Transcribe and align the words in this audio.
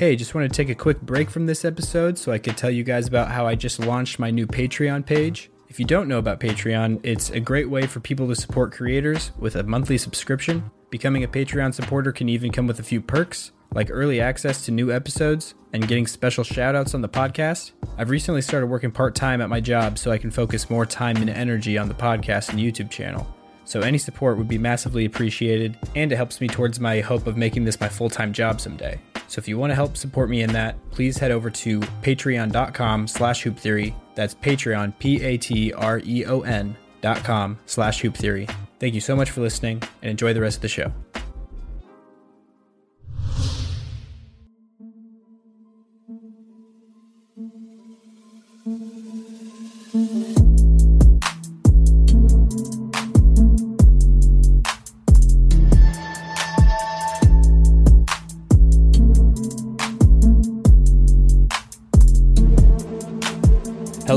Hey, 0.00 0.16
just 0.16 0.34
want 0.34 0.50
to 0.50 0.56
take 0.56 0.70
a 0.70 0.74
quick 0.74 1.02
break 1.02 1.28
from 1.28 1.44
this 1.44 1.62
episode 1.62 2.16
so 2.16 2.32
I 2.32 2.38
could 2.38 2.56
tell 2.56 2.70
you 2.70 2.82
guys 2.82 3.06
about 3.06 3.32
how 3.32 3.46
I 3.46 3.54
just 3.54 3.78
launched 3.78 4.18
my 4.18 4.30
new 4.30 4.46
Patreon 4.46 5.04
page. 5.04 5.50
If 5.68 5.78
you 5.78 5.84
don't 5.84 6.08
know 6.08 6.16
about 6.16 6.40
Patreon, 6.40 7.00
it's 7.02 7.28
a 7.28 7.38
great 7.38 7.68
way 7.68 7.86
for 7.86 8.00
people 8.00 8.26
to 8.28 8.34
support 8.34 8.72
creators 8.72 9.30
with 9.38 9.56
a 9.56 9.62
monthly 9.62 9.98
subscription. 9.98 10.70
Becoming 10.88 11.22
a 11.22 11.28
Patreon 11.28 11.74
supporter 11.74 12.12
can 12.12 12.30
even 12.30 12.50
come 12.50 12.66
with 12.66 12.80
a 12.80 12.82
few 12.82 13.02
perks, 13.02 13.52
like 13.74 13.90
early 13.90 14.22
access 14.22 14.64
to 14.64 14.70
new 14.70 14.90
episodes 14.90 15.52
and 15.74 15.86
getting 15.86 16.06
special 16.06 16.44
shoutouts 16.44 16.94
on 16.94 17.02
the 17.02 17.06
podcast. 17.06 17.72
I've 17.98 18.08
recently 18.08 18.40
started 18.40 18.68
working 18.68 18.92
part 18.92 19.14
time 19.14 19.42
at 19.42 19.50
my 19.50 19.60
job 19.60 19.98
so 19.98 20.10
I 20.10 20.16
can 20.16 20.30
focus 20.30 20.70
more 20.70 20.86
time 20.86 21.18
and 21.18 21.28
energy 21.28 21.76
on 21.76 21.88
the 21.88 21.94
podcast 21.94 22.48
and 22.48 22.58
YouTube 22.58 22.88
channel. 22.88 23.26
So 23.66 23.80
any 23.80 23.98
support 23.98 24.38
would 24.38 24.48
be 24.48 24.56
massively 24.56 25.04
appreciated, 25.04 25.76
and 25.94 26.10
it 26.10 26.16
helps 26.16 26.40
me 26.40 26.48
towards 26.48 26.80
my 26.80 27.00
hope 27.00 27.26
of 27.26 27.36
making 27.36 27.66
this 27.66 27.78
my 27.78 27.90
full-time 27.90 28.32
job 28.32 28.62
someday. 28.62 28.98
So 29.30 29.38
if 29.38 29.46
you 29.46 29.58
want 29.58 29.70
to 29.70 29.76
help 29.76 29.96
support 29.96 30.28
me 30.28 30.42
in 30.42 30.52
that, 30.54 30.74
please 30.90 31.16
head 31.16 31.30
over 31.30 31.50
to 31.50 31.78
patreon.com 31.78 33.06
slash 33.06 33.42
hoop 33.42 33.56
theory. 33.56 33.94
That's 34.16 34.34
Patreon, 34.34 34.98
P-A-T-R-E-O-N 34.98 36.76
dot 37.00 37.24
com 37.24 37.58
slash 37.64 38.00
hoop 38.00 38.16
theory. 38.16 38.48
Thank 38.80 38.94
you 38.94 39.00
so 39.00 39.14
much 39.14 39.30
for 39.30 39.40
listening 39.40 39.84
and 40.02 40.10
enjoy 40.10 40.34
the 40.34 40.40
rest 40.40 40.56
of 40.56 40.62
the 40.62 40.68
show. 40.68 40.92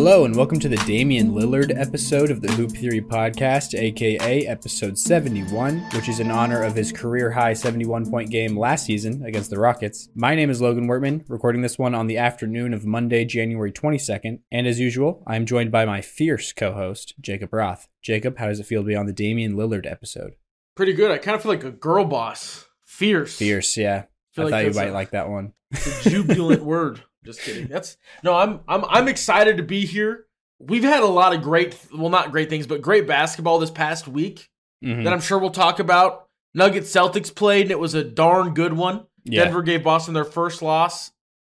Hello, 0.05 0.25
and 0.25 0.35
welcome 0.35 0.59
to 0.59 0.67
the 0.67 0.75
Damian 0.85 1.31
Lillard 1.31 1.71
episode 1.79 2.29
of 2.29 2.41
the 2.41 2.51
Hoop 2.51 2.71
Theory 2.71 2.99
Podcast, 2.99 3.73
aka 3.73 4.45
episode 4.45 4.97
71, 4.97 5.79
which 5.93 6.09
is 6.09 6.19
in 6.19 6.29
honor 6.29 6.61
of 6.61 6.75
his 6.75 6.91
career 6.91 7.31
high 7.31 7.53
71 7.53 8.11
point 8.11 8.29
game 8.29 8.59
last 8.59 8.85
season 8.85 9.23
against 9.23 9.49
the 9.49 9.57
Rockets. 9.57 10.09
My 10.13 10.35
name 10.35 10.49
is 10.49 10.59
Logan 10.59 10.87
Wortman, 10.87 11.23
recording 11.29 11.61
this 11.61 11.79
one 11.79 11.95
on 11.95 12.07
the 12.07 12.17
afternoon 12.17 12.73
of 12.73 12.85
Monday, 12.85 13.23
January 13.23 13.71
22nd, 13.71 14.39
and 14.51 14.67
as 14.67 14.77
usual, 14.77 15.23
I'm 15.25 15.45
joined 15.45 15.71
by 15.71 15.85
my 15.85 16.01
fierce 16.01 16.51
co 16.51 16.73
host, 16.73 17.13
Jacob 17.21 17.53
Roth. 17.53 17.87
Jacob, 18.01 18.39
how 18.39 18.47
does 18.47 18.59
it 18.59 18.65
feel 18.65 18.81
to 18.81 18.87
be 18.87 18.97
on 18.97 19.05
the 19.05 19.13
Damian 19.13 19.55
Lillard 19.55 19.89
episode? 19.89 20.33
Pretty 20.75 20.91
good. 20.91 21.11
I 21.11 21.17
kind 21.17 21.35
of 21.35 21.43
feel 21.43 21.53
like 21.53 21.63
a 21.63 21.71
girl 21.71 22.03
boss. 22.03 22.65
Fierce. 22.83 23.37
Fierce, 23.37 23.77
yeah. 23.77 24.03
I, 24.03 24.35
feel 24.35 24.49
thought 24.49 24.65
you 24.65 24.73
might 24.73 24.89
a- 24.89 24.93
like 24.93 25.11
that 25.11 25.29
one. 25.29 25.53
It's 25.71 26.05
a 26.05 26.09
jubilant 26.09 26.63
word. 26.65 27.03
Just 27.25 27.41
kidding. 27.41 27.67
That's 27.67 27.97
no. 28.23 28.35
I'm 28.35 28.59
I'm 28.67 28.83
I'm 28.85 29.07
excited 29.07 29.57
to 29.57 29.63
be 29.63 29.85
here. 29.85 30.25
We've 30.59 30.83
had 30.83 31.03
a 31.03 31.07
lot 31.07 31.33
of 31.35 31.41
great, 31.41 31.77
well, 31.93 32.09
not 32.09 32.31
great 32.31 32.49
things, 32.49 32.67
but 32.67 32.81
great 32.81 33.05
basketball 33.07 33.59
this 33.59 33.71
past 33.71 34.07
week 34.07 34.49
Mhm. 34.83 35.03
that 35.03 35.11
I'm 35.13 35.19
sure 35.21 35.37
we'll 35.39 35.49
talk 35.51 35.79
about. 35.79 36.27
Nuggets 36.53 36.91
Celtics 36.91 37.33
played, 37.33 37.63
and 37.63 37.71
it 37.71 37.79
was 37.79 37.93
a 37.95 38.03
darn 38.03 38.53
good 38.53 38.73
one. 38.73 39.05
Yeah. 39.25 39.45
Denver 39.45 39.61
gave 39.61 39.83
Boston 39.83 40.13
their 40.13 40.23
first 40.25 40.61
loss 40.61 41.11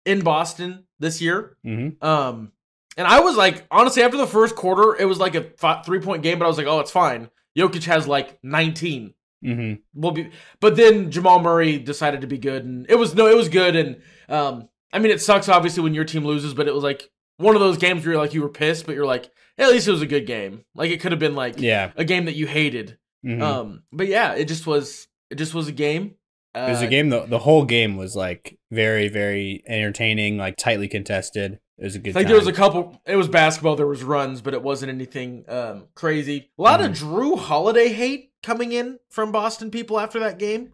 in 0.06 0.22
Boston 0.22 0.86
this 1.00 1.22
year. 1.22 1.56
Mhm. 1.66 2.02
Um, 2.04 2.52
and 2.98 3.06
I 3.08 3.20
was 3.20 3.38
like, 3.38 3.66
honestly, 3.70 4.02
after 4.04 4.18
the 4.18 4.26
first 4.28 4.56
quarter, 4.56 4.96
it 5.00 5.06
was 5.06 5.20
like 5.20 5.36
a 5.36 5.44
three 5.86 6.00
point 6.00 6.24
game, 6.24 6.40
but 6.40 6.46
I 6.46 6.48
was 6.48 6.58
like, 6.58 6.68
oh, 6.68 6.80
it's 6.80 6.92
fine. 6.92 7.30
Jokic 7.58 7.84
has 7.86 8.08
like 8.08 8.40
19. 8.44 9.14
Mhm. 9.46 9.82
will 9.94 10.10
be 10.12 10.32
but 10.60 10.76
then 10.76 11.12
Jamal 11.12 11.40
Murray 11.40 11.78
decided 11.78 12.22
to 12.22 12.28
be 12.28 12.40
good 12.40 12.66
and 12.66 12.88
it 12.90 12.96
was 12.96 13.14
no 13.14 13.28
it 13.28 13.38
was 13.38 13.50
good 13.50 13.76
and 13.76 14.02
um 14.30 14.68
I 14.94 15.00
mean 15.00 15.12
it 15.12 15.22
sucks 15.22 15.50
obviously 15.50 15.84
when 15.84 15.94
your 15.94 16.06
team 16.06 16.26
loses 16.26 16.54
but 16.54 16.68
it 16.68 16.74
was 16.74 16.84
like 16.84 17.10
one 17.38 17.56
of 17.56 17.62
those 17.62 17.78
games 17.78 18.04
where 18.06 18.14
you're 18.14 18.22
like 18.22 18.34
you 18.34 18.42
were 18.42 18.50
pissed 18.50 18.86
but 18.86 18.96
you're 18.96 19.06
like 19.06 19.30
"Hey, 19.58 19.64
at 19.66 19.70
least 19.72 19.88
it 19.88 19.92
was 19.92 20.02
a 20.02 20.08
good 20.08 20.26
game 20.26 20.64
like 20.76 20.92
it 20.92 21.00
could 21.02 21.12
have 21.12 21.20
been 21.20 21.36
like 21.36 21.60
Yeah. 21.60 21.92
a 21.96 22.04
game 22.06 22.26
that 22.26 22.36
you 22.36 22.48
hated 22.48 22.98
Mhm. 23.26 23.42
um 23.42 23.84
but 23.92 24.08
yeah 24.08 24.34
it 24.34 24.46
just 24.48 24.66
was 24.68 25.08
it 25.30 25.36
just 25.36 25.54
was 25.54 25.68
a 25.68 25.72
game 25.74 26.16
uh, 26.56 26.68
It 26.68 26.72
was 26.72 26.82
a 26.82 26.88
game. 26.88 27.10
The, 27.10 27.26
the 27.26 27.38
whole 27.40 27.66
game 27.66 27.98
was 27.98 28.16
like 28.16 28.58
very, 28.72 29.10
very 29.10 29.62
entertaining, 29.68 30.38
like 30.38 30.56
tightly 30.58 30.88
contested. 30.88 31.60
It 31.78 31.84
was 31.84 31.96
a 31.96 32.00
good. 32.00 32.16
like 32.16 32.24
time. 32.24 32.30
there 32.30 32.40
was 32.40 32.48
a 32.48 32.54
couple 32.54 33.00
it 33.06 33.16
was 33.16 33.28
basketball 33.28 33.76
there 33.76 33.86
was 33.86 34.02
runs 34.02 34.42
but 34.42 34.56
it 34.56 34.64
wasn't 34.64 34.90
anything 34.92 35.44
um 35.50 35.88
crazy 35.94 36.50
a 36.58 36.62
lot 36.62 36.82
of 36.82 36.92
Mm-hmm. 36.94 37.14
Jrue 37.16 37.38
Holiday 37.38 37.90
hate 37.90 38.32
coming 38.42 38.72
in 38.72 38.98
from 39.10 39.32
Boston 39.32 39.70
people 39.70 40.00
after 40.00 40.20
that 40.22 40.40
game 40.40 40.74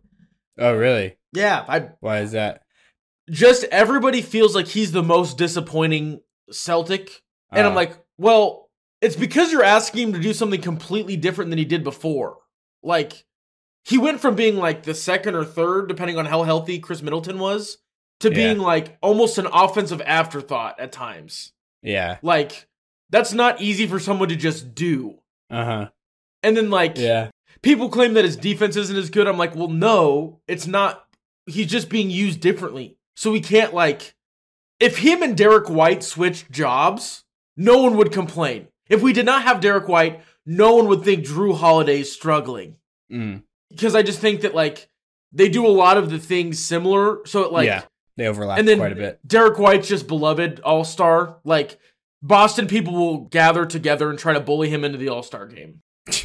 Oh, 0.58 0.74
really? 0.74 1.18
yeah 1.34 1.66
I 1.68 1.90
Why 2.00 2.20
is 2.20 2.32
that? 2.32 2.62
Just 3.30 3.64
everybody 3.66 4.22
feels 4.22 4.54
like 4.56 4.68
he's 4.68 4.92
the 4.92 5.04
most 5.04 5.38
disappointing 5.38 6.22
Celtic. 6.52 7.22
And 7.52 7.66
I'm 7.66 7.74
Uh, 7.74 7.76
like, 7.76 7.98
well, 8.18 8.70
it's 9.02 9.16
because 9.16 9.52
you're 9.52 9.64
asking 9.64 10.08
him 10.10 10.14
to 10.14 10.20
do 10.20 10.34
something 10.34 10.62
completely 10.62 11.16
different 11.16 11.50
than 11.52 11.60
he 11.60 11.66
did 11.66 11.84
before. 11.84 12.38
Like, 12.82 13.26
he 13.86 13.98
went 13.98 14.20
from 14.22 14.36
being 14.36 14.58
like 14.58 14.84
the 14.84 14.94
second 14.96 15.36
or 15.36 15.46
third, 15.46 15.88
depending 15.88 16.18
on 16.18 16.26
how 16.26 16.44
healthy 16.44 16.80
Khris 16.80 17.02
Middleton 17.02 17.38
was, 17.40 17.78
to 18.22 18.30
Yeah. 18.30 18.36
being 18.36 18.60
like 18.60 18.98
almost 19.02 19.38
an 19.38 19.48
offensive 19.52 20.02
afterthought 20.06 20.80
at 20.80 20.92
times. 20.92 21.52
yeah. 21.82 22.18
Like, 22.22 22.68
that's 23.10 23.34
not 23.34 23.62
easy 23.62 23.86
for 23.88 24.00
someone 24.00 24.30
to 24.30 24.36
just 24.36 24.74
do. 24.74 25.20
Uh 25.50 25.66
huh. 25.66 25.90
And 26.42 26.58
then, 26.58 26.70
like, 26.70 26.98
Yeah. 26.98 27.30
people 27.62 27.90
claim 27.90 28.14
that 28.16 28.26
his 28.26 28.36
defense 28.38 28.76
isn't 28.76 28.96
as 28.98 29.10
good. 29.10 29.28
I'm 29.28 29.38
like, 29.38 29.56
well, 29.56 29.68
no, 29.70 30.42
it's 30.48 30.66
not. 30.68 31.06
He's 31.46 31.68
just 31.68 31.90
being 31.90 32.10
used 32.10 32.40
differently. 32.40 32.98
So 33.16 33.32
we 33.32 33.42
can't 33.42 33.74
like 33.74 34.16
if 34.80 34.98
him 34.98 35.24
and 35.24 35.38
Derek 35.38 35.70
White 35.70 36.04
switched 36.04 36.52
jobs, 36.52 37.24
no 37.56 37.82
one 37.82 37.96
would 37.98 38.12
complain. 38.12 38.68
If 38.90 39.02
we 39.02 39.14
did 39.14 39.26
not 39.26 39.44
have 39.44 39.62
Derek 39.62 39.88
White, 39.88 40.22
no 40.46 40.76
one 40.76 40.88
would 40.88 41.04
think 41.04 41.26
Jrue 41.26 41.58
Holiday's 41.58 42.12
struggling. 42.12 42.76
Mm. 43.12 43.44
Because 43.70 43.96
I 43.96 44.04
just 44.04 44.20
think 44.20 44.42
that 44.42 44.54
like 44.54 44.90
they 45.32 45.50
do 45.50 45.66
a 45.66 45.70
lot 45.70 45.98
of 45.98 46.10
the 46.10 46.20
things 46.20 46.60
similar. 46.60 47.26
So 47.26 47.44
it 47.44 47.52
like 47.52 47.68
yeah. 47.68 47.84
They 48.16 48.28
overlap 48.28 48.60
and 48.60 48.68
then 48.68 48.78
quite 48.78 48.92
a 48.92 48.96
bit. 48.96 49.20
Derek 49.26 49.58
White's 49.58 49.88
just 49.88 50.08
beloved 50.08 50.60
all 50.60 50.84
star. 50.84 51.38
Like 51.44 51.80
Boston 52.22 52.68
people 52.68 52.94
will 52.94 53.18
gather 53.26 53.66
together 53.66 54.10
and 54.10 54.20
try 54.20 54.34
to 54.34 54.40
bully 54.40 54.70
him 54.70 54.84
into 54.84 54.98
the 54.98 55.10
all 55.10 55.24
star 55.24 55.48
game. 55.48 55.82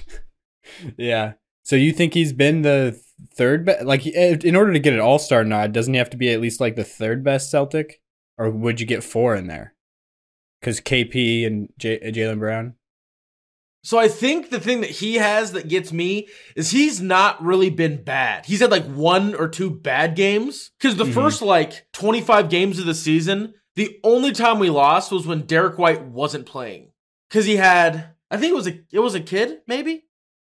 Yeah. 0.97 1.33
So 1.63 1.77
you 1.77 1.93
think 1.93 2.15
he's 2.15 2.33
been 2.33 2.63
the 2.63 3.01
third 3.35 3.65
best? 3.65 3.85
Like, 3.85 4.07
in 4.07 4.57
order 4.57 4.73
to 4.73 4.79
get 4.79 4.93
an 4.95 5.01
All 5.01 5.19
Star 5.19 5.45
nod, 5.45 5.73
doesn't 5.73 5.93
he 5.95 5.99
have 5.99 6.11
to 6.11 6.17
be 6.17 6.33
at 6.33 6.41
least 6.41 6.61
like 6.61 6.77
the 6.77 6.85
third 6.85 7.23
best 7.25 7.51
Celtic, 7.51 8.01
or 8.37 8.51
would 8.51 8.81
you 8.81 8.87
get 8.87 9.05
four 9.05 9.35
in 9.35 9.47
there? 9.47 9.75
Because 10.61 10.81
KP 10.81 11.47
and 11.47 11.69
J- 11.79 12.01
uh, 12.01 12.11
Jaylen 12.13 12.39
Brown. 12.39 12.75
So 13.85 13.97
I 13.97 14.09
think 14.09 14.51
the 14.51 14.59
thing 14.61 14.81
that 14.81 14.91
he 14.91 15.15
has 15.15 15.53
that 15.53 15.69
gets 15.69 15.93
me 15.93 16.27
is 16.57 16.73
he's 16.73 17.01
not 17.01 17.43
really 17.43 17.71
been 17.71 18.03
bad. 18.03 18.45
He's 18.45 18.61
had 18.61 18.73
like 18.73 18.85
one 18.85 19.35
or 19.35 19.49
two 19.49 19.71
bad 19.71 20.17
games 20.17 20.73
because 20.79 20.97
the 20.97 21.05
Mhm. 21.05 21.15
first 21.15 21.43
like 21.43 21.87
25 21.93 22.51
games 22.51 22.79
of 22.81 22.87
the 22.87 22.95
season, 22.95 23.55
the 23.77 23.99
only 24.03 24.33
time 24.33 24.59
we 24.59 24.69
lost 24.69 25.13
was 25.13 25.27
when 25.29 25.43
Derek 25.47 25.79
White 25.79 26.03
wasn't 26.03 26.45
playing 26.45 26.91
because 27.31 27.47
he 27.47 27.57
had 27.57 28.15
I 28.31 28.37
think 28.37 28.51
it 28.51 28.57
was 28.57 28.67
a 28.67 28.81
it 28.93 28.99
was 28.99 29.15
a 29.15 29.21
kid 29.21 29.59
maybe 29.69 30.08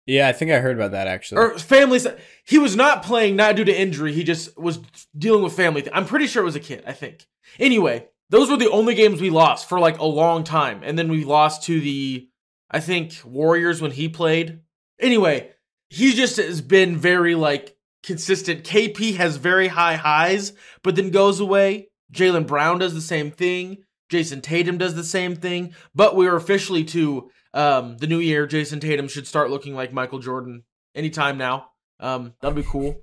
Yeah, 0.09 0.27
I 0.27 0.33
think 0.33 0.49
I 0.49 0.57
heard 0.57 0.75
about 0.75 0.91
that 0.91 1.07
actually. 1.07 1.39
or 1.39 1.59
family. 1.59 1.99
He 2.43 2.57
was 2.57 2.75
not 2.75 3.03
playing 3.03 3.35
not 3.35 3.55
due 3.55 3.63
to 3.63 3.79
injury. 3.79 4.11
He 4.11 4.23
just 4.23 4.57
was 4.57 4.79
dealing 5.15 5.43
with 5.43 5.53
family. 5.53 5.87
I'm 5.93 6.05
pretty 6.05 6.25
sure 6.25 6.41
it 6.41 6.45
was 6.45 6.55
a 6.55 6.59
kid. 6.59 6.83
I 6.87 6.93
think. 6.93 7.27
Anyway, 7.59 8.07
those 8.31 8.49
were 8.49 8.57
the 8.57 8.71
only 8.71 8.95
games 8.95 9.21
we 9.21 9.29
lost 9.29 9.69
for 9.69 9.79
like 9.79 9.99
a 9.99 10.05
long 10.05 10.43
time, 10.43 10.81
and 10.83 10.97
then 10.97 11.09
we 11.09 11.23
lost 11.23 11.63
to 11.65 11.79
the 11.79 12.27
I 12.71 12.79
think 12.79 13.21
Warriors 13.23 13.83
when 13.83 13.91
he 13.91 14.09
played. 14.09 14.61
Anyway, 14.99 15.51
he 15.89 16.13
just 16.13 16.37
has 16.37 16.61
been 16.61 16.97
very 16.97 17.35
like 17.35 17.77
consistent. 18.01 18.63
KP 18.63 19.15
has 19.17 19.37
very 19.37 19.67
high 19.67 19.95
highs, 19.95 20.53
but 20.83 20.95
then 20.95 21.11
goes 21.11 21.39
away. 21.39 21.89
Jaylen 22.11 22.47
Brown 22.47 22.79
does 22.79 22.95
the 22.95 23.01
same 23.01 23.29
thing. 23.29 23.83
Jayson 24.09 24.41
Tatum 24.41 24.79
does 24.79 24.95
the 24.95 25.03
same 25.03 25.35
thing. 25.35 25.75
But 25.93 26.15
we're 26.15 26.35
officially 26.35 26.83
to 26.85 27.29
um, 27.53 27.97
the 27.97 28.07
new 28.07 28.19
year. 28.19 28.47
Jayson 28.47 28.79
Tatum 28.79 29.07
should 29.07 29.27
start 29.27 29.49
looking 29.49 29.75
like 29.75 29.93
Michael 29.93 30.19
Jordan 30.19 30.63
anytime 30.95 31.37
now. 31.37 31.69
Um, 31.99 32.33
that'll 32.41 32.55
be 32.55 32.63
cool. 32.63 33.01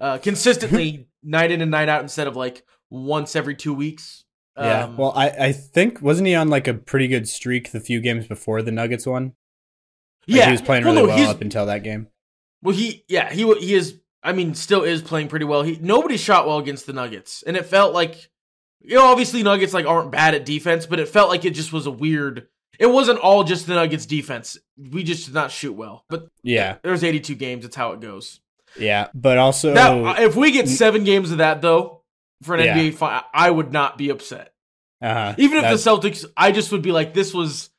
Uh, 0.00 0.18
consistently 0.18 1.08
night 1.22 1.50
in 1.50 1.60
and 1.60 1.70
night 1.70 1.88
out 1.88 2.02
instead 2.02 2.26
of 2.26 2.36
like 2.36 2.64
once 2.90 3.36
every 3.36 3.54
two 3.54 3.72
weeks. 3.74 4.24
yeah. 4.56 4.84
Um, 4.84 4.96
well, 4.96 5.12
I 5.16 5.30
I 5.30 5.52
think 5.52 6.02
wasn't 6.02 6.28
he 6.28 6.34
on 6.34 6.48
like 6.48 6.68
a 6.68 6.74
pretty 6.74 7.08
good 7.08 7.28
streak 7.28 7.72
the 7.72 7.80
few 7.80 8.00
games 8.00 8.26
before 8.26 8.62
the 8.62 8.72
Nuggets 8.72 9.06
one? 9.06 9.34
Like, 10.26 10.38
yeah, 10.38 10.44
he 10.46 10.52
was 10.52 10.62
playing 10.62 10.84
Well, 10.84 10.94
really 10.94 11.08
no, 11.08 11.14
well 11.16 11.30
up 11.30 11.40
until 11.40 11.66
that 11.66 11.82
game. 11.82 12.08
Well, 12.62 12.74
he 12.74 13.04
yeah 13.08 13.32
he 13.32 13.42
he 13.60 13.74
is. 13.74 14.00
I 14.22 14.32
mean, 14.32 14.54
still 14.54 14.84
is 14.84 15.02
playing 15.02 15.28
pretty 15.28 15.44
well. 15.44 15.62
He 15.62 15.78
nobody 15.80 16.16
shot 16.16 16.46
well 16.46 16.58
against 16.58 16.86
the 16.86 16.94
Nuggets, 16.94 17.42
and 17.46 17.56
it 17.56 17.66
felt 17.66 17.92
like 17.92 18.30
you 18.80 18.94
know 18.96 19.04
obviously 19.06 19.42
Nuggets 19.42 19.74
like 19.74 19.86
aren't 19.86 20.10
bad 20.10 20.34
at 20.34 20.46
defense, 20.46 20.86
but 20.86 20.98
it 20.98 21.08
felt 21.08 21.28
like 21.28 21.44
it 21.44 21.50
just 21.54 21.72
was 21.72 21.86
a 21.86 21.90
weird. 21.90 22.48
It 22.78 22.86
wasn't 22.86 23.20
all 23.20 23.44
just 23.44 23.66
the 23.66 23.74
Nuggets 23.74 24.06
defense. 24.06 24.58
We 24.76 25.02
just 25.04 25.26
did 25.26 25.34
not 25.34 25.50
shoot 25.50 25.72
well. 25.72 26.04
But 26.08 26.28
Yeah, 26.42 26.76
there's 26.82 27.04
82 27.04 27.34
games. 27.34 27.62
That's 27.64 27.76
how 27.76 27.92
it 27.92 28.00
goes. 28.00 28.40
yeah, 28.78 29.08
but 29.14 29.38
also 29.38 29.72
That, 29.74 30.20
if 30.22 30.34
we 30.36 30.50
get 30.50 30.68
seven 30.68 31.04
games 31.04 31.30
of 31.30 31.38
that 31.38 31.62
though, 31.62 32.02
for 32.42 32.54
an 32.56 32.64
Yeah. 32.64 32.76
NBA 32.76 32.94
final, 32.94 33.22
I 33.32 33.50
would 33.50 33.72
not 33.72 33.96
be 33.98 34.10
upset. 34.10 34.52
Uh-huh. 35.00 35.34
Even 35.38 35.58
if 35.58 35.62
That's- 35.62 35.84
the 35.84 35.90
Celtics, 35.90 36.24
I 36.36 36.50
just 36.52 36.72
would 36.72 36.82
be 36.82 36.92
like, 36.92 37.14
this 37.14 37.32
was 37.34 37.70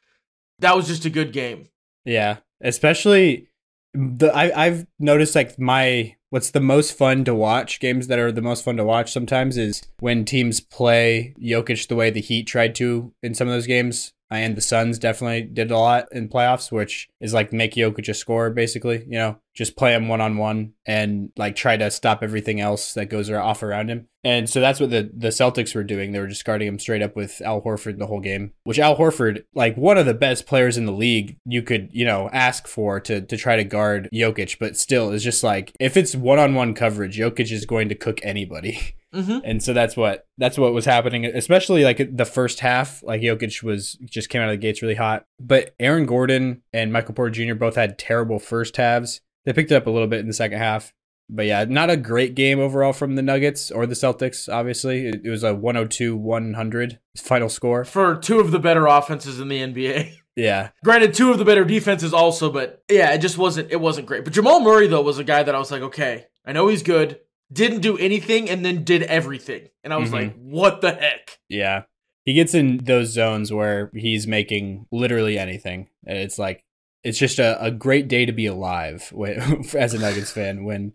that 0.59 0.75
was 0.75 0.87
just 0.87 1.05
a 1.05 1.09
good 1.09 1.33
game. 1.33 1.67
Yeah, 2.05 2.37
especially 2.61 3.47
the 3.93 4.27
I 4.33 4.65
I've 4.65 4.87
noticed 4.99 5.35
like 5.35 5.57
my 5.59 6.15
what's 6.29 6.51
the 6.51 6.59
most 6.59 6.97
fun 6.97 7.23
to 7.25 7.33
watch 7.33 7.79
games 7.79 8.07
that 8.07 8.19
are 8.19 8.31
the 8.31 8.41
most 8.41 8.63
fun 8.63 8.77
to 8.77 8.83
watch 8.83 9.11
sometimes 9.11 9.57
is 9.57 9.81
when 9.99 10.23
teams 10.25 10.59
play 10.59 11.33
Jokic 11.41 11.87
the 11.87 11.95
way 11.95 12.09
the 12.09 12.21
Heat 12.21 12.43
tried 12.47 12.75
to 12.75 13.13
in 13.23 13.33
some 13.33 13.47
of 13.47 13.53
those 13.53 13.67
games. 13.67 14.13
And 14.31 14.55
the 14.55 14.61
Suns 14.61 14.97
definitely 14.97 15.43
did 15.43 15.71
a 15.71 15.77
lot 15.77 16.07
in 16.11 16.29
playoffs, 16.29 16.71
which 16.71 17.07
is 17.21 17.33
like 17.33 17.53
make 17.53 17.75
Jokic 17.75 18.09
a 18.09 18.13
scorer, 18.13 18.49
basically. 18.49 19.03
You 19.07 19.17
know, 19.17 19.37
just 19.53 19.77
play 19.77 19.93
him 19.93 20.07
one 20.07 20.21
on 20.21 20.37
one 20.37 20.73
and 20.85 21.31
like 21.37 21.55
try 21.55 21.77
to 21.77 21.91
stop 21.91 22.23
everything 22.23 22.59
else 22.59 22.93
that 22.93 23.09
goes 23.09 23.29
off 23.29 23.63
around 23.63 23.89
him. 23.89 24.07
And 24.23 24.49
so 24.49 24.59
that's 24.59 24.79
what 24.79 24.89
the, 24.89 25.11
the 25.15 25.27
Celtics 25.27 25.75
were 25.75 25.83
doing. 25.83 26.11
They 26.11 26.19
were 26.19 26.27
just 26.27 26.45
guarding 26.45 26.67
him 26.67 26.79
straight 26.79 27.03
up 27.03 27.15
with 27.15 27.41
Al 27.41 27.61
Horford 27.61 27.99
the 27.99 28.07
whole 28.07 28.19
game, 28.19 28.53
which 28.63 28.79
Al 28.79 28.97
Horford, 28.97 29.43
like 29.53 29.77
one 29.77 29.99
of 29.99 30.07
the 30.07 30.15
best 30.15 30.47
players 30.47 30.77
in 30.77 30.87
the 30.87 30.91
league, 30.91 31.37
you 31.45 31.61
could, 31.61 31.89
you 31.91 32.05
know, 32.05 32.29
ask 32.33 32.67
for 32.67 32.99
to, 33.01 33.21
to 33.21 33.37
try 33.37 33.55
to 33.55 33.63
guard 33.63 34.09
Jokic, 34.11 34.57
but 34.59 34.77
still 34.77 35.11
is 35.11 35.23
just 35.23 35.43
like, 35.43 35.71
if 35.79 35.95
it's 35.95 36.15
one 36.15 36.39
on 36.39 36.55
one 36.55 36.73
coverage, 36.73 37.17
Jokic 37.17 37.51
is 37.51 37.67
going 37.67 37.87
to 37.89 37.95
cook 37.95 38.19
anybody. 38.23 38.95
hmm 39.23 39.37
And 39.43 39.63
so 39.63 39.73
that's 39.73 39.95
what 39.95 40.25
that's 40.37 40.57
what 40.57 40.73
was 40.73 40.85
happening, 40.85 41.25
especially 41.25 41.83
like 41.83 42.15
the 42.15 42.25
first 42.25 42.59
half. 42.59 43.01
Like 43.03 43.21
Jokic 43.21 43.63
was 43.63 43.93
just 44.05 44.29
came 44.29 44.41
out 44.41 44.49
of 44.49 44.53
the 44.53 44.57
gates 44.57 44.81
really 44.81 44.95
hot, 44.95 45.25
but 45.39 45.73
Aaron 45.79 46.05
Gordon 46.05 46.61
and 46.73 46.91
Michael 46.91 47.13
Porter 47.13 47.31
Jr. 47.31 47.55
both 47.55 47.75
had 47.75 47.97
terrible 47.97 48.39
first 48.39 48.77
halves. 48.77 49.21
They 49.45 49.53
picked 49.53 49.71
it 49.71 49.75
up 49.75 49.87
a 49.87 49.91
little 49.91 50.07
bit 50.07 50.19
in 50.19 50.27
the 50.27 50.33
second 50.33 50.57
half, 50.57 50.93
but 51.29 51.45
yeah, 51.45 51.65
not 51.65 51.89
a 51.89 51.97
great 51.97 52.35
game 52.35 52.59
overall 52.59 52.93
from 52.93 53.15
the 53.15 53.21
Nuggets 53.21 53.71
or 53.71 53.85
the 53.85 53.95
Celtics. 53.95 54.51
Obviously, 54.51 55.07
it, 55.07 55.29
was 55.29 55.43
a 55.43 55.53
102-100 55.53 56.99
final 57.17 57.49
score. 57.49 57.85
For 57.85 58.15
two 58.15 58.39
of 58.39 58.51
the 58.51 58.59
better 58.59 58.85
offenses 58.87 59.39
in 59.39 59.47
the 59.47 59.59
NBA. 59.59 60.13
Yeah, 60.37 60.71
Granted, 60.83 61.13
two 61.13 61.31
of 61.31 61.37
the 61.37 61.45
better 61.45 61.63
defenses 61.63 62.13
also, 62.13 62.51
but 62.51 62.83
yeah, 62.91 63.13
it 63.13 63.19
just 63.19 63.37
wasn't 63.37 63.71
it 63.71 63.79
wasn't 63.79 64.05
great. 64.05 64.25
But 64.25 64.33
Jamal 64.33 64.59
Murray 64.59 64.85
though 64.85 65.01
was 65.01 65.17
a 65.17 65.23
guy 65.23 65.41
that 65.43 65.55
I 65.55 65.59
was 65.59 65.71
like, 65.71 65.81
okay, 65.81 66.25
I 66.45 66.51
know 66.51 66.67
he's 66.67 66.83
good. 66.83 67.21
Didn't 67.51 67.81
do 67.81 67.97
anything 67.97 68.49
and 68.49 68.65
then 68.65 68.83
did 68.83 69.03
everything. 69.03 69.69
And 69.83 69.93
I 69.93 69.97
was 69.97 70.09
Mhm. 70.09 70.13
like, 70.13 70.35
what 70.35 70.81
the 70.81 70.91
heck? 70.93 71.39
yeah. 71.49 71.83
He 72.25 72.33
gets 72.33 72.55
in 72.55 72.77
those 72.85 73.09
zones 73.09 73.53
where 73.53 73.91
he's 73.93 74.25
making 74.25 74.87
literally 74.91 75.37
anything. 75.37 75.89
And 76.07 76.17
It's 76.17 76.39
like 76.39 76.63
it's 77.03 77.19
just 77.19 77.37
a, 77.37 77.63
a 77.63 77.69
great 77.69 78.07
day 78.07 78.25
to 78.25 78.31
be 78.31 78.47
alive 78.47 79.09
when, 79.13 79.63
as 79.77 79.93
a 79.93 79.99
Nuggets 79.99 80.31
fan 80.31 80.63
when 80.63 80.93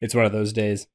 it's 0.00 0.14
one 0.14 0.24
of 0.24 0.30
those 0.32 0.52
days. 0.52 0.86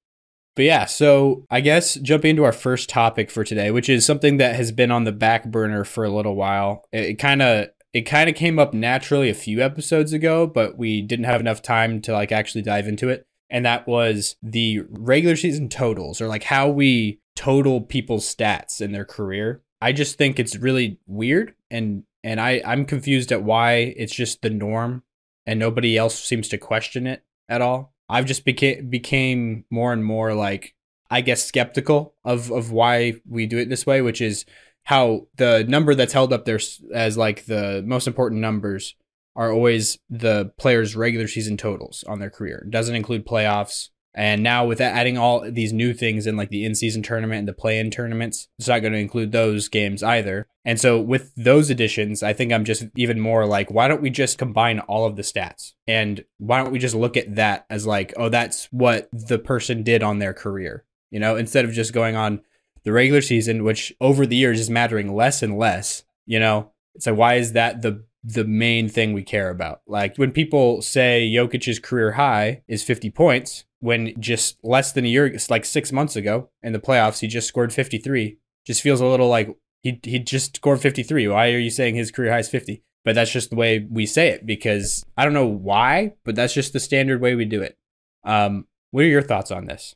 But 0.56 0.63
yeah, 0.63 0.86
so 0.86 1.45
I 1.51 1.59
guess 1.59 1.95
jumping 1.95 2.30
into 2.31 2.45
our 2.45 2.53
first 2.53 2.88
topic 2.88 3.30
for 3.30 3.44
today, 3.44 3.69
which 3.71 3.89
is 3.89 4.06
something 4.06 4.38
that 4.38 4.56
has 4.56 4.71
been 4.71 4.91
on 4.91 5.03
the 5.03 5.12
back 5.12 5.44
burner 5.51 5.83
for 5.83 6.06
a 6.06 6.09
little 6.09 6.36
while. 6.36 6.86
It 6.94 7.15
kind 7.19 7.41
of 7.41 7.68
it 7.91 8.03
kind 8.03 8.30
of 8.30 8.36
came 8.38 8.57
up 8.59 8.74
naturally 8.74 9.30
a 9.30 9.33
few 9.33 9.62
episodes 9.62 10.13
ago, 10.13 10.48
but 10.48 10.77
we 10.77 11.01
didn't 11.01 11.25
have 11.25 11.41
enough 11.41 11.62
time 11.62 12.01
to 12.03 12.13
like 12.13 12.31
actually 12.31 12.62
dive 12.62 12.88
into 12.88 13.09
it. 13.09 13.27
And 13.50 13.65
that 13.65 13.88
was 13.88 14.36
the 14.42 14.81
regular 14.89 15.36
season 15.36 15.69
totals 15.69 16.21
or 16.21 16.27
like 16.27 16.44
how 16.44 16.69
we 16.69 17.19
total 17.36 17.81
people's 17.81 18.33
stats 18.33 18.81
in 18.81 18.92
their 18.92 19.06
career. 19.06 19.62
I 19.81 19.92
just 19.92 20.18
think 20.18 20.39
it's 20.39 20.56
really 20.56 21.00
weird 21.06 21.53
and 21.69 22.03
and 22.24 22.39
I 22.39 22.62
I'm 22.65 22.86
confused 22.86 23.31
at 23.31 23.44
why 23.44 23.94
it's 23.97 24.15
just 24.15 24.42
the 24.42 24.50
norm 24.50 25.03
and 25.45 25.59
nobody 25.59 25.97
else 25.97 26.18
seems 26.18 26.47
to 26.50 26.57
question 26.57 27.06
it 27.06 27.24
at 27.47 27.62
all. 27.62 27.94
I've 28.09 28.25
just 28.25 28.45
became 28.45 28.89
became 28.89 29.65
more 29.69 29.94
and 29.94 30.03
more 30.03 30.33
like 30.33 30.74
I 31.09 31.21
guess 31.21 31.45
skeptical 31.45 32.15
of 32.24 32.51
of 32.51 32.71
why 32.71 33.21
we 33.27 33.45
do 33.45 33.57
it 33.57 33.69
this 33.69 33.86
way, 33.86 34.01
which 34.01 34.21
is 34.21 34.45
how 34.83 35.27
the 35.38 35.65
number 35.68 35.95
that's 35.95 36.13
held 36.13 36.31
up 36.31 36.45
there 36.45 36.59
as 36.94 37.18
like 37.18 37.45
the 37.45 37.83
most 37.86 38.07
important 38.07 38.41
numbers 38.41 38.95
are 39.36 39.52
always 39.52 40.00
the 40.10 40.52
players' 40.58 40.96
regular 40.96 41.28
season 41.28 41.58
totals 41.58 42.04
on 42.08 42.20
their 42.20 42.30
career. 42.30 42.64
It 42.66 42.72
doesn't 42.72 42.96
include 42.96 43.26
playoffs. 43.26 43.90
And 44.18 44.44
now 44.44 44.66
with 44.66 44.80
adding 44.80 45.18
all 45.18 45.52
these 45.52 45.74
new 45.74 45.94
things 45.94 46.26
in 46.26 46.38
like 46.38 46.48
the 46.50 46.64
in-season 46.64 47.04
tournament 47.04 47.40
and 47.40 47.48
the 47.50 47.54
play-in 47.54 47.92
tournaments, 47.92 48.48
it's 48.58 48.70
not 48.70 48.80
going 48.80 48.94
to 48.94 49.00
include 49.00 49.34
those 49.34 49.68
games 49.68 50.02
either. 50.04 50.48
And 50.64 50.80
so 50.80 51.02
with 51.02 51.36
those 51.36 51.70
additions, 51.70 52.24
I 52.24 52.32
think 52.32 52.54
I'm 52.54 52.64
just 52.64 52.86
even 52.96 53.20
more 53.20 53.46
like, 53.46 53.70
why 53.70 53.90
don't 53.90 54.02
we 54.02 54.10
just 54.10 54.38
combine 54.38 54.80
all 54.80 55.06
of 55.06 55.18
the 55.18 55.22
stats? 55.22 55.74
And 55.86 56.24
why 56.38 56.64
don't 56.64 56.72
we 56.72 56.80
just 56.80 56.96
look 56.96 57.18
at 57.18 57.36
that 57.36 57.66
as 57.70 57.86
like, 57.86 58.14
oh, 58.16 58.30
that's 58.30 58.68
what 58.72 59.10
the 59.12 59.38
person 59.38 59.84
did 59.84 60.02
on 60.02 60.20
their 60.20 60.34
career, 60.34 60.86
you 61.12 61.20
know, 61.20 61.36
instead 61.36 61.66
of 61.66 61.74
just 61.74 61.92
going 61.92 62.16
on 62.16 62.42
the 62.86 62.94
regular 62.94 63.22
season, 63.22 63.66
which 63.66 63.94
over 64.00 64.26
the 64.26 64.38
years 64.38 64.62
is 64.62 64.70
mattering 64.70 65.14
less 65.14 65.44
and 65.44 65.58
less, 65.58 66.04
you 66.26 66.40
know? 66.40 66.72
So 67.00 67.14
why 67.14 67.34
is 67.34 67.52
that 67.52 67.82
the 67.82 68.06
the 68.25 68.44
main 68.44 68.89
thing 68.89 69.13
we 69.13 69.24
care 69.24 69.50
about? 69.50 69.81
Like 69.88 70.18
when 70.18 70.31
people 70.31 70.81
say 70.81 71.31
Jokic's 71.33 71.80
career 71.80 72.13
high 72.13 72.63
is 72.68 72.83
50 72.83 73.12
points, 73.12 73.66
when 73.80 74.19
just 74.19 74.57
less 74.63 74.92
than 74.92 75.06
a 75.06 75.10
year, 75.10 75.27
it's 75.27 75.50
like 75.50 75.66
six 75.66 75.92
months 75.92 76.16
ago 76.16 76.50
in 76.63 76.74
the 76.74 76.80
playoffs, 76.80 77.19
he 77.19 77.27
just 77.27 77.48
scored 77.48 77.74
53. 77.74 78.38
Just 78.66 78.81
feels 78.81 79.00
a 79.00 79.06
little 79.06 79.30
like 79.30 79.56
he 79.81 80.00
he 80.04 80.18
just 80.18 80.56
scored 80.56 80.81
53. 80.81 81.27
Why 81.27 81.51
are 81.51 81.60
you 81.60 81.69
saying 81.69 81.95
his 81.95 82.12
career 82.12 82.31
high 82.31 82.39
is 82.39 82.50
50? 82.50 82.83
But 83.04 83.13
that's 83.13 83.31
just 83.31 83.51
the 83.51 83.56
way 83.56 83.88
we 83.88 84.07
say 84.07 84.30
it 84.30 84.48
because 84.48 85.06
I 85.16 85.24
don't 85.24 85.33
know 85.33 85.45
why, 85.45 86.13
but 86.24 86.36
that's 86.36 86.56
just 86.56 86.74
the 86.74 86.80
standard 86.80 87.22
way 87.22 87.36
we 87.36 87.45
do 87.45 87.62
it. 87.62 87.77
Um, 88.24 88.66
what 88.89 89.04
are 89.04 89.07
your 89.07 89.22
thoughts 89.22 89.51
on 89.51 89.66
this? 89.66 89.95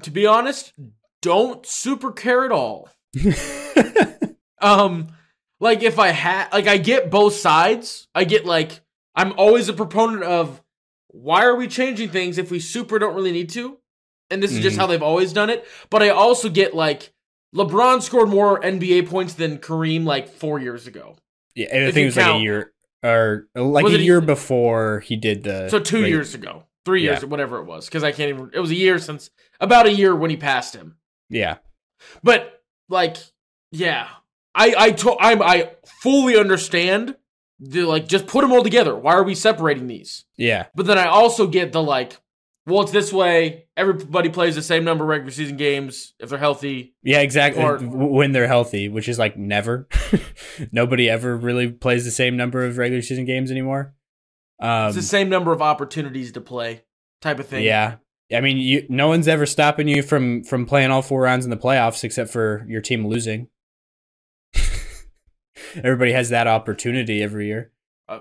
To 0.00 0.10
be 0.10 0.26
honest, 0.26 0.72
don't 1.20 1.66
super 1.66 2.12
care 2.12 2.46
at 2.46 2.52
all. 2.52 2.88
Um, 4.60 5.08
like 5.60 5.82
if 5.82 5.98
I 5.98 6.08
had, 6.08 6.48
like 6.52 6.66
I 6.66 6.78
get 6.78 7.10
both 7.10 7.34
sides. 7.34 8.08
I 8.14 8.24
get 8.24 8.44
like 8.46 8.80
I'm 9.14 9.32
always 9.36 9.68
a 9.68 9.72
proponent 9.72 10.22
of 10.24 10.62
why 11.08 11.44
are 11.44 11.56
we 11.56 11.68
changing 11.68 12.10
things 12.10 12.38
if 12.38 12.50
we 12.50 12.58
super 12.60 12.98
don't 12.98 13.14
really 13.14 13.32
need 13.32 13.50
to, 13.50 13.78
and 14.30 14.42
this 14.42 14.52
is 14.52 14.60
just 14.60 14.76
Mhm. 14.76 14.80
how 14.80 14.86
they've 14.86 15.02
always 15.02 15.32
done 15.32 15.50
it. 15.50 15.66
But 15.90 16.02
I 16.02 16.08
also 16.10 16.48
get 16.48 16.74
like 16.74 17.12
LeBron 17.54 18.00
scored 18.02 18.28
more 18.28 18.60
NBA 18.64 19.02
points 19.08 19.34
than 19.34 19.58
Kareem 19.58 20.04
like 20.04 20.28
four 20.28 20.60
years 20.60 20.86
ago. 20.86 21.16
Yeah, 21.56 21.66
and 21.72 21.84
I 21.86 21.90
think 21.90 22.02
it 22.04 22.06
was 22.06 22.16
like 22.16 22.36
a 22.36 22.38
year 22.38 22.72
or 23.02 23.48
like 23.56 23.82
Was 23.84 23.92
a 23.92 23.96
it 23.96 24.00
a- 24.02 24.04
year 24.04 24.20
before 24.20 25.00
he 25.00 25.16
did 25.16 25.42
the. 25.42 25.68
So 25.68 25.80
two 25.80 26.02
rate- 26.02 26.10
years 26.10 26.34
ago, 26.34 26.64
three 26.84 27.02
years, 27.02 27.22
Yeah. 27.22 27.28
whatever 27.28 27.58
it 27.58 27.64
was, 27.64 27.86
because 27.86 28.04
I 28.04 28.12
can't 28.12 28.28
even. 28.30 28.50
It 28.54 28.60
was 28.60 28.70
a 28.70 28.76
year 28.76 28.98
since 29.00 29.30
about 29.58 29.86
a 29.86 29.92
year 29.92 30.14
when 30.14 30.30
he 30.30 30.36
passed 30.36 30.74
him. 30.76 30.96
Yeah, 31.28 31.56
But 32.22 32.62
like, 32.88 33.16
yeah, 33.72 34.06
I 34.54 34.74
I 34.76 34.90
to, 34.92 35.16
I'm 35.20 35.42
I 35.42 35.72
fully 36.02 36.36
understand. 36.36 37.16
The 37.62 37.82
like, 37.84 38.08
just 38.08 38.26
put 38.26 38.40
them 38.40 38.52
all 38.52 38.62
together. 38.62 38.96
Why 38.96 39.12
are 39.12 39.22
we 39.22 39.34
separating 39.34 39.86
these? 39.86 40.24
yeah, 40.38 40.66
But 40.74 40.86
then 40.86 40.96
I 40.96 41.08
also 41.08 41.46
get 41.46 41.72
the 41.72 41.82
like, 41.82 42.18
well, 42.66 42.80
it's 42.80 42.90
this 42.90 43.12
way. 43.12 43.66
Everybody 43.76 44.30
plays 44.30 44.54
the 44.54 44.62
same 44.62 44.82
number 44.82 45.04
of 45.04 45.08
regular 45.10 45.30
season 45.30 45.58
games 45.58 46.14
if 46.18 46.30
they're 46.30 46.38
healthy. 46.38 46.94
yeah, 47.02 47.20
exactly. 47.20 47.62
Or- 47.62 47.76
when 47.78 48.32
they're 48.32 48.46
healthy, 48.46 48.88
which 48.88 49.10
is 49.10 49.18
like 49.18 49.36
never. 49.36 49.88
Nobody 50.72 51.08
ever 51.10 51.36
really 51.36 51.70
plays 51.70 52.04
the 52.06 52.10
same 52.10 52.34
number 52.36 52.64
of 52.64 52.78
regular 52.78 53.02
season 53.02 53.26
games 53.26 53.50
anymore. 53.50 53.94
Um, 54.58 54.86
It's 54.88 54.96
the 54.96 55.02
same 55.02 55.28
number 55.28 55.52
of 55.52 55.60
opportunities 55.62 56.32
to 56.32 56.40
play, 56.40 56.84
type 57.20 57.38
of 57.40 57.46
thing. 57.46 57.64
yeah, 57.64 57.96
I 58.34 58.40
mean, 58.40 58.56
you 58.56 58.86
no 58.88 59.08
one's 59.08 59.28
ever 59.28 59.44
stopping 59.46 59.86
you 59.88 60.02
from 60.02 60.44
from 60.44 60.64
playing 60.66 60.90
all 60.90 61.02
four 61.02 61.20
rounds 61.22 61.44
in 61.44 61.50
the 61.50 61.56
playoffs 61.58 62.04
except 62.04 62.30
for 62.30 62.64
your 62.68 62.80
team 62.80 63.06
losing. 63.06 63.48
Everybody 65.76 66.12
has 66.12 66.30
that 66.30 66.46
opportunity 66.46 67.22
every 67.22 67.46
year. 67.46 67.72
Uh, 68.08 68.20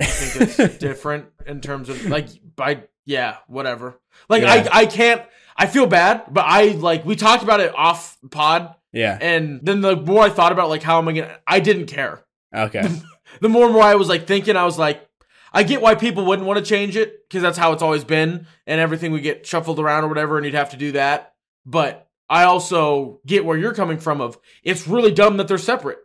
I 0.00 0.04
think 0.04 0.58
it's 0.58 0.78
different 0.78 1.26
in 1.46 1.60
terms 1.60 1.88
of 1.88 2.04
like 2.06 2.28
by 2.56 2.84
yeah 3.04 3.36
whatever. 3.46 4.00
Like 4.28 4.42
Yeah. 4.42 4.68
I 4.72 4.80
I 4.80 4.86
can't. 4.86 5.22
I 5.56 5.66
feel 5.66 5.86
bad, 5.86 6.24
but 6.30 6.44
I 6.46 6.68
like 6.68 7.04
we 7.04 7.16
talked 7.16 7.42
about 7.42 7.60
it 7.60 7.74
off 7.76 8.16
pod, 8.30 8.74
yeah. 8.92 9.18
and 9.20 9.60
then 9.62 9.82
the 9.82 9.94
more 9.94 10.22
I 10.22 10.30
thought 10.30 10.52
about 10.52 10.70
like 10.70 10.82
how 10.82 10.98
am 10.98 11.08
I 11.08 11.12
gonna, 11.12 11.38
I 11.46 11.60
didn't 11.60 11.86
care. 11.86 12.24
Okay. 12.54 12.88
the 13.40 13.48
more 13.48 13.64
and 13.66 13.74
more 13.74 13.82
I 13.82 13.96
was 13.96 14.08
like 14.08 14.26
thinking, 14.26 14.56
I 14.56 14.64
was 14.64 14.78
like, 14.78 15.06
I 15.52 15.62
get 15.62 15.82
why 15.82 15.96
people 15.96 16.24
wouldn't 16.24 16.48
want 16.48 16.58
to 16.58 16.64
change 16.64 16.96
it 16.96 17.28
because 17.28 17.42
that's 17.42 17.58
how 17.58 17.72
it's 17.72 17.82
always 17.82 18.04
been, 18.04 18.46
and 18.66 18.80
everything 18.80 19.12
would 19.12 19.22
get 19.22 19.46
shuffled 19.46 19.78
around 19.78 20.04
or 20.04 20.08
whatever, 20.08 20.36
and 20.36 20.46
you'd 20.46 20.54
have 20.54 20.70
to 20.70 20.76
do 20.76 20.92
that. 20.92 21.34
But 21.66 22.08
I 22.28 22.44
also 22.44 23.20
get 23.26 23.44
where 23.44 23.58
you're 23.58 23.74
coming 23.74 23.98
from. 23.98 24.20
Of 24.20 24.38
it's 24.62 24.86
really 24.88 25.12
dumb 25.12 25.36
that 25.38 25.48
they're 25.48 25.58
separate. 25.58 25.98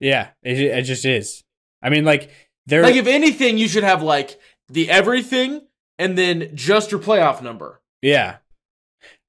Yeah, 0.00 0.28
it, 0.42 0.58
it 0.58 0.82
just 0.82 1.04
is. 1.04 1.42
I 1.82 1.90
mean, 1.90 2.04
like 2.04 2.30
they're 2.66 2.82
Like 2.82 2.96
if 2.96 3.06
anything, 3.06 3.58
you 3.58 3.68
should 3.68 3.84
have 3.84 4.02
like 4.02 4.38
the 4.68 4.90
everything 4.90 5.66
and 5.98 6.16
then 6.18 6.50
just 6.54 6.90
your 6.90 7.00
playoff 7.00 7.42
number. 7.42 7.80
yeah. 8.02 8.36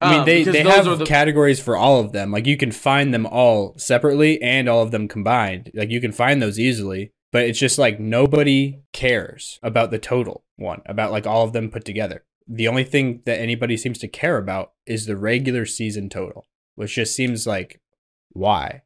I 0.00 0.10
mean, 0.10 0.20
Um, 0.20 0.26
they 0.26 0.44
they 0.44 0.62
have 0.62 0.98
the- 0.98 1.04
categories 1.04 1.60
for 1.60 1.76
all 1.76 2.00
of 2.00 2.12
them. 2.12 2.30
Like 2.32 2.46
you 2.46 2.56
can 2.56 2.70
find 2.72 3.12
them 3.12 3.26
all 3.26 3.76
separately 3.78 4.40
and 4.42 4.68
all 4.68 4.82
of 4.82 4.90
them 4.92 5.08
combined. 5.08 5.70
Like 5.74 5.90
you 5.90 6.00
can 6.00 6.12
find 6.12 6.40
those 6.40 6.58
easily, 6.58 7.12
but 7.32 7.44
it's 7.44 7.58
just 7.58 7.78
like 7.78 7.98
nobody 8.00 8.80
cares 8.92 9.58
about 9.62 9.90
the 9.90 9.98
total 9.98 10.44
one, 10.56 10.82
about 10.86 11.10
like 11.12 11.26
all 11.26 11.44
of 11.44 11.52
them 11.52 11.70
put 11.70 11.84
together. 11.84 12.24
The 12.46 12.68
only 12.68 12.84
thing 12.84 13.22
that 13.26 13.40
anybody 13.40 13.76
seems 13.76 13.98
to 13.98 14.08
care 14.08 14.36
about 14.38 14.72
is 14.86 15.06
the 15.06 15.16
regular 15.16 15.66
season 15.66 16.08
total. 16.08 16.46
which 16.76 16.94
just 16.94 17.14
seems 17.16 17.44
like 17.46 17.80
why, 18.32 18.82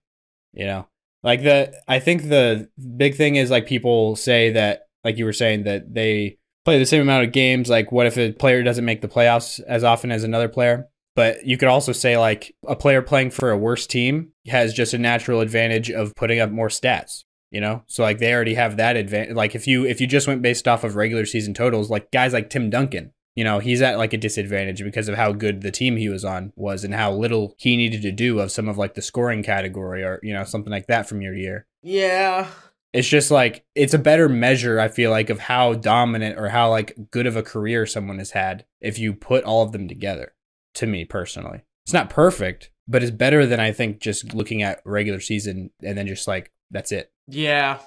you 0.55 0.65
know? 0.65 0.89
Like 1.23 1.43
the 1.43 1.75
I 1.87 2.01
think 2.01 2.29
the 2.29 2.69
big 2.97 3.17
thing 3.17 3.37
is 3.37 3.51
like 3.51 3.67
people 3.67 4.17
say 4.17 4.51
that 4.51 4.83
like 5.05 5.19
you 5.19 5.25
were 5.25 5.33
saying 5.33 5.65
that 5.65 5.93
they 5.93 6.39
play 6.65 6.79
the 6.79 6.87
same 6.87 7.03
amount 7.03 7.25
of 7.25 7.33
games. 7.33 7.69
Like 7.69 7.93
what 7.93 8.07
if 8.07 8.17
a 8.17 8.33
player 8.33 8.63
doesn't 8.63 8.85
make 8.85 9.01
the 9.01 9.09
playoffs 9.09 9.61
as 9.67 9.85
often 9.85 10.11
as 10.11 10.25
another 10.25 10.49
player? 10.49 10.89
But 11.15 11.45
you 11.45 11.59
could 11.59 11.69
also 11.69 11.93
say 11.93 12.17
like 12.17 12.55
a 12.67 12.75
player 12.75 13.03
playing 13.03 13.31
for 13.31 13.51
a 13.51 13.59
worse 13.59 13.87
team 13.87 14.33
has 14.47 14.73
just 14.73 14.95
a 14.95 14.99
natural 14.99 15.41
advantage 15.41 15.91
of 15.91 16.15
putting 16.17 16.41
up 16.41 16.51
more 16.51 16.69
stats. 16.69 17.25
You 17.51 17.61
know, 17.61 17.83
so 17.87 18.03
like 18.03 18.19
they 18.19 18.33
already 18.33 18.55
have 18.55 18.79
that 18.79 18.97
advantage. 18.97 19.37
Like 19.37 19.55
if 19.55 19.67
you 19.67 19.85
if 19.85 20.01
you 20.01 20.07
just 20.07 20.27
went 20.27 20.41
based 20.41 20.67
off 20.67 20.85
of 20.85 20.97
regular 20.97 21.27
season 21.27 21.53
totals, 21.53 21.91
like 21.91 22.11
guys 22.11 22.33
like 22.33 22.49
Tim 22.49 22.71
Duncan, 22.71 23.13
you 23.35 23.45
know, 23.45 23.59
he's 23.59 23.81
at 23.81 23.99
like 23.99 24.13
a 24.13 24.19
disadvantage 24.19 24.83
because 24.83 25.09
of 25.09 25.17
how 25.17 25.33
good 25.33 25.63
the 25.63 25.71
team 25.71 25.97
he 25.97 26.09
was 26.09 26.25
on 26.25 26.53
was 26.55 26.85
and 26.85 26.95
how 26.95 27.13
little 27.13 27.55
he 27.57 27.77
needed 27.77 28.03
to 28.03 28.13
do 28.13 28.41
of 28.41 28.53
some 28.53 28.69
of 28.69 28.77
like 28.77 28.95
the 28.95 29.03
scoring 29.03 29.43
category 29.43 30.03
or 30.03 30.21
you 30.23 30.33
know 30.33 30.45
something 30.45 30.71
like 30.71 30.87
that 30.87 31.09
from 31.09 31.23
year 31.23 31.35
to 31.35 31.41
year. 31.41 31.67
Yeah. 31.83 32.49
It's 32.93 33.09
just 33.09 33.31
like 33.31 33.65
it's 33.75 33.95
a 33.95 33.99
better 33.99 34.29
measure 34.29 34.79
I 34.79 34.89
feel 34.89 35.11
like 35.11 35.31
of 35.31 35.39
how 35.39 35.75
dominant 35.75 36.39
or 36.39 36.51
how 36.51 36.69
like 36.69 36.95
good 37.11 37.27
of 37.27 37.37
a 37.37 37.43
career 37.43 37.87
someone 37.87 38.19
has 38.19 38.33
had 38.33 38.67
if 38.81 38.99
you 38.99 39.15
put 39.15 39.45
all 39.45 39.63
of 39.63 39.73
them 39.73 39.89
together. 39.89 40.35
To 40.77 40.87
me 40.87 41.05
personally, 41.05 41.61
it's 41.85 41.93
not 41.93 42.09
perfect, 42.09 42.71
but 42.89 43.03
it's 43.03 43.11
better 43.11 43.45
than 43.45 43.61
I 43.61 43.73
think 43.73 44.01
just 44.01 44.33
looking 44.33 44.63
at 44.63 44.81
regular 44.87 45.21
season 45.21 45.71
and 45.83 45.99
then 45.99 46.07
just 46.07 46.27
like 46.27 46.51
that's 46.71 46.93
it. 46.93 47.13
Yeah. 47.29 47.79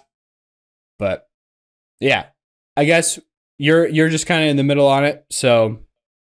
But 1.00 1.28
yeah, 2.00 2.28
I 2.78 2.86
guess 2.86 3.20
you're 3.58 3.88
you're 3.88 4.10
just 4.10 4.28
kind 4.28 4.44
of 4.44 4.50
in 4.50 4.58
the 4.58 4.64
middle 4.64 4.88
on 4.88 5.06
it, 5.06 5.26
so 5.30 5.80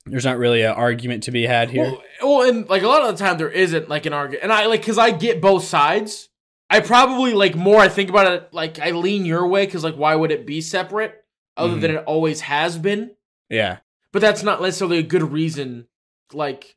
there's 0.06 0.24
not 0.24 0.38
really 0.38 0.62
an 0.62 0.72
argument 0.72 1.24
to 1.24 1.30
be 1.30 1.46
had 1.46 1.70
here. 1.70 1.84
Well, 1.84 2.02
well, 2.22 2.48
and 2.48 2.68
like 2.68 2.82
a 2.82 2.86
lot 2.88 3.02
of 3.02 3.16
the 3.16 3.22
time 3.24 3.38
there 3.38 3.50
isn't 3.50 3.88
like 3.88 4.06
an 4.06 4.12
argument, 4.12 4.42
and 4.44 4.52
I 4.52 4.66
like 4.66 4.80
because 4.80 4.98
I 4.98 5.10
get 5.10 5.40
both 5.40 5.64
sides. 5.64 6.28
I 6.70 6.80
probably 6.80 7.32
like 7.32 7.54
more. 7.56 7.80
I 7.80 7.88
think 7.88 8.10
about 8.10 8.30
it 8.32 8.48
like 8.52 8.78
I 8.78 8.90
lean 8.90 9.24
your 9.24 9.46
way 9.46 9.64
because 9.66 9.84
like 9.84 9.94
why 9.96 10.14
would 10.14 10.30
it 10.30 10.46
be 10.46 10.60
separate 10.60 11.24
other 11.56 11.76
Mhm. 11.76 11.80
than 11.80 11.90
it 11.92 12.04
always 12.04 12.42
has 12.42 12.76
been? 12.78 13.12
yeah, 13.48 13.78
But 14.12 14.20
that's 14.20 14.42
not 14.42 14.60
necessarily 14.60 14.98
a 14.98 15.02
good 15.02 15.32
reason. 15.32 15.88
Like 16.32 16.76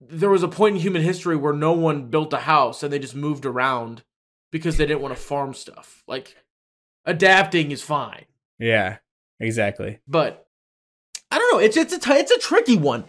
there 0.00 0.28
was 0.28 0.42
a 0.42 0.48
point 0.48 0.76
in 0.76 0.82
human 0.82 1.00
history 1.02 1.34
where 1.36 1.54
no 1.54 1.72
one 1.72 2.08
built 2.10 2.32
a 2.34 2.38
house 2.40 2.82
and 2.82 2.92
they 2.92 2.98
just 2.98 3.14
moved 3.14 3.46
around 3.46 4.02
because 4.52 4.76
they 4.76 4.84
didn't 4.84 5.00
want 5.00 5.16
to 5.16 5.20
farm 5.20 5.54
stuff. 5.54 6.02
Like 6.06 6.36
adapting 7.06 7.70
is 7.70 7.82
fine. 7.82 8.26
yeah, 8.58 8.98
exactly. 9.40 9.98
but 10.06 10.46
I 11.30 11.38
don't 11.38 11.52
know. 11.54 11.58
It's 11.64 11.76
it's 11.76 11.92
a 11.92 11.98
t- 11.98 12.12
it's 12.14 12.30
a 12.30 12.38
tricky 12.38 12.76
one. 12.76 13.04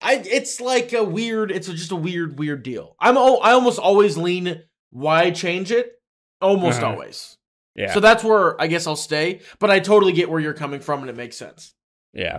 I 0.00 0.14
it's 0.24 0.60
like 0.60 0.92
a 0.92 1.04
weird. 1.04 1.50
It's 1.50 1.68
just 1.68 1.92
a 1.92 1.96
weird 1.96 2.38
weird 2.38 2.62
deal. 2.62 2.96
I'm 3.00 3.16
oh 3.18 3.38
I 3.38 3.52
almost 3.52 3.78
always 3.78 4.16
lean 4.16 4.62
why 4.90 5.30
change 5.30 5.70
it. 5.70 5.92
Almost 6.40 6.80
Uh-huh. 6.82 6.92
always. 6.92 7.36
Yeah, 7.74 7.92
So 7.94 8.00
that's 8.00 8.24
where 8.24 8.60
I 8.60 8.66
guess 8.66 8.86
I'll 8.86 8.96
stay. 8.96 9.40
But 9.60 9.70
I 9.70 9.78
totally 9.80 10.12
get 10.12 10.28
where 10.30 10.40
you're 10.40 10.54
coming 10.54 10.80
from, 10.80 11.00
and 11.00 11.10
it 11.10 11.16
makes 11.16 11.36
sense. 11.36 11.74
yeah, 12.12 12.38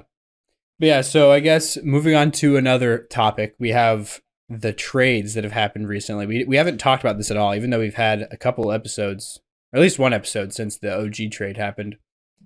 but 0.79 0.87
yeah. 0.87 1.01
So 1.01 1.31
I 1.31 1.39
guess 1.39 1.77
moving 1.83 2.15
on 2.15 2.31
to 2.31 2.57
another 2.57 2.97
topic, 3.09 3.55
we 3.59 3.69
have 3.69 4.19
the 4.49 4.73
trades 4.73 5.35
that 5.35 5.43
have 5.43 5.53
happened 5.53 5.87
recently. 5.87 6.25
We 6.25 6.43
we 6.45 6.55
haven't 6.57 6.79
talked 6.79 7.03
about 7.03 7.17
this 7.17 7.29
at 7.31 7.37
all, 7.37 7.53
even 7.55 7.69
though 7.69 7.79
we've 7.79 7.93
had 7.95 8.27
a 8.31 8.37
couple 8.37 8.71
episodes, 8.71 9.39
or 9.71 9.77
at 9.77 9.81
least 9.81 9.99
one 9.99 10.11
episode 10.13 10.53
since 10.53 10.77
the 10.77 10.93
OG 10.97 11.31
trade 11.31 11.55
happened. 11.57 11.97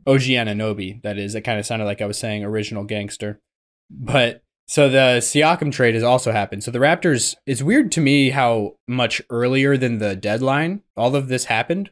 OG 0.06 0.22
Anunoby, 0.22 1.02
that 1.04 1.18
is. 1.18 1.36
It 1.36 1.42
kind 1.42 1.60
of 1.60 1.66
sounded 1.66 1.86
like 1.86 2.02
I 2.02 2.06
was 2.06 2.18
saying 2.18 2.44
original 2.44 2.84
gangster. 2.84 3.40
But 3.90 4.42
so 4.68 4.90
the 4.90 5.18
Siakam 5.20 5.72
trade 5.72 5.94
has 5.94 6.04
also 6.04 6.32
happened. 6.32 6.64
So 6.64 6.72
the 6.72 6.80
Raptors, 6.80 7.36
it's 7.46 7.62
weird 7.62 7.92
to 7.94 8.02
me 8.02 8.30
how 8.32 8.76
much 8.88 9.22
earlier 9.30 9.78
than 9.78 10.00
the 10.00 10.16
deadline 10.16 10.82
all 10.98 11.16
of 11.16 11.28
this 11.28 11.46
happened. 11.46 11.92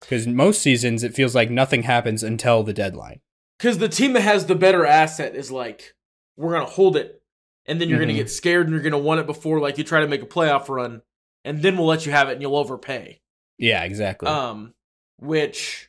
Because 0.00 0.26
most 0.26 0.60
seasons, 0.62 1.04
it 1.04 1.14
feels 1.14 1.34
like 1.34 1.50
nothing 1.50 1.84
happens 1.84 2.22
until 2.22 2.62
the 2.62 2.72
deadline. 2.72 3.20
Because 3.58 3.78
the 3.78 3.88
team 3.88 4.12
that 4.14 4.22
has 4.22 4.46
the 4.46 4.54
better 4.56 4.84
asset 4.84 5.36
is 5.36 5.50
like, 5.52 5.94
we're 6.36 6.52
gonna 6.52 6.64
hold 6.66 6.96
it, 6.96 7.22
and 7.66 7.80
then 7.80 7.88
you're 7.88 7.98
Mhm. 7.98 8.02
gonna 8.02 8.14
get 8.14 8.30
scared 8.30 8.66
and 8.66 8.74
you're 8.74 8.82
gonna 8.82 8.98
want 8.98 9.20
it 9.20 9.26
before 9.26 9.60
like 9.60 9.78
you 9.78 9.84
try 9.84 10.00
to 10.00 10.08
make 10.08 10.22
a 10.22 10.26
playoff 10.26 10.68
run, 10.68 11.02
and 11.44 11.62
then 11.62 11.76
we'll 11.76 11.86
let 11.86 12.04
you 12.04 12.10
have 12.12 12.28
it 12.28 12.32
and 12.32 12.42
you'll 12.42 12.56
overpay. 12.56 13.20
Yeah, 13.58 13.84
exactly. 13.84 14.28
Um, 14.28 14.74
which, 15.18 15.88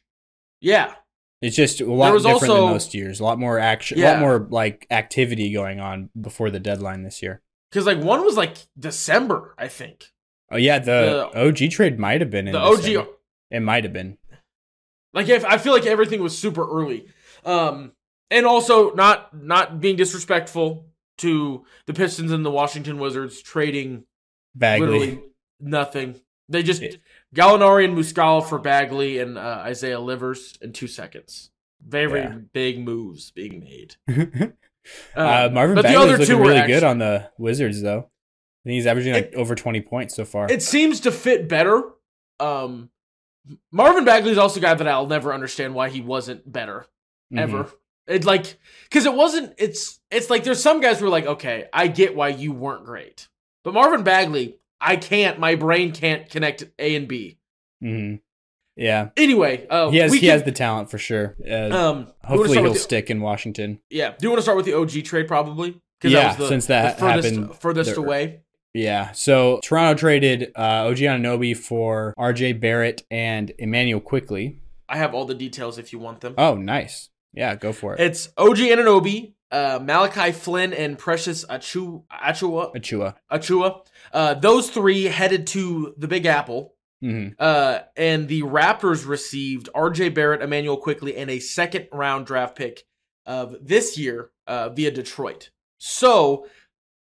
yeah, 0.61 0.93
it's 1.43 1.55
just 1.55 1.81
a 1.81 1.85
lot 1.85 2.11
different 2.13 2.25
also- 2.33 2.53
than 2.55 2.71
most 2.73 2.93
years. 2.93 3.19
A 3.19 3.23
lot 3.23 3.37
more 3.39 3.59
action, 3.59 3.99
a 3.99 4.03
lot 4.05 4.19
more 4.19 4.47
like 4.49 4.87
activity 4.89 5.51
going 5.53 5.79
on 5.79 6.09
before 6.19 6.49
the 6.49 6.59
deadline 6.59 7.03
this 7.03 7.21
year. 7.21 7.41
because 7.69 7.85
like 7.85 7.99
one 7.99 8.23
was 8.23 8.37
like 8.37 8.57
December, 8.79 9.53
I 9.57 9.67
think. 9.67 10.05
Oh 10.51 10.57
yeah, 10.57 10.79
the, 10.79 11.29
The- 11.33 11.47
OG 11.47 11.69
trade 11.71 11.99
might 11.99 12.21
have 12.21 12.29
been 12.29 12.47
in 12.47 12.53
The 12.53 12.69
December. 12.75 12.99
OG, 13.01 13.07
It 13.51 13.59
might 13.61 13.83
have 13.83 13.93
been. 13.93 14.17
like 15.13 15.27
if 15.29 15.43
I 15.45 15.57
feel 15.57 15.73
like 15.73 15.85
everything 15.85 16.21
was 16.21 16.37
super 16.37 16.63
early, 16.69 17.07
um, 17.45 17.91
and 18.31 18.45
also 18.45 18.93
not 18.93 19.33
not 19.43 19.79
being 19.79 19.95
disrespectful 19.95 20.85
to 21.19 21.63
the 21.85 21.93
Pistons 21.93 22.31
and 22.31 22.43
the 22.45 22.51
Washington 22.51 22.97
Wizards 22.99 23.41
trading 23.41 24.05
Bagley. 24.55 24.87
literally 24.87 25.19
nothing. 25.59 26.19
They 26.49 26.63
just 26.63 26.81
Yeah. 26.81 26.91
Gallinari 27.33 27.85
and 27.85 27.97
Muscala 27.97 28.47
for 28.47 28.59
Bagley 28.59 29.19
and 29.19 29.37
uh, 29.37 29.61
Isaiah 29.65 29.99
Livers 29.99 30.57
in 30.61 30.71
two 30.73 30.87
seconds. 30.87 31.49
Very 31.85 32.21
Yeah. 32.21 32.35
big 32.53 32.79
moves 32.79 33.31
being 33.31 33.59
made. 33.59 33.95
uh, 35.15 35.45
Um, 35.47 35.53
Marvin 35.53 35.75
but 35.75 35.81
the 35.83 35.89
Bagley's 35.89 35.95
other 35.97 36.17
two 36.17 36.21
looking 36.21 36.37
were 36.39 36.41
really 36.43 36.57
actually- 36.59 36.73
good 36.73 36.83
on 36.83 36.97
the 36.99 37.29
Wizards 37.37 37.81
though. 37.81 37.99
I 38.65 38.69
think 38.69 38.75
he's 38.75 38.87
averaging 38.87 39.13
like 39.13 39.31
It- 39.33 39.35
over 39.35 39.55
twenty 39.55 39.81
points 39.81 40.15
so 40.15 40.23
far. 40.25 40.49
It 40.51 40.61
seems 40.61 41.01
to 41.01 41.11
fit 41.11 41.49
better. 41.49 41.83
Um, 42.39 42.89
Marvin 43.71 44.05
Bagley's 44.05 44.37
also 44.37 44.59
a 44.59 44.63
guy 44.63 44.73
that 44.73 44.87
I'll 44.87 45.07
never 45.07 45.33
understand 45.33 45.75
why 45.75 45.89
he 45.89 45.99
wasn't 46.01 46.49
better 46.49 46.85
Mhm. 47.33 47.39
ever. 47.39 47.71
It 48.07 48.23
like 48.25 48.57
because 48.89 49.05
it 49.05 49.13
wasn't. 49.13 49.53
It's 49.57 49.99
it's 50.11 50.29
like 50.29 50.43
there's 50.45 50.61
some 50.63 50.79
guys 50.81 50.99
who 50.99 51.07
are 51.07 51.09
like, 51.09 51.25
okay, 51.25 51.67
I 51.73 51.87
get 51.87 52.15
why 52.15 52.29
you 52.29 52.51
weren't 52.53 52.85
great, 52.85 53.27
but 53.63 53.73
Marvin 53.73 54.03
Bagley, 54.03 54.59
I 54.85 54.97
can't. 54.97 55.39
My 55.39 55.55
brain 55.55 55.91
can't 55.93 56.29
connect 56.29 56.63
A 56.77 56.95
and 56.95 57.07
B. 57.07 57.39
Mhm. 57.83 58.19
Yeah, 58.75 59.09
Anyway, 59.17 59.67
uh, 59.69 59.91
he 59.91 59.97
has 59.97 60.11
he 60.11 60.19
can- 60.19 60.29
has 60.29 60.43
the 60.43 60.51
talent 60.51 60.89
for 60.89 60.97
sure. 60.97 61.35
Uh, 61.47 61.53
Um, 61.53 61.59
do 61.59 61.69
you 61.69 61.75
wanna 61.75 62.07
hopefully 62.23 62.57
he'll 62.57 62.73
the- 62.73 62.79
stick 62.79 63.09
in 63.11 63.21
Washington. 63.21 63.79
Yeah. 63.91 64.09
Do 64.17 64.25
you 64.25 64.29
want 64.29 64.39
to 64.39 64.41
start 64.41 64.57
with 64.57 64.65
the 64.65 64.73
OG 64.73 65.03
trade 65.03 65.27
probably? 65.27 65.75
Yeah, 66.03 66.35
since 66.35 66.65
that 66.65 66.99
furthest, 66.99 67.29
happened 67.35 67.55
furthest 67.55 67.93
the- 67.95 68.01
away. 68.01 68.39
Yeah. 68.73 69.11
So 69.11 69.59
Toronto 69.63 69.93
traded 69.97 70.51
uh, 70.55 70.87
OG 70.89 71.01
Anunoby 71.05 71.55
for 71.55 72.13
RJ 72.17 72.53
Barrett 72.59 73.03
and 73.11 73.53
Immanuel 73.59 74.01
Quickley. 74.01 74.57
I 74.89 74.97
have 74.97 75.13
all 75.13 75.25
the 75.25 75.35
details 75.35 75.77
if 75.77 75.93
you 75.93 75.99
want 75.99 76.21
them. 76.21 76.33
Oh, 76.37 76.55
nice. 76.55 77.09
Yeah, 77.31 77.55
go 77.55 77.71
for 77.73 77.93
it. 77.93 77.99
It's 77.99 78.29
OG 78.37 78.57
Anunoby, 78.71 79.33
uh, 79.53 79.79
Malachi 79.81 80.31
Flynn, 80.33 80.73
and 80.73 80.97
Precious 80.97 81.45
Achu- 81.45 82.03
Achua. 82.11 82.73
Achua. 82.75 83.15
Achua. 83.31 83.85
Uh, 84.11 84.33
those 84.33 84.69
three 84.69 85.03
headed 85.05 85.47
to 85.47 85.93
the 85.97 86.07
Big 86.07 86.25
Apple. 86.25 86.73
hmm 87.01 87.27
Uh, 87.39 87.79
and 87.95 88.27
the 88.27 88.41
Raptors 88.41 89.07
received 89.07 89.69
RJ 89.75 90.13
Barrett, 90.13 90.41
Immanuel 90.41 90.77
Quickley, 90.77 91.15
and 91.15 91.29
a 91.29 91.39
second 91.39 91.87
round 91.93 92.25
draft 92.25 92.55
pick 92.57 92.83
of 93.25 93.55
this 93.61 93.97
year 93.97 94.31
uh, 94.47 94.69
via 94.69 94.91
Detroit. 94.91 95.49
So 95.77 96.47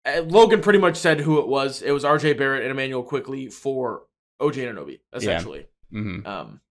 uh, 0.05 0.21
Logan 0.21 0.61
pretty 0.61 0.79
much 0.79 0.97
said 0.97 1.19
who 1.21 1.39
it 1.39 1.47
was. 1.47 1.81
It 1.81 1.91
was 1.91 2.03
RJ 2.03 2.37
Barrett 2.37 2.61
and 2.63 2.71
Immanuel 2.71 3.01
Quickley 3.03 3.47
for 3.49 4.03
OJ 4.41 4.55
Anunoby, 4.67 4.99
essentially. 5.13 5.65
hmm 5.91 6.19
Um, 6.25 6.61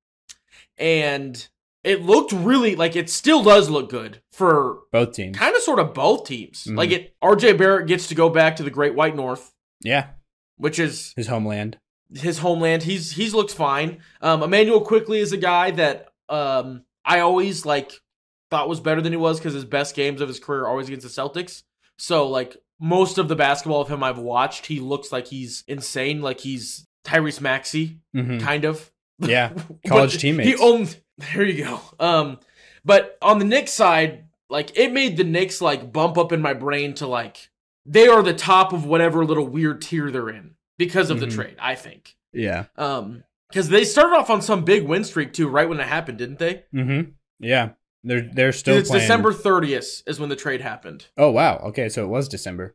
and 0.79 1.49
it 1.85 2.03
looked 2.03 2.33
really 2.33 2.75
like 2.77 2.97
it 2.97 3.11
still 3.11 3.43
does 3.43 3.69
look 3.71 3.91
good 3.91 4.21
for 4.33 4.79
Both 4.91 5.13
teams. 5.13 5.37
kind 5.37 5.55
of 5.55 5.63
sort 5.63 5.79
of 5.79 5.93
both 5.95 6.27
teams. 6.27 6.65
Mhm. 6.65 6.77
Like 6.77 6.91
it, 6.91 7.15
RJ 7.23 7.59
Barrett 7.59 7.87
gets 7.87 8.09
to 8.09 8.15
go 8.15 8.29
back 8.29 8.57
to 8.57 8.63
the 8.63 8.71
Great 8.71 8.95
White 8.95 9.15
North, 9.15 9.53
Yeah, 9.83 10.07
which 10.57 10.79
is 10.79 11.13
his 11.17 11.27
homeland. 11.29 11.79
his 12.13 12.39
homeland. 12.39 12.83
He's 12.85 13.13
he's 13.13 13.35
looked 13.35 13.53
fine. 13.53 13.99
Um, 14.21 14.43
Immanuel 14.43 14.81
Quickley 14.81 15.19
is 15.21 15.33
a 15.33 15.37
guy 15.37 15.71
that 15.73 16.09
um 16.29 16.85
I 17.05 17.21
always 17.21 17.67
like 17.67 17.93
thought 18.51 18.69
was 18.69 18.81
better 18.81 19.01
than 19.01 19.13
he 19.13 19.17
was 19.17 19.39
because 19.39 19.53
his 19.55 19.65
best 19.65 19.95
games 19.95 20.21
of 20.21 20.29
his 20.29 20.39
career 20.41 20.63
are 20.63 20.69
always 20.69 20.89
against 20.89 21.05
the 21.15 21.23
Celtics. 21.23 21.63
So 21.99 22.27
like 22.29 22.57
most 22.81 23.19
of 23.19 23.29
the 23.29 23.37
basketball 23.37 23.81
of 23.83 23.89
him 23.89 24.03
I've 24.03 24.19
watched, 24.19 24.67
he 24.67 24.81
looks 24.81 25.13
like 25.13 25.27
he's 25.29 25.65
insane, 25.69 26.23
like 26.23 26.41
he's 26.41 26.87
Tyrese 27.05 27.41
Maxey, 27.41 28.01
hmm 28.13 28.39
kind 28.39 28.65
of. 28.65 28.91
Yeah, 29.19 29.53
college 29.87 30.19
teammates. 30.19 30.49
He 30.49 30.57
owned. 30.57 30.97
There 31.19 31.45
you 31.45 31.65
go. 31.65 31.81
Um, 32.01 32.39
but 32.85 33.17
on 33.23 33.39
the 33.39 33.45
Knicks 33.45 33.73
side, 33.73 34.25
like 34.51 34.77
it 34.77 34.93
made 34.93 35.17
the 35.17 35.25
Knicks 35.25 35.61
like 35.61 35.93
bump 35.93 36.19
up 36.19 36.33
in 36.33 36.43
my 36.43 36.55
brain 36.55 36.95
to 36.95 37.07
like 37.07 37.51
they 37.87 38.09
are 38.09 38.23
the 38.23 38.35
top 38.35 38.73
of 38.73 38.85
whatever 38.85 39.25
little 39.25 39.47
weird 39.47 39.81
tier 39.83 40.11
they're 40.11 40.29
in 40.31 40.55
because 40.79 41.11
of 41.11 41.19
Mhm. 41.19 41.21
the 41.21 41.27
trade. 41.29 41.57
I 41.61 41.75
think. 41.77 42.17
Yeah. 42.33 42.65
Um, 42.77 43.25
because 43.51 43.69
they 43.69 43.85
started 43.85 44.17
off 44.17 44.31
on 44.31 44.43
some 44.43 44.65
big 44.65 44.83
win 44.85 45.05
streak 45.05 45.33
too, 45.33 45.47
right 45.49 45.69
when 45.69 45.79
it 45.79 45.87
happened, 45.87 46.19
didn't 46.19 46.41
they? 46.41 46.65
Mm-hmm. 46.75 47.11
Yeah. 47.39 47.71
They're 48.03 48.29
they're 48.35 48.53
still 48.53 48.77
it's 48.79 48.91
playing. 48.91 49.03
December 49.03 49.33
thirtieth 49.33 50.03
is 50.07 50.19
when 50.19 50.29
the 50.29 50.37
trade 50.37 50.61
happened. 50.61 51.07
Oh 51.17 51.31
wow. 51.31 51.59
Okay, 51.69 51.89
so 51.89 52.05
it 52.05 52.09
was 52.09 52.29
December. 52.29 52.75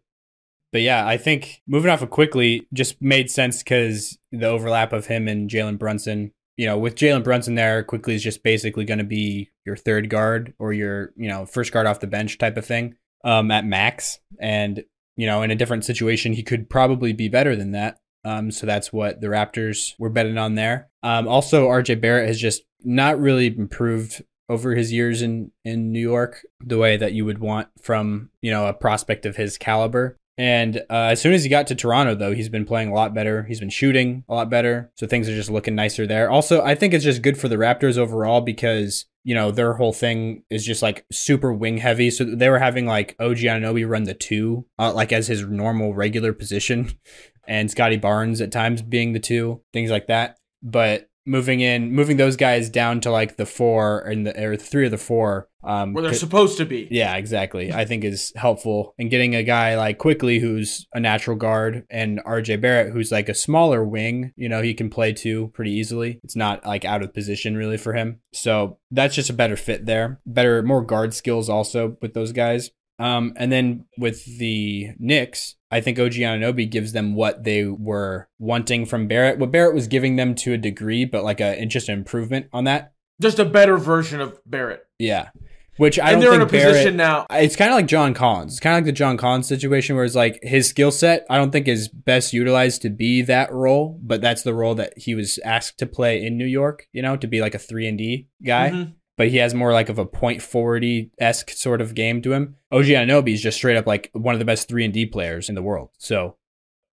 but 0.71 0.81
yeah, 0.81 1.05
I 1.07 1.17
think 1.17 1.61
moving 1.67 1.91
off 1.91 2.01
of 2.01 2.09
Quickley 2.09 2.67
just 2.73 3.01
made 3.01 3.29
sense 3.29 3.61
because 3.63 4.17
the 4.31 4.45
overlap 4.47 4.93
of 4.93 5.07
him 5.07 5.27
and 5.27 5.49
Jalen 5.49 5.77
Brunson. 5.77 6.31
You 6.59 6.65
know, 6.65 6.77
with 6.77 6.95
Jalen 6.95 7.23
Brunson 7.23 7.55
there, 7.55 7.83
Quickley 7.83 8.15
is 8.15 8.21
just 8.21 8.43
basically 8.43 8.83
going 8.83 8.97
to 8.97 9.05
be 9.05 9.49
your 9.65 9.77
third 9.77 10.09
guard 10.09 10.53
or 10.59 10.73
your 10.73 11.13
you 11.15 11.29
know 11.29 11.45
first 11.45 11.71
guard 11.71 11.87
off 11.87 12.01
the 12.01 12.05
bench 12.07 12.37
type 12.37 12.57
of 12.57 12.65
thing 12.65 12.95
um, 13.23 13.49
at 13.49 13.63
max. 13.63 14.19
And 14.41 14.83
you 15.15 15.25
know, 15.25 15.41
in 15.41 15.51
a 15.51 15.55
different 15.55 15.85
situation, 15.85 16.33
he 16.33 16.43
could 16.43 16.69
probably 16.69 17.13
be 17.13 17.29
better 17.29 17.55
than 17.55 17.71
that. 17.71 17.99
Um, 18.25 18.51
so 18.51 18.65
that's 18.65 18.91
what 18.91 19.21
the 19.21 19.27
Raptors 19.27 19.93
were 19.99 20.09
betting 20.09 20.37
on 20.37 20.55
there. 20.55 20.89
Um, 21.01 21.29
also, 21.29 21.69
RJ 21.69 22.01
Barrett 22.01 22.27
has 22.27 22.41
just 22.41 22.63
not 22.83 23.17
really 23.17 23.47
improved 23.47 24.21
over 24.49 24.75
his 24.75 24.91
years 24.91 25.21
in 25.21 25.53
in 25.63 25.93
New 25.93 26.01
York 26.01 26.45
the 26.59 26.77
way 26.77 26.97
that 26.97 27.13
you 27.13 27.23
would 27.23 27.39
want 27.39 27.69
from 27.81 28.31
you 28.41 28.51
know 28.51 28.67
a 28.67 28.73
prospect 28.73 29.25
of 29.25 29.37
his 29.37 29.57
caliber. 29.57 30.17
And 30.39 30.77
uh, 30.89 31.09
as 31.11 31.21
soon 31.21 31.33
as 31.33 31.43
he 31.43 31.49
got 31.49 31.67
to 31.67 31.75
Toronto, 31.75 32.15
though, 32.15 32.33
he's 32.33 32.47
been 32.47 32.63
playing 32.63 32.89
a 32.89 32.93
lot 32.93 33.13
better. 33.13 33.43
He's 33.43 33.59
been 33.59 33.69
shooting 33.69 34.23
a 34.29 34.33
lot 34.33 34.49
better, 34.49 34.89
so 34.95 35.05
things 35.05 35.27
are 35.27 35.35
just 35.35 35.49
looking 35.49 35.75
nicer 35.75 36.07
there. 36.07 36.31
Also, 36.31 36.63
I 36.63 36.75
think 36.75 36.93
it's 36.93 37.03
just 37.03 37.21
good 37.21 37.37
for 37.37 37.49
the 37.49 37.57
Raptors 37.57 37.97
overall 37.97 38.39
because 38.39 39.05
you 39.25 39.35
know 39.35 39.51
their 39.51 39.73
whole 39.73 39.91
thing 39.91 40.43
is 40.49 40.65
just 40.65 40.81
like 40.81 41.05
super 41.11 41.51
wing 41.51 41.77
heavy. 41.77 42.09
So 42.09 42.23
they 42.23 42.47
were 42.47 42.57
having 42.57 42.85
like 42.85 43.17
OG 43.19 43.39
Anunoby 43.39 43.87
run 43.87 44.05
the 44.05 44.13
two, 44.13 44.65
uh, 44.79 44.93
like 44.93 45.11
as 45.11 45.27
his 45.27 45.43
normal 45.43 45.93
regular 45.93 46.31
position, 46.31 46.97
and 47.47 47.69
Scottie 47.69 47.97
Barnes 47.97 48.39
at 48.39 48.53
times 48.53 48.81
being 48.81 49.11
the 49.11 49.19
two, 49.19 49.61
things 49.73 49.91
like 49.91 50.07
that. 50.07 50.37
But 50.63 51.08
moving 51.25 51.59
in, 51.61 51.91
moving 51.93 52.17
those 52.17 52.35
guys 52.35 52.69
down 52.69 53.01
to 53.01 53.11
like 53.11 53.37
the 53.37 53.45
four 53.45 53.99
and 53.99 54.25
the 54.25 54.43
or 54.43 54.57
the 54.57 54.63
three 54.63 54.85
of 54.85 54.91
the 54.91 54.97
four, 54.97 55.47
um, 55.63 55.93
Where 55.93 56.03
they're 56.03 56.13
supposed 56.13 56.57
to 56.57 56.65
be. 56.65 56.87
yeah, 56.89 57.15
exactly. 57.17 57.71
I 57.71 57.85
think 57.85 58.03
is 58.03 58.31
helpful 58.35 58.95
and 58.97 59.09
getting 59.09 59.35
a 59.35 59.43
guy 59.43 59.77
like 59.77 59.97
Quickley 59.97 60.39
who's 60.39 60.87
a 60.93 60.99
natural 60.99 61.35
guard 61.35 61.85
and 61.89 62.19
RJ 62.25 62.61
Barrett 62.61 62.93
who's 62.93 63.11
like 63.11 63.29
a 63.29 63.33
smaller 63.35 63.83
wing, 63.83 64.33
you 64.35 64.49
know, 64.49 64.61
he 64.61 64.73
can 64.73 64.89
play 64.89 65.13
too 65.13 65.49
pretty 65.53 65.71
easily. 65.71 66.19
It's 66.23 66.35
not 66.35 66.65
like 66.65 66.85
out 66.85 67.03
of 67.03 67.13
position 67.13 67.55
really 67.55 67.77
for 67.77 67.93
him. 67.93 68.21
So 68.33 68.77
that's 68.89 69.15
just 69.15 69.29
a 69.29 69.33
better 69.33 69.57
fit 69.57 69.85
there. 69.85 70.19
Better 70.25 70.63
more 70.63 70.83
guard 70.83 71.13
skills 71.13 71.49
also 71.49 71.97
with 72.01 72.13
those 72.13 72.31
guys. 72.31 72.71
Um, 72.99 73.33
and 73.37 73.51
then 73.51 73.85
with 73.97 74.25
the 74.39 74.89
Knicks, 74.99 75.55
I 75.71 75.81
think 75.81 75.97
OG 75.99 76.13
Anunoby 76.13 76.69
gives 76.69 76.91
them 76.91 77.15
what 77.15 77.43
they 77.43 77.65
were 77.65 78.27
wanting 78.39 78.85
from 78.85 79.07
Barrett. 79.07 79.39
What 79.39 79.51
Barrett 79.51 79.73
was 79.73 79.87
giving 79.87 80.15
them 80.17 80.35
to 80.35 80.53
a 80.53 80.57
degree, 80.57 81.05
but 81.05 81.23
like 81.23 81.39
a 81.39 81.65
just 81.65 81.89
an 81.89 81.97
improvement 81.97 82.47
on 82.51 82.65
that. 82.65 82.93
Just 83.21 83.39
a 83.39 83.45
better 83.45 83.77
version 83.77 84.19
of 84.21 84.39
Barrett. 84.45 84.83
Yeah. 84.97 85.29
Which 85.77 85.97
I 85.97 86.11
and 86.11 86.13
don't 86.13 86.19
they're 86.19 86.41
in 86.41 86.47
think 86.49 86.61
a 86.63 86.67
position 86.67 86.97
now. 86.97 87.25
it's 87.31 87.55
kind 87.55 87.71
of 87.71 87.75
like 87.75 87.85
John 87.87 88.13
Collins. 88.13 88.51
It's 88.53 88.59
kind 88.59 88.73
of 88.75 88.79
like 88.79 88.85
the 88.85 88.91
John 88.97 89.15
Collins 89.15 89.47
situation 89.47 89.95
where 89.95 90.03
it's 90.03 90.13
like 90.15 90.37
his 90.43 90.67
skill 90.67 90.91
set, 90.91 91.25
I 91.29 91.37
don't 91.37 91.51
think 91.51 91.69
is 91.69 91.87
best 91.87 92.33
utilized 92.33 92.81
to 92.81 92.89
be 92.89 93.21
that 93.21 93.49
role, 93.53 93.97
but 94.03 94.19
that's 94.19 94.41
the 94.43 94.53
role 94.53 94.75
that 94.75 94.97
he 94.97 95.15
was 95.15 95.39
asked 95.45 95.79
to 95.79 95.85
play 95.85 96.21
in 96.25 96.37
New 96.37 96.45
York, 96.45 96.87
you 96.91 97.01
know, 97.01 97.15
to 97.15 97.27
be 97.27 97.39
like 97.39 97.55
a 97.55 97.59
3 97.59 97.87
and 97.87 97.97
D 97.97 98.27
guy. 98.43 98.71
Mhm. 98.71 98.93
But 99.19 99.27
he 99.27 99.37
has 99.37 99.53
more 99.53 99.73
like 99.73 99.89
of 99.89 99.99
a 99.99 100.05
point 100.05 100.41
forward 100.41 100.85
esque 101.19 101.49
sort 101.51 101.81
of 101.81 101.93
game 101.93 102.21
to 102.21 102.31
him. 102.31 102.55
OG 102.71 102.85
Anunoby 102.85 103.33
is 103.33 103.41
just 103.41 103.57
straight 103.57 103.75
up 103.75 103.85
like 103.85 104.09
one 104.13 104.33
of 104.33 104.39
the 104.39 104.45
best 104.45 104.69
3 104.69 104.85
and 104.85 104.93
D 104.93 105.05
players 105.05 105.49
in 105.49 105.55
the 105.55 105.61
world. 105.61 105.89
So 105.97 106.37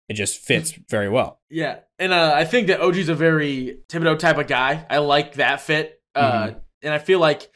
it 0.10 0.16
just 0.16 0.40
fits 0.40 0.72
very 0.90 1.08
well. 1.08 1.40
Yeah, 1.52 1.82
and 2.00 2.12
uh, 2.12 2.34
I 2.36 2.44
think 2.46 2.66
that 2.68 2.82
OG's 2.82 3.10
a 3.10 3.16
very 3.16 3.78
Thibodeau 3.90 4.18
type 4.18 4.40
of 4.40 4.48
guy. 4.48 4.86
I 4.90 4.98
like 4.98 5.36
that 5.36 5.62
fit, 5.62 6.02
uh, 6.16 6.48
Mm-hmm. 6.48 6.58
and 6.82 6.94
I 6.96 6.98
feel 6.98 7.20
like 7.20 7.52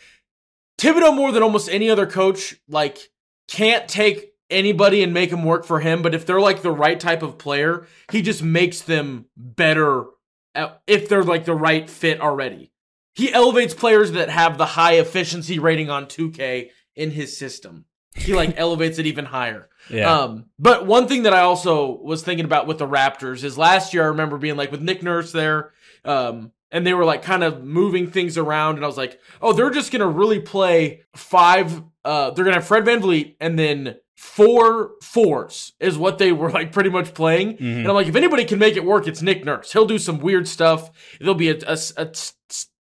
Thibodeau 0.78 1.16
more 1.16 1.32
than 1.32 1.42
almost 1.44 1.68
any 1.70 1.90
other 1.90 2.06
coach 2.06 2.56
like 2.68 3.00
can't 3.48 3.88
take 3.88 4.34
anybody 4.52 5.02
and 5.02 5.14
make 5.16 5.32
them 5.32 5.44
work 5.46 5.66
for 5.66 5.80
him. 5.80 6.04
But 6.04 6.14
if 6.14 6.28
they're 6.28 6.40
like 6.40 6.62
the 6.62 6.72
right 6.72 7.00
type 7.00 7.24
of 7.24 7.40
player, 7.40 7.88
he 8.12 8.22
just 8.22 8.44
makes 8.44 8.82
them 8.82 9.26
better 9.36 10.06
at, 10.54 10.82
if 10.88 11.10
they're 11.10 11.24
like 11.24 11.46
the 11.46 11.56
right 11.56 11.90
fit 11.90 12.22
already. 12.22 12.72
He 13.20 13.34
elevates 13.34 13.74
players 13.74 14.14
that 14.14 14.30
have 14.30 14.58
the 14.58 14.66
high 14.66 14.94
efficiency 14.94 15.60
rating 15.60 15.90
on 15.90 16.06
2K 16.06 16.70
in 16.96 17.12
his 17.12 17.38
system. 17.38 17.86
He 18.16 18.34
like 18.34 18.54
elevates 18.58 18.98
it 18.98 19.06
even 19.06 19.26
higher. 19.26 19.68
Yeah. 19.90 20.12
Um, 20.12 20.46
but 20.58 20.86
one 20.86 21.08
thing 21.08 21.24
that 21.24 21.34
I 21.34 21.42
also 21.42 22.00
was 22.02 22.24
thinking 22.24 22.46
about 22.46 22.66
with 22.66 22.78
the 22.78 22.88
Raptors 22.88 23.44
is 23.44 23.58
last 23.58 23.94
year 23.94 24.04
I 24.04 24.08
remember 24.08 24.38
being 24.38 24.56
like 24.56 24.72
with 24.72 24.82
Nick 24.82 25.04
Nurse 25.04 25.32
there, 25.32 25.74
um, 26.06 26.52
and 26.72 26.86
they 26.88 26.94
were 26.94 27.04
like 27.06 27.22
kind 27.22 27.44
of 27.44 27.64
moving 27.64 28.10
things 28.10 28.38
around, 28.38 28.76
and 28.76 28.84
I 28.86 28.88
was 28.88 28.98
like, 28.98 29.20
oh, 29.42 29.52
they're 29.54 29.70
just 29.70 29.92
gonna 29.92 30.08
really 30.08 30.40
play 30.40 31.02
five. 31.16 31.84
Uh, 32.06 32.32
they're 32.32 32.46
gonna 32.46 32.58
have 32.58 32.68
Fred 32.68 32.86
VanVleet 32.86 33.36
and 33.42 33.60
then 33.60 33.96
four 34.16 34.92
fours 35.02 35.74
is 35.80 35.98
what 35.98 36.18
they 36.18 36.32
were 36.32 36.52
like 36.52 36.72
pretty 36.72 36.90
much 36.90 37.14
playing. 37.14 37.58
Mhm. 37.58 37.80
And 37.80 37.88
I'm 37.88 37.96
like, 37.96 38.08
if 38.08 38.16
anybody 38.16 38.44
can 38.46 38.60
make 38.60 38.76
it 38.76 38.84
work, 38.84 39.08
it's 39.08 39.22
Nick 39.22 39.46
Nurse. 39.46 39.72
He'll 39.74 39.86
do 39.86 39.98
some 39.98 40.20
weird 40.20 40.48
stuff. 40.48 40.92
There'll 41.20 41.36
be 41.36 41.50
a, 41.50 41.58
a, 41.66 41.78
a 41.98 42.12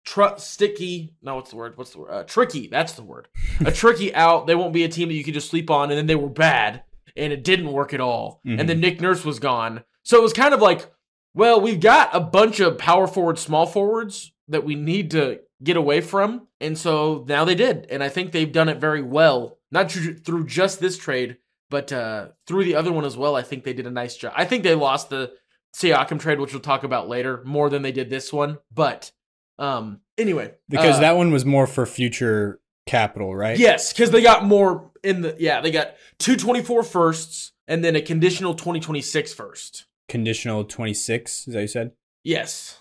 tr- 0.05 0.37
sticky. 0.37 1.13
No, 1.21 1.35
what's 1.35 1.49
the 1.49 1.55
word? 1.57 1.77
What's 1.77 1.91
the 1.91 1.99
word? 1.99 2.11
Uh, 2.11 2.23
tricky. 2.23 2.67
That's 2.67 2.93
the 2.93 3.03
word. 3.03 3.27
a 3.65 3.71
tricky 3.71 4.13
out. 4.15 4.47
They 4.47 4.55
won't 4.55 4.73
be 4.73 4.83
a 4.83 4.89
team 4.89 5.09
that 5.09 5.15
you 5.15 5.23
can 5.23 5.33
just 5.33 5.49
sleep 5.49 5.69
on. 5.69 5.89
And 5.91 5.97
then 5.97 6.07
they 6.07 6.15
were 6.15 6.29
bad, 6.29 6.83
and 7.15 7.33
it 7.33 7.43
didn't 7.43 7.71
work 7.71 7.93
at 7.93 8.01
all. 8.01 8.41
Mhm. 8.45 8.59
And 8.59 8.69
then 8.69 8.79
Nick 8.79 9.01
Nurse 9.01 9.25
was 9.25 9.39
gone. 9.39 9.83
So 10.03 10.17
it 10.17 10.23
was 10.23 10.33
kind 10.33 10.53
of 10.53 10.61
like, 10.61 10.87
well, 11.33 11.59
we've 11.59 11.79
got 11.79 12.09
a 12.13 12.19
bunch 12.21 12.59
of 12.59 12.77
power 12.77 13.07
forwards, 13.07 13.41
small 13.41 13.65
forwards 13.65 14.31
that 14.47 14.63
we 14.63 14.75
need 14.75 15.11
to 15.11 15.39
get 15.63 15.75
away 15.77 15.99
from. 16.01 16.47
And 16.61 16.77
so 16.77 17.25
now 17.27 17.43
they 17.43 17.55
did. 17.55 17.87
And 17.89 18.03
I 18.03 18.09
think 18.09 18.31
they've 18.31 18.51
done 18.51 18.69
it 18.69 18.77
very 18.79 19.01
well, 19.01 19.57
not 19.71 19.91
through 19.91 20.45
just 20.45 20.79
this 20.79 20.97
trade, 20.97 21.37
but 21.69 21.91
uh, 21.91 22.27
through 22.45 22.63
the 22.65 22.75
other 22.75 22.91
one 22.91 23.03
as 23.05 23.17
well. 23.17 23.35
I 23.35 23.41
think 23.41 23.63
they 23.63 23.73
did 23.73 23.87
a 23.87 23.91
nice 23.91 24.15
job. 24.15 24.33
I 24.35 24.45
think 24.45 24.63
they 24.63 24.75
lost 24.75 25.09
the 25.09 25.33
Siakam 25.75 26.19
trade, 26.19 26.39
which 26.39 26.53
we'll 26.53 26.61
talk 26.61 26.83
about 26.83 27.09
later, 27.09 27.41
more 27.45 27.69
than 27.69 27.81
they 27.81 27.91
did 27.91 28.09
this 28.09 28.31
one. 28.31 28.59
But 28.73 29.11
um, 29.59 30.01
anyway, 30.17 30.53
because 30.69 30.97
uh, 30.97 31.01
that 31.01 31.15
one 31.17 31.31
was 31.31 31.45
more 31.45 31.67
for 31.67 31.85
future 31.85 32.59
capital, 32.85 33.35
right? 33.35 33.57
Yes, 33.57 33.93
because 33.93 34.11
they 34.11 34.21
got 34.21 34.45
more 34.45 34.91
in 35.03 35.21
the 35.21 35.35
yeah, 35.39 35.61
they 35.61 35.71
got 35.71 35.95
two 36.19 36.35
twenty 36.35 36.61
four 36.61 36.83
firsts 36.83 37.51
and 37.67 37.83
then 37.83 37.95
a 37.95 38.01
conditional 38.01 38.53
2026 38.53 39.33
first. 39.33 39.85
Conditional 40.07 40.63
26, 40.63 41.39
is 41.39 41.45
that 41.45 41.53
what 41.55 41.61
you 41.61 41.67
said? 41.67 41.91
Yes. 42.23 42.79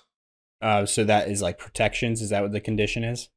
Uh, 0.61 0.85
so 0.85 1.05
that 1.05 1.29
is 1.29 1.41
like 1.41 1.57
protections. 1.59 2.21
Is 2.21 2.29
that 2.31 2.43
what 2.43 2.53
the 2.53 2.61
condition 2.61 3.03
is? 3.03 3.31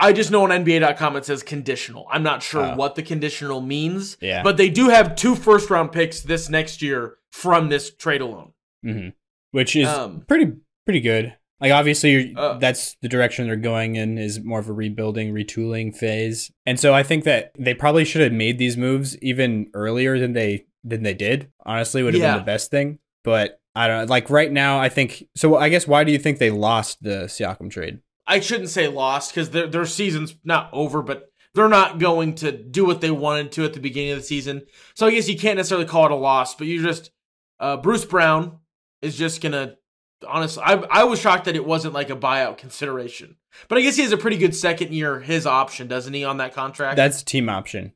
I 0.00 0.12
just 0.14 0.30
know 0.30 0.42
on 0.44 0.50
NBA.com 0.50 1.16
it 1.16 1.24
says 1.26 1.42
conditional. 1.42 2.06
I'm 2.10 2.22
not 2.22 2.42
sure 2.42 2.64
Oh. 2.72 2.76
what 2.76 2.94
the 2.94 3.02
conditional 3.02 3.60
means, 3.60 4.16
Yeah. 4.22 4.42
but 4.42 4.56
they 4.56 4.68
do 4.70 4.88
have 4.88 5.14
two 5.16 5.34
first 5.34 5.68
round 5.70 5.92
picks 5.92 6.20
this 6.22 6.48
next 6.48 6.80
year 6.82 7.18
from 7.30 7.68
this 7.68 7.94
trade 7.94 8.20
alone. 8.22 8.52
hmm 8.82 9.08
Which 9.50 9.76
is 9.76 9.86
Um, 9.86 10.24
pretty 10.26 10.52
pretty 10.86 11.00
good. 11.00 11.34
Like 11.64 11.72
obviously, 11.72 12.34
Uh, 12.36 12.58
that's 12.58 12.94
the 13.00 13.08
direction 13.08 13.46
they're 13.46 13.56
going 13.56 13.96
in 13.96 14.18
is 14.18 14.38
more 14.44 14.58
of 14.60 14.68
a 14.68 14.72
rebuilding, 14.74 15.32
retooling 15.32 15.96
phase. 15.96 16.50
And 16.66 16.78
so 16.78 16.92
I 16.92 17.02
think 17.02 17.24
that 17.24 17.52
they 17.58 17.72
probably 17.72 18.04
should 18.04 18.20
have 18.20 18.32
made 18.32 18.58
these 18.58 18.76
moves 18.76 19.16
even 19.22 19.70
earlier 19.72 20.18
than 20.18 20.34
they 20.34 20.66
than 20.84 21.02
they 21.04 21.14
did. 21.14 21.50
Honestly, 21.64 22.02
would 22.02 22.12
have 22.12 22.22
Yeah. 22.22 22.32
been 22.32 22.40
the 22.42 22.44
best 22.44 22.70
thing. 22.70 22.98
But 23.22 23.58
I 23.74 23.88
don't 23.88 24.10
like 24.10 24.28
right 24.28 24.52
now. 24.52 24.78
I 24.78 24.90
think 24.90 25.24
so. 25.34 25.56
I 25.56 25.70
guess 25.70 25.88
why 25.88 26.04
do 26.04 26.12
you 26.12 26.18
think 26.18 26.38
they 26.38 26.50
lost 26.50 27.02
the 27.02 27.24
Siakam 27.28 27.70
trade? 27.70 28.00
I 28.26 28.40
shouldn't 28.40 28.68
say 28.68 28.86
lost 28.88 29.32
because 29.34 29.48
their 29.50 29.66
their 29.66 29.86
season's 29.86 30.36
not 30.44 30.68
over, 30.72 31.00
but 31.00 31.30
they're 31.54 31.70
not 31.70 31.98
going 31.98 32.34
to 32.34 32.52
do 32.52 32.84
what 32.84 33.00
they 33.00 33.10
wanted 33.10 33.52
to 33.52 33.64
at 33.64 33.72
the 33.72 33.80
beginning 33.80 34.10
of 34.10 34.18
the 34.18 34.24
season. 34.24 34.62
So 34.94 35.06
I 35.06 35.12
guess 35.12 35.28
you 35.30 35.38
can't 35.38 35.56
necessarily 35.56 35.86
call 35.86 36.04
it 36.04 36.12
a 36.12 36.16
loss, 36.16 36.54
but 36.54 36.66
you 36.66 36.82
just 36.82 37.10
uh, 37.58 37.78
Bruce 37.78 38.04
Brown 38.04 38.58
is 39.00 39.16
just 39.16 39.40
gonna. 39.40 39.76
Honestly, 40.26 40.62
I 40.64 40.74
I 40.90 41.04
was 41.04 41.20
shocked 41.20 41.44
that 41.46 41.56
it 41.56 41.64
wasn't 41.64 41.94
like 41.94 42.10
a 42.10 42.16
buyout 42.16 42.58
consideration, 42.58 43.36
but 43.68 43.78
I 43.78 43.82
guess 43.82 43.96
he 43.96 44.02
has 44.02 44.12
a 44.12 44.16
pretty 44.16 44.36
good 44.38 44.54
second 44.54 44.92
year 44.92 45.20
his 45.20 45.46
option, 45.46 45.86
doesn't 45.88 46.12
he, 46.14 46.24
on 46.24 46.38
that 46.38 46.54
contract? 46.54 46.96
That's 46.96 47.22
team 47.22 47.48
option. 47.48 47.92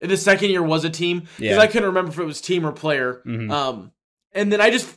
the 0.00 0.16
second 0.16 0.50
year 0.50 0.62
was 0.62 0.84
a 0.84 0.90
team 0.90 1.20
because 1.20 1.40
Yeah. 1.40 1.58
I 1.58 1.66
couldn't 1.66 1.86
remember 1.88 2.12
if 2.12 2.18
it 2.18 2.24
was 2.24 2.40
team 2.40 2.64
or 2.64 2.70
player. 2.72 3.20
Mhm. 3.26 3.50
Um, 3.50 3.92
and 4.32 4.52
then 4.52 4.60
I 4.60 4.70
just 4.70 4.96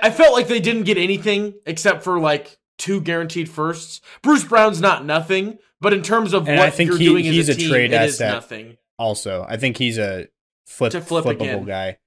I 0.00 0.10
felt 0.10 0.32
like 0.34 0.46
they 0.48 0.60
didn't 0.60 0.84
get 0.84 0.96
anything 0.98 1.54
except 1.66 2.04
for 2.04 2.18
like 2.20 2.56
two 2.78 3.00
guaranteed 3.00 3.48
firsts. 3.48 4.00
Bruce 4.22 4.44
Brown's 4.44 4.80
not 4.80 5.04
nothing, 5.04 5.58
but 5.80 5.92
in 5.92 6.02
terms 6.02 6.32
of 6.32 6.46
And 6.48 6.58
what 6.58 6.66
I 6.68 6.70
think 6.70 6.90
you're 6.90 6.98
he- 6.98 7.04
doing 7.06 7.24
he's 7.24 7.48
as 7.48 7.56
a, 7.56 7.58
a 7.58 7.60
team, 7.60 7.70
trade 7.70 7.92
asset. 7.92 8.32
nothing. 8.34 8.76
also. 8.98 9.44
I 9.48 9.56
think 9.56 9.76
he's 9.78 9.98
a 9.98 10.28
flip, 10.64 10.92
flip 10.92 11.24
flippable 11.24 11.30
again. 11.40 11.64
guy, 11.64 11.98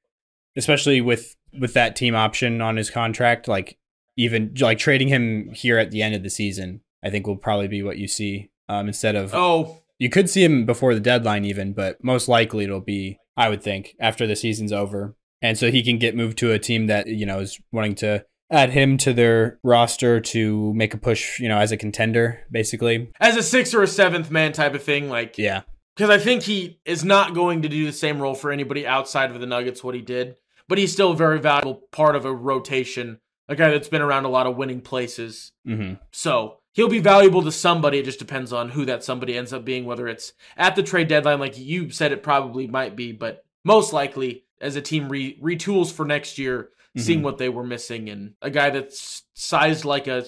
especially 0.56 1.02
with 1.02 1.36
with 1.60 1.74
that 1.74 1.96
team 1.96 2.16
option 2.16 2.62
on 2.62 2.78
his 2.78 2.90
contract. 2.90 3.48
Like 3.48 3.78
even 4.18 4.54
like 4.60 4.78
trading 4.78 5.08
him 5.08 5.50
here 5.54 5.78
at 5.78 5.92
the 5.92 6.02
end 6.02 6.16
of 6.16 6.24
the 6.24 6.30
season, 6.30 6.82
I 7.04 7.10
think 7.10 7.28
will 7.28 7.38
probably 7.38 7.68
be 7.68 7.84
what 7.84 7.98
you 7.98 8.08
see 8.08 8.50
um, 8.70 8.88
instead 8.88 9.16
of 9.16 9.34
Oh, 9.34 9.80
you 10.00 10.10
could 10.10 10.30
see 10.30 10.44
him 10.44 10.66
before 10.66 10.94
the 10.94 11.00
deadline 11.00 11.46
even, 11.46 11.74
but 11.74 12.04
most 12.04 12.28
likely 12.28 12.64
it'll 12.66 12.80
be 12.82 13.18
I 13.38 13.50
would 13.50 13.64
think 13.64 13.96
after 14.00 14.28
the 14.28 14.36
season's 14.36 14.72
over, 14.72 15.16
and 15.42 15.58
so 15.58 15.72
he 15.72 15.84
can 15.84 15.98
get 15.98 16.16
moved 16.16 16.38
to 16.40 16.52
a 16.52 16.60
team 16.60 16.88
that 16.88 17.08
you 17.08 17.26
know 17.26 17.40
is 17.40 17.60
wanting 17.72 17.96
to 17.96 18.26
add 18.52 18.70
him 18.70 18.98
to 19.00 19.14
their 19.14 19.58
roster 19.64 20.20
to 20.20 20.72
make 20.76 20.94
a 20.94 20.98
push, 20.98 21.40
you 21.40 21.50
know, 21.50 21.58
as 21.58 21.72
a 21.72 21.78
contender, 21.78 22.42
basically. 22.52 23.10
as 23.20 23.36
a 23.36 23.42
sixth 23.42 23.74
or 23.74 23.82
a 23.82 23.88
seventh 23.88 24.30
man 24.30 24.52
type 24.52 24.76
of 24.76 24.84
thing, 24.84 25.10
like 25.10 25.40
Yeah. 25.40 25.62
because 25.96 26.12
I 26.12 26.20
think 26.20 26.44
he 26.44 26.80
is 26.86 27.04
not 27.04 27.34
going 27.34 27.64
to 27.64 27.70
do 27.70 27.86
the 27.88 27.92
same 27.92 28.22
role 28.22 28.36
for 28.36 28.52
anybody 28.52 28.86
outside 28.86 29.32
of 29.32 29.40
the 29.40 29.48
Nuggets 29.48 29.84
what 29.84 29.96
he 29.96 30.02
did, 30.02 30.36
but 30.68 30.78
he's 30.78 30.92
still 30.94 31.14
a 31.14 31.16
very 31.16 31.40
valuable 31.40 31.82
part 31.92 32.16
of 32.16 32.26
a 32.26 32.34
rotation, 32.34 33.20
a 33.50 33.56
guy 33.56 33.70
that's 33.72 33.90
been 33.90 34.02
around 34.02 34.26
a 34.26 34.30
lot 34.30 34.48
of 34.48 34.56
winning 34.56 34.82
places. 34.82 35.52
Mm-hmm. 35.68 35.96
So 36.12 36.60
he'll 36.74 36.90
be 36.90 37.00
valuable 37.00 37.42
to 37.44 37.52
somebody. 37.52 38.00
It 38.00 38.06
just 38.06 38.20
depends 38.20 38.54
on 38.54 38.70
who 38.70 38.86
that 38.86 39.04
somebody 39.04 39.38
ends 39.38 39.52
up 39.54 39.66
being, 39.66 39.86
whether 39.86 40.08
it's 40.08 40.34
at 40.58 40.76
the 40.76 40.84
trade 40.84 41.08
deadline, 41.08 41.40
like 41.40 41.58
you 41.58 41.90
said, 41.90 42.12
it 42.12 42.24
probably 42.24 42.68
might 42.68 42.96
be, 42.96 43.12
but 43.12 43.46
most 43.66 43.94
likely 43.94 44.46
as 44.62 44.76
a 44.76 44.82
team 44.82 45.10
re- 45.10 45.38
retools 45.42 45.92
for 45.92 46.06
next 46.06 46.38
year, 46.38 46.70
seeing 46.98 47.20
Mhm. 47.20 47.24
what 47.24 47.38
they 47.38 47.50
were 47.50 47.64
missing, 47.66 48.10
and 48.10 48.34
a 48.42 48.50
guy 48.50 48.70
that's 48.70 49.24
sized 49.34 49.84
like 49.86 50.08
a 50.08 50.26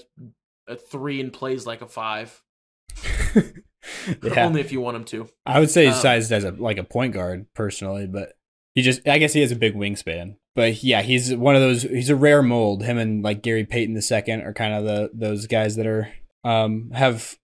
a 0.67 0.75
three 0.75 1.21
and 1.21 1.31
plays 1.31 1.65
like 1.67 1.81
a 1.81 1.87
five. 1.87 2.41
yeah. 3.35 4.45
Only 4.45 4.61
if 4.61 4.71
you 4.71 4.81
want 4.81 4.97
him 4.97 5.03
to. 5.05 5.29
I 5.45 5.59
would 5.59 5.69
say 5.69 5.85
he's 5.85 5.95
Um, 5.95 6.01
sized 6.01 6.31
as 6.31 6.43
a 6.43 6.51
like 6.51 6.77
a 6.77 6.83
point 6.83 7.13
guard 7.13 7.45
personally, 7.53 8.07
but 8.07 8.33
he 8.75 8.81
just 8.81 9.07
I 9.07 9.17
guess 9.17 9.33
he 9.33 9.41
has 9.41 9.51
a 9.51 9.55
big 9.55 9.73
wingspan. 9.73 10.35
But 10.53 10.83
yeah, 10.83 11.01
he's 11.01 11.33
one 11.35 11.55
of 11.55 11.61
those. 11.61 11.81
He's 11.83 12.09
a 12.09 12.15
rare 12.15 12.41
mold. 12.43 12.83
Him 12.83 12.97
and 12.97 13.23
like 13.23 13.41
Gary 13.41 13.65
Payton 13.65 13.93
the 13.95 14.01
second 14.01 14.41
are 14.41 14.53
kind 14.53 14.73
of 14.73 14.83
the 14.85 15.09
those 15.13 15.47
guys 15.47 15.75
that 15.77 15.87
are 15.87 16.09
um 16.43 16.91
have. 16.93 17.37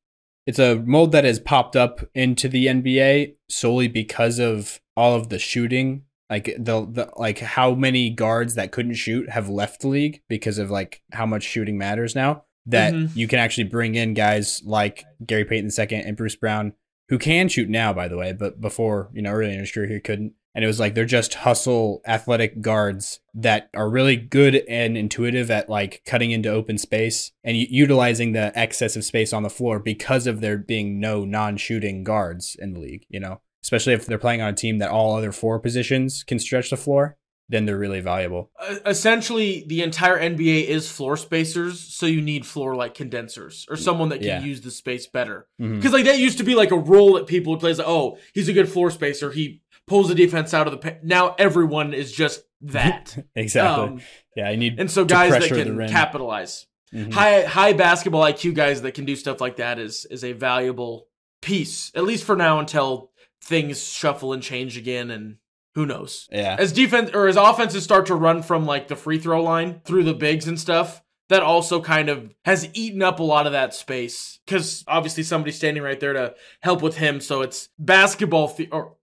It's 0.48 0.60
a 0.60 0.76
mold 0.78 1.12
that 1.12 1.24
has 1.24 1.40
popped 1.40 1.76
up 1.76 2.02
into 2.16 2.48
the 2.48 2.66
NBA 2.68 3.36
solely 3.50 3.88
because 3.88 4.40
of 4.40 4.80
all 4.98 5.16
of 5.16 5.30
the 5.30 5.40
shooting. 5.40 6.04
Like 6.30 6.46
the, 6.58 6.88
the 6.90 7.10
like 7.18 7.40
how 7.40 7.76
many 7.76 8.10
guards 8.10 8.56
that 8.56 8.72
couldn't 8.72 8.94
shoot 8.94 9.30
have 9.30 9.50
left 9.50 9.82
the 9.82 9.90
league 9.90 10.22
because 10.30 10.58
of 10.58 10.72
like 10.72 11.02
how 11.12 11.26
much 11.26 11.44
shooting 11.44 11.78
matters 11.78 12.16
now. 12.16 12.46
That 12.68 12.94
Mhm. 12.94 13.16
you 13.16 13.28
can 13.28 13.40
actually 13.40 13.66
bring 13.66 13.96
in 13.96 14.14
guys 14.14 14.62
like 14.66 15.04
Gary 15.26 15.44
Payton 15.46 15.66
the 15.66 15.72
second 15.72 16.02
and 16.02 16.16
Bruce 16.16 16.36
Brown 16.36 16.74
who 17.10 17.18
can 17.20 17.50
shoot 17.50 17.68
now, 17.70 17.92
by 17.92 18.08
the 18.08 18.16
way, 18.18 18.32
but 18.32 18.62
before, 18.62 19.10
you 19.14 19.22
know, 19.22 19.32
early 19.32 19.52
in 19.54 19.60
his 19.60 19.72
career, 19.72 19.88
he 19.88 20.00
couldn't. 20.00 20.34
And 20.54 20.64
it 20.64 20.68
was 20.68 20.80
like 20.80 20.96
they're 20.96 21.06
just 21.06 21.34
hustle 21.36 22.02
athletic 22.06 22.62
guards 22.62 23.22
that 23.34 23.70
are 23.74 23.90
really 23.90 24.18
good 24.18 24.56
and 24.68 24.98
intuitive 24.98 25.50
at 25.50 25.70
like 25.70 26.02
cutting 26.06 26.32
into 26.32 26.50
open 26.50 26.78
space 26.78 27.32
and 27.44 27.56
u- 27.56 27.68
utilizing 27.70 28.34
the 28.34 28.52
excess 28.58 28.96
of 28.98 29.06
space 29.06 29.32
on 29.32 29.44
the 29.44 29.50
floor 29.50 29.80
because 29.80 30.28
of 30.28 30.42
there 30.42 30.58
being 30.58 31.00
no 31.00 31.24
non 31.24 31.56
shooting 31.58 32.04
guards 32.04 32.58
in 32.60 32.74
the 32.74 32.80
league, 32.82 33.06
you 33.10 33.20
know, 33.20 33.40
especially 33.64 33.94
if 33.94 34.06
they're 34.06 34.18
playing 34.18 34.42
on 34.42 34.50
a 34.50 34.54
team 34.54 34.80
that 34.80 34.92
all 34.92 35.16
other 35.16 35.32
four 35.32 35.58
positions 35.60 36.24
can 36.24 36.38
stretch 36.38 36.70
the 36.70 36.76
floor, 36.78 37.16
then 37.48 37.66
they're 37.66 37.78
really 37.78 38.00
valuable. 38.02 38.50
Uh, 38.60 38.76
essentially, 38.86 39.64
the 39.68 39.82
entire 39.82 40.18
NBA 40.20 40.66
is 40.68 40.90
floor 40.92 41.16
spacers, 41.18 41.80
so 41.80 42.06
you 42.06 42.22
need 42.22 42.46
floor 42.46 42.76
like 42.76 42.94
condensers 42.94 43.66
or 43.70 43.76
someone 43.78 44.10
that 44.10 44.20
can 44.20 44.28
Yeah. 44.28 44.42
use 44.42 44.62
the 44.62 44.72
space 44.72 45.08
better. 45.08 45.48
Because 45.58 45.92
like 45.94 46.06
that 46.06 46.20
used 46.20 46.38
to 46.38 46.44
be 46.44 46.56
like 46.56 46.72
a 46.72 46.78
role 46.78 47.14
that 47.14 47.28
people 47.28 47.52
would 47.52 47.60
play. 47.60 47.74
Like, 47.74 47.88
oh, 47.88 48.18
he's 48.34 48.48
a 48.50 48.54
good 48.54 48.70
floor 48.70 48.90
spacer. 48.92 49.32
He 49.32 49.62
pulls 49.88 50.08
the 50.10 50.16
defense 50.16 50.54
out 50.54 50.68
of 50.68 50.72
the. 50.72 50.78
Pa-. 50.78 50.98
Now 51.04 51.36
everyone 51.38 51.94
is 51.94 52.12
just 52.12 52.44
that. 52.62 53.18
exactly. 53.36 53.84
Um, 53.88 54.02
yeah, 54.36 54.48
I 54.50 54.56
need 54.56 54.80
and 54.80 54.90
so 54.90 55.04
to 55.04 55.14
guys 55.14 55.32
that 55.32 55.48
can 55.50 55.88
capitalize. 55.88 56.68
Mhm. 56.94 57.14
High 57.14 57.44
high 57.44 57.74
basketball 57.74 58.22
IQ 58.24 58.54
guys 58.54 58.82
that 58.82 58.94
can 58.94 59.06
do 59.06 59.16
stuff 59.16 59.40
like 59.40 59.58
that 59.58 59.80
is 59.80 60.06
is 60.12 60.24
a 60.24 60.34
valuable 60.34 61.08
piece 61.42 61.92
at 61.96 62.04
least 62.04 62.24
for 62.24 62.36
now 62.36 62.60
until 62.60 63.12
things 63.44 63.82
shuffle 63.88 64.34
and 64.34 64.44
change 64.44 64.78
again 64.78 65.10
and 65.10 65.38
who 65.74 65.86
knows. 65.86 66.28
Yeah. 66.32 66.56
As 66.60 66.72
defense 66.74 67.12
or 67.14 67.28
as 67.28 67.38
offenses 67.38 67.84
start 67.84 68.08
to 68.08 68.16
run 68.16 68.44
from 68.44 68.66
like 68.66 68.90
the 68.90 68.96
free 68.98 69.18
throw 69.20 69.42
line 69.42 69.82
through 69.86 70.04
the 70.04 70.14
bigs 70.14 70.48
and 70.48 70.60
stuff, 70.60 71.02
that 71.30 71.42
also 71.42 71.82
kind 71.82 72.10
of 72.10 72.36
has 72.44 72.70
eaten 72.74 73.02
up 73.02 73.20
a 73.20 73.24
lot 73.24 73.46
of 73.48 73.54
that 73.54 73.74
space 73.74 74.40
because 74.46 74.84
obviously 74.86 75.24
somebody's 75.24 75.56
standing 75.56 75.82
right 75.82 76.00
there 76.00 76.12
to 76.14 76.36
help 76.60 76.82
with 76.82 76.98
him. 76.98 77.22
So 77.22 77.42
it's 77.42 77.70
basketball 77.80 78.50
the- 78.50 78.68
or 78.70 78.98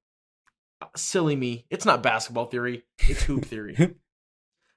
silly 0.97 1.37
me. 1.37 1.67
It's 1.71 1.85
not 1.85 2.03
basketball 2.03 2.47
theory. 2.47 2.85
It's 3.09 3.23
hoop 3.23 3.45
theory. 3.45 3.97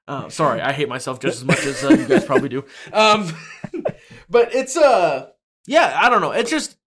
Uh, 0.08 0.30
sorry, 0.30 0.62
I 0.62 0.72
hate 0.72 0.90
myself 0.90 1.20
just 1.20 1.38
as 1.38 1.46
much 1.46 1.66
as 1.66 1.84
uh, 1.84 1.90
you 1.90 2.06
guys 2.06 2.26
probably 2.26 2.50
do. 2.50 2.66
Um, 2.92 3.34
but 4.30 4.54
it's 4.54 4.78
uh, 4.78 5.30
yeah, 5.68 5.98
I 6.02 6.10
don't 6.10 6.22
know. 6.22 6.32
It's 6.32 6.50
just 6.50 6.78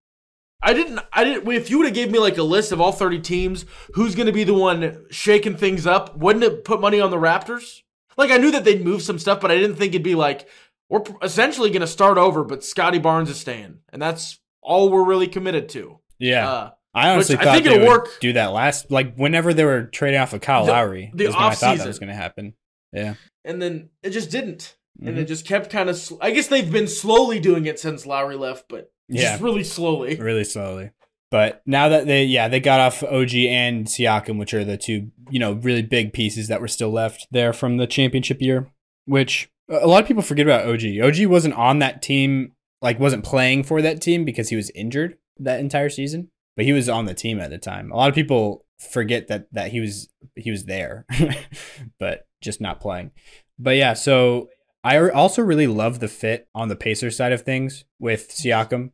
I 0.62 0.72
didn't. 0.72 1.00
I 1.12 1.24
didn't. 1.24 1.50
If 1.50 1.70
you 1.70 1.78
would 1.78 1.86
have 1.86 1.94
gave 1.94 2.10
me 2.10 2.18
like 2.18 2.38
a 2.38 2.42
list 2.42 2.72
of 2.72 2.80
all 2.80 2.92
thirty 2.92 3.20
teams, 3.20 3.66
who's 3.94 4.14
going 4.14 4.26
to 4.26 4.32
be 4.32 4.44
the 4.44 4.54
one 4.54 5.04
shaking 5.10 5.56
things 5.56 5.86
up? 5.86 6.16
Wouldn't 6.16 6.44
it 6.44 6.64
put 6.64 6.80
money 6.80 7.00
on 7.00 7.10
the 7.10 7.16
Raptors? 7.16 7.82
Like 8.16 8.30
I 8.30 8.38
knew 8.38 8.50
that 8.52 8.64
they'd 8.64 8.84
move 8.84 9.02
some 9.02 9.18
stuff, 9.18 9.40
but 9.40 9.50
I 9.50 9.56
didn't 9.56 9.76
think 9.76 9.92
it'd 9.92 10.02
be 10.02 10.14
like 10.14 10.48
we're 10.88 11.02
essentially 11.22 11.70
going 11.70 11.80
to 11.80 11.86
start 11.86 12.18
over. 12.18 12.44
But 12.44 12.64
Scottie 12.64 12.98
Barnes 12.98 13.30
is 13.30 13.38
staying, 13.38 13.78
and 13.92 14.00
that's 14.00 14.38
all 14.62 14.90
we're 14.90 15.04
really 15.04 15.28
committed 15.28 15.68
to. 15.70 15.98
yeah. 16.18 16.48
Uh, 16.48 16.70
I 16.94 17.10
honestly 17.10 17.34
Which 17.36 17.42
I 17.42 17.44
thought 17.44 17.54
think 17.54 17.64
they 17.66 17.74
it'll 17.74 17.88
would 17.88 17.98
work- 17.98 18.20
do 18.20 18.32
that 18.34 18.52
last, 18.52 18.90
like 18.90 19.14
whenever 19.16 19.52
they 19.52 19.64
were 19.64 19.84
trading 19.84 20.20
off 20.20 20.32
of 20.32 20.40
Kyle 20.40 20.64
The- 20.64 20.72
Lowry, 20.72 21.10
the 21.14 21.24
is 21.24 21.34
when 21.34 21.42
I 21.42 21.54
thought 21.54 21.78
that 21.78 21.86
was 21.86 21.98
going 21.98 22.08
to 22.10 22.14
happen. 22.14 22.54
Yeah, 22.92 23.14
and 23.44 23.60
then 23.60 23.88
it 24.02 24.10
just 24.10 24.30
didn't, 24.30 24.76
and 25.04 25.16
Mhm. 25.16 25.20
it 25.22 25.24
just 25.24 25.46
kept 25.46 25.70
kind 25.70 25.90
of. 25.90 25.96
Sl- 25.96 26.16
I 26.20 26.30
guess 26.30 26.46
they've 26.46 26.70
been 26.70 26.86
slowly 26.86 27.40
doing 27.40 27.66
it 27.66 27.80
since 27.80 28.06
Lowry 28.06 28.36
left, 28.36 28.66
but 28.68 28.90
Yeah. 29.08 29.22
just 29.32 29.42
really 29.42 29.64
slowly. 29.64 30.14
really 30.16 30.44
slowly. 30.44 30.90
But 31.32 31.62
now 31.66 31.88
that 31.88 32.06
they, 32.06 32.22
yeah, 32.24 32.46
they 32.46 32.60
got 32.60 32.78
off 32.78 33.02
OG 33.02 33.48
and 33.48 33.86
Siakam, 33.86 34.38
which 34.38 34.54
are 34.54 34.64
the 34.64 34.76
two, 34.76 35.10
you 35.30 35.40
know, 35.40 35.54
really 35.54 35.82
big 35.82 36.12
pieces 36.12 36.46
that 36.46 36.60
were 36.60 36.68
still 36.68 36.90
left 36.90 37.26
there 37.32 37.52
from 37.52 37.76
the 37.78 37.88
championship 37.88 38.40
year. 38.40 38.68
Which 39.06 39.48
a 39.68 39.88
lot 39.88 40.00
of 40.02 40.06
people 40.06 40.22
forget 40.22 40.46
about 40.46 40.66
OG. 40.68 41.00
OG 41.00 41.26
wasn't 41.26 41.54
on 41.54 41.80
that 41.80 42.02
team, 42.02 42.52
like 42.80 43.00
wasn't 43.00 43.24
playing 43.24 43.64
for 43.64 43.82
that 43.82 44.00
team 44.00 44.24
because 44.24 44.50
he 44.50 44.56
was 44.56 44.70
injured 44.76 45.16
that 45.40 45.58
entire 45.58 45.88
season. 45.88 46.28
But 46.56 46.64
he 46.64 46.72
was 46.72 46.88
on 46.88 47.06
the 47.06 47.14
team 47.14 47.40
at 47.40 47.50
the 47.50 47.58
time. 47.58 47.90
A 47.90 47.96
lot 47.96 48.08
of 48.08 48.14
people 48.14 48.64
forget 48.78 49.28
that 49.28 49.46
that 49.52 49.70
he 49.72 49.80
was 49.80 50.08
he 50.36 50.50
was 50.50 50.64
there, 50.66 51.06
but 51.98 52.26
just 52.42 52.60
not 52.60 52.80
playing. 52.80 53.10
But 53.58 53.76
yeah, 53.76 53.94
so 53.94 54.48
I 54.82 54.98
also 55.10 55.42
really 55.42 55.66
love 55.66 56.00
the 56.00 56.08
fit 56.08 56.48
on 56.54 56.68
the 56.68 56.76
Pacers 56.76 57.16
side 57.16 57.32
of 57.32 57.42
things 57.42 57.84
with 57.98 58.28
Siakam. 58.30 58.90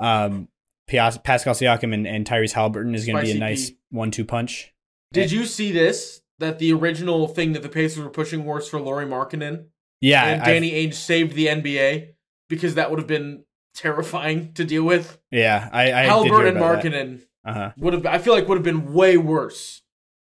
Um, 0.00 0.48
Pascal 0.88 1.54
Siakam 1.54 1.94
and, 1.94 2.06
and 2.06 2.26
Tyrese 2.26 2.52
Halliburton 2.52 2.94
is 2.94 3.06
going 3.06 3.24
to 3.24 3.32
be 3.32 3.36
a 3.36 3.40
nice 3.40 3.70
one-two 3.90 4.24
punch. 4.24 4.74
Did 5.12 5.32
you 5.32 5.44
see 5.46 5.72
this? 5.72 6.20
That 6.40 6.58
the 6.58 6.72
original 6.72 7.28
thing 7.28 7.52
that 7.52 7.62
the 7.62 7.68
Pacers 7.68 8.02
were 8.02 8.10
pushing 8.10 8.44
was 8.44 8.68
for 8.68 8.80
Lauri 8.80 9.06
Markkanen, 9.06 9.66
Yeah, 10.00 10.24
and 10.24 10.42
I've- 10.42 10.52
Danny 10.52 10.72
Ainge 10.72 10.94
saved 10.94 11.34
the 11.34 11.46
NBA 11.46 12.08
because 12.48 12.74
that 12.74 12.90
would 12.90 12.98
have 12.98 13.06
been 13.06 13.44
terrifying 13.74 14.52
to 14.54 14.64
deal 14.64 14.84
with. 14.84 15.18
yeah, 15.30 15.68
I, 15.72 15.92
I 15.92 16.02
Halliburton 16.04 16.56
and. 16.56 16.64
Markkanen 16.64 17.22
Uh-huh. 17.44 17.72
would 17.76 17.92
have. 17.94 18.06
I 18.06 18.18
feel 18.18 18.32
like 18.34 18.48
would 18.48 18.56
have 18.56 18.64
been 18.64 18.92
way 18.94 19.16
worse 19.16 19.82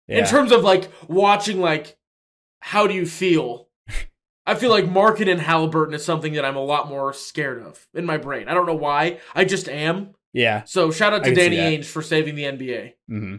Yeah. 0.06 0.18
in 0.20 0.24
terms 0.26 0.52
of 0.52 0.62
like 0.62 0.90
watching. 1.08 1.60
Like, 1.60 1.96
how 2.60 2.86
do 2.86 2.94
you 2.94 3.06
feel? 3.06 3.68
I 4.46 4.54
feel 4.54 4.70
like 4.70 4.84
Markkanen 4.86 5.32
and 5.32 5.40
Halliburton 5.40 5.94
is 5.94 6.04
something 6.04 6.32
that 6.32 6.44
I'm 6.44 6.56
a 6.56 6.64
lot 6.64 6.88
more 6.88 7.12
scared 7.12 7.62
of 7.62 7.86
in 7.94 8.04
my 8.06 8.16
brain. 8.16 8.48
I 8.48 8.54
don't 8.54 8.66
know 8.66 8.74
why. 8.74 9.20
I 9.34 9.44
just 9.44 9.68
am. 9.68 10.14
yeah. 10.32 10.64
So 10.64 10.90
shout 10.90 11.12
out 11.12 11.22
to 11.24 11.34
Danny. 11.34 11.56
Ainge 11.56 11.84
for 11.84 12.02
saving 12.02 12.34
the 12.34 12.44
NBA. 12.44 12.92
hmm 13.08 13.36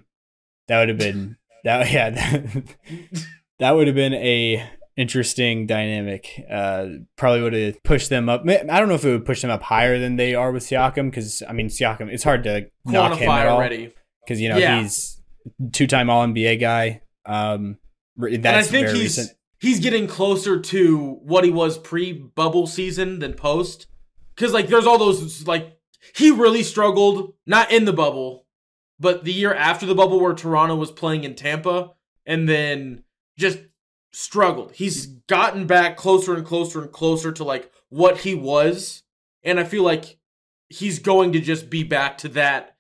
That 0.68 0.80
would 0.80 0.90
have 0.90 0.98
been 0.98 1.38
that. 1.64 1.92
Yeah, 1.92 2.10
that, 2.12 2.64
that 3.60 3.72
would 3.72 3.88
have 3.88 3.96
been 3.96 4.14
a 4.14 4.64
interesting 4.98 5.66
dynamic. 5.68 6.44
Uh, 6.50 6.88
probably 7.18 7.42
would 7.42 7.54
have 7.54 7.84
pushed 7.84 8.10
them 8.10 8.30
up. 8.30 8.42
I 8.48 8.64
don't 8.80 8.90
know 8.90 8.96
if 8.96 9.06
it 9.06 9.12
would 9.12 9.26
push 9.26 9.42
them 9.42 9.52
up 9.52 9.64
higher 9.64 10.00
than 10.00 10.16
they 10.16 10.36
are 10.36 10.52
with 10.52 10.64
Siakam 10.64 11.10
because 11.10 11.42
I 11.48 11.54
mean 11.54 11.68
Siakam. 11.68 12.12
It's 12.12 12.24
hard 12.24 12.44
to 12.44 12.68
knock 12.86 13.18
him 13.18 13.30
at 13.30 13.48
all 13.48 13.58
already. 13.58 13.94
because 14.26 14.40
you 14.42 14.50
know 14.50 14.58
Yeah. 14.58 14.82
he's 14.82 15.22
two-time 15.72 16.10
All 16.10 16.26
NBA 16.28 16.60
guy. 16.60 17.02
Um, 17.26 17.78
re- 18.18 18.36
and 18.36 18.46
I 18.48 18.64
think 18.64 18.88
he's 18.90 19.18
recent. 19.18 19.32
he's 19.60 19.80
getting 19.80 20.08
closer 20.08 20.60
to 20.60 21.20
what 21.24 21.44
he 21.44 21.50
was 21.52 21.78
pre 21.78 22.14
bubble 22.14 22.68
season 22.68 23.20
than 23.20 23.34
post. 23.34 23.88
Because 24.36 24.54
like 24.54 24.68
there's 24.68 24.86
all 24.86 24.98
those 24.98 25.48
like 25.48 25.78
he 26.16 26.32
really 26.32 26.64
struggled 26.64 27.34
not 27.46 27.72
in 27.72 27.86
the 27.86 27.94
bubble, 27.94 28.46
but 29.00 29.24
the 29.24 29.34
year 29.34 29.54
after 29.54 29.86
the 29.86 29.96
bubble 29.96 30.20
where 30.20 30.34
Toronto 30.34 30.76
was 30.76 30.92
playing 30.92 31.24
in 31.24 31.36
Tampa, 31.36 31.92
and 32.26 32.48
then 32.50 33.04
just 33.38 33.60
struggled. 34.12 34.74
He's 34.74 35.06
gotten 35.06 35.68
back 35.68 35.98
closer 35.98 36.36
and 36.36 36.46
closer 36.46 36.82
and 36.82 36.92
closer 36.92 37.32
to 37.32 37.44
like 37.44 37.72
what 37.90 38.20
he 38.20 38.36
was, 38.36 39.04
and 39.44 39.60
I 39.60 39.64
feel 39.64 39.84
like 39.84 40.18
he's 40.70 41.00
going 41.00 41.34
to 41.34 41.40
just 41.40 41.70
be 41.70 41.84
back 41.84 42.18
to 42.20 42.30
that, 42.30 42.76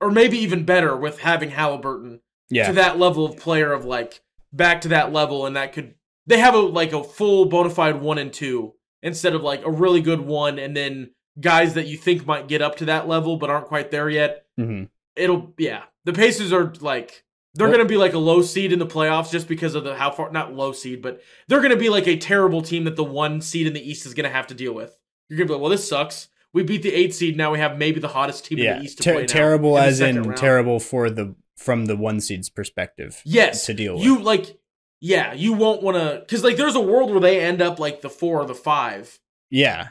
or 0.00 0.10
maybe 0.10 0.38
even 0.38 0.64
better 0.64 0.96
with 0.96 1.20
having 1.20 1.50
Halliburton 1.50 2.20
Yeah, 2.50 2.66
to 2.68 2.72
that 2.74 2.98
level 2.98 3.24
of 3.24 3.36
player 3.36 3.72
of 3.72 3.84
like 3.84 4.20
back 4.52 4.80
to 4.82 4.88
that 4.88 5.12
level 5.12 5.46
and 5.46 5.56
that 5.56 5.72
could 5.72 5.94
they 6.26 6.38
have 6.38 6.54
a 6.54 6.58
like 6.58 6.92
a 6.92 7.02
full 7.02 7.46
bona 7.46 7.70
fide 7.70 8.00
one 8.00 8.18
and 8.18 8.32
two 8.32 8.74
instead 9.02 9.34
of 9.34 9.42
like 9.42 9.64
a 9.64 9.70
really 9.70 10.00
good 10.00 10.20
one 10.20 10.60
and 10.60 10.76
then 10.76 11.10
guys 11.40 11.74
that 11.74 11.88
you 11.88 11.96
think 11.96 12.24
might 12.24 12.46
get 12.46 12.62
up 12.62 12.76
to 12.76 12.84
that 12.84 13.08
level 13.08 13.36
but 13.36 13.50
aren't 13.50 13.66
quite 13.66 13.90
there 13.90 14.08
yet. 14.08 14.46
Hmm 14.56 14.84
it'll 15.16 15.52
yeah. 15.58 15.84
The 16.04 16.12
Pacers 16.12 16.52
are 16.52 16.72
like 16.80 17.24
they're 17.54 17.68
Well- 17.68 17.76
gonna 17.76 17.88
be 17.88 17.96
like 17.96 18.12
a 18.14 18.18
low 18.18 18.42
seed 18.42 18.72
in 18.72 18.78
the 18.78 18.86
playoffs 18.86 19.30
just 19.30 19.48
because 19.48 19.74
of 19.74 19.84
the 19.84 19.94
how 19.94 20.10
far 20.10 20.30
not 20.32 20.54
low 20.54 20.72
seed 20.72 21.00
but 21.02 21.20
they're 21.48 21.60
gonna 21.62 21.76
be 21.76 21.88
like 21.88 22.06
a 22.08 22.16
terrible 22.16 22.62
team 22.62 22.84
that 22.84 22.96
the 22.96 23.04
one 23.04 23.40
seed 23.40 23.66
in 23.66 23.72
the 23.72 23.88
east 23.90 24.06
is 24.06 24.14
gonna 24.14 24.28
have 24.30 24.46
to 24.48 24.54
deal 24.54 24.72
with 24.72 24.98
you're 25.28 25.36
gonna 25.38 25.46
be 25.48 25.52
like 25.54 25.60
well 25.62 25.70
this 25.70 25.88
sucks 25.88 26.28
we 26.52 26.62
beat 26.62 26.82
the 26.84 26.94
eight 26.94 27.12
seed. 27.12 27.36
Now 27.36 27.50
we 27.50 27.58
have 27.58 27.78
maybe 27.78 27.98
the 27.98 28.06
hottest 28.06 28.44
team 28.44 28.60
in 28.60 28.78
the 28.78 28.84
East 28.84 28.98
to 28.98 29.02
ter- 29.02 29.12
play 29.14 29.22
now 29.22 29.26
terrible 29.26 29.76
in 29.76 29.82
as 29.82 30.00
in 30.00 30.22
round. 30.22 30.36
terrible 30.36 30.78
for 30.78 31.10
the 31.10 31.34
from 31.56 31.86
the 31.86 31.96
one 31.96 32.20
seed's 32.20 32.48
perspective. 32.48 33.20
Yes, 33.24 33.66
to 33.66 33.74
deal 33.74 33.94
with. 33.96 34.04
You 34.04 34.20
like, 34.20 34.56
yeah, 35.00 35.32
you 35.32 35.52
won't 35.52 35.82
want 35.82 35.96
to 35.96 36.20
because 36.20 36.44
like 36.44 36.56
there's 36.56 36.76
a 36.76 36.80
world 36.80 37.10
where 37.10 37.18
they 37.18 37.40
end 37.40 37.60
up 37.60 37.80
like 37.80 38.02
the 38.02 38.08
four 38.08 38.40
or 38.40 38.46
the 38.46 38.54
five. 38.54 39.18
Yeah, 39.50 39.88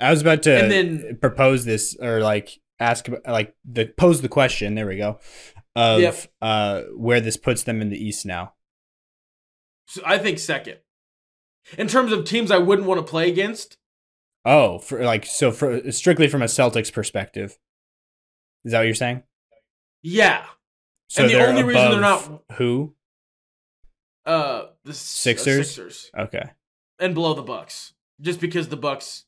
I 0.00 0.10
was 0.10 0.22
about 0.22 0.42
to 0.44 0.56
And 0.58 0.70
then- 0.72 1.18
propose 1.20 1.66
this 1.66 1.94
or 2.00 2.20
like 2.20 2.60
ask 2.80 3.08
like 3.28 3.54
the 3.70 3.84
pose 3.84 4.22
the 4.22 4.30
question. 4.30 4.74
There 4.74 4.86
we 4.86 4.96
go. 4.96 5.18
Of 5.76 6.00
Yep. 6.00 6.16
uh, 6.42 6.82
where 6.96 7.20
this 7.20 7.36
puts 7.36 7.62
them 7.62 7.80
in 7.82 7.90
the 7.90 8.02
East 8.02 8.24
now. 8.26 8.54
So 9.86 10.02
I 10.04 10.16
think 10.18 10.38
second. 10.38 10.78
In 11.76 11.86
terms 11.86 12.12
of 12.12 12.24
teams 12.24 12.50
I 12.50 12.58
wouldn't 12.58 12.88
want 12.88 12.98
to 12.98 13.08
play 13.08 13.28
against, 13.28 13.76
Oh, 14.44 14.78
for 14.78 15.04
like 15.04 15.26
so 15.26 15.50
for 15.52 15.90
strictly 15.92 16.28
from 16.28 16.40
a 16.40 16.46
Celtics 16.46 16.92
perspective. 16.92 17.58
Is 18.64 18.72
that 18.72 18.78
what 18.78 18.86
you're 18.86 18.94
saying? 18.94 19.22
yeah. 20.02 20.46
So 21.08 21.22
And 21.22 21.30
the 21.30 21.46
only 21.46 21.62
reason 21.62 21.90
they're 21.90 22.00
not- 22.00 22.42
who? 22.52 22.96
Uh, 24.24 24.70
the 24.82 24.92
Sixers? 24.94 25.60
uh, 25.60 25.62
Sixers, 25.62 26.10
Okay. 26.18 26.50
and 26.98 27.14
below 27.14 27.34
the 27.34 27.42
Bucks, 27.42 27.92
just 28.20 28.40
because 28.40 28.68
the 28.68 28.76
Bucks 28.76 29.25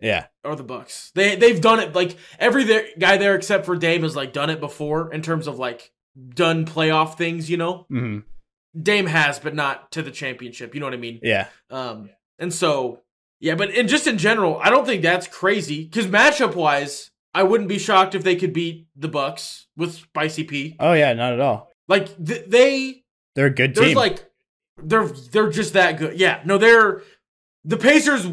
Yeah. 0.00 0.26
Or 0.44 0.54
the 0.56 0.62
Bucks. 0.62 1.10
They 1.14 1.36
they've 1.36 1.60
done 1.60 1.80
it 1.80 1.94
like 1.94 2.16
every 2.38 2.64
there, 2.64 2.86
guy 2.98 3.16
there 3.16 3.34
except 3.34 3.66
for 3.66 3.76
Dame 3.76 4.02
has 4.02 4.14
like 4.16 4.32
done 4.32 4.50
it 4.50 4.60
before 4.60 5.12
in 5.12 5.22
terms 5.22 5.46
of 5.46 5.58
like 5.58 5.90
done 6.34 6.64
playoff 6.66 7.16
things. 7.16 7.50
You 7.50 7.56
know, 7.56 7.86
hmm 7.88 8.18
Dame 8.80 9.06
has, 9.06 9.38
but 9.38 9.54
not 9.54 9.90
to 9.92 10.02
the 10.02 10.10
championship. 10.10 10.74
You 10.74 10.80
know 10.80 10.86
what 10.86 10.94
I 10.94 10.98
mean? 10.98 11.20
Yeah. 11.22 11.48
Um, 11.70 12.10
and 12.38 12.52
so 12.54 13.00
yeah, 13.40 13.54
but 13.54 13.70
and 13.70 13.88
just 13.88 14.06
in 14.06 14.18
general, 14.18 14.58
I 14.62 14.70
don't 14.70 14.86
think 14.86 15.02
that's 15.02 15.26
crazy 15.26 15.84
because 15.84 16.06
matchup 16.06 16.54
wise, 16.54 17.10
I 17.34 17.42
wouldn't 17.42 17.68
be 17.68 17.78
shocked 17.78 18.14
if 18.14 18.22
they 18.24 18.36
could 18.36 18.52
beat 18.52 18.86
the 18.94 19.08
Bucks 19.08 19.66
with 19.76 19.94
Spicy 19.94 20.44
P. 20.44 20.76
Oh 20.78 20.92
yeah, 20.92 21.12
not 21.14 21.32
at 21.32 21.40
all. 21.40 21.70
Like 21.88 22.14
th- 22.24 22.44
they, 22.46 23.02
They're 23.34 23.46
a 23.46 23.50
good 23.50 23.74
there's 23.74 23.88
team. 23.88 23.96
like 23.96 24.30
they're 24.82 25.06
they're 25.08 25.50
just 25.50 25.72
that 25.72 25.98
good. 25.98 26.18
Yeah, 26.18 26.40
no, 26.44 26.58
they're 26.58 27.02
the 27.64 27.76
Pacers 27.78 28.26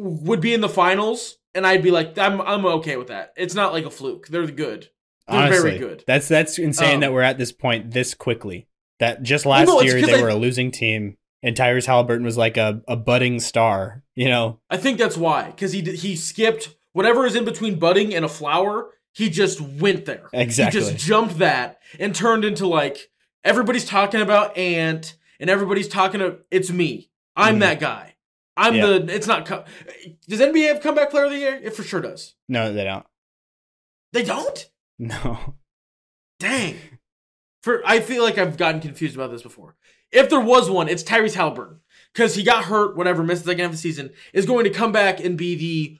would 0.00 0.40
be 0.40 0.54
in 0.54 0.60
the 0.60 0.68
finals, 0.68 1.36
and 1.54 1.66
I'd 1.66 1.82
be 1.82 1.90
like, 1.90 2.16
I'm 2.18 2.40
I'm 2.40 2.64
okay 2.66 2.96
with 2.96 3.08
that. 3.08 3.32
It's 3.36 3.54
not 3.54 3.72
like 3.72 3.84
a 3.84 3.90
fluke. 3.90 4.28
They're 4.28 4.46
good. 4.46 4.88
They're 5.28 5.38
Honestly, 5.42 5.70
very 5.70 5.78
good. 5.78 6.04
That's 6.06 6.28
that's 6.28 6.58
insane 6.58 6.94
Um, 6.96 7.00
that 7.00 7.12
we're 7.12 7.22
at 7.22 7.38
this 7.38 7.52
point 7.52 7.92
this 7.92 8.14
quickly. 8.14 8.66
That 8.98 9.22
just 9.22 9.46
last 9.46 9.68
no, 9.68 9.80
it's 9.80 9.92
year 9.92 10.04
they 10.04 10.18
I- 10.18 10.22
were 10.22 10.28
a 10.28 10.34
losing 10.34 10.70
team, 10.70 11.16
and 11.42 11.56
Tyrese 11.56 11.86
Halliburton 11.86 12.24
was 12.24 12.36
like 12.36 12.56
a, 12.56 12.82
a 12.88 12.96
budding 12.96 13.40
star. 13.40 14.02
You 14.14 14.28
know, 14.28 14.60
I 14.68 14.76
think 14.76 14.98
that's 14.98 15.16
why 15.16 15.46
because 15.50 15.72
he 15.72 15.80
he 15.82 16.16
skipped 16.16 16.74
whatever 16.92 17.26
is 17.26 17.34
in 17.36 17.44
between 17.44 17.78
budding 17.78 18.14
and 18.14 18.24
a 18.24 18.28
flower. 18.28 18.90
He 19.12 19.28
just 19.28 19.60
went 19.60 20.04
there. 20.04 20.28
Exactly. 20.32 20.80
He 20.80 20.86
just 20.92 21.04
jumped 21.04 21.38
that 21.38 21.80
and 21.98 22.14
turned 22.14 22.44
into 22.44 22.66
like 22.66 23.10
everybody's 23.42 23.84
talking 23.84 24.20
about 24.20 24.56
Ant 24.56 25.16
and 25.40 25.50
everybody's 25.50 25.88
talking 25.88 26.20
to 26.20 26.38
it's 26.50 26.70
me. 26.70 27.10
I'm 27.34 27.56
Mhm. 27.56 27.60
that 27.60 27.80
guy. 27.80 28.14
I'm 28.60 28.74
Yeah. 28.74 28.86
the. 28.86 29.14
It's 29.14 29.26
not. 29.26 29.46
Does 29.46 30.40
NBA 30.40 30.68
have 30.68 30.80
comeback 30.82 31.10
player 31.10 31.24
of 31.24 31.30
the 31.30 31.38
year? 31.38 31.58
It 31.62 31.74
for 31.74 31.82
sure 31.82 32.00
does. 32.00 32.34
no, 32.48 32.72
they 32.72 32.84
don't. 32.84 33.06
They 34.12 34.22
don't. 34.24 34.68
No, 34.98 35.54
Dang. 36.38 36.76
For 37.62 37.82
I 37.86 38.00
feel 38.00 38.22
like 38.22 38.36
I've 38.38 38.56
gotten 38.56 38.80
confused 38.80 39.14
about 39.14 39.30
this 39.30 39.42
before. 39.42 39.76
If 40.12 40.28
there 40.28 40.40
was 40.40 40.68
one, 40.70 40.88
it's 40.88 41.02
Tyrese 41.02 41.34
Halliburton 41.34 41.80
because 42.12 42.34
he 42.34 42.42
got 42.42 42.64
hurt, 42.64 42.96
whatever, 42.96 43.22
missed 43.22 43.44
the 43.44 43.50
second 43.50 43.60
half 43.60 43.68
of 43.70 43.76
the 43.76 43.78
season, 43.78 44.10
is 44.32 44.44
going 44.46 44.64
to 44.64 44.70
come 44.70 44.92
back 44.92 45.20
and 45.20 45.38
be 45.38 45.54
the. 45.54 45.98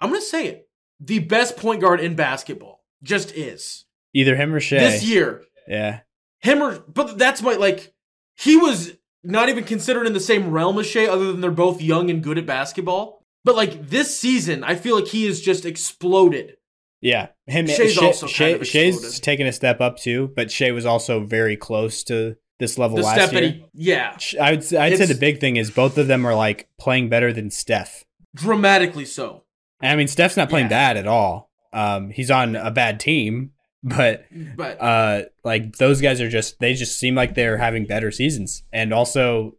I'm 0.00 0.10
gonna 0.10 0.20
say 0.20 0.48
it, 0.48 0.68
the 1.00 1.20
best 1.20 1.56
point 1.56 1.80
guard 1.80 2.00
in 2.00 2.14
basketball. 2.16 2.84
Just 3.02 3.32
is 3.32 3.84
either 4.14 4.36
him 4.36 4.52
or 4.54 4.60
Shai. 4.60 4.78
this 4.78 5.04
year. 5.04 5.42
Yeah, 5.68 6.00
Him 6.40 6.60
or 6.62 6.78
but 6.88 7.16
that's 7.18 7.40
my 7.40 7.54
like. 7.54 7.94
He 8.36 8.56
was 8.56 8.92
not 9.24 9.48
even 9.48 9.64
considered 9.64 10.06
in 10.06 10.12
the 10.12 10.20
same 10.20 10.50
realm 10.50 10.78
as 10.78 10.86
Shai, 10.86 11.06
other 11.06 11.30
than 11.32 11.40
they're 11.40 11.50
both 11.50 11.80
young 11.80 12.10
and 12.10 12.22
good 12.22 12.38
at 12.38 12.46
basketball. 12.46 13.22
But 13.44 13.56
like 13.56 13.88
this 13.88 14.16
season, 14.16 14.62
I 14.64 14.74
feel 14.76 14.96
like 14.96 15.08
he 15.08 15.26
has 15.26 15.40
just 15.40 15.64
exploded. 15.64 16.56
yeah. 17.00 17.28
Him. 17.46 17.66
Shai's 17.66 17.94
Shai, 17.94 18.06
also 18.06 18.28
kind 18.28 18.60
of 18.60 18.66
Shai's 18.66 19.18
taken 19.20 19.46
a 19.46 19.52
step 19.52 19.80
up 19.80 19.98
too, 19.98 20.32
but 20.36 20.50
Shai 20.50 20.70
was 20.70 20.86
also 20.86 21.24
very 21.24 21.56
close 21.56 22.04
to 22.04 22.36
this 22.60 22.78
level 22.78 22.96
The 22.98 23.02
last 23.02 23.30
step 23.30 23.32
year. 23.32 23.50
he, 23.50 23.64
yeah, 23.74 24.16
I 24.40 24.52
would 24.52 24.62
say, 24.62 24.76
I'd 24.78 24.96
say 24.96 25.06
the 25.06 25.14
big 25.16 25.40
thing 25.40 25.56
is 25.56 25.70
both 25.72 25.98
of 25.98 26.06
them 26.06 26.24
are 26.24 26.34
like 26.36 26.68
playing 26.78 27.08
better 27.08 27.32
than 27.32 27.50
Steph. 27.50 28.04
dramatically 28.36 29.04
so. 29.04 29.42
And 29.80 29.90
I 29.90 29.96
mean, 29.96 30.06
Steph's 30.06 30.36
not 30.36 30.48
playing 30.48 30.66
Yeah. 30.66 30.92
bad 30.92 30.96
at 30.96 31.08
all. 31.08 31.50
Um, 31.72 32.10
he's 32.10 32.30
on 32.30 32.54
a 32.54 32.70
bad 32.70 33.00
team, 33.00 33.50
but 33.82 34.26
But 34.56 34.80
uh, 34.80 35.22
like 35.44 35.76
those 35.76 36.00
guys 36.00 36.20
are 36.20 36.28
just 36.28 36.58
they 36.60 36.74
just 36.74 36.98
seem 36.98 37.14
like 37.14 37.34
they're 37.34 37.58
having 37.58 37.86
better 37.86 38.10
seasons. 38.10 38.62
And 38.72 38.92
also, 38.92 39.56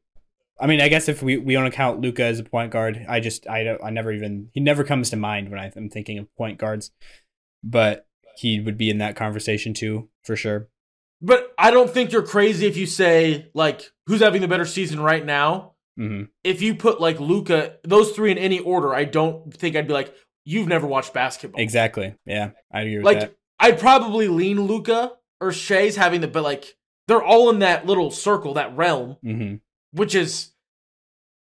I 0.59 0.67
mean, 0.67 0.81
I 0.81 0.87
guess 0.87 1.09
if 1.09 1.21
we 1.21 1.37
we 1.37 1.53
don't 1.53 1.71
count 1.71 1.99
Luka 1.99 2.23
as 2.23 2.39
a 2.39 2.43
point 2.43 2.71
guard, 2.71 3.05
I 3.09 3.19
just 3.19 3.47
I 3.47 3.63
don't 3.63 3.83
I 3.83 3.89
never 3.89 4.11
even 4.11 4.49
he 4.53 4.59
never 4.59 4.83
comes 4.83 5.09
to 5.09 5.17
mind 5.17 5.49
when 5.49 5.59
I'm 5.59 5.89
thinking 5.89 6.17
of 6.17 6.33
point 6.35 6.57
guards, 6.57 6.91
but 7.63 8.07
he 8.37 8.59
would 8.59 8.77
be 8.77 8.89
in 8.89 8.97
that 8.99 9.15
conversation 9.15 9.73
too 9.73 10.09
for 10.23 10.35
sure. 10.35 10.69
But 11.21 11.53
I 11.57 11.71
don't 11.71 11.89
think 11.89 12.11
you're 12.11 12.23
crazy 12.23 12.65
if 12.65 12.75
you 12.77 12.85
say 12.85 13.49
like 13.53 13.91
who's 14.07 14.21
having 14.21 14.41
the 14.41 14.47
better 14.47 14.65
season 14.65 14.99
right 14.99 15.25
now. 15.25 15.73
hmm 15.97 16.23
If 16.43 16.61
you 16.61 16.75
put 16.75 16.99
like 17.01 17.19
Luka, 17.19 17.77
those 17.83 18.11
three 18.11 18.31
in 18.31 18.37
any 18.37 18.59
order, 18.59 18.93
I 18.93 19.03
don't 19.05 19.53
think 19.53 19.75
I'd 19.75 19.87
be 19.87 19.93
like 19.93 20.13
you've 20.45 20.67
never 20.67 20.87
watched 20.87 21.13
basketball. 21.13 21.61
Exactly. 21.61 22.15
Yeah, 22.25 22.51
I 22.71 22.81
agree 22.81 22.97
with 22.97 23.05
Like 23.05 23.19
that. 23.19 23.35
I'd 23.59 23.79
probably 23.79 24.27
lean 24.27 24.61
Luka 24.61 25.13
or 25.39 25.51
Shai's 25.51 25.95
having 25.95 26.21
the, 26.21 26.27
but 26.27 26.43
like 26.43 26.75
they're 27.07 27.23
all 27.23 27.49
in 27.49 27.59
that 27.59 27.85
little 27.85 28.11
circle, 28.11 28.53
that 28.55 28.75
realm, 28.75 29.17
hmm 29.21 29.55
which 29.91 30.15
is 30.15 30.51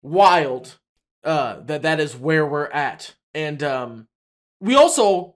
wild. 0.02 0.80
Uh, 1.24 1.60
that 1.66 1.82
that 1.82 2.00
is 2.00 2.16
where 2.16 2.46
we're 2.46 2.68
at, 2.68 3.14
and 3.34 3.62
um, 3.62 4.08
we 4.62 4.74
also, 4.74 5.36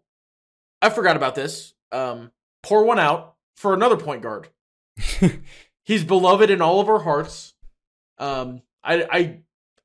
I 0.81 0.89
forgot 0.89 1.17
about 1.17 1.35
this. 1.35 1.73
Um, 1.91 2.31
pour 2.63 2.85
one 2.85 2.99
out 2.99 3.35
for 3.57 3.73
another 3.73 3.97
point 3.97 4.21
guard. 4.21 4.47
He's 5.83 6.05
beloved 6.05 6.49
in 6.49 6.61
all 6.61 6.79
of 6.79 6.87
our 6.87 6.99
hearts. 6.99 7.53
Um, 8.17 8.61
I 8.81 9.03
I 9.11 9.39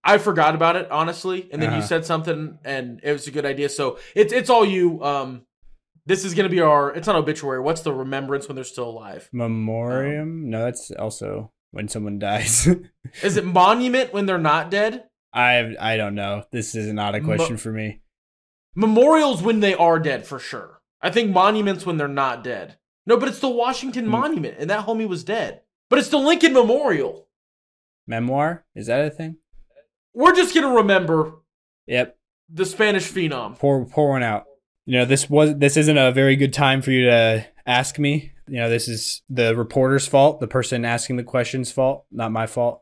I 0.05 0.19
forgot 0.19 0.55
about 0.55 0.77
it 0.77 0.89
honestly, 0.93 1.49
and 1.53 1.61
then 1.61 1.73
you 1.73 1.79
Uh-huh. 1.79 1.87
said 1.89 2.07
something, 2.07 2.59
and 2.65 3.01
it 3.03 3.11
was 3.13 3.27
a 3.27 3.33
good 3.33 3.45
idea. 3.45 3.69
So 3.69 3.99
it's 4.15 4.33
it's 4.33 4.49
all 4.51 4.65
you. 4.65 5.03
Um, 5.03 5.43
this 6.09 6.25
is 6.25 6.35
gonna 6.35 6.49
be 6.49 6.61
our. 6.61 6.91
It's 6.95 7.07
not 7.07 7.17
obituary. 7.17 7.61
What's 7.61 7.83
the 7.83 7.93
remembrance 7.93 8.49
when 8.49 8.55
they're 8.57 8.65
still 8.65 8.89
alive? 8.89 9.29
Memoriam? 9.33 10.49
no, 10.51 10.65
that's 10.65 10.91
also 10.91 11.53
when 11.71 11.87
someone 11.89 12.19
dies. 12.19 12.67
Is 13.23 13.37
it 13.37 13.45
monument 13.45 14.13
when 14.13 14.27
they're 14.27 14.39
not 14.39 14.71
dead? 14.71 15.05
I 15.33 15.77
I 15.79 15.97
don't 15.99 16.15
know. 16.15 16.45
This 16.51 16.75
is 16.75 16.93
not 16.93 17.15
a 17.15 17.21
question 17.21 17.59
for 17.59 17.71
me. 17.71 18.01
Memorials 18.75 19.43
when 19.43 19.61
they 19.61 19.75
are 19.75 19.99
dead 19.99 20.27
for 20.27 20.39
sure. 20.39 20.81
I 21.03 21.11
think 21.11 21.31
monuments 21.31 21.85
when 21.87 21.97
they're 21.99 22.09
not 22.09 22.43
dead. 22.43 22.79
No, 23.07 23.17
but 23.17 23.29
it's 23.29 23.39
the 23.41 23.49
Washington 23.49 24.05
Hmm. 24.07 24.11
Monument, 24.11 24.57
and 24.59 24.69
that 24.71 24.87
homie 24.87 25.07
was 25.09 25.25
dead. 25.25 25.61
But 25.91 25.99
it's 25.99 26.09
the 26.09 26.19
Lincoln 26.19 26.53
Memorial. 26.55 27.29
Memoir? 28.07 28.65
Is 28.75 28.87
that 28.87 29.05
a 29.07 29.11
thing? 29.11 29.37
We're 30.15 30.35
just 30.35 30.55
gonna 30.55 30.75
remember 30.75 31.35
Yep. 31.87 32.17
the 32.49 32.65
Spanish 32.65 33.11
phenom. 33.13 33.59
Pour 33.59 33.85
pour 33.85 34.09
one 34.11 34.23
out. 34.23 34.45
You 34.89 34.97
know, 34.97 35.05
this 35.05 35.29
was 35.29 35.55
this 35.59 35.77
isn't 35.77 35.99
a 35.99 36.13
very 36.13 36.35
good 36.35 36.55
time 36.55 36.81
for 36.81 36.93
you 36.93 37.11
to 37.11 37.45
ask 37.67 37.99
me. 37.99 38.33
You 38.49 38.61
know, 38.61 38.71
this 38.71 38.89
is 38.89 39.21
the 39.29 39.55
reporter's 39.55 40.07
fault, 40.07 40.41
the 40.41 40.49
person 40.49 40.87
asking 40.87 41.17
the 41.17 41.25
question's 41.25 41.71
fault, 41.71 42.07
not 42.11 42.33
my 42.33 42.47
fault. 42.47 42.81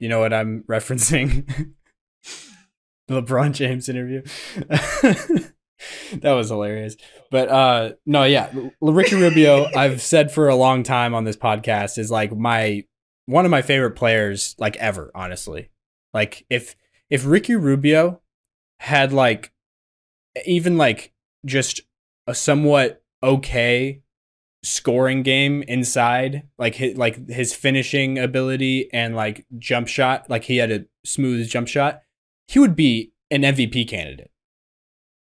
You 0.00 0.08
know 0.08 0.18
what 0.18 0.32
I'm 0.34 0.64
referencing? 0.68 1.46
the 3.06 3.22
LeBron 3.22 3.52
James 3.52 3.88
interview. 3.88 4.22
that 4.56 5.52
was 6.32 6.48
hilarious. 6.48 6.96
But 7.30 7.48
uh 7.50 7.92
no, 8.04 8.24
yeah, 8.24 8.52
Ricky 8.80 9.14
Rubio, 9.14 9.68
I've 9.76 10.02
said 10.02 10.32
for 10.32 10.48
a 10.48 10.56
long 10.56 10.82
time 10.82 11.14
on 11.14 11.22
this 11.22 11.36
podcast 11.36 11.98
is 11.98 12.10
like 12.10 12.36
my 12.36 12.82
one 13.26 13.44
of 13.44 13.52
my 13.52 13.62
favorite 13.62 13.92
players 13.92 14.56
like 14.58 14.74
ever, 14.78 15.12
honestly. 15.14 15.70
Like 16.12 16.44
if 16.50 16.74
if 17.10 17.24
Ricky 17.24 17.54
Rubio 17.54 18.22
had 18.80 19.12
like 19.12 19.52
even 20.46 20.76
like 20.76 21.12
just 21.44 21.80
a 22.26 22.34
somewhat 22.34 23.02
okay 23.22 24.02
scoring 24.62 25.22
game 25.22 25.62
inside 25.64 26.42
like 26.58 26.76
his, 26.76 26.96
like 26.96 27.28
his 27.28 27.54
finishing 27.54 28.18
ability 28.18 28.88
and 28.92 29.14
like 29.14 29.44
jump 29.58 29.86
shot 29.86 30.28
like 30.30 30.44
he 30.44 30.56
had 30.56 30.70
a 30.70 30.84
smooth 31.04 31.46
jump 31.48 31.68
shot 31.68 32.00
he 32.48 32.58
would 32.58 32.74
be 32.74 33.12
an 33.30 33.42
MVP 33.42 33.86
candidate 33.86 34.30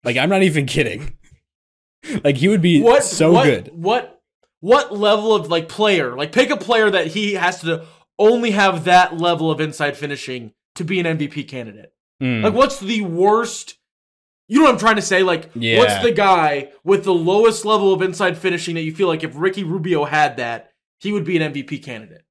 like 0.03 0.15
I'm 0.15 0.29
not 0.29 0.43
even 0.43 0.67
kidding 0.67 1.17
like 2.23 2.37
he 2.37 2.47
would 2.47 2.61
be 2.61 2.81
What 2.81 3.03
so 3.03 3.31
what, 3.31 3.45
good 3.45 3.71
What 3.73 4.21
what 4.61 4.95
level 4.95 5.33
of 5.35 5.49
like 5.49 5.67
player? 5.67 6.15
Like 6.15 6.31
pick 6.31 6.49
a 6.49 6.57
player 6.57 6.89
that 6.89 7.07
he 7.07 7.33
has 7.33 7.59
to 7.61 7.85
only 8.17 8.51
have 8.51 8.85
that 8.85 9.17
level 9.17 9.51
of 9.51 9.59
inside 9.59 9.97
finishing 9.97 10.53
to 10.75 10.85
be 10.85 10.99
an 10.99 11.17
MVP 11.17 11.47
candidate. 11.47 11.91
Mm. 12.21 12.43
Like, 12.43 12.53
what's 12.53 12.79
the 12.79 13.01
worst? 13.01 13.77
You 14.51 14.57
know 14.59 14.65
what 14.65 14.73
I'm 14.73 14.79
trying 14.79 14.97
to 14.97 15.01
say? 15.01 15.23
Like, 15.23 15.49
Yeah. 15.55 15.77
what's 15.77 16.03
the 16.03 16.11
guy 16.11 16.73
with 16.83 17.05
the 17.05 17.13
lowest 17.13 17.63
level 17.63 17.93
of 17.93 18.01
inside 18.01 18.37
finishing 18.37 18.75
that 18.75 18.81
you 18.81 18.93
feel 18.93 19.07
like 19.07 19.23
if 19.23 19.31
Ricky 19.33 19.63
Rubio 19.63 20.03
had 20.03 20.35
that, 20.35 20.73
he 20.99 21.13
would 21.13 21.23
be 21.23 21.37
an 21.37 21.53
MVP 21.53 21.77
candidate? 21.81 22.25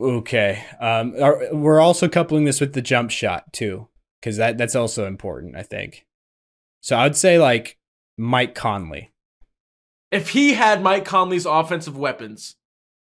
Okay. 0.00 0.64
Um, 0.80 1.14
are, 1.20 1.52
we're 1.52 1.80
also 1.80 2.08
coupling 2.08 2.44
this 2.44 2.60
with 2.60 2.72
the 2.74 2.82
jump 2.82 3.10
shot 3.10 3.52
too, 3.52 3.88
because 4.20 4.36
that 4.36 4.58
that's 4.58 4.76
also 4.76 5.06
important. 5.06 5.56
I 5.56 5.62
think. 5.62 6.06
So 6.80 6.96
I'd 6.96 7.16
say 7.16 7.36
like 7.38 7.76
Mike 8.16 8.54
Conley 8.54 9.10
If 10.12 10.30
he 10.30 10.54
had 10.54 10.82
Mike 10.82 11.04
Conley's 11.04 11.46
offensive 11.46 11.96
weapons, 11.98 12.54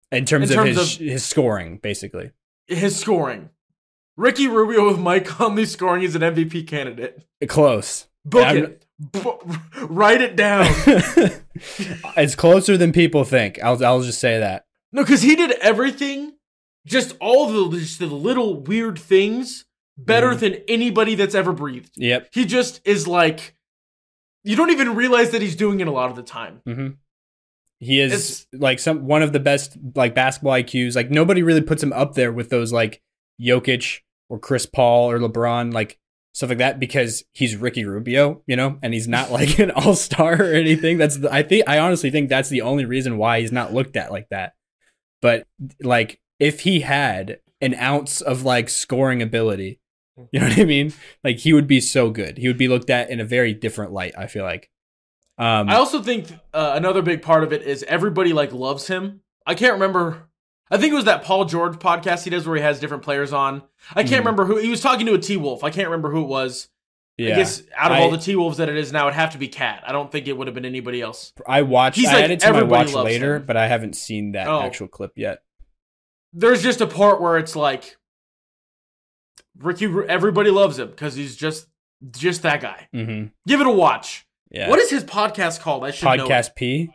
in 0.10 0.24
terms, 0.26 0.50
In 0.52 0.56
terms 0.56 0.78
of 0.78 0.84
his 0.84 0.96
his 0.98 1.26
scoring, 1.26 1.78
basically. 1.78 2.32
his 2.68 2.98
scoring, 2.98 3.50
Ricky 4.18 4.48
Rubio 4.48 4.88
with 4.90 5.00
Mike 5.00 5.26
Conley 5.26 5.66
scoring 5.66 6.04
is 6.04 6.16
an 6.16 6.22
MVP 6.24 6.68
candidate. 6.68 7.24
Close. 7.48 8.08
Book 8.26 8.46
I'm- 8.46 8.58
it. 8.58 8.84
Write 9.84 10.22
it 10.22 10.36
down. 10.36 10.66
it's 12.18 12.34
closer 12.36 12.76
than 12.78 12.92
people 12.92 13.24
think. 13.24 13.60
I'll 13.64 13.84
I'll 13.86 14.02
just 14.02 14.20
say 14.20 14.40
that. 14.40 14.66
No, 14.92 15.04
because 15.04 15.22
he 15.22 15.36
did 15.36 15.52
everything, 15.62 16.34
just 16.86 17.16
all 17.22 17.70
the 17.70 17.78
just 17.78 18.00
the 18.00 18.08
little 18.08 18.60
weird 18.62 18.98
things, 18.98 19.66
better 20.00 20.32
Mhm. 20.32 20.40
than 20.40 20.54
anybody 20.68 21.14
that's 21.14 21.36
ever 21.36 21.54
breathed. 21.54 21.92
Yep. 21.96 22.30
He 22.34 22.46
just 22.46 22.82
is 22.86 23.08
like, 23.08 23.56
you 24.44 24.56
don't 24.56 24.72
even 24.72 24.96
realize 24.96 25.30
that 25.30 25.44
he's 25.44 25.56
doing 25.56 25.80
it 25.80 25.88
a 25.88 25.92
lot 25.92 26.10
of 26.10 26.16
the 26.16 26.24
time. 26.24 26.62
hmm 26.66 26.88
He 27.80 28.00
is 28.02 28.12
It's- 28.14 28.48
like 28.60 28.80
some 28.80 29.06
one 29.06 29.22
of 29.22 29.32
the 29.32 29.40
best 29.40 29.78
like 29.96 30.16
basketball 30.16 30.54
IQs. 30.54 30.96
Like 30.96 31.12
nobody 31.12 31.44
really 31.44 31.62
puts 31.62 31.84
him 31.84 31.94
up 31.94 32.16
there 32.16 32.32
with 32.32 32.50
those 32.50 32.74
like 32.74 33.00
Jokic 33.40 34.00
or 34.30 34.40
Chris 34.40 34.66
Paul 34.66 35.10
or 35.12 35.20
LeBron, 35.20 35.74
like 35.74 36.00
stuff 36.34 36.50
like 36.50 36.58
that, 36.60 36.80
because 36.80 37.24
he's 37.34 37.56
Ricky 37.56 37.86
Rubio, 37.86 38.44
you 38.46 38.56
know, 38.56 38.78
and 38.82 38.94
he's 38.94 39.08
not 39.08 39.32
like 39.32 39.60
an 39.60 39.72
all 39.76 39.96
star 39.96 40.42
or 40.42 40.54
anything. 40.54 40.98
That's 40.98 41.18
the, 41.18 41.32
I 41.34 41.44
think 41.44 41.68
I 41.68 41.80
honestly 41.80 42.12
think 42.12 42.30
that's 42.30 42.50
the 42.50 42.62
only 42.62 42.86
reason 42.86 43.18
why 43.18 43.42
he's 43.42 43.52
not 43.52 43.74
looked 43.74 43.96
at 43.96 44.12
like 44.12 44.30
that. 44.30 44.54
But 45.22 45.48
like 45.82 46.20
if 46.40 46.62
he 46.62 46.82
had 46.82 47.40
an 47.62 47.74
ounce 47.76 48.22
of 48.22 48.44
like 48.44 48.70
scoring 48.70 49.22
ability, 49.22 49.80
you 50.32 50.40
know 50.40 50.48
what 50.48 50.60
I 50.60 50.66
mean? 50.66 50.94
Like 51.24 51.38
he 51.40 51.54
would 51.54 51.68
be 51.68 51.82
so 51.82 52.10
good. 52.10 52.38
He 52.38 52.48
would 52.48 52.58
be 52.58 52.68
looked 52.68 52.90
at 52.90 53.10
in 53.10 53.20
a 53.20 53.26
very 53.26 53.54
different 53.54 53.92
light. 53.92 54.14
I 54.18 54.28
feel 54.28 54.44
like. 54.44 54.70
Um, 55.40 55.70
I 55.70 55.76
also 55.76 56.02
think 56.02 56.32
uh, 56.54 56.74
another 56.76 57.04
big 57.04 57.22
part 57.22 57.44
of 57.44 57.54
it 57.54 57.62
is 57.62 57.84
everybody 57.84 58.34
like 58.34 58.52
loves 58.52 58.88
him. 58.88 59.22
I 59.46 59.54
can't 59.54 59.74
remember. 59.74 60.27
I 60.70 60.78
think 60.78 60.92
it 60.92 60.96
was 60.96 61.06
that 61.06 61.24
Paul 61.24 61.46
George 61.46 61.76
podcast 61.80 62.24
he 62.24 62.30
does 62.30 62.46
where 62.48 62.56
he 62.58 62.62
has 62.62 62.80
different 62.80 63.04
players 63.04 63.32
on. 63.34 63.64
I 63.96 64.04
can't 64.04 64.16
Mhm. 64.16 64.20
remember 64.20 64.46
who 64.46 64.58
he 64.58 64.70
was 64.70 64.82
talking 64.82 65.06
to 65.06 65.14
a 65.14 65.18
T 65.20 65.38
Wolf. 65.38 65.64
I 65.64 65.70
can't 65.70 65.88
remember 65.88 66.12
who 66.12 66.24
it 66.24 66.28
was. 66.28 66.68
yeah. 67.18 67.34
I 67.34 67.38
guess 67.38 67.64
out 67.76 67.92
of 67.92 67.98
I- 67.98 68.02
all 68.02 68.12
the 68.12 68.18
T 68.18 68.36
Wolves 68.36 68.58
that 68.58 68.70
it 68.70 68.78
is 68.78 68.92
now, 68.92 69.04
it'd 69.08 69.16
have 69.16 69.32
to 69.32 69.38
be 69.38 69.48
Cat. 69.48 69.84
I 69.88 69.92
don't 69.92 70.12
think 70.12 70.28
it 70.28 70.34
would 70.38 70.46
have 70.48 70.54
been 70.54 70.66
anybody 70.66 71.02
else. 71.02 71.34
I 71.48 71.62
watched. 71.64 71.96
He's 71.98 72.10
I 72.10 72.14
like, 72.16 72.24
added 72.26 72.40
to 72.42 72.54
my 72.54 72.62
watch 72.64 72.94
later, 72.94 73.38
him. 73.38 73.46
but 73.46 73.58
I 73.58 73.68
haven't 73.68 73.96
seen 73.96 74.34
that 74.34 74.48
Oh. 74.48 74.62
actual 74.62 74.88
clip 74.88 75.14
yet. 75.18 75.40
There's 76.34 76.62
just 76.62 76.80
a 76.82 76.86
part 76.88 77.20
where 77.22 77.38
it's 77.38 77.56
like 77.56 77.98
Ricky. 79.58 79.86
Everybody 80.08 80.52
loves 80.52 80.78
him 80.78 80.90
because 80.90 81.16
he's 81.16 81.36
just 81.36 81.68
just 82.12 82.44
that 82.44 82.62
guy. 82.62 82.88
Mm-hmm. 82.94 83.30
Give 83.48 83.62
it 83.62 83.66
a 83.68 83.72
watch. 83.72 84.28
Yeah. 84.52 84.70
What 84.70 84.78
is 84.80 84.90
his 84.92 85.04
podcast 85.04 85.60
called? 85.62 85.84
I 85.84 85.92
should 85.92 86.06
know. 86.06 86.28
podcast 86.28 86.56
P? 86.56 86.92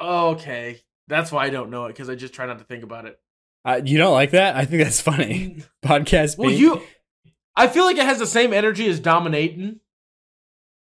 Okay, 0.00 0.82
that's 1.08 1.30
why 1.32 1.44
I 1.44 1.50
don't 1.50 1.70
know 1.70 1.86
it 1.86 1.88
because 1.88 2.08
I 2.08 2.14
just 2.14 2.34
try 2.34 2.46
not 2.46 2.58
to 2.58 2.64
think 2.64 2.82
about 2.84 3.06
it. 3.06 3.18
Uh, 3.64 3.80
you 3.84 3.98
don't 3.98 4.12
like 4.12 4.30
that? 4.30 4.56
I 4.56 4.64
think 4.64 4.82
that's 4.82 5.00
funny. 5.00 5.62
podcast 5.84 6.36
P. 6.36 6.42
Well, 6.42 6.50
you. 6.50 6.82
I 7.56 7.68
feel 7.68 7.84
like 7.84 7.96
it 7.96 8.04
has 8.04 8.18
the 8.18 8.26
same 8.26 8.52
energy 8.52 8.86
as 8.88 9.00
dominating 9.00 9.80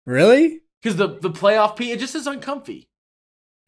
really? 0.04 0.60
because 0.82 0.96
the 0.96 1.08
the 1.08 1.30
playoff 1.30 1.76
P 1.76 1.90
it 1.90 1.98
just 1.98 2.14
is 2.14 2.26
uncomfy. 2.26 2.88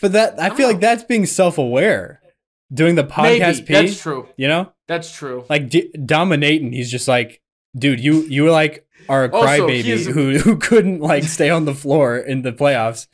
But 0.01 0.13
that 0.13 0.41
I 0.41 0.47
I 0.47 0.51
feel 0.51 0.69
like 0.69 0.81
that's 0.81 1.03
being 1.05 1.27
self-aware. 1.27 2.21
Doing 2.73 2.97
the 2.97 3.05
podcast 3.05 3.39
Maybe 3.41 3.63
P, 3.67 3.73
that's 3.73 4.01
true. 4.01 4.29
you 4.37 4.47
know, 4.47 4.73
That's 4.89 5.11
true. 5.11 5.45
like 5.49 5.71
d- 5.71 5.91
dominating. 6.05 6.73
He's 6.73 6.91
just 6.91 7.09
like, 7.09 7.41
dude, 7.75 7.99
you 7.99 8.23
you 8.25 8.43
were 8.45 8.51
like 8.51 8.87
are 9.09 9.25
a 9.25 9.31
crybaby 9.31 10.05
who 10.05 10.39
who 10.39 10.59
couldn't 10.59 11.01
like 11.01 11.25
stay 11.25 11.49
on 11.49 11.65
the 11.65 11.75
floor 11.75 12.19
in 12.19 12.43
the 12.43 12.53
playoffs, 12.53 13.07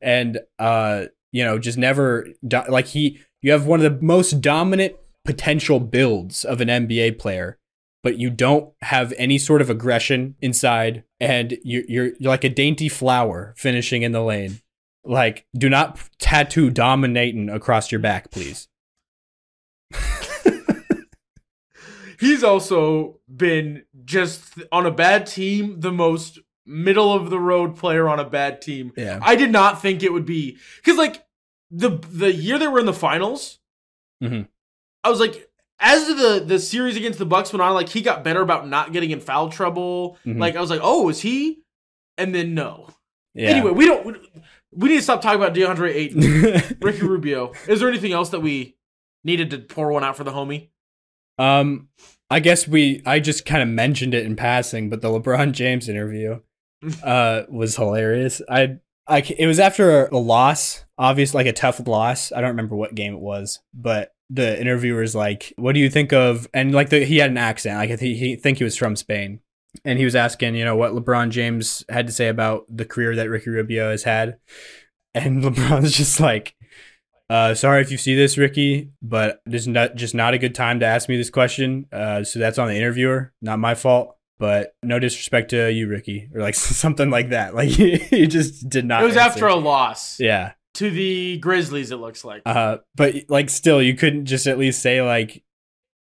and 0.00 0.40
uh, 0.58 1.04
you 1.32 1.44
know, 1.44 1.58
just 1.58 1.78
never 1.78 2.28
do- 2.46 2.62
like 2.68 2.86
he. 2.88 3.18
You 3.40 3.50
have 3.50 3.66
one 3.66 3.84
of 3.84 3.98
the 3.98 4.04
most 4.04 4.40
dominant 4.40 4.94
potential 5.24 5.80
builds 5.80 6.44
of 6.44 6.60
an 6.60 6.68
NBA 6.68 7.18
player, 7.18 7.58
but 8.02 8.18
you 8.18 8.30
don't 8.30 8.72
have 8.82 9.12
any 9.18 9.38
sort 9.38 9.60
of 9.60 9.70
aggression 9.70 10.36
inside, 10.40 11.02
and 11.18 11.58
you're 11.64 11.82
you're, 11.88 12.12
you're 12.20 12.30
like 12.30 12.44
a 12.44 12.48
dainty 12.48 12.88
flower 12.88 13.54
finishing 13.56 14.02
in 14.02 14.12
the 14.12 14.22
lane. 14.22 14.60
Like, 15.04 15.46
do 15.56 15.68
not 15.68 15.98
tattoo 16.18 16.70
dominating 16.70 17.48
across 17.48 17.90
your 17.90 17.98
back, 17.98 18.30
please. 18.30 18.68
He's 22.20 22.44
also 22.44 23.18
been 23.34 23.82
just 24.04 24.62
on 24.70 24.86
a 24.86 24.92
bad 24.92 25.26
team, 25.26 25.80
the 25.80 25.90
most 25.90 26.38
middle 26.66 27.12
of 27.12 27.30
the 27.30 27.38
road 27.40 27.76
player 27.76 28.08
on 28.08 28.20
a 28.20 28.24
bad 28.28 28.62
team. 28.62 28.92
Yeah. 28.96 29.18
I 29.22 29.34
did 29.36 29.50
not 29.50 29.82
think 29.82 30.02
it 30.02 30.12
would 30.12 30.26
be 30.26 30.58
because 30.76 30.96
like 30.98 31.24
the 31.70 31.90
the 32.10 32.32
year 32.32 32.58
they 32.58 32.68
were 32.68 32.78
in 32.80 32.86
the 32.86 32.92
finals, 32.92 33.58
Mhm. 34.22 34.46
I 35.04 35.10
was 35.10 35.18
like, 35.20 35.50
as 35.80 36.06
the 36.06 36.42
the 36.46 36.58
series 36.58 36.96
against 36.96 37.18
the 37.18 37.26
Bucks 37.26 37.52
went 37.52 37.62
on, 37.62 37.74
like 37.74 37.88
he 37.88 38.00
got 38.02 38.22
better 38.24 38.40
about 38.42 38.68
not 38.68 38.92
getting 38.92 39.10
in 39.10 39.20
foul 39.20 39.48
trouble. 39.48 40.18
Mhm. 40.24 40.38
Like 40.38 40.54
I 40.56 40.60
was 40.60 40.70
like, 40.70 40.80
oh, 40.82 41.08
is 41.08 41.20
he? 41.20 41.62
And 42.18 42.34
then 42.34 42.54
no. 42.54 42.88
Yeah. 43.34 43.48
Anyway, 43.50 43.70
we 43.72 43.86
don't. 43.86 44.04
We, 44.06 44.12
we 44.74 44.88
need 44.90 44.96
to 44.96 45.02
stop 45.02 45.20
talking 45.22 45.40
about 45.42 45.54
DeAndre 45.54 45.92
Ayton, 45.94 46.76
Ricky 46.80 47.02
Rubio. 47.02 47.52
Is 47.66 47.80
there 47.80 47.88
anything 47.88 48.12
else 48.12 48.28
that 48.30 48.40
we 48.40 48.76
needed 49.24 49.50
to 49.50 49.58
pour 49.58 49.90
one 49.92 50.04
out 50.04 50.16
for 50.16 50.24
the 50.24 50.30
homie? 50.32 50.68
Um, 51.38 51.88
I 52.30 52.40
guess 52.40 52.68
we 52.68 53.02
I 53.06 53.18
just 53.20 53.44
kind 53.44 53.62
of 53.62 53.68
mentioned 53.68 54.14
it 54.14 54.24
in 54.26 54.36
passing, 54.36 54.88
but 54.90 55.00
the 55.00 55.08
LeBron 55.08 55.52
James 55.52 55.88
interview 55.88 56.40
uh 57.02 57.42
was 57.48 57.76
hilarious. 57.76 58.42
I 58.48 58.78
I 59.06 59.18
it 59.20 59.46
was 59.46 59.58
after 59.58 60.06
a, 60.06 60.18
loss, 60.18 60.84
obvious 60.96 61.34
like 61.34 61.46
a 61.46 61.52
tough 61.52 61.86
loss. 61.86 62.32
I 62.32 62.40
don't 62.40 62.50
remember 62.50 62.76
what 62.76 62.94
game 62.94 63.14
it 63.14 63.20
was, 63.20 63.60
but 63.74 64.14
the 64.30 64.60
interviewer's 64.60 65.14
like, 65.14 65.52
"What 65.56 65.72
do 65.74 65.80
you 65.80 65.90
think 65.90 66.12
of?" 66.12 66.48
And 66.54 66.72
like 66.72 66.90
the, 66.90 67.04
he 67.04 67.18
had 67.18 67.30
an 67.30 67.38
accent, 67.38 67.78
like 67.78 67.90
I 67.90 67.96
think 67.96 68.16
he 68.16 68.36
think 68.36 68.58
he 68.58 68.64
was 68.64 68.76
from 68.76 68.96
Spain, 68.96 69.40
and 69.84 69.98
he 69.98 70.04
was 70.04 70.14
asking, 70.16 70.54
you 70.54 70.64
know, 70.64 70.76
what 70.76 70.92
LeBron 70.92 71.30
James 71.30 71.84
had 71.88 72.06
to 72.06 72.12
say 72.12 72.28
about 72.28 72.64
the 72.68 72.84
career 72.84 73.16
that 73.16 73.28
Ricky 73.28 73.50
Rubio 73.50 73.90
has 73.90 74.04
had, 74.04 74.38
and 75.14 75.42
LeBron's 75.44 75.96
just 75.96 76.20
like. 76.20 76.54
Uh, 77.30 77.54
sorry 77.54 77.80
if 77.80 77.90
you 77.90 77.96
see 77.96 78.14
this, 78.14 78.36
Ricky, 78.36 78.90
but 79.00 79.40
this 79.46 79.62
is 79.62 79.68
not 79.68 79.94
just 79.94 80.14
not 80.14 80.34
a 80.34 80.38
good 80.38 80.54
time 80.54 80.80
to 80.80 80.84
ask 80.84 81.08
me 81.08 81.16
this 81.16 81.30
question. 81.30 81.86
Uh, 81.90 82.22
so 82.22 82.38
that's 82.38 82.58
on 82.58 82.68
the 82.68 82.76
interviewer, 82.76 83.32
not 83.40 83.58
my 83.58 83.74
fault. 83.74 84.18
But 84.38 84.74
no 84.82 84.98
disrespect 84.98 85.50
to 85.50 85.70
you, 85.70 85.86
Ricky, 85.88 86.28
or 86.34 86.40
like 86.40 86.54
something 86.56 87.10
like 87.10 87.30
that. 87.30 87.54
Like 87.62 87.68
he 87.68 88.26
just 88.26 88.68
did 88.68 88.84
not. 88.84 89.02
it 89.02 89.06
was 89.06 89.16
answer. 89.16 89.30
after 89.30 89.46
a 89.46 89.54
loss 89.54 90.18
yeah. 90.18 90.52
to 90.74 90.90
the 90.90 91.38
Grizzlies. 91.38 91.90
It 91.90 91.96
looks 91.96 92.24
like. 92.24 92.42
Uh, 92.44 92.78
but 92.94 93.14
like 93.28 93.50
still, 93.50 93.82
you 93.82 93.94
couldn't 93.94 94.26
just 94.26 94.46
at 94.46 94.58
least 94.58 94.82
say 94.82 95.02
like, 95.02 95.42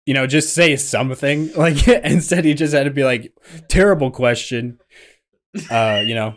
you 0.06 0.14
know, 0.14 0.26
just 0.26 0.54
say 0.54 0.76
something. 0.76 1.50
Like 1.56 1.86
instead, 1.88 2.44
he 2.44 2.54
just 2.54 2.74
had 2.74 2.84
to 2.84 2.90
be 2.90 3.04
like, 3.04 3.32
terrible 3.68 4.10
question. 4.10 4.78
Uh, 5.70 6.02
you 6.04 6.14
know. 6.14 6.34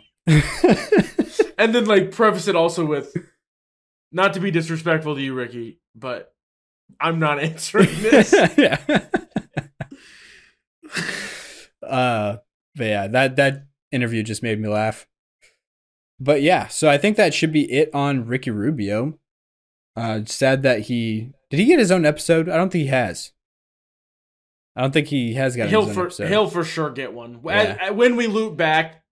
and 1.58 1.74
then 1.74 1.84
like 1.84 2.10
preface 2.10 2.48
it 2.48 2.56
also 2.56 2.84
with 2.84 3.14
not 4.12 4.34
to 4.34 4.40
be 4.40 4.50
disrespectful 4.50 5.14
to 5.14 5.20
you 5.20 5.34
ricky 5.34 5.78
but 5.94 6.32
i'm 7.00 7.18
not 7.18 7.38
answering 7.38 7.88
this 8.00 8.32
yeah. 8.56 8.78
Uh, 11.88 12.38
but 12.74 12.84
yeah, 12.84 13.06
that 13.08 13.36
that 13.36 13.66
interview 13.90 14.22
just 14.22 14.42
made 14.42 14.60
me 14.60 14.68
laugh. 14.68 15.06
But 16.20 16.42
yeah, 16.42 16.68
so 16.68 16.88
I 16.88 16.98
think 16.98 17.16
that 17.16 17.34
should 17.34 17.52
be 17.52 17.70
it 17.72 17.94
on 17.94 18.26
Ricky 18.26 18.50
Rubio. 18.50 19.18
Uh, 19.96 20.20
sad 20.26 20.62
that 20.62 20.80
he 20.82 21.32
did 21.50 21.60
he 21.60 21.66
get 21.66 21.78
his 21.78 21.92
own 21.92 22.04
episode? 22.04 22.48
I 22.48 22.56
don't 22.56 22.70
think 22.70 22.82
he 22.84 22.90
has. 22.90 23.32
I 24.76 24.82
don't 24.82 24.92
think 24.92 25.08
he 25.08 25.34
has 25.34 25.56
got 25.56 25.68
he'll 25.68 25.82
his 25.82 25.90
own 25.90 25.94
for 25.94 26.06
episode. 26.06 26.28
he'll 26.28 26.50
for 26.50 26.64
sure 26.64 26.90
get 26.90 27.12
one 27.12 27.40
Yeah. 27.44 27.90
When 27.90 28.16
we 28.16 28.26
loop 28.26 28.56
back 28.56 29.02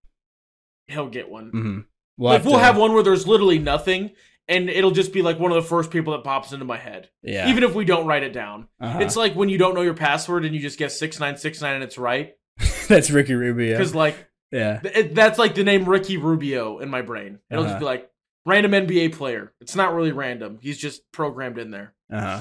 he'll 0.88 1.08
get 1.08 1.30
one 1.30 1.50
hmm 1.50 1.78
like 2.18 2.44
we'll 2.44 2.58
have 2.58 2.76
one 2.76 2.92
where 2.92 3.02
there's 3.02 3.26
literally 3.26 3.58
nothing 3.58 4.10
and 4.48 4.68
it'll 4.68 4.90
just 4.90 5.12
be 5.12 5.22
like 5.22 5.38
one 5.38 5.50
of 5.50 5.54
the 5.54 5.68
first 5.68 5.90
people 5.90 6.12
that 6.12 6.24
pops 6.24 6.52
into 6.52 6.64
my 6.64 6.76
head 6.76 7.08
Yeah, 7.22 7.48
even 7.48 7.62
if 7.62 7.74
we 7.74 7.84
don't 7.84 8.06
write 8.06 8.22
it 8.22 8.32
down 8.32 8.68
uh-huh. 8.80 8.98
it's 9.00 9.16
like 9.16 9.34
when 9.34 9.48
you 9.48 9.56
don't 9.56 9.74
know 9.74 9.80
your 9.82 9.94
password 9.94 10.44
and 10.44 10.54
you 10.54 10.60
just 10.60 10.78
guess 10.78 10.98
6969 10.98 11.74
and 11.74 11.84
it's 11.84 11.96
right 11.96 12.34
that's 12.88 13.10
Ricky 13.10 13.34
Rubio. 13.34 13.76
because 13.76 13.94
like 13.94 14.16
Yeah, 14.50 14.80
th- 14.80 15.12
that's 15.14 15.38
like 15.38 15.54
the 15.54 15.64
name 15.64 15.84
ricky 15.88 16.16
rubio 16.16 16.78
in 16.78 16.88
my 16.90 17.02
brain 17.02 17.38
it'll 17.50 17.64
Uh-huh. 17.64 17.72
just 17.72 17.80
be 17.80 17.84
like 17.86 18.10
random 18.46 18.72
nba 18.72 19.12
player 19.12 19.52
it's 19.60 19.74
not 19.76 19.94
really 19.94 20.12
random 20.12 20.58
he's 20.60 20.78
just 20.78 21.02
programmed 21.12 21.58
in 21.58 21.70
there 21.70 21.94
uh 22.12 22.20
huh. 22.20 22.40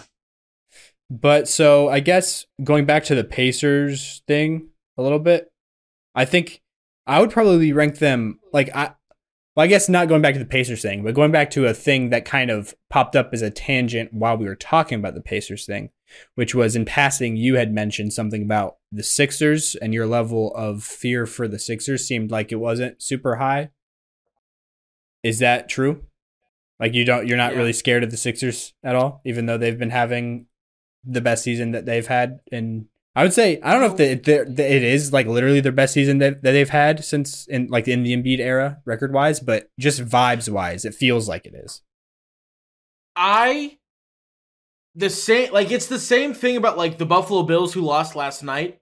But 1.09 1.49
so 1.49 1.89
I 1.89 1.99
guess 1.99 2.45
going 2.63 2.86
back 2.86 3.03
to 3.05 3.15
the 3.15 3.24
Pacers 3.26 4.22
thing, 4.28 4.69
a 4.97 5.01
little 5.03 5.19
bit. 5.19 5.51
I 6.15 6.24
think 6.24 6.61
I 7.05 7.19
would 7.19 7.32
probably 7.32 7.74
rank 7.74 7.97
them 7.99 8.39
like 8.53 8.74
I 8.74 8.93
well, 9.55 9.65
I 9.65 9.67
guess 9.67 9.89
not 9.89 10.07
going 10.07 10.22
back 10.22 10.34
to 10.36 10.39
the 10.39 10.45
Pacers 10.45 10.82
thing, 10.82 11.03
but 11.03 11.13
going 11.13 11.32
back 11.34 11.49
to 11.51 11.65
a 11.65 11.74
thing 11.74 12.11
that 12.11 12.24
kind 12.24 12.49
of 12.49 12.74
popped 12.89 13.17
up 13.17 13.32
as 13.34 13.41
a 13.41 13.49
tangent 13.49 14.13
while 14.13 14.38
we 14.38 14.45
were 14.45 14.55
talking 14.55 14.99
about 14.99 15.13
the 15.13 15.19
Pacers 15.22 15.65
thing, 15.65 15.89
which 16.36 16.53
was 16.55 16.76
in 16.76 16.86
passing, 16.86 17.36
you 17.36 17.55
had 17.55 17.72
mentioned 17.74 18.14
something 18.14 18.43
about 18.43 18.78
the 18.91 19.03
Sixers 19.03 19.76
and 19.76 19.93
your 19.93 20.05
level 20.07 20.53
of 20.55 20.84
fear 20.84 21.26
for 21.26 21.47
the 21.47 21.59
Sixers 21.59 22.07
seemed 22.07 22.32
like 22.32 22.51
it 22.51 22.57
wasn't 22.57 23.01
super 23.01 23.36
high. 23.38 23.70
Is 25.24 25.39
that 25.39 25.70
true? 25.70 26.03
Like 26.80 26.93
you 26.93 27.05
don't, 27.05 27.28
you're 27.28 27.38
not 27.38 27.53
Yeah. 27.53 27.59
really 27.59 27.74
scared 27.74 28.03
of 28.03 28.12
the 28.12 28.18
Sixers 28.18 28.74
at 28.84 28.95
all, 28.95 29.22
even 29.26 29.45
though 29.45 29.57
they've 29.57 29.78
been 29.78 29.91
having 29.91 30.47
the 31.03 31.22
best 31.22 31.43
season 31.43 31.72
that 31.72 31.86
they've 31.86 32.07
had 32.07 32.39
and 32.51 32.86
I 33.14 33.24
would 33.24 33.34
say 33.34 33.59
I 33.62 33.72
don't 33.74 33.82
know 33.82 33.88
if 34.05 34.24
the, 34.24 34.43
the, 34.45 34.72
it 34.74 34.84
is 34.84 35.12
like 35.12 35.28
literally 35.28 35.59
their 35.59 35.72
best 35.74 35.93
season 35.93 36.20
that, 36.20 36.43
that 36.43 36.51
they've 36.53 36.70
had 36.70 37.03
since 37.03 37.45
in 37.47 37.68
like 37.68 37.88
in 37.89 38.03
the 38.03 38.16
Embiid 38.16 38.39
era 38.39 38.80
record 38.86 39.12
wise, 39.14 39.39
but 39.41 39.70
just 39.78 39.99
vibes 40.05 40.47
wise, 40.47 40.86
it 40.86 40.95
feels 40.95 41.28
like 41.28 41.45
it 41.45 41.53
is. 41.53 41.82
I 43.16 43.78
the 44.95 45.09
same 45.09 45.51
like 45.51 45.71
it's 45.71 45.87
the 45.87 45.99
same 45.99 46.33
thing 46.33 46.57
about 46.57 46.77
like 46.77 46.97
the 46.97 47.05
Buffalo 47.05 47.43
Bills 47.43 47.73
who 47.73 47.81
lost 47.81 48.15
last 48.15 48.43
night 48.43 48.79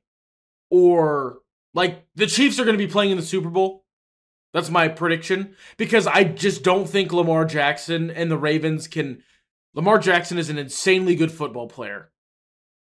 or 0.69 1.39
like 1.73 2.05
the 2.15 2.27
Chiefs 2.27 2.59
are 2.59 2.65
going 2.65 2.77
to 2.77 2.85
be 2.85 2.91
playing 2.91 3.11
in 3.11 3.17
the 3.17 3.23
Super 3.23 3.49
Bowl. 3.49 3.85
That's 4.53 4.69
my 4.69 4.87
prediction 4.87 5.55
because 5.77 6.07
I 6.07 6.23
just 6.23 6.63
don't 6.63 6.89
think 6.89 7.13
Lamar 7.13 7.45
Jackson 7.45 8.09
and 8.09 8.31
the 8.31 8.37
Ravens 8.37 8.87
can 8.87 9.23
Lamar 9.75 9.99
Jackson 9.99 10.37
is 10.39 10.49
an 10.49 10.57
insanely 10.57 11.15
good 11.15 11.31
football 11.31 11.67
player. 11.67 12.11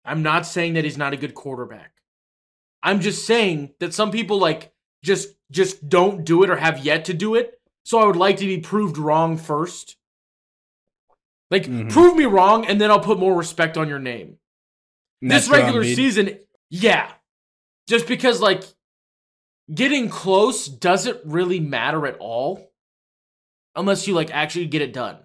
I'm 0.04 0.22
not 0.22 0.46
saying 0.46 0.74
that 0.74 0.84
he's 0.84 0.98
not 0.98 1.14
a 1.14 1.16
good 1.16 1.34
quarterback. 1.34 1.92
I'm 2.82 3.00
just 3.00 3.26
saying 3.26 3.74
that 3.80 3.94
some 3.94 4.10
people 4.10 4.38
like 4.38 4.72
just 5.02 5.34
just 5.50 5.88
don't 5.88 6.24
do 6.24 6.42
it 6.42 6.50
or 6.50 6.56
have 6.56 6.84
yet 6.84 7.06
to 7.06 7.14
do 7.14 7.34
it. 7.34 7.60
So 7.84 7.98
I 7.98 8.06
would 8.06 8.16
like 8.16 8.36
to 8.38 8.46
be 8.46 8.58
proved 8.58 8.98
wrong 8.98 9.36
first. 9.36 9.96
Like 11.50 11.64
Mhm. 11.66 11.90
prove 11.90 12.16
me 12.16 12.24
wrong 12.24 12.66
and 12.66 12.80
then 12.80 12.90
I'll 12.90 13.00
put 13.00 13.18
more 13.18 13.34
respect 13.34 13.76
on 13.76 13.88
your 13.88 13.98
name. 14.00 14.38
This 15.22 15.48
regular 15.48 15.82
season, 15.84 16.38
yeah. 16.70 17.12
Just 17.88 18.06
because 18.06 18.40
like 18.40 18.64
getting 19.72 20.08
close 20.08 20.66
doesn't 20.68 21.20
really 21.24 21.60
matter 21.60 22.06
at 22.06 22.16
all 22.18 22.72
unless 23.74 24.06
you 24.06 24.14
like 24.14 24.30
actually 24.32 24.66
get 24.66 24.82
it 24.82 24.92
done. 24.92 25.18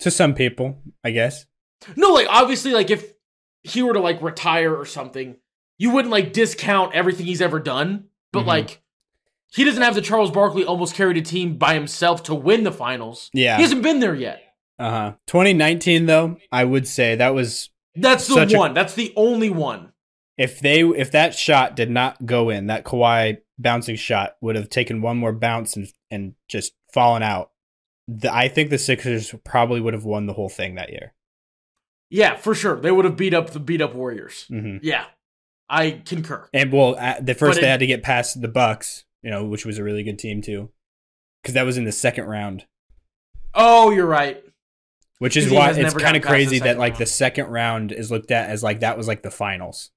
to 0.00 0.10
some 0.10 0.34
people, 0.34 0.82
I 1.04 1.12
guess. 1.12 1.46
No, 1.94 2.08
like 2.12 2.26
obviously, 2.28 2.72
like 2.72 2.90
if 2.90 3.12
he 3.62 3.82
were 3.82 3.92
to 3.92 4.00
like 4.00 4.20
retire 4.20 4.74
or 4.74 4.84
something, 4.84 5.36
you 5.78 5.90
wouldn't 5.90 6.10
like 6.10 6.32
discount 6.32 6.92
everything 6.92 7.26
he's 7.26 7.40
ever 7.40 7.60
done. 7.60 8.08
But 8.32 8.42
Mhm. 8.42 8.46
like, 8.46 8.81
he 9.54 9.64
doesn't 9.64 9.82
have 9.82 9.94
the 9.94 10.00
Charles 10.02 10.30
Barkley 10.30 10.64
almost 10.64 10.94
carried 10.94 11.16
a 11.16 11.22
team 11.22 11.56
by 11.58 11.74
himself 11.74 12.22
to 12.24 12.34
win 12.34 12.64
the 12.64 12.72
finals. 12.72 13.30
Yeah. 13.32 13.56
He 13.56 13.62
hasn't 13.62 13.82
been 13.82 14.00
there 14.00 14.14
yet. 14.14 14.42
Uh 14.78 14.90
huh. 14.90 15.12
2019 15.26 16.06
though, 16.06 16.36
I 16.50 16.64
would 16.64 16.88
say 16.88 17.14
that 17.16 17.34
was 17.34 17.70
That's 17.94 18.26
the 18.26 18.34
Such 18.34 18.52
a- 18.54 18.58
one. 18.58 18.74
That's 18.74 18.94
the 18.94 19.12
only 19.16 19.50
one. 19.50 19.92
if 20.38 20.60
they 20.60 20.80
if 20.80 21.10
that 21.12 21.34
shot 21.34 21.76
did 21.76 21.90
not 21.90 22.24
go 22.26 22.48
in, 22.50 22.66
that 22.68 22.84
Kawhi 22.84 23.38
bouncing 23.58 23.96
shot 23.96 24.36
would 24.40 24.56
have 24.56 24.68
taken 24.70 25.02
one 25.02 25.18
more 25.18 25.32
bounce 25.32 25.76
and 25.76 25.88
and 26.10 26.34
just 26.48 26.72
fallen 26.92 27.22
out. 27.22 27.50
The, 28.08 28.34
I 28.34 28.48
think 28.48 28.70
the 28.70 28.78
Sixers 28.78 29.32
probably 29.44 29.80
would 29.80 29.94
have 29.94 30.04
won 30.04 30.26
the 30.26 30.32
whole 30.32 30.48
thing 30.48 30.74
that 30.74 30.90
year. 30.90 31.14
Yeah, 32.10 32.36
for 32.36 32.54
sure. 32.54 32.80
They 32.80 32.90
would 32.90 33.04
have 33.04 33.16
beat 33.16 33.32
up 33.34 33.50
the 33.50 33.60
beat 33.60 33.80
up 33.80 33.94
Warriors. 33.94 34.46
hmm 34.48 34.78
Yeah, 34.82 35.04
I 35.68 36.02
concur. 36.04 36.48
And 36.52 36.72
well, 36.72 36.96
at 36.96 37.24
the 37.24 37.34
first 37.34 37.60
they 37.60 37.68
had 37.68 37.80
to 37.80 37.86
get 37.86 38.02
past 38.02 38.40
the 38.40 38.48
Bucks, 38.48 39.04
you 39.22 39.30
know, 39.30 39.44
which 39.44 39.64
was 39.64 39.78
a 39.78 39.84
really 39.84 40.02
good 40.02 40.18
team 40.18 40.42
too, 40.42 40.70
because 41.42 41.54
that 41.54 41.62
was 41.64 41.78
in 41.78 41.84
the 41.84 41.92
second 41.92 42.24
round. 42.26 42.66
Oh, 43.54 43.90
you're 43.90 44.06
right. 44.06 44.42
Which 45.18 45.36
is 45.36 45.50
why 45.52 45.70
it's 45.70 45.76
kind 45.76 45.86
of 45.86 45.94
gotten 45.94 46.20
past 46.20 46.22
the 46.22 46.28
crazy 46.28 46.58
that 46.60 46.78
like 46.78 46.94
round. 46.94 47.00
the 47.02 47.06
second 47.06 47.46
round 47.46 47.92
is 47.92 48.10
looked 48.10 48.30
at 48.32 48.50
as 48.50 48.62
like 48.62 48.80
that 48.80 48.96
was 48.98 49.06
like 49.06 49.22
the 49.22 49.30
finals 49.30 49.90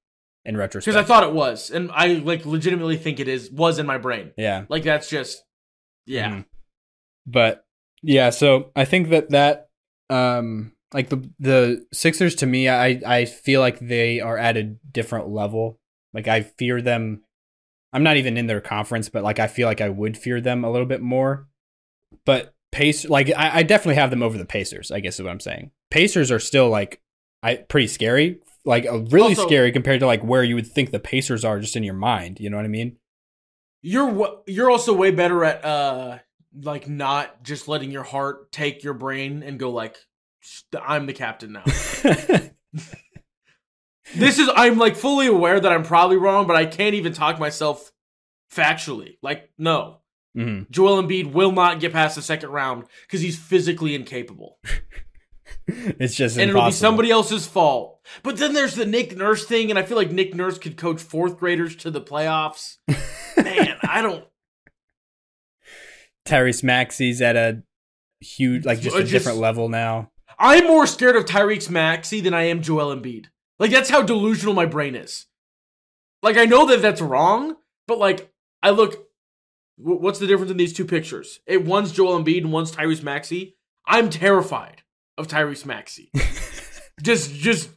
in 0.43 0.55
retrospect. 0.55 0.93
Because 0.93 1.03
I 1.03 1.07
thought 1.07 1.23
it 1.23 1.33
was, 1.33 1.71
and 1.71 1.89
I 1.91 2.07
like 2.07 2.45
legitimately 2.45 2.97
think 2.97 3.19
it 3.19 3.27
is 3.27 3.49
was 3.51 3.79
in 3.79 3.87
my 3.87 3.97
brain. 3.97 4.33
yeah, 4.37 4.65
Like 4.69 4.83
that's 4.83 5.09
just, 5.09 5.43
yeah. 6.05 6.29
Mhm. 6.29 6.45
But 7.25 7.65
yeah, 8.03 8.29
so 8.29 8.71
I 8.75 8.85
think 8.85 9.09
that 9.09 9.31
that 9.31 9.69
um 10.11 10.73
like 10.93 11.09
the 11.09 11.27
the 11.39 11.87
Sixers 11.91 12.35
to 12.35 12.45
me, 12.45 12.69
I 12.69 13.01
I 13.03 13.25
feel 13.25 13.61
like 13.61 13.79
they 13.79 14.19
are 14.19 14.37
at 14.37 14.57
a 14.57 14.63
different 14.63 15.29
level. 15.29 15.79
Like 16.13 16.27
I 16.27 16.41
fear 16.41 16.81
them. 16.83 17.23
I'm 17.95 18.03
not 18.03 18.17
even 18.17 18.35
in 18.35 18.47
their 18.47 18.59
conference, 18.59 19.07
but 19.07 19.23
like 19.23 19.39
I 19.39 19.47
feel 19.47 19.67
like 19.67 19.79
I 19.79 19.87
would 19.89 20.17
fear 20.17 20.41
them 20.41 20.65
a 20.65 20.69
little 20.71 20.85
bit 20.85 21.01
more. 21.01 21.47
But 22.25 22.53
Pace, 22.71 23.05
like 23.07 23.29
I, 23.35 23.59
I 23.59 23.63
definitely 23.63 23.95
have 23.95 24.09
them 24.09 24.21
over 24.21 24.37
the 24.37 24.45
Pacers. 24.45 24.91
I 24.91 24.99
guess 24.99 25.15
is 25.17 25.23
what 25.23 25.31
I'm 25.31 25.39
saying. 25.39 25.71
Pacers 25.89 26.29
are 26.29 26.39
still 26.39 26.67
like 26.69 27.01
I 27.41 27.55
pretty 27.55 27.87
scary, 27.87 28.41
like 28.65 28.83
really 28.83 29.29
Also- 29.29 29.47
scary 29.47 29.71
compared 29.71 30.01
to 30.01 30.05
like 30.07 30.23
where 30.23 30.43
you 30.43 30.55
would 30.55 30.67
think 30.67 30.91
the 30.91 30.99
Pacers 30.99 31.45
are 31.45 31.59
just 31.59 31.77
in 31.77 31.83
your 31.83 31.93
mind. 31.93 32.39
You 32.41 32.49
know 32.49 32.57
what 32.57 32.65
I 32.65 32.69
mean? 32.69 32.97
You're 33.81 34.41
you're 34.45 34.69
also 34.69 34.93
way 34.93 35.11
better 35.11 35.43
at 35.45 35.63
uh 35.63 36.17
like 36.63 36.89
not 36.89 37.43
just 37.43 37.67
letting 37.69 37.91
your 37.91 38.03
heart 38.03 38.51
take 38.51 38.83
your 38.83 38.93
brain 38.93 39.41
and 39.41 39.57
go 39.57 39.71
like 39.71 39.95
"St- 40.41 40.83
I'm 40.85 41.05
the 41.05 41.13
captain 41.13 41.53
now. 41.53 41.63
this 44.13 44.37
is 44.39 44.49
I'm 44.55 44.77
like 44.77 44.95
fully 44.95 45.27
aware 45.27 45.59
that 45.59 45.71
I'm 45.71 45.83
probably 45.83 46.17
wrong, 46.17 46.45
but 46.47 46.55
I 46.55 46.65
can't 46.65 46.95
even 46.95 47.13
talk 47.13 47.39
myself 47.39 47.91
factually. 48.53 49.17
Like 49.23 49.49
no, 49.57 50.01
Mhm. 50.37 50.69
Joel 50.69 51.01
Embiid 51.01 51.31
will 51.31 51.51
not 51.51 51.79
get 51.79 51.93
past 51.93 52.15
the 52.15 52.21
second 52.21 52.49
round 52.49 52.85
because 53.07 53.21
he's 53.21 53.37
physically 53.39 53.95
incapable. 53.95 54.59
It's 55.67 56.13
just 56.13 56.37
and 56.37 56.49
it'll 56.51 56.65
be 56.65 56.71
somebody 56.71 57.09
else's 57.09 57.47
fault. 57.47 57.99
But 58.21 58.37
then 58.37 58.53
there's 58.53 58.75
the 58.75 58.85
Nick 58.85 59.17
Nurse 59.17 59.45
thing, 59.45 59.71
and 59.71 59.79
I 59.79 59.83
feel 59.83 59.97
like 59.97 60.11
Nick 60.11 60.35
Nurse 60.35 60.59
could 60.59 60.77
coach 60.77 61.01
fourth 61.01 61.37
graders 61.39 61.75
to 61.77 61.89
the 61.91 62.01
playoffs. 62.01 62.75
Man, 63.37 63.75
I 63.81 64.01
don't. 64.03 64.23
Tyrese 66.27 66.63
Maxey's 66.63 67.21
at 67.21 67.35
a 67.35 67.63
huge, 68.19 68.65
like 68.65 68.79
just 68.79 68.95
a 68.95 68.99
just- 69.01 69.11
different 69.11 69.39
level 69.39 69.69
now. 69.69 70.11
I'm 70.37 70.65
more 70.67 70.85
scared 70.85 71.15
of 71.15 71.25
Tyreek 71.25 71.67
Maxey 71.69 72.19
than 72.21 72.33
I 72.33 72.43
am 72.43 72.61
Joel 72.61 72.95
Embiid. 72.95 73.27
Like 73.59 73.71
that's 73.71 73.89
how 73.89 74.01
delusional 74.01 74.53
my 74.53 74.65
brain 74.65 74.95
is. 74.95 75.25
Like 76.21 76.37
I 76.37 76.45
know 76.45 76.65
that 76.67 76.81
that's 76.81 77.01
wrong, 77.01 77.55
but 77.87 77.97
like 77.99 78.31
I 78.63 78.71
look, 78.71 78.93
wh- 79.77 80.01
what's 80.01 80.19
the 80.19 80.27
difference 80.27 80.51
in 80.51 80.57
these 80.57 80.73
two 80.73 80.85
pictures? 80.85 81.39
It 81.45 81.63
one's 81.65 81.91
Joel 81.91 82.21
Embiid 82.21 82.39
and 82.43 82.51
one's 82.51 82.71
Tyrese 82.71 83.03
Maxey. 83.03 83.57
I'm 83.85 84.09
terrified 84.09 84.81
of 85.17 85.27
Tyrese 85.27 85.65
Maxey. 85.65 86.11
just, 87.03 87.31
just, 87.33 87.69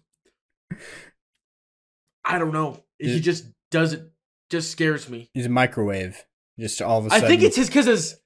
I 2.24 2.38
don't 2.38 2.52
know. 2.52 2.82
He 2.98 3.14
Yeah. 3.14 3.20
just 3.20 3.46
doesn't. 3.70 4.10
Just 4.50 4.70
scares 4.70 5.08
me. 5.10 5.30
He's 5.34 5.44
a 5.46 5.50
microwave. 5.50 6.24
Just 6.58 6.80
all 6.80 6.98
of 6.98 7.06
a 7.06 7.10
sudden. 7.10 7.24
I 7.24 7.28
think 7.28 7.42
it's 7.42 7.56
his 7.56 7.68
because 7.68 7.84
his 7.86 8.16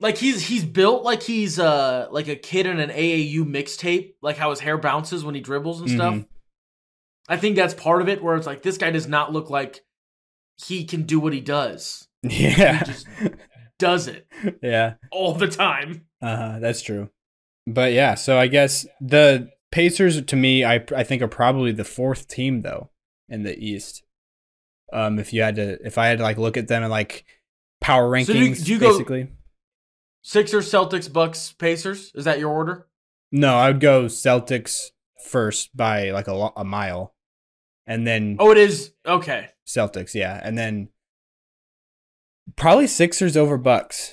like 0.00 0.18
he's 0.18 0.42
he's 0.46 0.64
built 0.64 1.02
like 1.02 1.22
he's 1.22 1.58
uh 1.58 2.08
like 2.10 2.28
a 2.28 2.36
kid 2.36 2.66
in 2.66 2.78
an 2.78 2.90
AAU 2.90 3.38
mixtape, 3.44 4.14
like 4.20 4.36
how 4.36 4.50
his 4.50 4.60
hair 4.60 4.76
bounces 4.76 5.24
when 5.24 5.34
he 5.34 5.40
dribbles 5.40 5.80
and 5.80 5.90
stuff. 5.90 6.18
I 7.28 7.36
think 7.36 7.56
that's 7.56 7.74
part 7.74 8.02
of 8.02 8.08
it 8.08 8.22
where 8.22 8.36
it's 8.36 8.46
like 8.46 8.62
this 8.62 8.78
guy 8.78 8.90
does 8.90 9.08
not 9.08 9.32
look 9.32 9.50
like 9.50 9.84
he 10.64 10.84
can 10.84 11.02
do 11.02 11.18
what 11.20 11.32
he 11.32 11.40
does. 11.40 12.08
yeah, 12.22 12.78
He 12.78 12.84
just 12.92 13.06
does 13.78 14.08
it 14.08 14.26
yeah. 14.62 14.94
all 15.10 15.34
the 15.34 15.48
time. 15.48 16.06
Uh 16.22 16.36
huh. 16.36 16.58
That's 16.60 16.82
true. 16.82 17.10
But 17.66 17.92
yeah, 17.92 18.14
so 18.14 18.38
I 18.38 18.46
guess 18.46 18.86
the 19.00 19.50
Pacers 19.72 20.22
to 20.22 20.36
me, 20.36 20.64
I 20.64 20.84
I 20.96 21.02
think 21.04 21.20
are 21.22 21.28
probably 21.28 21.72
the 21.72 21.84
fourth 21.84 22.28
team 22.28 22.62
though 22.62 22.90
in 23.28 23.42
the 23.42 23.58
East. 23.58 24.02
Um, 24.92 25.18
if 25.18 25.32
you 25.32 25.42
had 25.42 25.56
to, 25.56 25.84
if 25.84 25.98
I 25.98 26.06
had 26.06 26.18
to 26.18 26.24
like 26.24 26.38
look 26.38 26.56
at 26.56 26.68
them 26.68 26.82
and 26.84 26.90
like 26.92 27.24
power 27.80 28.08
rankings, 28.08 28.26
So 28.26 28.32
do 28.34 28.38
you- 28.38 28.54
do 28.54 28.72
you 28.72 28.78
go- 28.78 29.26
Sixers, 30.22 30.70
Celtics, 30.70 31.12
Bucks, 31.12 31.52
Pacers. 31.52 32.10
Is 32.14 32.24
that 32.24 32.38
your 32.38 32.50
order? 32.50 32.86
No, 33.32 33.54
I 33.56 33.68
would 33.68 33.80
go 33.80 34.04
Celtics 34.06 34.90
first 35.24 35.76
by 35.76 36.10
like 36.12 36.28
a, 36.28 36.50
a 36.56 36.64
mile, 36.64 37.14
and 37.86 38.06
then 38.06 38.36
Oh, 38.38 38.50
it 38.50 38.58
is 38.58 38.92
okay. 39.04 39.48
Celtics, 39.66 40.14
yeah, 40.14 40.40
and 40.42 40.56
then 40.56 40.88
probably 42.56 42.86
Sixers 42.86 43.36
over 43.36 43.56
Bucks. 43.58 44.12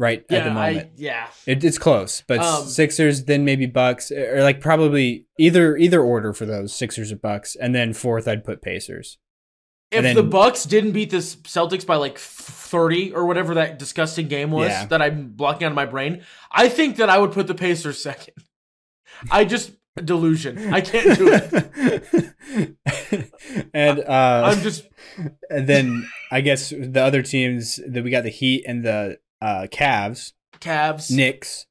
Right 0.00 0.20
at 0.20 0.28
the 0.28 0.34
Yeah, 0.36 0.58
I 0.58 0.70
moment, 0.74 0.90
yeah. 0.94 1.26
it, 1.44 1.64
it's 1.64 1.76
close, 1.76 2.22
but 2.28 2.38
Um, 2.38 2.64
Sixers, 2.66 3.24
then 3.24 3.44
maybe 3.44 3.66
Bucks, 3.66 4.12
or 4.12 4.42
like 4.44 4.60
probably 4.60 5.26
either 5.40 5.76
either 5.76 6.00
order 6.00 6.32
for 6.32 6.46
those 6.46 6.72
Sixers 6.72 7.10
or 7.10 7.16
Bucks, 7.16 7.56
and 7.56 7.74
then 7.74 7.92
fourth 7.92 8.28
I'd 8.28 8.44
put 8.44 8.62
Pacers. 8.62 9.18
If 9.90 10.04
And 10.04 10.16
the 10.16 10.22
Bucks 10.22 10.66
didn't 10.66 10.92
beat 10.92 11.10
the 11.10 11.16
Celtics 11.16 11.84
by 11.84 11.96
like 11.96 12.16
30 12.16 13.12
or 13.12 13.26
whatever 13.26 13.54
that 13.54 13.78
disgusting 13.80 14.28
game 14.28 14.52
was 14.52 14.68
Yeah. 14.68 14.84
that 14.86 15.02
I'm 15.02 15.30
blocking 15.30 15.64
out 15.64 15.72
of 15.72 15.76
my 15.76 15.86
brain, 15.86 16.22
I 16.52 16.68
think 16.68 16.96
that 16.98 17.10
I 17.10 17.18
would 17.18 17.32
put 17.32 17.48
the 17.48 17.54
Pacers 17.54 18.00
second. 18.00 18.34
I 19.32 19.44
just 19.44 19.72
delusion. 20.04 20.72
I 20.72 20.80
can't 20.80 21.18
do 21.18 21.28
it. 21.32 22.34
and 23.74 24.00
uh, 24.00 24.42
I'm 24.46 24.60
just 24.62 24.86
and 25.50 25.66
then 25.68 26.08
I 26.30 26.40
guess 26.40 26.70
the 26.70 27.00
other 27.02 27.22
teams 27.22 27.80
that 27.86 28.02
we 28.04 28.10
got 28.10 28.24
the 28.24 28.30
Heat 28.30 28.64
and 28.66 28.84
the 28.84 29.18
uh, 29.40 29.66
Cavs, 29.70 30.32
Cavs. 30.60 31.10
Knicks. 31.10 31.66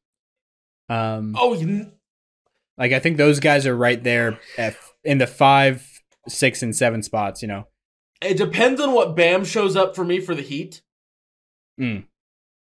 Um, 0.89 1.35
Oh, 1.37 1.53
you- 1.53 1.91
like 2.77 2.91
I 2.91 2.99
think 2.99 3.17
those 3.17 3.39
guys 3.39 3.65
are 3.65 3.75
right 3.75 4.01
there 4.03 4.39
at, 4.57 4.75
in 5.03 5.17
the 5.17 5.27
five, 5.27 5.85
six, 6.27 6.61
and 6.61 6.75
seven 6.75 7.01
spots. 7.03 7.41
You 7.41 7.47
know, 7.47 7.67
it 8.21 8.37
depends 8.37 8.79
on 8.79 8.93
what 8.93 9.15
Bam 9.15 9.43
shows 9.45 9.75
up 9.75 9.95
for 9.95 10.03
me 10.03 10.19
for 10.19 10.35
the 10.35 10.41
Heat. 10.43 10.81
Mm. 11.79 12.05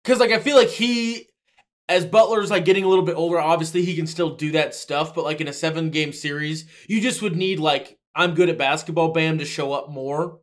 Because 0.02 0.18
like 0.18 0.32
I 0.32 0.40
feel 0.40 0.56
like 0.56 0.68
he, 0.68 1.28
as 1.92 2.04
Butler's 2.06 2.50
like 2.50 2.64
getting 2.64 2.84
a 2.84 2.88
little 2.88 3.04
bit 3.04 3.16
older, 3.16 3.38
obviously 3.38 3.84
he 3.84 3.94
can 3.94 4.06
still 4.06 4.34
do 4.34 4.52
that 4.52 4.74
stuff. 4.74 5.14
But 5.14 5.24
like 5.24 5.40
in 5.40 5.48
a 5.48 5.52
seven 5.52 5.90
game 5.90 6.12
series, 6.12 6.64
you 6.88 7.00
just 7.00 7.22
would 7.22 7.36
need 7.36 7.60
like 7.60 7.98
I'm 8.14 8.34
good 8.34 8.48
at 8.48 8.58
basketball, 8.58 9.12
Bam, 9.12 9.38
to 9.38 9.44
show 9.44 9.72
up 9.72 9.90
more 9.90 10.40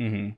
mm-hmm. 0.00 0.30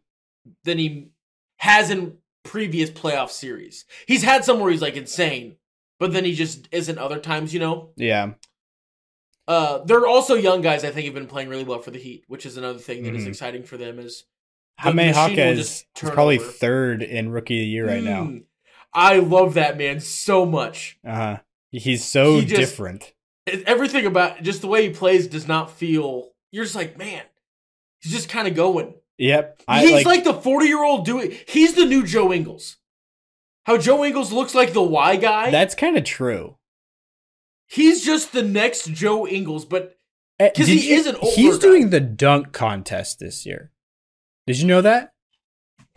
than 0.65 0.79
he 0.79 1.11
has 1.59 1.91
in 1.91 2.17
previous 2.45 2.91
playoff 2.91 3.31
series. 3.31 3.85
He's 4.07 4.23
had 4.23 4.45
some 4.45 4.61
where 4.61 4.71
he's 4.71 4.83
like 4.83 4.97
insane, 4.97 5.57
but 6.01 6.13
then 6.13 6.25
he 6.25 6.33
just 6.35 6.69
isn't 6.73 6.99
other 6.99 7.19
times. 7.19 7.53
You 7.53 7.61
know. 7.61 7.91
yeah, 7.97 8.33
Uh, 9.47 9.79
they're 9.85 10.07
also 10.07 10.35
young 10.35 10.61
guys. 10.61 10.85
I 10.85 10.91
think 10.91 11.07
have 11.07 11.15
been 11.15 11.27
playing 11.27 11.49
really 11.49 11.65
well 11.65 11.79
for 11.81 11.91
the 11.91 11.99
Heat, 11.99 12.25
which 12.29 12.45
is 12.47 12.57
another 12.57 12.79
thing 12.79 13.03
that 13.05 13.15
is 13.15 13.25
Mhm. 13.25 13.29
exciting 13.29 13.63
for 13.65 13.77
them. 13.77 13.99
Is 13.99 14.25
Jaime 14.79 15.07
machine 15.09 15.15
will 15.23 15.31
Jaquez 15.31 15.59
just 15.59 15.87
is 16.03 16.11
probably 16.11 16.39
over. 16.39 16.51
third 16.51 17.03
in 17.03 17.31
Rookie 17.31 17.59
of 17.61 17.65
the 17.65 17.69
Year 17.69 17.87
right 17.87 18.03
now. 18.03 18.33
I 18.95 19.19
love 19.19 19.55
that 19.55 19.77
man 19.79 20.01
so 20.01 20.45
much. 20.47 20.99
Uh 21.07 21.15
huh. 21.15 21.39
He's 21.71 22.05
so 22.05 22.41
He 22.41 22.47
just- 22.47 22.61
different. 22.61 23.13
Everything 23.67 24.05
about 24.05 24.43
just 24.43 24.61
the 24.61 24.67
way 24.69 24.83
he 24.87 24.91
plays 24.93 25.27
does 25.27 25.49
not 25.49 25.71
feel. 25.71 26.33
You're 26.53 26.65
just 26.65 26.77
like, 26.77 26.99
man, 26.99 27.23
he's 28.01 28.13
just 28.13 28.29
kind 28.29 28.47
of 28.47 28.55
going. 28.55 28.95
Yep. 29.17 29.63
I 29.67 29.81
he's 29.81 29.91
like, 29.93 30.07
like, 30.07 30.25
the 30.25 30.35
40 30.35 30.67
year 30.67 30.85
old 30.85 31.05
doing. 31.07 31.35
He's 31.49 31.75
the 31.75 31.87
new 31.87 32.05
Joe 32.05 32.31
Ingles. 32.33 32.77
How 33.65 33.79
Joe 33.79 34.05
Ingles 34.05 34.33
looks 34.33 34.55
like 34.55 34.73
the 34.75 34.83
Y 34.83 35.17
guy. 35.17 35.51
that's 35.51 35.75
kind 35.75 35.97
of 35.97 36.05
true. 36.05 36.57
he's 37.67 38.05
just 38.05 38.33
the 38.33 38.43
next 38.43 38.93
Joe 38.93 39.27
Ingles, 39.27 39.65
but 39.65 39.99
because 40.39 40.67
did 40.69 40.79
he 40.79 40.93
is 40.93 41.07
an 41.07 41.17
older 41.17 41.35
He's 41.37 41.57
guy. 41.57 41.63
doing 41.63 41.91
the 41.91 42.01
dunk 42.01 42.53
contest 42.53 43.19
this 43.19 43.45
year. 43.45 43.73
Did 44.47 44.59
you 44.59 44.67
know 44.67 44.81
that? 44.83 45.13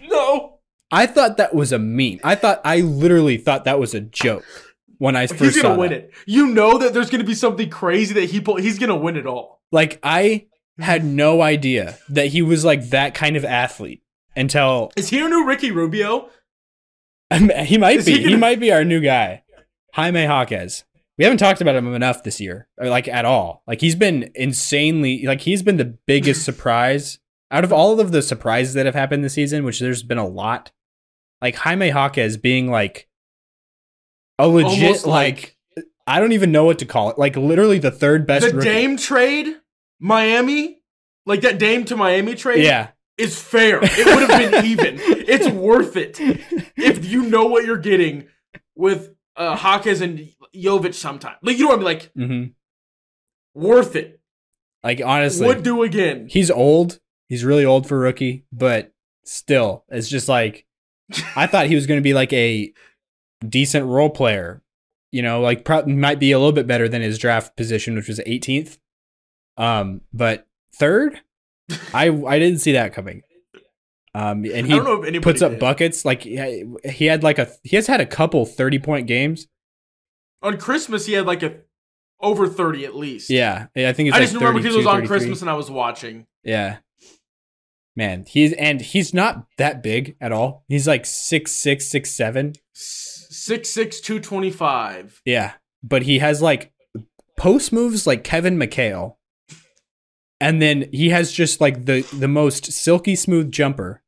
no. 0.02 0.51
I 0.92 1.06
thought 1.06 1.38
that 1.38 1.54
was 1.56 1.72
a 1.72 1.80
meme. 1.80 2.20
I 2.24 2.36
thought 2.36 2.62
I 2.66 2.82
literally 2.82 3.38
thought 3.38 3.66
that 3.66 3.80
was 3.80 3.94
a 3.94 4.02
joke 4.02 4.44
when 4.98 5.16
I 5.16 5.28
first 5.28 5.42
He's 5.42 5.56
saw 5.62 5.70
gonna 5.70 5.80
win 5.80 5.90
that. 5.92 5.98
it. 6.00 6.14
You 6.26 6.48
know 6.48 6.78
that 6.78 6.94
there's 6.94 7.10
gonna 7.10 7.24
be 7.24 7.34
something 7.36 7.70
crazy 7.70 8.14
that 8.16 8.30
he 8.30 8.42
pull. 8.42 8.58
He's 8.58 8.78
gonna 8.80 8.96
win 8.98 9.16
it 9.18 9.26
all. 9.26 9.62
Like 9.72 10.00
I 10.04 10.48
had 10.80 11.06
no 11.06 11.42
idea 11.42 11.98
that 12.10 12.28
he 12.28 12.42
was 12.42 12.66
like 12.66 12.90
that 12.90 13.14
kind 13.14 13.36
of 13.38 13.46
athlete 13.46 14.04
until 14.36 14.92
Is 14.98 15.10
he 15.10 15.22
our 15.22 15.30
new 15.30 15.46
Ricky 15.46 15.72
Rubio? 15.72 16.30
he 17.34 17.78
might 17.78 17.98
Is 18.00 18.06
be. 18.06 18.12
he 18.14 18.18
He, 18.20 18.24
gonna- 18.26 18.38
might 18.38 18.60
be 18.60 18.72
our 18.72 18.84
new 18.84 19.00
guy, 19.00 19.44
Jaime 19.94 20.24
Jaquez. 20.24 20.84
We 21.18 21.26
haven't 21.26 21.38
talked 21.38 21.62
about 21.62 21.76
him 21.76 21.94
enough 21.94 22.24
this 22.24 22.42
year, 22.42 22.68
like 22.82 23.08
at 23.08 23.26
all. 23.26 23.64
Like 23.68 23.80
he's 23.82 23.96
been 23.96 24.32
insanely, 24.36 25.26
like 25.26 25.42
he's 25.42 25.62
been 25.62 25.78
the 25.78 25.98
biggest 26.08 26.44
surprise 26.46 27.20
out 27.52 27.64
of 27.64 27.72
all 27.72 28.00
of 28.00 28.12
the 28.12 28.22
surprises 28.22 28.74
that 28.74 28.86
have 28.86 28.96
happened 28.96 29.24
this 29.24 29.34
season, 29.34 29.64
which 29.64 29.80
there's 29.80 30.04
been 30.04 30.18
a 30.18 30.28
lot. 30.28 30.72
Like 31.42 31.56
Jaime 31.56 31.88
Jaquez 31.88 32.38
being 32.38 32.70
like 32.70 33.08
a 34.38 34.48
legit, 34.48 34.84
Almost 34.84 35.06
like, 35.08 35.58
I 36.08 36.20
don't 36.20 36.32
even 36.34 36.52
know 36.52 36.66
what 36.66 36.80
to 36.80 36.86
call 36.86 37.10
it. 37.10 37.18
Like 37.18 37.36
literally 37.36 37.80
the 37.80 37.92
third 37.92 38.28
best. 38.28 38.46
the 38.48 38.56
rookie- 38.56 38.70
Dame 38.70 38.98
trade, 38.98 39.56
Miami, 40.00 40.82
like 41.26 41.42
that 41.42 41.58
Dame 41.60 41.86
to 41.86 41.96
Miami 41.96 42.36
trade, 42.36 42.64
Yeah, 42.64 42.90
is 43.18 43.40
fair. 43.42 43.80
It 43.82 44.06
would 44.06 44.30
have 44.30 44.52
been 44.52 44.66
even. 44.72 44.96
It's 45.00 45.48
worth 45.48 45.96
it 45.96 46.18
if 46.78 47.06
you 47.06 47.24
know 47.24 47.46
what 47.46 47.66
you're 47.66 47.78
getting 47.78 48.28
with 48.76 49.14
uh 49.36 49.56
Hawkes 49.56 50.02
and 50.02 50.30
Jovic 50.56 50.94
sometime. 50.94 51.36
Like 51.42 51.58
you 51.58 51.64
know 51.66 51.70
what 51.70 51.76
I 51.76 51.78
mean? 51.78 51.86
Like 51.86 52.12
hmm 52.16 52.44
worth 53.54 53.96
it. 53.96 54.20
Like 54.84 55.02
honestly, 55.04 55.48
Would 55.48 55.64
do 55.64 55.84
again. 55.84 56.28
he's 56.30 56.50
old. 56.50 57.00
He's 57.28 57.44
really 57.46 57.64
old 57.66 57.88
for 57.88 57.98
rookie, 58.00 58.46
but 58.52 58.92
still, 59.24 59.86
it's 59.90 60.10
just 60.10 60.28
like 60.28 60.66
I 61.36 61.48
thought 61.48 61.68
he 61.68 61.76
was 61.76 61.88
going 61.88 62.00
to 62.00 62.04
be 62.04 62.14
like 62.14 62.34
a 62.34 62.74
decent 63.48 63.86
role 63.86 64.10
player. 64.10 64.62
You 65.12 65.22
know, 65.22 65.42
like 65.42 65.66
pro- 65.66 65.86
might 65.86 66.20
be 66.20 66.32
a 66.32 66.40
little 66.40 66.54
bit 66.54 66.68
better 66.68 66.88
than 66.88 67.02
his 67.02 67.18
draft 67.18 67.58
position, 67.58 67.96
which 67.96 68.08
was 68.08 68.20
18th. 68.20 68.78
Um, 69.58 70.02
but 70.14 70.48
third, 70.74 71.20
I 71.94 72.08
I 72.10 72.40
didn't 72.40 72.60
see 72.60 72.72
that 72.74 72.94
coming. 72.94 73.24
Um, 74.14 74.44
and 74.46 74.54
I 74.54 74.62
he 74.62 74.70
don't 74.70 74.84
know 74.84 75.02
if 75.02 75.08
anybody 75.08 75.20
puts 75.20 75.42
up 75.42 75.60
buckets. 75.60 76.06
Like 76.06 76.24
he 76.24 76.66
he 76.86 77.06
had 77.06 77.24
like 77.24 77.40
a 77.40 77.50
he 77.64 77.76
has 77.76 77.88
had 77.88 78.00
a 78.02 78.06
couple 78.06 78.46
30 78.46 78.80
point 78.80 79.08
games. 79.08 79.48
on 80.42 80.58
Christmas. 80.58 81.06
He 81.06 81.14
had 81.14 81.26
like 81.26 81.44
a 81.44 81.58
over 82.22 82.48
thirty 82.48 82.86
at 82.86 82.96
least. 82.96 83.30
Yeah, 83.30 83.68
yeah, 83.76 83.90
I 83.90 83.94
think 83.94 84.10
it's 84.10 84.16
I 84.16 84.20
like 84.20 84.28
just 84.30 84.36
remember 84.36 84.60
because 84.60 84.76
it 84.76 84.78
was 84.78 84.88
on 84.88 85.06
Christmas 85.08 85.42
and 85.42 85.50
I 85.50 85.56
was 85.56 85.70
watching. 85.72 86.26
Yeah. 86.44 86.78
Man, 87.96 88.26
he's 88.28 88.54
and 88.54 88.80
he's 88.82 89.14
not 89.14 89.48
that 89.58 89.84
big 89.84 90.16
at 90.22 90.32
all. 90.32 90.64
He's 90.68 90.88
like 90.88 91.06
six 91.06 91.52
six, 91.52 91.86
six 91.86 92.12
seven. 92.12 92.54
Six 92.74 93.70
six 93.70 94.00
two 94.00 94.20
twenty 94.20 94.50
five. 94.50 95.22
Yeah. 95.26 95.54
But 95.84 96.04
he 96.04 96.20
has 96.20 96.42
like 96.42 96.72
post 97.38 97.74
moves 97.74 98.08
like 98.08 98.24
Kevin 98.24 98.58
McHale. 98.58 99.16
And 100.40 100.62
then 100.62 100.90
he 100.92 101.10
has 101.10 101.32
just 101.32 101.60
like 101.60 101.86
the 101.86 102.02
the 102.14 102.28
most 102.28 102.72
silky 102.72 103.16
smooth 103.16 103.52
jumper. 103.52 104.02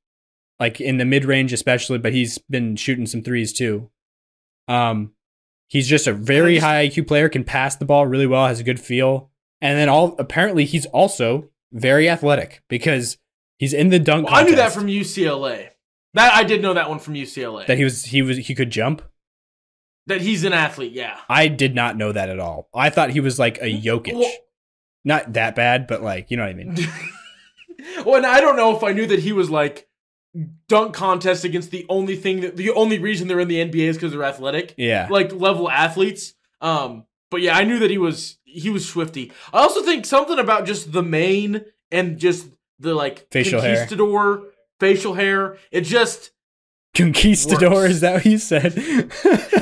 Like 0.59 0.79
in 0.79 0.97
the 0.97 1.05
mid 1.05 1.25
range 1.25 1.51
especially, 1.51 1.97
but 1.97 2.13
he's 2.13 2.37
been 2.37 2.77
shooting 2.77 3.05
some 3.05 3.21
threes 3.21 3.51
too. 3.51 3.89
Um 4.69 5.11
he's 5.67 5.89
just 5.89 6.07
a 6.07 6.13
very 6.13 6.59
high 6.59 6.87
IQ 6.87 7.07
player, 7.07 7.27
can 7.27 7.43
pass 7.43 7.75
the 7.75 7.85
ball 7.85 8.07
really 8.07 8.27
well, 8.27 8.47
has 8.47 8.61
a 8.61 8.63
good 8.63 8.79
feel. 8.79 9.29
And 9.59 9.77
then 9.77 9.89
all 9.89 10.15
apparently 10.19 10.63
he's 10.63 10.85
also 10.85 11.49
very 11.73 12.07
athletic 12.07 12.61
because 12.69 13.17
he's 13.57 13.73
in 13.73 13.89
the 13.89 13.99
dunk 13.99 14.25
Well, 14.27 14.35
I 14.35 14.43
knew 14.43 14.55
that 14.55 14.71
from 14.73 14.87
UCLA. 14.87 15.69
That 16.15 16.33
I 16.33 16.43
did 16.43 16.61
know 16.61 16.73
that 16.75 16.89
one 16.89 16.99
from 16.99 17.15
UCLA. 17.15 17.65
that 17.67 17.77
he 17.77 17.83
was 17.83 18.05
he 18.05 18.21
was 18.21 18.37
he 18.37 18.53
could 18.55 18.69
jump. 18.69 19.01
that 20.07 20.21
he's 20.21 20.43
an 20.43 20.53
athlete. 20.53 20.91
Yeah. 20.93 21.17
I 21.29 21.47
did 21.47 21.73
not 21.75 21.97
know 21.97 22.11
that 22.11 22.29
at 22.29 22.39
all. 22.39 22.69
I 22.73 22.89
thought 22.89 23.09
he 23.11 23.19
was 23.19 23.39
like 23.39 23.57
a 23.61 23.65
Jokic. 23.81 24.13
Well- 24.13 24.31
not 25.05 25.33
that 25.33 25.55
bad, 25.55 25.87
but 25.87 26.01
like 26.01 26.31
you 26.31 26.37
know 26.37 26.43
what 26.43 26.51
I 26.51 26.53
mean. 26.53 26.77
well, 28.05 28.15
and 28.15 28.25
I 28.25 28.39
don't 28.41 28.55
know 28.55 28.75
if 28.75 28.83
I 28.83 28.93
knew 28.93 29.05
that 29.07 29.19
he 29.19 29.33
was 29.33 29.49
like 29.49 29.87
dunk 30.67 30.93
contest 30.95 31.43
against 31.43 31.71
the 31.71 31.85
only 31.89 32.15
thing 32.15 32.39
that 32.41 32.55
the 32.57 32.71
only 32.71 32.99
reason 32.99 33.27
they're 33.27 33.39
in 33.39 33.47
the 33.47 33.63
NBA 33.69 33.89
is 33.89 33.97
because 33.97 34.11
they're 34.13 34.23
athletic, 34.23 34.73
Yeah, 34.77 35.07
like 35.09 35.33
level 35.33 35.69
athletes. 35.69 36.33
Um, 36.61 37.05
but 37.29 37.41
yeah, 37.41 37.57
I 37.57 37.63
knew 37.65 37.79
that 37.79 37.89
he 37.89 37.97
was 37.97 38.37
he 38.45 38.69
was 38.69 38.87
swifty. 38.87 39.31
I 39.51 39.57
also 39.59 39.83
think 39.83 40.05
something 40.05 40.39
about 40.39 40.65
just 40.65 40.91
the 40.93 41.03
main 41.03 41.65
and 41.91 42.17
just 42.17 42.47
the 42.83 42.93
like 42.93 43.27
Facial 43.31 43.59
hair. 43.61 43.75
conquistador 43.75 44.43
facial 44.79 45.13
hair. 45.15 45.57
It 45.71 45.81
just 45.81 46.31
conquistador 46.95 47.71
Works. 47.71 47.93
is 47.95 48.01
that 48.01 48.13
what 48.15 48.25
you 48.25 48.37
said? 48.37 48.75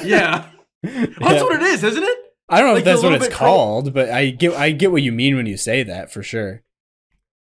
yeah, 0.04 0.50
Yeah. 0.84 1.06
that's 1.20 1.44
what 1.44 1.56
it 1.56 1.62
is, 1.64 1.84
isn't 1.84 2.04
it? 2.04 2.18
I 2.50 2.60
don't 2.60 2.68
know 2.68 2.74
like 2.74 2.80
if 2.80 2.86
that's 2.86 3.04
what 3.04 3.14
it's 3.14 3.30
called, 3.34 3.94
but 3.94 4.10
I 4.10 4.32
get 4.32 4.54
I 4.56 4.72
get 4.72 4.92
what 4.92 5.02
you 5.04 5.12
mean 5.14 5.38
when 5.38 5.46
you 5.46 5.56
say 5.56 5.84
that 5.84 6.12
for 6.12 6.22
sure. 6.22 6.64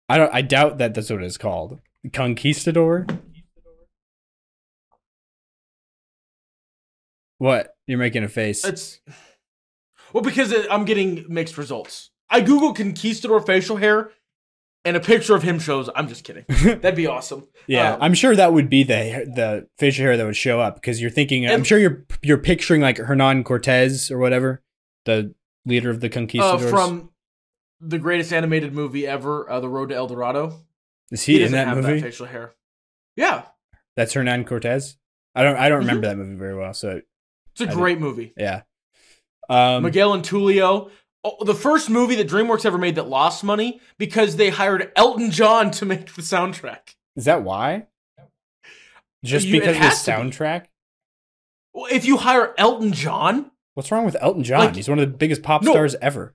I 0.08 0.18
don't. 0.18 0.34
I 0.34 0.42
doubt 0.42 0.78
that 0.78 0.94
that's 0.94 1.10
what 1.10 1.22
it's 1.24 1.38
called. 1.38 1.80
Conquistador. 2.14 3.08
What? 7.38 7.76
You're 7.88 7.98
making 8.00 8.24
a 8.24 8.30
face. 8.30 8.64
It's 8.64 9.00
well 10.14 10.24
because 10.24 10.52
it, 10.52 10.68
I'm 10.72 10.86
getting 10.86 11.26
mixed 11.28 11.58
results. 11.58 12.12
I 12.30 12.42
Google 12.42 12.74
conquistador 12.74 13.42
facial 13.42 13.78
hair, 13.78 14.12
and 14.86 14.96
a 14.96 15.00
picture 15.00 15.36
of 15.36 15.44
him 15.44 15.60
shows. 15.60 15.90
I'm 15.96 16.08
just 16.08 16.24
kidding. 16.24 16.46
That'd 16.50 16.96
be 16.96 17.08
awesome. 17.08 17.48
Yeah, 17.68 17.94
Um, 17.96 18.02
I'm 18.04 18.14
sure 18.14 18.36
that 18.36 18.54
would 18.54 18.70
be 18.70 18.84
the 18.84 19.30
the 19.36 19.68
facial 19.78 20.06
hair 20.06 20.16
that 20.18 20.26
would 20.26 20.36
show 20.36 20.60
up 20.62 20.76
because 20.76 21.02
you're 21.02 21.10
thinking. 21.10 21.48
I'm 21.48 21.64
sure 21.64 21.78
you're 21.80 22.06
you're 22.22 22.38
picturing 22.38 22.82
like 22.82 22.98
Hernan 22.98 23.44
Cortez 23.44 24.12
or 24.12 24.18
whatever, 24.20 24.62
the 25.06 25.34
leader 25.66 25.90
of 25.90 26.00
the 26.02 26.08
Uh, 26.08 26.12
conquistadors. 26.12 26.70
from 26.70 27.10
the 27.82 27.98
greatest 28.00 28.32
animated 28.32 28.74
movie 28.74 29.06
ever, 29.06 29.50
uh, 29.50 29.60
The 29.60 29.68
Road 29.70 29.90
to 29.90 29.96
El 29.96 30.08
Dorado. 30.08 30.62
Is 31.12 31.24
he, 31.24 31.44
in 31.44 31.52
that 31.52 31.68
have 31.68 31.78
movie? 31.78 31.96
that 32.00 32.02
facial 32.02 32.26
hair. 32.28 32.54
Yeah, 33.16 33.44
That's 33.96 34.14
Hernan 34.14 34.46
Cortez. 34.46 34.98
I 35.36 35.44
don't 35.44 35.58
I 35.58 35.68
don't 35.70 35.80
Mhm. 35.84 35.88
remember 35.88 36.08
that 36.08 36.18
movie 36.18 36.36
very 36.36 36.56
well. 36.56 36.74
So 36.74 37.02
it's 37.52 37.62
a 37.62 37.70
I 37.70 37.74
great 37.74 38.00
movie. 38.00 38.34
yeah. 38.38 38.62
Um, 39.50 39.84
Miguel 39.84 40.14
and 40.14 40.24
Tulio. 40.24 40.90
Oh, 41.28 41.44
the 41.44 41.56
first 41.56 41.90
movie 41.90 42.14
that 42.18 42.28
DreamWorks 42.30 42.66
ever 42.68 42.78
made 42.78 42.96
that 42.96 43.08
lost 43.10 43.44
money 43.44 43.82
because 43.98 44.36
they 44.36 44.50
hired 44.52 44.92
Elton 44.96 45.32
John 45.32 45.72
to 45.72 45.86
make 45.86 46.14
the 46.14 46.22
soundtrack. 46.22 46.94
is 47.16 47.26
that 47.26 47.42
why? 47.44 47.88
Just 49.24 49.48
You- 49.48 49.60
because 49.60 49.76
of 49.76 49.82
the 49.82 49.90
to 49.90 49.96
be. 49.96 50.30
soundtrack? 50.32 50.66
Well, 51.74 51.88
If 51.92 52.06
you 52.06 52.18
hire 52.18 52.54
Elton 52.60 52.94
John, 52.94 53.52
What's 53.74 53.92
wrong 53.92 54.06
with 54.06 54.16
Elton 54.22 54.44
John? 54.44 54.60
Like- 54.60 54.76
He's 54.76 54.88
one 54.88 55.00
of 55.00 55.10
the 55.12 55.18
biggest 55.18 55.42
pop 55.44 55.62
No. 55.64 55.72
stars 55.72 55.96
ever. 55.96 56.34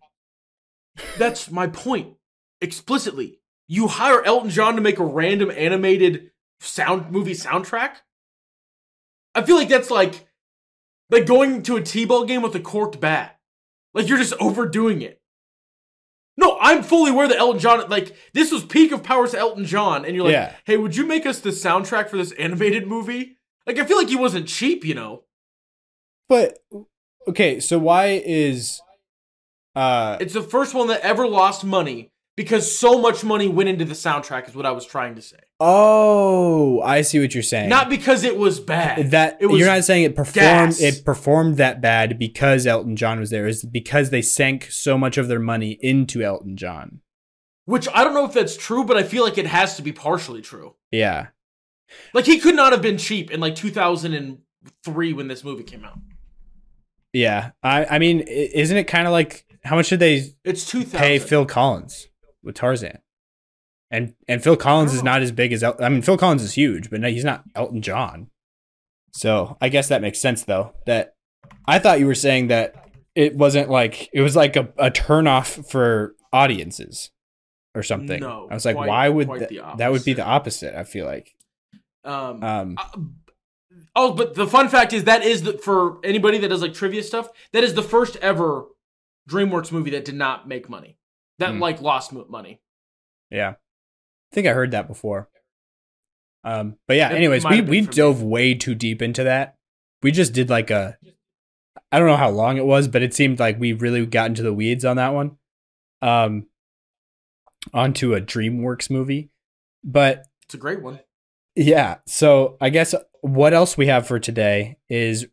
That's 1.17 1.51
my 1.51 1.69
point. 1.69 2.17
Explicitly, 2.61 3.41
you 3.69 3.87
hire 3.89 4.23
Elton 4.25 4.51
John 4.51 4.75
to 4.75 4.83
make 4.83 4.99
a 4.99 5.05
random 5.05 5.51
animated 5.53 6.33
sound 6.59 7.11
movie 7.11 7.33
soundtrack. 7.33 7.99
I 9.35 9.43
feel 9.43 9.57
like 9.57 9.69
that's 9.71 9.91
like 9.91 10.27
like 11.09 11.25
going 11.27 11.63
to 11.63 11.77
a 11.77 11.83
T-ball 11.83 12.25
game 12.27 12.43
with 12.43 12.55
a 12.57 12.61
corked 12.61 13.01
bat. 13.01 13.40
Like 13.95 14.09
you're 14.09 14.19
just 14.19 14.35
overdoing 14.41 15.03
it. 15.03 15.21
No, 16.37 16.57
I'm 16.61 16.83
fully 16.83 17.11
aware 17.11 17.29
that 17.29 17.37
Elton 17.39 17.61
John, 17.61 17.89
like, 17.91 18.17
this 18.33 18.51
was 18.51 18.65
peak 18.65 18.93
of 18.93 19.03
powers 19.03 19.33
to 19.33 19.39
Elton 19.39 19.67
John, 19.67 20.07
and 20.07 20.15
you're 20.15 20.25
like, 20.25 20.33
Yeah. 20.33 20.55
hey, 20.65 20.79
would 20.79 20.97
you 20.97 21.05
make 21.05 21.27
us 21.27 21.41
the 21.41 21.51
soundtrack 21.51 22.09
for 22.09 22.17
this 22.17 22.33
animated 22.33 22.87
movie? 22.87 23.37
Like, 23.67 23.79
I 23.79 23.85
feel 23.85 23.99
like 23.99 24.09
he 24.09 24.17
wasn't 24.17 24.49
cheap, 24.49 24.85
you 24.85 24.95
know? 24.95 25.25
But 26.31 26.59
okay, 27.29 27.61
so 27.61 27.79
why 27.79 28.23
is 28.25 28.81
uh 29.75 30.17
It's 30.21 30.33
the 30.33 30.43
first 30.43 30.75
one 30.75 30.87
that 30.89 31.01
ever 31.03 31.27
lost 31.29 31.65
money 31.65 32.11
because 32.37 32.79
so 32.79 32.99
much 33.01 33.23
money 33.23 33.47
went 33.49 33.69
into 33.69 33.85
the 33.85 33.95
soundtrack, 33.95 34.49
is 34.49 34.55
what 34.55 34.65
I 34.65 34.71
was 34.71 34.87
trying 34.87 35.17
to 35.17 35.23
say. 35.23 35.41
Oh, 35.61 36.81
I 36.83 37.03
see 37.03 37.21
what 37.21 37.35
you're 37.35 37.43
saying. 37.43 37.69
Not 37.69 37.89
because 37.89 38.25
it 38.25 38.37
was 38.37 38.59
bad. 38.61 39.11
that 39.13 39.37
it 39.41 39.47
was 39.47 39.59
you're 39.61 39.69
not 39.69 39.85
saying 39.85 40.05
it 40.05 40.17
performed 40.17 40.35
gas. 40.71 40.81
it 40.81 41.05
performed 41.05 41.57
that 41.59 41.81
bad 41.81 42.19
because 42.19 42.67
Elton 42.67 42.97
John 42.97 43.21
was 43.21 43.31
there. 43.31 43.47
Is 43.47 43.63
because 43.65 44.11
they 44.11 44.23
sank 44.23 44.69
so 44.71 44.97
much 44.99 45.19
of 45.19 45.29
their 45.29 45.39
money 45.41 45.79
into 45.81 46.23
Elton 46.23 46.57
John. 46.57 47.01
which 47.67 47.87
I 47.95 48.03
don't 48.05 48.15
know 48.15 48.25
if 48.25 48.33
that's 48.33 48.57
true, 48.57 48.85
but 48.85 48.97
I 48.97 49.03
feel 49.03 49.23
like 49.23 49.39
it 49.39 49.47
has 49.47 49.77
to 49.77 49.83
be 49.83 49.93
partially 49.93 50.41
true. 50.43 50.75
Yeah. 50.91 51.29
Like, 52.15 52.25
he 52.27 52.39
could 52.39 52.55
not 52.55 52.73
have 52.73 52.83
been 52.83 52.99
cheap 52.99 53.31
in 53.33 53.41
like 53.41 53.55
2003 53.57 55.13
when 55.13 55.29
this 55.29 55.43
movie 55.45 55.65
came 55.65 55.85
out. 55.85 55.99
Yeah. 57.13 57.51
I 57.63 57.85
I 57.87 57.99
mean, 57.99 58.21
isn't 58.21 58.77
it 58.77 58.85
kind 58.85 59.07
of 59.07 59.13
like 59.13 59.45
how 59.65 59.77
much 59.77 59.89
did 59.91 60.01
they 60.01 60.25
It's 60.45 60.65
2000. 60.71 60.99
pay 60.99 61.19
Phil 61.19 61.45
Collins 61.47 62.09
with 62.43 62.55
Tarzan? 62.55 62.99
And 63.91 64.15
and 64.29 64.43
Phil 64.43 64.57
Collins 64.57 64.95
is 64.95 65.01
Oh. 65.01 65.05
not 65.05 65.23
as 65.23 65.33
big 65.33 65.53
as 65.53 65.63
El- 65.63 65.83
I 65.83 65.89
mean 65.89 66.03
Phil 66.03 66.17
Collins 66.19 66.43
is 66.43 66.55
huge, 66.55 66.91
but 66.91 67.01
no, 67.01 67.09
he's 67.09 67.25
not 67.25 67.43
Elton 67.55 67.83
John. 67.83 68.31
So 69.13 69.57
I 69.61 69.69
guess 69.69 69.89
that 69.89 70.03
makes 70.03 70.21
sense 70.21 70.45
though. 70.45 70.75
That 70.87 71.15
I 71.67 71.79
thought 71.79 71.99
you 71.99 72.07
were 72.07 72.15
saying 72.15 72.49
that 72.49 72.75
it 73.17 73.35
wasn't 73.37 73.69
like 73.69 74.09
it 74.13 74.21
was 74.21 74.37
like 74.37 74.55
a, 74.57 74.69
a 74.79 74.91
turnoff 74.91 75.69
for 75.69 76.15
audiences 76.33 77.11
or 77.75 77.83
something. 77.83 78.21
No, 78.21 78.47
I 78.51 78.55
was 78.55 78.65
like, 78.65 78.77
quite- 78.77 78.89
why 78.89 79.09
would 79.09 79.29
th- 79.49 79.61
that 79.79 79.91
would 79.91 80.05
be 80.05 80.13
the 80.13 80.25
opposite. 80.25 80.75
I 80.79 80.85
feel 80.85 81.07
like. 81.07 81.35
Um, 82.05 82.43
Um, 82.43 82.77
Uh, 82.79 82.99
oh, 83.97 84.13
but 84.13 84.35
the 84.35 84.47
fun 84.47 84.69
fact 84.69 84.93
is 84.93 85.05
that 85.05 85.23
is 85.25 85.43
the, 85.43 85.59
for 85.59 85.99
anybody 86.05 86.39
that 86.39 86.49
does 86.49 86.63
like 86.63 86.75
trivia 86.75 87.03
stuff. 87.03 87.29
That 87.53 87.65
is 87.65 87.75
the 87.75 87.83
first 87.83 88.17
ever 88.17 88.67
DreamWorks 89.29 89.71
movie 89.73 89.91
that 89.91 90.05
did 90.05 90.15
not 90.15 90.47
make 90.49 90.69
money. 90.69 90.97
That 91.39 91.51
Hmm. 91.55 91.59
like 91.61 91.81
lost 91.83 92.13
money. 92.13 92.61
yeah, 93.31 93.55
I 94.31 94.35
think 94.35 94.47
I 94.47 94.53
heard 94.53 94.71
that 94.73 94.87
before. 94.89 95.29
Um, 96.45 96.77
but 96.87 96.97
yeah. 96.97 97.11
It 97.11 97.17
Anyways, 97.17 97.45
we 97.45 97.61
we 97.61 97.83
for 97.83 97.91
me. 97.91 97.97
dove 97.97 98.23
way 98.23 98.55
too 98.55 98.75
deep 98.75 99.03
into 99.03 99.25
that. 99.25 99.57
We 100.03 100.13
just 100.13 100.33
did 100.33 100.49
like 100.49 100.71
a. 100.71 100.97
I 101.93 101.99
don't 101.99 102.09
know 102.09 102.17
how 102.17 102.31
long 102.31 102.57
it 102.57 102.65
was, 102.65 102.89
but 102.89 103.03
it 103.03 103.15
seemed 103.15 103.41
like 103.41 103.59
we 103.59 103.73
really 103.73 104.07
got 104.07 104.27
into 104.29 104.43
the 104.43 104.55
weeds 104.55 104.85
on 104.85 104.97
that 104.97 105.13
one. 105.13 105.37
Um, 106.03 106.47
onto 107.75 108.15
a 108.15 108.21
DreamWorks 108.21 108.91
movie, 108.91 109.31
but 109.85 110.25
It's 110.45 110.55
a 110.55 110.59
great 110.59 110.83
one. 110.83 111.01
Yeah. 111.55 111.99
So 112.07 112.57
I 112.61 112.71
guess 112.71 112.95
what 113.21 113.53
else 113.53 113.77
we 113.77 113.87
have 113.89 114.07
for 114.07 114.19
today 114.19 114.79
is 114.89 115.27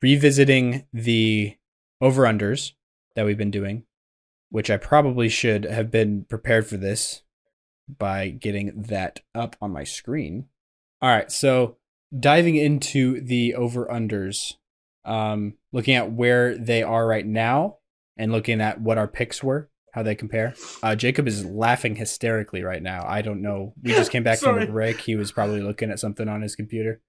revisiting 0.00 0.86
the 0.92 1.56
over 2.00 2.22
unders 2.24 2.72
that 3.16 3.24
we've 3.24 3.38
been 3.38 3.50
doing, 3.50 3.84
which 4.50 4.70
I 4.70 4.76
probably 4.76 5.28
should 5.28 5.64
have 5.64 5.90
been 5.90 6.26
prepared 6.28 6.66
for 6.66 6.76
this 6.76 7.22
by 7.88 8.28
getting 8.28 8.82
that 8.88 9.20
up 9.34 9.56
on 9.60 9.72
my 9.72 9.84
screen. 9.84 10.46
All 11.02 11.10
right. 11.10 11.30
So 11.30 11.76
diving 12.18 12.56
into 12.56 13.20
the 13.20 13.54
over 13.54 13.86
unders, 13.86 14.54
um, 15.04 15.54
looking 15.72 15.94
at 15.94 16.12
where 16.12 16.56
they 16.56 16.82
are 16.82 17.06
right 17.06 17.26
now 17.26 17.78
and 18.16 18.32
looking 18.32 18.60
at 18.60 18.80
what 18.80 18.98
our 18.98 19.08
picks 19.08 19.42
were, 19.42 19.68
how 19.92 20.02
they 20.02 20.14
compare. 20.14 20.54
Uh, 20.82 20.94
Jacob 20.94 21.28
is 21.28 21.44
laughing 21.44 21.96
hysterically 21.96 22.62
right 22.62 22.82
now. 22.82 23.04
I 23.06 23.22
don't 23.22 23.42
know. 23.42 23.74
We 23.82 23.92
just 23.92 24.10
came 24.10 24.22
back 24.22 24.38
from 24.38 24.58
a 24.58 24.66
break. 24.70 25.00
He 25.00 25.16
was 25.16 25.32
probably 25.32 25.60
looking 25.60 25.90
at 25.90 26.00
something 26.00 26.28
on 26.28 26.42
his 26.42 26.56
computer. 26.56 27.00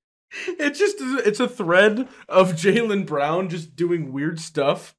It's 0.47 0.79
just 0.79 0.97
it's 0.99 1.39
a 1.39 1.47
thread 1.47 2.09
of 2.27 2.53
Jaylen 2.53 3.05
Brown 3.05 3.47
just 3.47 3.75
doing 3.75 4.11
weird 4.11 4.39
stuff, 4.39 4.95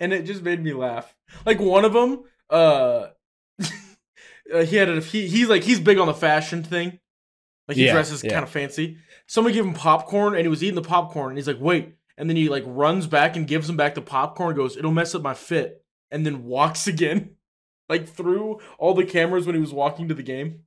and 0.00 0.12
it 0.12 0.22
just 0.24 0.42
made 0.42 0.64
me 0.64 0.72
laugh. 0.72 1.14
Like 1.44 1.60
one 1.60 1.84
of 1.84 1.92
them, 1.92 2.24
uh, 2.50 3.08
uh, 4.54 4.64
he 4.64 4.76
had 4.76 4.88
a 4.88 5.00
he 5.00 5.26
he's 5.28 5.48
like 5.48 5.62
he's 5.62 5.80
big 5.80 5.98
on 5.98 6.06
the 6.06 6.14
fashion 6.14 6.62
thing. 6.62 6.98
Like 7.68 7.76
he 7.76 7.84
Yeah, 7.84 7.92
dresses 7.92 8.22
yeah. 8.22 8.32
kind 8.32 8.42
of 8.44 8.50
fancy. 8.50 8.98
Somebody 9.26 9.54
gave 9.56 9.64
him 9.64 9.74
popcorn, 9.74 10.34
and 10.34 10.42
he 10.42 10.48
was 10.48 10.62
eating 10.62 10.76
the 10.76 10.82
popcorn, 10.82 11.30
and 11.30 11.38
he's 11.38 11.48
like, 11.48 11.60
"Wait!" 11.60 11.94
And 12.16 12.30
then 12.30 12.36
he 12.36 12.48
like 12.48 12.64
runs 12.66 13.06
back 13.06 13.36
and 13.36 13.46
gives 13.46 13.68
him 13.68 13.76
back 13.76 13.94
the 13.94 14.02
popcorn. 14.02 14.54
Goes, 14.54 14.76
"It'll 14.76 14.92
mess 14.92 15.14
up 15.14 15.22
my 15.22 15.34
fit," 15.34 15.84
and 16.10 16.24
then 16.24 16.44
walks 16.44 16.86
again, 16.94 17.30
like 17.88 18.08
through 18.08 18.60
all 18.78 18.94
the 18.94 19.04
cameras 19.04 19.46
when 19.46 19.54
he 19.54 19.60
was 19.60 19.72
walking 19.72 20.08
to 20.08 20.14
the 20.14 20.22
game. 20.22 20.60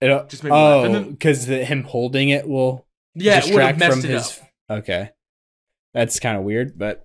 It, 0.00 0.30
Just 0.30 0.44
made 0.44 0.52
me 0.52 0.58
oh, 0.58 1.04
because 1.10 1.46
him 1.46 1.82
holding 1.82 2.28
it 2.28 2.48
will 2.48 2.86
Yeah, 3.14 3.38
it 3.38 3.42
distract 3.42 3.78
messed 3.78 4.00
from 4.02 4.10
it 4.10 4.14
his. 4.14 4.40
up. 4.70 4.78
Okay, 4.78 5.10
that's 5.92 6.20
kind 6.20 6.36
of 6.38 6.44
weird, 6.44 6.78
but 6.78 7.04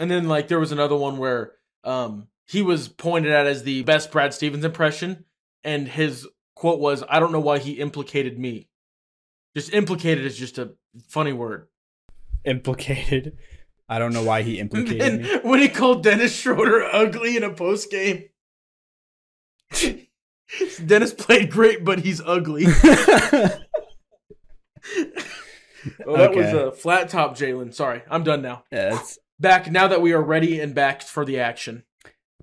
And 0.00 0.10
then 0.10 0.28
like 0.28 0.48
there 0.48 0.60
was 0.60 0.72
another 0.72 0.96
one 0.96 1.18
where 1.18 1.52
um 1.84 2.28
he 2.48 2.62
was 2.62 2.88
pointed 2.88 3.30
at 3.30 3.46
as 3.46 3.62
the 3.62 3.82
best 3.82 4.10
Brad 4.10 4.32
Stevens 4.34 4.64
impression, 4.64 5.24
and 5.62 5.86
his 5.88 6.26
quote 6.56 6.80
was, 6.80 7.04
"I 7.08 7.20
don't 7.20 7.30
know 7.32 7.40
why 7.40 7.58
he 7.58 7.72
implicated 7.74 8.38
me." 8.38 8.68
Just 9.56 9.72
implicated 9.72 10.24
is 10.24 10.36
just 10.38 10.58
a 10.58 10.72
funny 11.08 11.32
word. 11.32 11.68
implicated. 12.44 13.36
I 13.88 13.98
don't 13.98 14.12
know 14.12 14.22
why 14.22 14.42
he 14.42 14.58
And 14.60 14.72
implicated 14.74 15.00
then 15.00 15.22
me. 15.22 15.40
when 15.48 15.60
he 15.60 15.68
called 15.68 16.02
Dennis 16.02 16.34
Schroeder 16.34 16.84
ugly 16.84 17.36
in 17.36 17.42
a 17.42 17.52
post 17.52 17.90
game, 17.90 18.24
Dennis 20.86 21.12
played 21.14 21.50
great, 21.50 21.84
but 21.84 22.00
he's 22.00 22.20
ugly. 22.24 22.66
Oh, 26.06 26.16
that 26.16 26.34
was 26.34 26.46
a 26.46 26.68
uh, 26.68 26.70
flat 26.72 27.08
top, 27.08 27.36
Jaylen. 27.36 27.72
Sorry, 27.72 28.02
I'm 28.10 28.24
done 28.24 28.42
now. 28.42 28.64
Yeah, 28.72 28.98
Back 29.38 29.70
now 29.70 29.86
that 29.88 30.02
we 30.02 30.12
are 30.12 30.20
ready 30.22 30.60
and 30.60 30.74
back 30.74 31.02
for 31.02 31.24
the 31.24 31.38
action. 31.38 31.84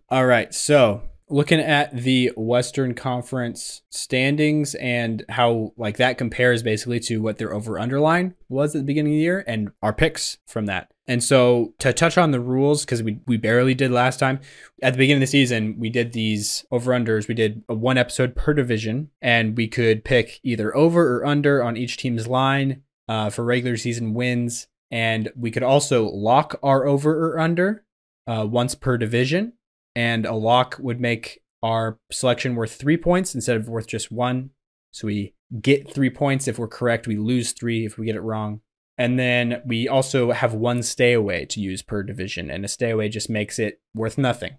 All 0.10 0.26
right. 0.26 0.54
So 0.54 1.02
looking 1.28 1.60
at 1.60 1.96
the 1.96 2.32
Western 2.38 2.94
Conference 2.94 3.82
standings 3.90 4.76
and 4.76 5.26
how 5.30 5.74
like 5.78 5.98
that 5.98 6.18
compares 6.20 6.62
basically 6.62 7.00
to 7.00 7.22
what 7.22 7.38
their 7.38 7.54
over 7.54 7.80
underline 7.80 8.36
was 8.48 8.76
at 8.76 8.80
the 8.80 8.86
beginning 8.86 9.14
of 9.14 9.18
the 9.18 9.22
year 9.22 9.44
and 9.48 9.72
our 9.82 9.94
picks 9.94 10.38
from 10.46 10.68
that. 10.68 10.92
And 11.08 11.24
so 11.24 11.74
to 11.80 11.94
touch 11.94 12.18
on 12.18 12.32
the 12.32 12.40
rules, 12.40 12.86
because 12.86 13.02
we, 13.02 13.20
we 13.26 13.38
barely 13.38 13.74
did 13.74 13.92
last 13.92 14.20
time, 14.20 14.40
at 14.82 14.94
the 14.94 14.98
beginning 14.98 15.22
of 15.22 15.28
the 15.28 15.32
season, 15.32 15.76
we 15.80 15.90
did 15.90 16.14
these 16.14 16.66
over 16.72 16.92
unders. 16.92 17.28
We 17.28 17.36
did 17.36 17.64
a 17.70 17.76
one 17.76 17.98
episode 17.98 18.36
per 18.36 18.54
division, 18.54 19.12
and 19.22 19.56
we 19.56 19.68
could 19.68 20.04
pick 20.04 20.40
either 20.42 20.76
over 20.76 21.18
or 21.18 21.26
under 21.26 21.64
on 21.64 21.78
each 21.78 21.98
team's 21.98 22.28
line 22.28 22.82
uh, 23.08 23.30
for 23.30 23.46
regular 23.46 23.78
season 23.78 24.16
wins. 24.16 24.68
And 24.90 25.32
we 25.36 25.52
could 25.52 25.64
also 25.64 26.06
lock 26.06 26.60
our 26.64 26.88
over 26.88 27.34
or 27.34 27.40
under 27.40 27.86
uh, 28.26 28.48
once 28.50 28.74
per 28.74 28.98
division 28.98 29.54
and 29.96 30.26
a 30.26 30.34
lock 30.34 30.78
would 30.80 31.00
make 31.00 31.42
our 31.64 31.98
selection 32.12 32.56
worth 32.56 32.76
three 32.76 32.98
points 32.98 33.34
instead 33.34 33.58
of 33.58 33.70
worth 33.70 33.88
just 33.88 34.12
one. 34.12 34.52
So 34.92 35.08
we 35.08 35.34
get 35.62 35.94
three 35.94 36.10
points 36.10 36.48
if 36.48 36.60
we're 36.60 36.68
correct, 36.68 37.08
we 37.08 37.18
lose 37.18 37.54
three 37.54 37.86
if 37.86 37.98
we 37.98 38.06
get 38.06 38.16
it 38.16 38.22
wrong. 38.22 38.62
And 38.98 39.20
then 39.20 39.62
we 39.66 39.88
also 39.88 40.32
have 40.32 40.54
one 40.54 40.82
stay 40.84 41.14
away 41.14 41.46
to 41.46 41.60
use 41.60 41.82
per 41.82 42.02
division, 42.02 42.50
and 42.50 42.64
a 42.64 42.68
stay 42.68 42.92
away 42.92 43.10
just 43.10 43.30
makes 43.30 43.60
it 43.60 43.82
worth 43.94 44.18
nothing. 44.18 44.58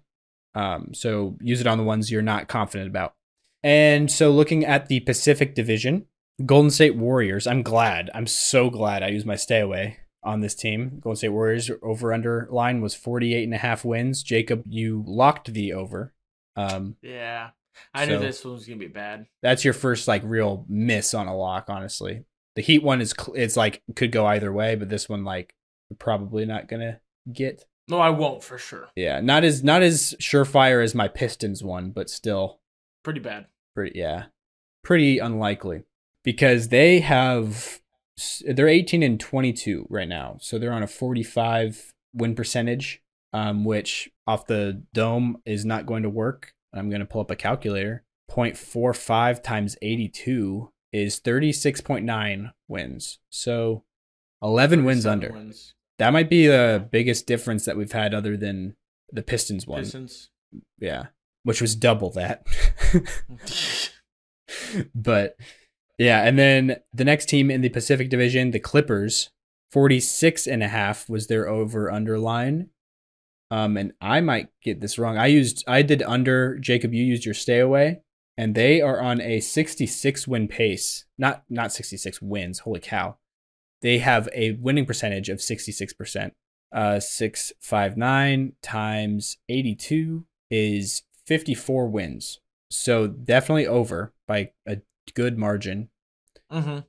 Um, 0.53 0.93
so 0.93 1.37
use 1.41 1.59
it 1.61 1.67
on 1.67 1.77
the 1.77 1.83
ones 1.83 2.11
you're 2.11 2.21
not 2.21 2.47
confident 2.47 2.89
about. 2.89 3.13
And 3.63 4.11
so 4.11 4.31
looking 4.31 4.63
at 4.63 4.87
the 4.87 4.99
Pacific 5.01 5.55
Division, 5.55 6.05
Golden 6.45 6.69
State 6.69 6.95
Warriors, 6.95 7.47
I'm 7.47 7.63
glad. 7.63 8.11
I'm 8.13 8.27
so 8.27 8.69
glad 8.69 9.01
I 9.01 9.07
used 9.07 9.25
my 9.25 9.35
stay 9.35 9.59
away 9.59 9.97
on 10.27 10.41
this 10.41 10.53
team. 10.55 10.99
Golden 10.99 11.15
State 11.17 11.29
Warriors 11.29 11.71
over 11.81 12.13
under 12.13 12.47
line 12.51 12.81
was 12.81 12.93
48 12.93 13.43
and 13.43 13.53
a 13.53 13.57
half 13.57 13.83
wins. 13.85 14.21
Jacob, 14.23 14.63
you 14.67 15.03
locked 15.07 15.53
the 15.53 15.73
over. 15.73 16.13
Um, 16.55 16.95
Yeah, 17.01 17.49
I 17.93 18.05
knew 18.05 18.17
this 18.19 18.43
one 18.43 18.55
was 18.55 18.65
gonna 18.65 18.77
be 18.79 18.87
bad. 18.87 19.27
that's 19.41 19.63
your 19.63 19.73
first 19.73 20.07
like 20.07 20.21
real 20.25 20.65
miss 20.67 21.13
on 21.13 21.27
a 21.27 21.35
lock, 21.37 21.65
honestly. 21.69 22.25
The 22.55 22.61
Heat 22.63 22.81
one 22.83 23.01
is 23.01 23.13
it's 23.35 23.55
like 23.55 23.83
could 23.95 24.11
go 24.11 24.25
either 24.25 24.51
way, 24.51 24.75
but 24.75 24.89
this 24.89 25.07
one 25.07 25.23
like 25.23 25.53
you're 25.89 25.97
probably 25.97 26.45
not 26.45 26.67
gonna 26.67 26.99
get. 27.31 27.63
No, 27.87 27.99
I 27.99 28.09
won't 28.09 28.43
for 28.43 28.57
sure. 28.57 28.89
Yeah, 28.95 29.21
not 29.21 29.43
as 29.43 29.63
not 29.63 29.81
as 29.83 30.15
surefire 30.19 30.83
as 30.83 30.93
my 30.95 31.07
Pistons 31.07 31.63
one, 31.63 31.91
but 31.91 32.09
still 32.09 32.59
Pretty 33.03 33.19
bad. 33.21 33.45
pretty 33.75 33.97
yeah, 33.99 34.25
pretty 34.83 35.19
unlikely 35.19 35.83
because 36.23 36.67
they 36.69 36.99
have 37.01 37.79
they're 38.47 38.67
18 38.67 39.03
and 39.03 39.19
22 39.19 39.87
right 39.89 40.07
now, 40.07 40.37
so 40.39 40.57
they're 40.57 40.73
on 40.73 40.83
a 40.83 40.87
45 40.87 41.93
win 42.13 42.35
percentage. 42.35 43.01
um, 43.33 43.65
which 43.65 44.09
off 44.25 44.47
the 44.47 44.83
dome 44.93 45.37
is 45.45 45.65
not 45.65 45.85
going 45.85 46.03
to 46.03 46.09
work. 46.09 46.53
I'm 46.73 46.89
going 46.89 47.01
to 47.01 47.05
pull 47.05 47.21
up 47.21 47.31
a 47.31 47.35
calculator. 47.35 48.03
0.45 48.31 49.43
times 49.43 49.77
82 49.81 50.71
is 50.91 51.19
36.9 51.19 52.51
wins. 52.67 53.19
So 53.29 53.83
11 54.41 54.83
wins 54.85 55.05
under. 55.05 55.31
Wins. 55.31 55.73
That 55.99 56.13
might 56.13 56.29
be 56.29 56.47
the 56.47 56.87
biggest 56.91 57.25
difference 57.25 57.65
that 57.65 57.77
we've 57.77 57.91
had 57.91 58.13
other 58.13 58.37
than 58.37 58.75
the 59.11 59.23
Pistons 59.23 59.65
one. 59.67 59.83
Pistons. 59.83 60.29
Yeah. 60.79 61.07
Which 61.43 61.61
was 61.61 61.75
double 61.75 62.11
that. 62.11 62.45
but 64.95 65.35
yeah, 65.97 66.23
and 66.23 66.37
then 66.37 66.77
the 66.93 67.05
next 67.05 67.27
team 67.27 67.49
in 67.49 67.61
the 67.61 67.69
Pacific 67.69 68.09
Division, 68.09 68.51
the 68.51 68.59
Clippers, 68.59 69.29
46 69.71 70.47
and 70.47 70.63
a 70.63 70.67
half 70.67 71.09
was 71.09 71.27
their 71.27 71.47
over 71.47 71.91
underline. 71.91 72.69
Um 73.49 73.77
and 73.77 73.93
I 74.01 74.21
might 74.21 74.49
get 74.61 74.81
this 74.81 74.97
wrong. 74.97 75.17
I 75.17 75.27
used 75.27 75.63
I 75.67 75.81
did 75.81 76.03
under 76.03 76.57
Jacob 76.57 76.93
you 76.93 77.03
used 77.03 77.25
your 77.25 77.33
stay 77.33 77.59
away 77.59 78.01
and 78.37 78.55
they 78.55 78.81
are 78.81 79.01
on 79.01 79.21
a 79.21 79.39
66 79.39 80.27
win 80.27 80.47
pace. 80.47 81.05
Not 81.17 81.43
not 81.49 81.71
66 81.71 82.21
wins. 82.21 82.59
Holy 82.59 82.79
cow. 82.79 83.17
They 83.81 83.99
have 83.99 84.27
a 84.33 84.51
winning 84.53 84.85
percentage 84.85 85.29
of 85.29 85.39
66%. 85.39 86.31
Uh 86.73 86.99
659 86.99 88.53
times 88.61 89.37
82 89.49 90.25
is 90.49 91.03
54 91.25 91.87
wins. 91.87 92.39
So 92.69 93.07
definitely 93.07 93.67
over 93.67 94.13
by 94.27 94.51
a 94.67 94.77
good 95.15 95.37
margin. 95.37 95.89
hmm 96.51 96.79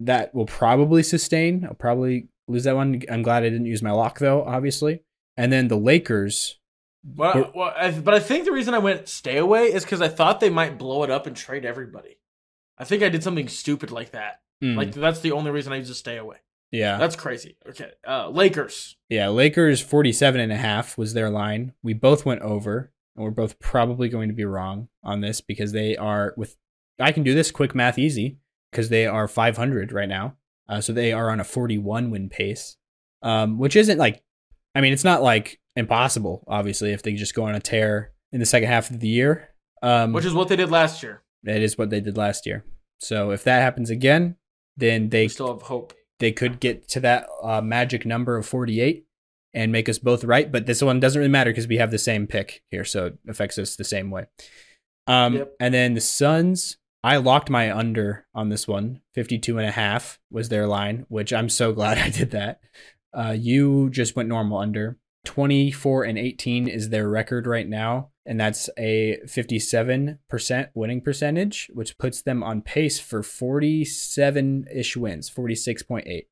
That 0.00 0.34
will 0.34 0.46
probably 0.46 1.02
sustain. 1.02 1.64
I'll 1.64 1.74
probably 1.74 2.28
lose 2.48 2.64
that 2.64 2.76
one. 2.76 3.02
I'm 3.10 3.22
glad 3.22 3.42
I 3.44 3.50
didn't 3.50 3.66
use 3.66 3.82
my 3.82 3.90
lock 3.92 4.18
though, 4.18 4.42
obviously. 4.44 5.02
And 5.36 5.52
then 5.52 5.68
the 5.68 5.76
Lakers. 5.76 6.58
Well, 7.16 7.50
well 7.54 7.72
I, 7.76 7.90
but 7.90 8.12
I 8.14 8.20
think 8.20 8.44
the 8.44 8.52
reason 8.52 8.74
I 8.74 8.78
went 8.78 9.08
stay 9.08 9.38
away 9.38 9.72
is 9.72 9.84
because 9.84 10.02
I 10.02 10.08
thought 10.08 10.40
they 10.40 10.50
might 10.50 10.78
blow 10.78 11.02
it 11.02 11.10
up 11.10 11.26
and 11.26 11.34
trade 11.36 11.64
everybody. 11.64 12.18
I 12.78 12.84
think 12.84 13.02
I 13.02 13.08
did 13.08 13.22
something 13.22 13.48
stupid 13.48 13.90
like 13.90 14.10
that. 14.12 14.40
Hmm, 14.60 14.76
Like 14.76 14.92
that's 14.92 15.20
the 15.20 15.32
only 15.32 15.50
reason 15.50 15.72
I 15.72 15.76
used 15.76 15.88
to 15.90 15.94
stay 15.94 16.16
away. 16.18 16.36
yeah. 16.70 16.98
That's 16.98 17.16
crazy. 17.16 17.56
Okay, 17.68 17.90
uh, 18.06 18.28
Lakers. 18.28 18.96
Yeah, 19.08 19.28
Lakers 19.28 19.80
47 19.80 20.40
and 20.40 20.52
a 20.52 20.56
half 20.56 20.96
was 20.98 21.14
their 21.14 21.30
line. 21.30 21.72
We 21.82 21.94
both 21.94 22.24
went 22.26 22.42
over, 22.42 22.92
and 23.16 23.24
we're 23.24 23.30
both 23.30 23.58
probably 23.58 24.08
going 24.08 24.28
to 24.28 24.34
be 24.34 24.44
wrong 24.44 24.88
on 25.02 25.20
this 25.22 25.40
because 25.40 25.72
they 25.72 25.96
are 25.96 26.34
with 26.36 26.56
I 27.00 27.12
can 27.12 27.22
do 27.22 27.34
this 27.34 27.50
quick 27.50 27.74
math 27.74 27.98
easy 27.98 28.38
because 28.70 28.88
they 28.88 29.06
are 29.06 29.26
500 29.28 29.92
right 29.92 30.08
now. 30.08 30.36
Uh, 30.68 30.80
so 30.80 30.92
they 30.92 31.12
are 31.12 31.30
on 31.30 31.40
a 31.40 31.44
41 31.44 32.10
win 32.10 32.28
pace. 32.28 32.76
Um, 33.22 33.58
which 33.58 33.76
isn't 33.76 33.98
like 33.98 34.22
I 34.74 34.80
mean, 34.80 34.92
it's 34.92 35.04
not 35.04 35.22
like 35.22 35.58
impossible 35.76 36.44
obviously 36.48 36.92
if 36.92 37.02
they 37.02 37.12
just 37.14 37.34
go 37.34 37.44
on 37.44 37.54
a 37.54 37.60
tear 37.60 38.12
in 38.32 38.40
the 38.40 38.46
second 38.46 38.68
half 38.68 38.90
of 38.90 39.00
the 39.00 39.08
year. 39.08 39.50
Um 39.82 40.12
which 40.12 40.24
is 40.24 40.34
what 40.34 40.48
they 40.48 40.56
did 40.56 40.70
last 40.70 41.02
year. 41.02 41.22
that 41.44 41.60
is 41.60 41.76
what 41.78 41.90
they 41.90 42.00
did 42.00 42.16
last 42.16 42.46
year. 42.46 42.64
So 43.00 43.30
if 43.30 43.44
that 43.44 43.60
happens 43.62 43.90
again, 43.90 44.36
then 44.76 45.08
they 45.10 45.24
We 45.24 45.28
still 45.28 45.52
have 45.52 45.62
hope. 45.62 45.92
they 46.18 46.32
could 46.32 46.60
get 46.60 46.86
to 46.88 47.00
that 47.00 47.26
uh, 47.42 47.60
magic 47.60 48.04
number 48.06 48.36
of 48.36 48.46
48 48.46 49.04
and 49.52 49.72
make 49.72 49.88
us 49.88 49.98
both 49.98 50.22
right 50.24 50.50
but 50.52 50.66
this 50.66 50.80
one 50.82 51.00
doesn't 51.00 51.18
really 51.18 51.30
matter 51.30 51.50
because 51.50 51.66
we 51.66 51.78
have 51.78 51.90
the 51.90 51.98
same 51.98 52.26
pick 52.26 52.62
here 52.70 52.84
so 52.84 53.06
it 53.06 53.18
affects 53.28 53.58
us 53.58 53.74
the 53.76 53.84
same 53.84 54.10
way 54.10 54.26
um 55.08 55.34
Yep. 55.34 55.52
and 55.60 55.74
then 55.74 55.94
the 55.94 56.00
suns 56.00 56.76
i 57.02 57.16
locked 57.16 57.50
my 57.50 57.74
under 57.74 58.26
on 58.34 58.48
this 58.48 58.66
one 58.66 59.00
52 59.14 59.58
and 59.58 59.68
a 59.68 59.72
half 59.72 60.18
was 60.30 60.48
their 60.48 60.66
line 60.66 61.06
which 61.08 61.32
i'm 61.32 61.48
so 61.48 61.72
glad 61.74 61.98
i 61.98 62.08
did 62.08 62.30
that 62.30 62.60
uh 63.16 63.34
you 63.36 63.90
just 63.90 64.16
went 64.16 64.28
normal 64.28 64.58
under 64.58 64.98
24 65.26 66.04
and 66.04 66.18
18 66.18 66.66
is 66.66 66.88
their 66.88 67.08
record 67.08 67.46
right 67.46 67.68
now 67.68 68.08
and 68.24 68.40
that's 68.40 68.70
a 68.78 69.18
57% 69.26 70.68
winning 70.74 71.00
percentage 71.00 71.70
which 71.74 71.98
puts 71.98 72.22
them 72.22 72.42
on 72.42 72.62
pace 72.62 72.98
for 72.98 73.20
47ish 73.20 74.96
wins 74.96 75.30
46.8 75.30 76.22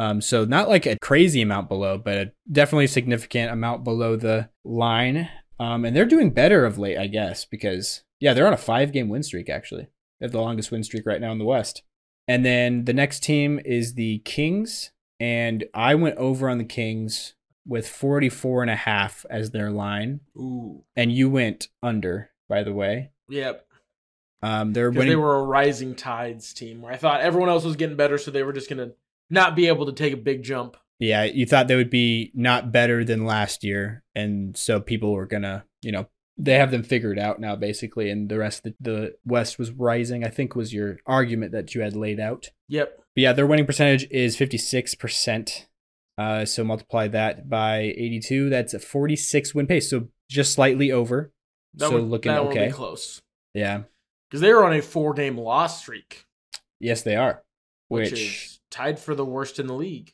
um, 0.00 0.22
so 0.22 0.46
not 0.46 0.70
like 0.70 0.86
a 0.86 0.98
crazy 0.98 1.42
amount 1.42 1.68
below, 1.68 1.98
but 1.98 2.16
a 2.16 2.32
definitely 2.50 2.86
significant 2.86 3.52
amount 3.52 3.84
below 3.84 4.16
the 4.16 4.48
line. 4.64 5.28
Um, 5.58 5.84
and 5.84 5.94
they're 5.94 6.06
doing 6.06 6.30
better 6.30 6.64
of 6.64 6.78
late, 6.78 6.96
I 6.96 7.06
guess, 7.06 7.44
because 7.44 8.02
yeah, 8.18 8.32
they're 8.32 8.46
on 8.46 8.54
a 8.54 8.58
five 8.58 8.92
game 8.92 9.10
win 9.10 9.22
streak 9.22 9.50
actually. 9.50 9.88
They 10.20 10.26
have 10.26 10.32
the 10.32 10.40
longest 10.40 10.70
win 10.70 10.84
streak 10.84 11.06
right 11.06 11.20
now 11.20 11.32
in 11.32 11.38
the 11.38 11.44
West. 11.44 11.82
And 12.28 12.44
then 12.44 12.84
the 12.84 12.92
next 12.92 13.22
team 13.24 13.60
is 13.64 13.94
the 13.94 14.18
Kings, 14.20 14.92
and 15.18 15.64
I 15.74 15.94
went 15.94 16.16
over 16.16 16.48
on 16.48 16.58
the 16.58 16.64
Kings 16.64 17.34
with 17.66 17.88
44 17.88 18.62
and 18.62 18.70
a 18.70 18.76
half 18.76 19.26
as 19.28 19.50
their 19.50 19.70
line, 19.70 20.20
Ooh. 20.36 20.84
and 20.94 21.12
you 21.12 21.28
went 21.28 21.68
under, 21.82 22.30
by 22.48 22.62
the 22.62 22.72
way. 22.72 23.10
Yep. 23.28 23.66
Um, 24.42 24.72
they're 24.72 24.90
winning. 24.90 25.08
they 25.08 25.16
were 25.16 25.36
a 25.36 25.44
rising 25.44 25.94
tides 25.94 26.54
team 26.54 26.80
where 26.82 26.92
I 26.92 26.96
thought 26.96 27.20
everyone 27.20 27.48
else 27.50 27.64
was 27.64 27.76
getting 27.76 27.96
better, 27.96 28.16
so 28.16 28.30
they 28.30 28.42
were 28.42 28.52
just 28.52 28.70
gonna 28.70 28.92
not 29.28 29.54
be 29.54 29.66
able 29.68 29.86
to 29.86 29.92
take 29.92 30.12
a 30.12 30.16
big 30.16 30.42
jump. 30.42 30.76
Yeah, 30.98 31.24
you 31.24 31.46
thought 31.46 31.68
they 31.68 31.76
would 31.76 31.90
be 31.90 32.30
not 32.34 32.72
better 32.72 33.04
than 33.04 33.24
last 33.24 33.64
year, 33.64 34.02
and 34.14 34.56
so 34.56 34.80
people 34.80 35.12
were 35.12 35.26
gonna, 35.26 35.64
you 35.82 35.92
know, 35.92 36.08
they 36.42 36.54
have 36.54 36.70
them 36.70 36.82
figured 36.82 37.18
out 37.18 37.40
now, 37.40 37.54
basically, 37.54 38.10
and 38.10 38.28
the 38.28 38.38
rest 38.38 38.66
of 38.66 38.74
the, 38.80 38.90
the 38.90 39.14
West 39.24 39.58
was 39.58 39.70
rising. 39.70 40.24
I 40.24 40.28
think 40.28 40.56
was 40.56 40.72
your 40.72 40.98
argument 41.06 41.52
that 41.52 41.74
you 41.74 41.82
had 41.82 41.94
laid 41.94 42.18
out. 42.18 42.50
Yep. 42.68 42.96
But 43.14 43.22
yeah, 43.22 43.32
their 43.32 43.46
winning 43.46 43.66
percentage 43.66 44.06
is 44.10 44.36
fifty 44.36 44.58
six 44.58 44.94
percent. 44.94 45.68
Uh, 46.16 46.44
so 46.44 46.64
multiply 46.64 47.08
that 47.08 47.48
by 47.48 47.78
eighty 47.78 48.20
two. 48.20 48.48
That's 48.48 48.74
a 48.74 48.78
forty 48.78 49.16
six 49.16 49.54
win 49.54 49.66
pace. 49.66 49.90
So 49.90 50.08
just 50.30 50.52
slightly 50.54 50.90
over. 50.90 51.32
That 51.74 51.90
so 51.90 51.94
would, 51.94 52.04
looking 52.04 52.32
that 52.32 52.42
okay. 52.42 52.70
close. 52.70 53.20
Yeah. 53.54 53.82
Because 54.28 54.40
they 54.40 54.52
were 54.52 54.64
on 54.64 54.72
a 54.72 54.82
four 54.82 55.12
game 55.12 55.36
loss 55.36 55.80
streak, 55.80 56.24
Yes, 56.78 57.02
they 57.02 57.16
are. 57.16 57.42
which, 57.88 58.12
Which, 58.12 58.20
is 58.20 58.60
tied 58.70 58.98
for 58.98 59.14
the 59.14 59.24
worst 59.24 59.58
in 59.58 59.66
the 59.66 59.74
league. 59.74 60.12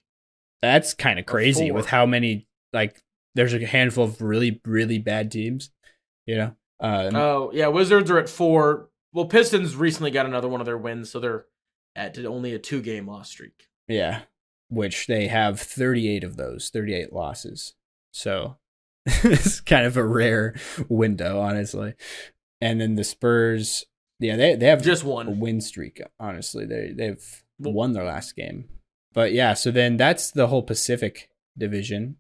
that's 0.63 0.95
kind 0.95 1.19
of 1.19 1.27
crazy 1.27 1.71
with 1.71 1.87
how 1.87 2.07
many 2.07 2.47
like. 2.73 3.03
There's 3.35 3.53
a 3.53 3.67
handful 3.67 4.05
of 4.05 4.23
really 4.23 4.63
really 4.65 4.99
bad 4.99 5.31
teams. 5.31 5.71
You 6.27 6.37
know. 6.37 6.57
Um, 6.81 7.17
Oh, 7.17 7.51
yeah. 7.55 7.69
Wizards 7.69 8.11
are 8.11 8.19
at 8.19 8.29
four. 8.29 8.91
Well, 9.13 9.27
Pistons 9.27 9.77
recently 9.77 10.11
got 10.11 10.27
another 10.27 10.49
one 10.49 10.61
of 10.61 10.67
their 10.67 10.77
wins, 10.77 11.11
so 11.11 11.21
they're 11.21 11.47
at 11.95 12.19
only 12.19 12.53
a 12.53 12.59
two 12.59 12.83
game 12.83 13.07
loss 13.09 13.31
streak. 13.31 13.69
Yeah, 13.89 14.23
which 14.69 15.07
they 15.07 15.29
have 15.29 15.59
38 15.61 16.23
of 16.25 16.37
those, 16.37 16.69
38 16.71 17.13
losses. 17.13 17.75
So 18.13 18.57
it's 19.07 19.61
kind 19.61 19.87
of 19.87 19.97
a 19.97 20.05
rare 20.05 20.55
window, 20.89 21.41
honestly. 21.41 21.95
And 22.61 22.81
then 22.81 22.97
the 22.97 23.05
Spurs, 23.05 23.85
yeah, 24.19 24.37
they 24.37 24.55
they 24.57 24.67
have 24.67 24.83
Just 24.83 25.05
a 25.05 25.07
one. 25.07 25.41
win 25.41 25.61
streak. 25.61 26.03
Honestly, 26.21 26.67
they 26.67 26.93
they've 26.95 27.45
won 27.59 27.93
their 27.93 28.05
last 28.05 28.35
game. 28.37 28.69
But 29.15 29.33
yeah, 29.33 29.55
so 29.55 29.71
then 29.71 29.97
that's 29.97 30.31
the 30.31 30.49
whole 30.49 30.63
Pacific 30.63 31.31
division. 31.57 32.17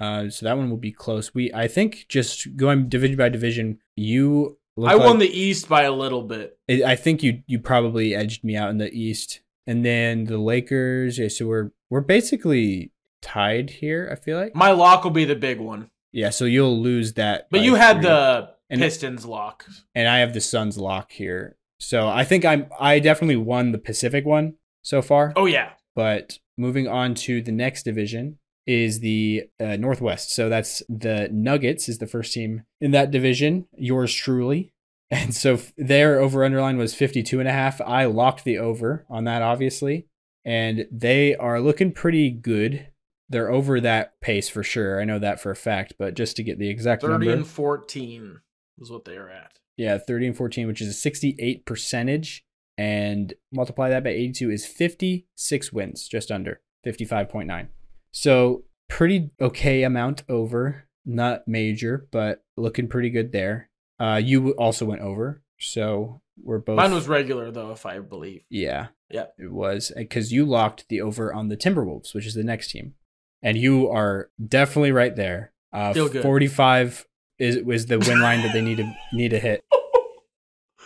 Uh, 0.00 0.28
so 0.28 0.44
that 0.46 0.56
one 0.56 0.70
will 0.70 0.76
be 0.76 0.92
close. 0.92 1.34
We 1.34 1.52
I 1.52 1.68
think 1.68 2.06
just 2.08 2.56
going 2.56 2.88
division 2.88 3.16
by 3.16 3.28
division, 3.28 3.78
you. 3.96 4.58
look 4.76 4.90
I 4.90 4.96
won 4.96 5.18
like- 5.18 5.28
the 5.30 5.38
East 5.38 5.68
by 5.68 5.82
a 5.82 5.92
little 5.92 6.22
bit. 6.22 6.58
I 6.68 6.82
I 6.84 6.96
think 6.96 7.22
you 7.22 7.42
you 7.46 7.58
probably 7.60 8.14
edged 8.14 8.42
me 8.44 8.56
out 8.56 8.70
in 8.70 8.78
the 8.78 8.92
East, 8.92 9.40
and 9.66 9.84
then 9.84 10.24
the 10.24 10.38
Lakers. 10.38 11.18
Yeah, 11.18 11.28
so 11.28 11.46
we're 11.46 11.70
we're 11.90 12.00
basically 12.00 12.90
tied 13.22 13.70
here. 13.70 14.08
I 14.10 14.16
feel 14.16 14.38
like. 14.38 14.54
My 14.54 14.72
lock 14.72 15.04
will 15.04 15.10
be 15.12 15.24
the 15.24 15.36
big 15.36 15.60
one. 15.60 15.90
Yeah, 16.12 16.30
so 16.30 16.44
you'll 16.44 16.80
lose 16.80 17.14
that. 17.14 17.48
But 17.50 17.60
you 17.62 17.74
had 17.76 17.96
three. 17.96 18.04
the 18.06 18.50
And- 18.70 18.80
Pistons 18.80 19.24
lock. 19.24 19.66
and 19.94 20.08
I 20.08 20.18
have 20.18 20.32
the 20.34 20.40
Suns 20.40 20.76
lock 20.78 21.12
here. 21.12 21.56
So 21.78 22.08
I 22.08 22.24
think 22.24 22.44
I'm 22.44 22.66
I 22.80 22.98
definitely 22.98 23.36
won 23.36 23.72
the 23.72 23.78
Pacific 23.78 24.24
one 24.24 24.54
so 24.82 25.02
far. 25.02 25.32
Oh, 25.36 25.46
yeah. 25.46 25.70
But 25.94 26.38
moving 26.56 26.88
on 26.88 27.14
to 27.14 27.40
the 27.42 27.52
next 27.52 27.82
division 27.84 28.38
is 28.66 29.00
the 29.00 29.44
uh, 29.60 29.76
Northwest. 29.76 30.32
So 30.34 30.48
that's 30.48 30.82
the 30.88 31.28
Nuggets 31.32 31.88
is 31.88 31.98
the 31.98 32.06
first 32.06 32.32
team 32.32 32.62
in 32.80 32.92
that 32.92 33.10
division. 33.10 33.66
Yours 33.76 34.12
truly. 34.14 34.70
And 35.10 35.34
so 35.34 35.54
f- 35.54 35.72
their 35.76 36.18
over 36.18 36.42
underline 36.44 36.76
was 36.76 36.94
52 36.94 37.38
and 37.38 37.48
a 37.48 37.52
half. 37.52 37.80
I 37.82 38.06
locked 38.06 38.42
the 38.42 38.58
over 38.58 39.04
on 39.08 39.24
that 39.24 39.42
obviously. 39.42 40.08
And 40.44 40.86
they 40.90 41.36
are 41.36 41.60
looking 41.60 41.92
pretty 41.92 42.30
good. 42.30 42.88
They're 43.28 43.50
over 43.50 43.80
that 43.80 44.18
pace 44.20 44.48
for 44.48 44.62
sure. 44.64 45.00
I 45.00 45.04
know 45.04 45.18
that 45.20 45.40
for 45.40 45.50
a 45.52 45.56
fact, 45.56 45.94
but 45.98 46.14
just 46.14 46.36
to 46.36 46.42
get 46.42 46.58
the 46.58 46.68
exact 46.68 47.02
30 47.02 47.12
number. 47.12 47.32
and 47.32 47.46
14 47.46 48.40
is 48.78 48.90
what 48.90 49.04
they 49.04 49.16
are 49.16 49.28
at. 49.28 49.52
Yeah, 49.76 49.98
30 49.98 50.28
and 50.28 50.36
14, 50.36 50.66
which 50.66 50.80
is 50.80 50.88
a 50.88 50.92
68 50.94 51.64
percentage. 51.64 52.44
And 52.76 53.34
multiply 53.52 53.90
that 53.90 54.02
by 54.04 54.10
82 54.10 54.50
is 54.50 54.66
56 54.66 55.72
wins, 55.72 56.08
just 56.08 56.32
under 56.32 56.60
55.9. 56.84 57.68
So 58.16 58.62
pretty 58.88 59.30
okay 59.40 59.82
amount 59.82 60.22
over, 60.28 60.84
not 61.04 61.48
major, 61.48 62.06
but 62.12 62.44
looking 62.56 62.86
pretty 62.86 63.10
good 63.10 63.32
there. 63.32 63.70
Uh, 63.98 64.20
you 64.22 64.52
also 64.52 64.84
went 64.86 65.00
over, 65.02 65.42
so 65.58 66.20
we're 66.40 66.58
both. 66.58 66.76
Mine 66.76 66.94
was 66.94 67.08
regular, 67.08 67.50
though, 67.50 67.72
if 67.72 67.84
I 67.84 67.98
believe. 67.98 68.42
Yeah. 68.48 68.88
Yeah. 69.10 69.26
It 69.36 69.50
was 69.50 69.90
because 69.96 70.32
you 70.32 70.44
locked 70.46 70.88
the 70.88 71.00
over 71.00 71.34
on 71.34 71.48
the 71.48 71.56
Timberwolves, 71.56 72.14
which 72.14 72.24
is 72.26 72.34
the 72.34 72.44
next 72.44 72.70
team. 72.70 72.94
And 73.42 73.58
you 73.58 73.88
are 73.90 74.30
definitely 74.44 74.92
right 74.92 75.14
there. 75.14 75.52
Uh, 75.72 75.92
Feel 75.92 76.08
good. 76.08 76.22
45 76.22 77.06
is 77.40 77.62
was 77.64 77.86
the 77.86 77.98
win 77.98 78.20
line 78.20 78.42
that 78.42 78.52
they 78.52 78.60
need 78.62 78.76
to 78.78 78.94
need 79.12 79.30
to 79.30 79.40
hit. 79.40 79.64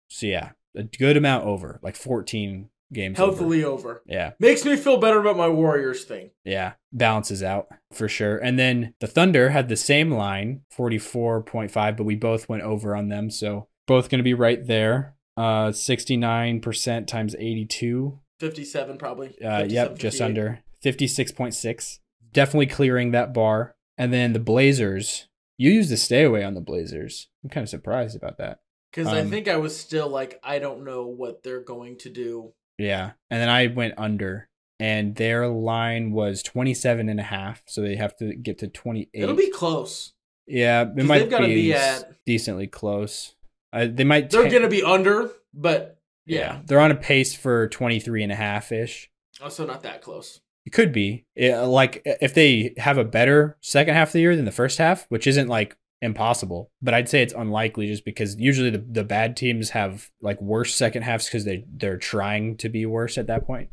So 0.07 0.25
yeah, 0.25 0.53
a 0.75 0.81
good 0.81 1.15
amount 1.15 1.45
over, 1.45 1.79
like 1.83 1.95
14 1.95 2.71
games. 2.93 3.19
over. 3.19 3.31
Healthily 3.31 3.63
over. 3.63 4.01
Yeah. 4.05 4.31
Makes 4.39 4.65
me 4.65 4.75
feel 4.75 4.97
better 4.97 5.19
about 5.19 5.38
my 5.38 5.47
Warriors 5.49 6.03
thing. 6.03 6.31
Yeah, 6.43 6.73
balances 6.93 7.41
out 7.43 7.67
for 7.91 8.07
sure. 8.07 8.38
And 8.38 8.57
then 8.59 8.93
the 8.99 9.07
Thunder 9.07 9.49
had 9.49 9.69
the 9.69 9.75
same 9.75 10.11
line, 10.11 10.61
44.5, 10.77 11.97
but 11.97 12.03
we 12.03 12.15
both 12.15 12.47
went 12.49 12.63
over 12.63 12.95
on 12.95 13.09
them. 13.09 13.29
So 13.29 13.67
both 13.88 14.09
going 14.09 14.19
to 14.19 14.23
be 14.23 14.33
right 14.33 14.65
there. 14.65 15.15
Uh 15.38 15.67
69% 15.71 17.07
times 17.07 17.36
82. 17.38 18.19
57 18.39 18.97
probably. 18.97 19.27
Uh 19.43 19.59
57, 19.61 19.69
yep, 19.71 19.97
just 19.97 20.21
under 20.21 20.59
56.6. 20.83 21.99
Definitely 22.31 22.67
clearing 22.67 23.11
that 23.11 23.33
bar. 23.33 23.75
And 23.97 24.11
then 24.13 24.33
the 24.33 24.39
Blazers, 24.39 25.27
you 25.57 25.71
used 25.71 25.89
to 25.89 25.97
stay 25.97 26.23
away 26.23 26.43
on 26.43 26.53
the 26.53 26.61
Blazers. 26.61 27.29
I'm 27.43 27.49
kind 27.49 27.63
of 27.63 27.69
surprised 27.69 28.15
about 28.15 28.38
that. 28.38 28.59
Because 28.91 29.07
I 29.07 29.21
Um, 29.21 29.29
think 29.29 29.47
I 29.47 29.57
was 29.57 29.77
still 29.77 30.07
like, 30.09 30.39
I 30.43 30.59
don't 30.59 30.83
know 30.86 31.05
what 31.07 31.43
they're 31.43 31.63
going 31.63 31.97
to 31.99 32.09
do. 32.09 32.53
Yeah. 32.78 33.11
And 33.30 33.41
then 33.41 33.49
I 33.49 33.67
went 33.67 33.93
under 33.97 34.49
and 34.80 35.15
their 35.15 35.47
line 35.47 36.11
was 36.11 36.43
27 36.43 37.07
and 37.09 37.19
a 37.19 37.23
half, 37.23 37.63
so 37.65 37.82
they 37.82 37.95
have 37.95 38.15
to 38.17 38.34
get 38.36 38.59
to 38.59 38.67
28. 38.67 39.09
It'll 39.13 39.36
be 39.36 39.49
close. 39.49 40.13
Yeah, 40.47 40.82
it 40.95 41.05
might 41.05 41.30
be, 41.30 41.38
be 41.38 41.73
at- 41.73 42.23
decently 42.26 42.67
close. 42.67 43.36
Uh, 43.73 43.88
they 43.91 44.03
might. 44.03 44.30
They're 44.30 44.43
ta- 44.43 44.49
going 44.49 44.61
to 44.63 44.69
be 44.69 44.84
under, 44.84 45.32
but 45.53 45.97
yeah. 46.26 46.59
they're 46.65 46.80
on 46.80 46.91
a 46.91 46.95
pace 46.95 47.34
for 47.34 47.67
23 47.69 48.23
and 48.23 48.32
a 48.32 48.36
half 48.36 48.71
ish. 48.71 49.09
Also, 49.41 49.65
not 49.65 49.84
that 49.84 50.01
close. 50.01 50.41
It 50.65 50.71
could 50.71 50.91
be 50.91 51.26
Yeah, 51.36 51.61
like 51.61 52.01
if 52.05 52.34
they 52.34 52.73
have 52.78 52.97
a 52.97 53.03
better 53.03 53.57
second 53.61 53.93
half 53.93 54.09
of 54.09 54.13
the 54.13 54.21
year 54.21 54.36
than 54.36 54.45
the 54.45 54.51
first 54.51 54.78
half, 54.80 55.05
which 55.09 55.28
isn't 55.28 55.47
like 55.47 55.78
impossible, 56.06 56.72
but 56.82 56.93
I'd 56.93 57.10
say 57.10 57.22
it's 57.22 57.34
unlikely 57.34 57.88
just 57.88 58.06
because 58.06 58.38
usually 58.38 58.70
the, 58.70 58.78
the 58.78 59.03
bad 59.03 59.36
teams 59.36 59.72
have 59.72 60.10
like 60.22 60.41
worse 60.41 60.74
second 60.74 61.03
halves 61.03 61.26
because 61.26 61.43
they 61.43 61.66
they're 61.76 61.97
trying 61.97 62.56
to 62.58 62.70
be 62.70 62.86
worse 62.86 63.18
at 63.18 63.28
that 63.28 63.45
point 63.45 63.70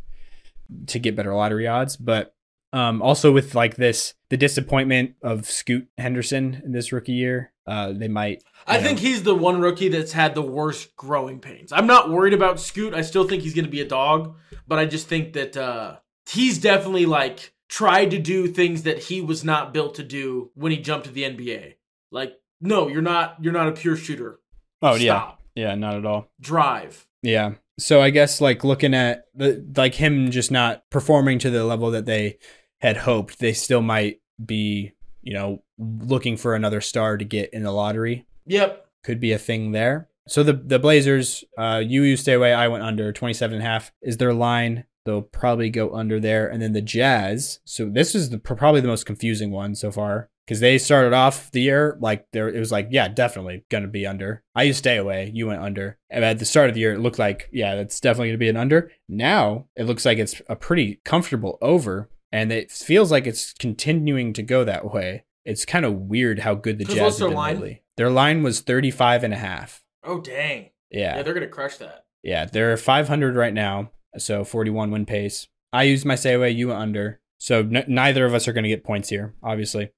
to 0.89 0.99
get 0.99 1.15
better 1.15 1.35
lottery 1.35 1.67
odds. 1.69 1.97
But 1.97 2.35
um, 2.73 3.03
also 3.03 3.31
with 3.31 3.55
like 3.55 3.77
this 3.77 4.15
the 4.31 4.37
disappointment 4.37 5.15
of 5.23 5.45
Scoot 5.49 5.89
Henderson 5.99 6.63
in 6.65 6.73
this 6.73 6.91
rookie 6.91 7.13
year, 7.13 7.53
uh, 7.67 7.93
they 7.93 8.09
might 8.09 8.43
I 8.67 8.77
Yeah. 8.79 8.83
think 8.85 8.99
he's 8.99 9.23
the 9.23 9.35
one 9.35 9.61
rookie 9.61 9.89
that's 9.89 10.13
had 10.13 10.35
the 10.35 10.43
worst 10.43 10.97
growing 10.97 11.39
pains. 11.39 11.71
I'm 11.73 11.87
not 11.87 12.11
worried 12.11 12.33
about 12.35 12.59
Scoot. 12.59 12.95
I 12.95 13.03
still 13.03 13.29
think 13.29 13.43
he's 13.43 13.55
going 13.55 13.65
to 13.67 13.71
be 13.71 13.81
a 13.83 13.89
dog, 13.89 14.37
but 14.67 14.79
I 14.79 14.87
just 14.87 15.07
think 15.09 15.35
that 15.35 15.57
uh, 15.57 15.97
he's 16.31 16.59
definitely 16.59 17.05
like 17.07 17.53
tried 17.69 18.11
to 18.13 18.19
do 18.19 18.47
things 18.49 18.83
that 18.85 18.99
he 18.99 19.21
was 19.21 19.43
not 19.45 19.73
built 19.75 19.95
to 19.97 20.03
do 20.03 20.51
when 20.55 20.73
he 20.73 20.79
jumped 20.79 21.07
to 21.07 21.13
the 21.13 21.23
NBA. 21.25 21.75
Like, 22.13 22.35
no, 22.61 22.89
you're 22.89 23.03
not. 23.03 23.37
You're 23.41 23.53
not 23.53 23.69
a 23.69 23.73
pure 23.73 23.97
shooter. 23.97 24.39
Oh 24.81 24.95
yeah, 24.95 25.33
yeah, 25.55 25.75
not 25.75 25.97
at 25.97 26.07
all. 26.07 26.29
Drive. 26.41 27.07
Yeah. 27.23 27.55
So 27.79 28.03
I 28.03 28.11
guess 28.11 28.41
like 28.41 28.65
looking 28.65 28.95
at 28.95 29.25
the 29.35 29.65
like 29.77 29.95
him 29.95 30.31
just 30.31 30.51
not 30.51 30.89
performing 30.91 31.39
to 31.41 31.51
the 31.51 31.65
level 31.65 31.91
that 31.93 32.07
they 32.07 32.39
had 32.81 32.99
hoped, 32.99 33.39
they 33.39 33.53
still 33.53 33.83
might 33.83 34.21
be, 34.45 34.93
you 35.23 35.33
know, 35.33 35.63
looking 35.79 36.37
for 36.37 36.55
another 36.55 36.81
star 36.81 37.17
to 37.17 37.25
get 37.25 37.53
in 37.53 37.63
the 37.63 37.73
lottery. 37.73 38.27
Yep. 38.47 38.87
Could 39.03 39.21
be 39.21 39.33
a 39.33 39.39
thing 39.39 39.73
there. 39.73 40.09
So 40.29 40.43
the 40.43 40.53
the 40.53 40.79
Blazers, 40.79 41.45
uh 41.59 41.83
you 41.85 42.03
you 42.03 42.17
stay 42.17 42.35
away, 42.35 42.53
I 42.53 42.69
went 42.69 42.85
under 42.85 43.13
27 43.13 43.57
and 43.57 43.65
a 43.65 43.69
half 43.69 43.93
is 44.03 44.19
their 44.19 44.35
line. 44.35 44.85
They'll 45.05 45.23
probably 45.23 45.71
go 45.71 45.95
under 45.95 46.21
there. 46.21 46.47
And 46.47 46.63
then 46.63 46.75
the 46.75 46.83
Jazz. 46.83 47.61
So 47.65 47.89
this 47.89 48.15
is 48.15 48.31
the 48.31 48.39
probably 48.39 48.81
the 48.81 48.89
most 48.89 49.07
confusing 49.07 49.51
one 49.51 49.75
so 49.75 49.91
far. 49.91 50.29
Because 50.47 50.61
they 50.61 50.77
started 50.79 51.13
off 51.13 51.51
the 51.53 51.61
year 51.61 51.97
like 52.01 52.27
there, 52.33 52.49
it 52.49 52.59
was 52.59 52.73
like, 52.73 52.89
yeah, 52.91 53.09
definitely 53.09 53.65
gonna 53.71 53.89
be 53.89 54.07
under. 54.07 54.43
I 54.55 54.65
used 54.65 54.79
to 54.79 54.83
stay 54.83 54.97
away. 54.97 55.31
You 55.33 55.47
went 55.47 55.63
under. 55.63 55.99
And 56.11 56.25
at 56.25 56.39
the 56.39 56.45
start 56.45 56.69
of 56.69 56.75
the 56.75 56.81
year, 56.81 56.93
it 56.95 56.99
looked 57.01 57.19
like, 57.19 57.49
yeah, 57.53 57.75
that's 57.77 58.01
definitely 58.01 58.29
gonna 58.29 58.39
be 58.39 58.49
an 58.49 58.57
under. 58.57 58.91
Now 59.09 59.67
it 59.77 59.85
looks 59.85 60.05
like 60.05 60.19
it's 60.19 60.43
a 60.49 60.57
pretty 60.57 61.01
comfortable 61.05 61.59
over, 61.63 62.11
and 62.33 62.51
it 62.53 62.71
feels 62.71 63.11
like 63.13 63.27
it's 63.27 63.53
continuing 63.55 64.33
to 64.33 64.43
go 64.43 64.65
that 64.65 64.93
way. 64.93 65.25
It's 65.45 65.65
kind 65.65 65.85
of 65.85 65.95
weird 65.95 66.41
how 66.41 66.55
good 66.55 66.79
the 66.79 66.85
Jazz 66.85 67.15
have 67.15 67.19
their 67.19 67.29
been 67.29 67.37
line? 67.37 67.55
lately. 67.55 67.83
Their 67.97 68.11
line 68.11 68.43
was 68.43 68.61
35 68.61 69.25
and 69.25 69.35
a 69.35 69.39
half. 69.39 69.83
Oh 70.05 70.21
dang. 70.21 70.71
Yeah. 70.91 71.17
Yeah, 71.17 71.23
they're 71.23 71.35
gonna 71.35 71.47
crush 71.47 71.77
that. 71.79 72.05
Yeah, 72.23 72.45
they're 72.47 72.77
500 72.77 73.35
right 73.37 73.55
now, 73.55 73.91
so 74.19 74.45
41 74.45 74.91
win 74.91 75.07
pace. 75.07 75.49
I 75.73 75.85
used 75.85 76.05
my 76.05 76.15
say 76.15 76.35
away, 76.35 76.51
you 76.51 76.69
went 76.69 76.81
under. 76.81 77.21
So 77.39 77.61
n- 77.61 77.85
neither 77.89 78.25
of 78.25 78.35
us 78.35 78.47
are 78.47 78.53
going 78.53 78.63
to 78.63 78.69
get 78.69 78.85
points 78.85 79.09
here, 79.09 79.35
obviously, 79.43 79.91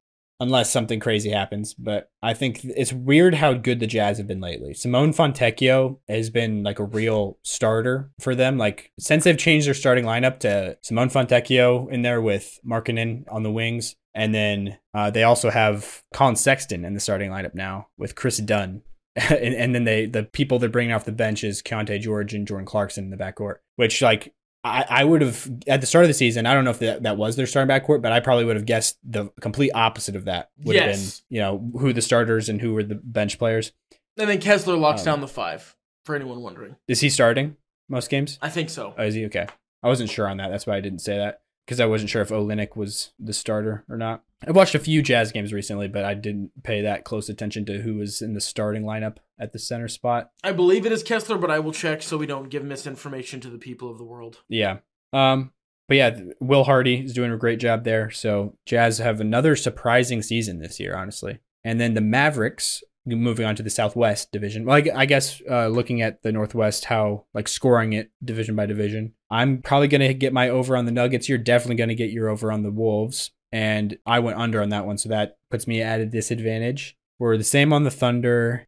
unless 0.45 0.70
something 0.70 1.01
crazy 1.01 1.30
happens. 1.30 1.74
But 1.74 2.11
I 2.22 2.34
think 2.34 2.64
it's 2.64 2.92
weird 2.92 3.34
how 3.34 3.55
good 3.55 3.80
the 3.80 3.86
Jazz 3.86 4.18
have 4.18 4.26
been 4.26 4.40
lately. 4.40 4.74
Simone 4.74 5.12
Fontecchio 5.12 5.99
has 6.09 6.30
been 6.30 6.62
like 6.62 6.78
a 6.78 6.84
real 6.84 7.38
starter 7.42 8.11
for 8.20 8.34
them. 8.34 8.59
Like 8.59 8.92
since 8.99 9.24
they've 9.24 9.36
changed 9.36 9.66
their 9.66 9.74
starting 9.74 10.05
lineup 10.05 10.38
to 10.40 10.78
Simone 10.82 11.11
Fontecchio 11.11 11.90
in 11.90 12.03
there 12.03 12.20
with 12.20 12.59
Markkanen 12.64 13.24
on 13.30 13.42
the 13.42 13.51
wings. 13.51 13.97
And 14.14 14.32
then 14.32 14.78
uh, 14.95 15.11
they 15.11 15.24
also 15.24 15.51
have 15.51 16.05
Collin 16.12 16.36
Sexton 16.36 16.84
in 16.84 16.95
the 16.95 17.01
starting 17.01 17.32
lineup 17.32 17.55
now 17.55 17.88
with 17.99 18.14
Kris 18.14 18.36
Dunn 18.36 18.82
and, 19.30 19.55
and 19.55 19.74
then 19.74 19.84
they 19.84 20.07
the 20.07 20.24
people 20.24 20.59
they're 20.59 20.68
bringing 20.68 20.92
off 20.92 21.05
the 21.05 21.12
bench 21.12 21.45
is 21.45 21.62
Keyonte 21.62 22.01
George 22.01 22.34
and 22.34 22.47
Jordan 22.47 22.66
Clarkson 22.66 23.05
in 23.05 23.11
the 23.11 23.16
backcourt, 23.16 23.57
which 23.76 24.03
like 24.03 24.34
I, 24.64 24.84
I 24.88 25.04
would 25.04 25.20
have 25.20 25.48
at 25.68 25.80
the 25.82 25.86
start 25.86 26.04
of 26.04 26.08
the 26.08 26.14
season. 26.14 26.46
I 26.46 26.54
don't 26.54 26.64
know 26.64 26.70
if 26.70 26.78
that, 26.78 27.02
that 27.02 27.16
was 27.18 27.36
their 27.36 27.46
starting 27.46 27.68
backcourt, 27.74 28.00
but 28.00 28.12
I 28.12 28.20
probably 28.20 28.44
would 28.46 28.56
have 28.56 28.64
guessed 28.64 28.98
the 29.04 29.26
complete 29.40 29.70
opposite 29.74 30.16
of 30.16 30.24
that 30.24 30.50
would 30.64 30.74
have 30.76 30.92
been 30.96 31.00
you 31.28 31.40
know 31.40 31.70
who 31.78 31.92
the 31.92 32.00
starters 32.02 32.48
and 32.48 32.60
who 32.60 32.72
were 32.74 32.82
the 32.82 32.94
bench 32.94 33.38
players. 33.38 33.72
And 34.16 34.28
then 34.30 34.40
Kessler 34.40 34.76
locks 34.76 35.02
Um, 35.02 35.06
down 35.06 35.20
the 35.20 35.28
five. 35.28 35.76
For 36.06 36.14
anyone 36.14 36.42
wondering, 36.42 36.76
Is 36.88 37.00
he 37.00 37.08
starting 37.10 37.56
most 37.88 38.10
games? 38.10 38.38
I 38.42 38.50
think 38.50 38.68
so. 38.70 38.94
Oh, 38.98 39.04
is 39.04 39.14
he 39.14 39.24
okay? 39.26 39.46
I 39.82 39.88
wasn't 39.88 40.10
sure 40.10 40.28
on 40.28 40.36
that. 40.38 40.50
That's 40.50 40.66
why 40.66 40.76
I 40.76 40.80
didn't 40.80 41.00
say 41.00 41.16
that 41.16 41.40
because 41.64 41.80
I 41.80 41.86
wasn't 41.86 42.10
sure 42.10 42.22
if 42.22 42.28
Olynyk 42.28 42.76
was 42.76 43.12
the 43.18 43.32
starter 43.32 43.84
or 43.88 43.96
not. 43.96 44.22
I've 44.46 44.56
watched 44.56 44.74
a 44.74 44.80
few 44.80 45.02
Jazz 45.02 45.32
games 45.32 45.52
recently, 45.52 45.88
but 45.88 46.04
I 46.04 46.14
didn't 46.14 46.62
pay 46.62 46.82
that 46.82 47.04
close 47.04 47.28
attention 47.28 47.64
to 47.66 47.80
who 47.80 47.94
was 47.94 48.20
in 48.20 48.34
the 48.34 48.40
starting 48.40 48.82
lineup 48.82 49.16
at 49.38 49.52
the 49.52 49.58
center 49.58 49.88
spot. 49.88 50.30
I 50.42 50.52
believe 50.52 50.84
it 50.84 50.92
is 50.92 51.02
Kessler, 51.02 51.38
but 51.38 51.50
I 51.50 51.58
will 51.58 51.72
check 51.72 52.02
so 52.02 52.18
we 52.18 52.26
don't 52.26 52.50
give 52.50 52.64
misinformation 52.64 53.40
to 53.40 53.50
the 53.50 53.58
people 53.58 53.90
of 53.90 53.98
the 53.98 54.04
world. 54.04 54.42
Yeah. 54.48 54.78
Um, 55.12 55.52
but 55.88 55.96
yeah, 55.96 56.18
Will 56.40 56.64
Hardy 56.64 57.04
is 57.04 57.14
doing 57.14 57.32
a 57.32 57.38
great 57.38 57.60
job 57.60 57.84
there. 57.84 58.10
So 58.10 58.56
Jazz 58.66 58.98
have 58.98 59.20
another 59.20 59.56
surprising 59.56 60.22
season 60.22 60.58
this 60.58 60.78
year, 60.78 60.96
honestly. 60.96 61.38
And 61.62 61.80
then 61.80 61.94
the 61.94 62.00
Mavericks 62.00 62.82
moving 63.07 63.46
on 63.46 63.57
to 63.57 63.62
the 63.62 63.70
Southwest 63.70 64.32
division. 64.32 64.64
Well, 64.64 64.76
I, 64.76 65.02
I 65.02 65.07
guess 65.07 65.42
uh, 65.50 65.68
looking 65.68 66.02
at 66.02 66.22
the 66.22 66.32
Northwest, 66.32 66.86
how 66.86 67.24
like 67.34 67.48
scoring 67.48 67.92
it 67.92 68.11
division 68.24 68.57
by 68.57 68.66
division. 68.66 69.12
I'm 69.30 69.62
probably 69.62 69.88
gonna 69.88 70.14
get 70.14 70.32
my 70.32 70.48
over 70.48 70.76
on 70.76 70.86
the 70.86 70.92
Nuggets. 70.92 71.28
You're 71.28 71.38
definitely 71.38 71.76
gonna 71.76 71.94
get 71.94 72.11
your 72.11 72.28
over 72.28 72.50
on 72.50 72.62
the 72.62 72.70
Wolves, 72.70 73.30
and 73.52 73.98
I 74.07 74.20
went 74.20 74.38
under 74.38 74.62
on 74.62 74.70
that 74.70 74.86
one, 74.86 74.98
so 74.98 75.09
that 75.09 75.36
puts 75.50 75.66
me 75.66 75.82
at 75.82 76.00
a 76.00 76.07
disadvantage. 76.07 76.96
We're 77.18 77.36
the 77.36 77.44
same 77.44 77.72
on 77.72 77.84
the 77.84 77.90
Thunder. 77.90 78.66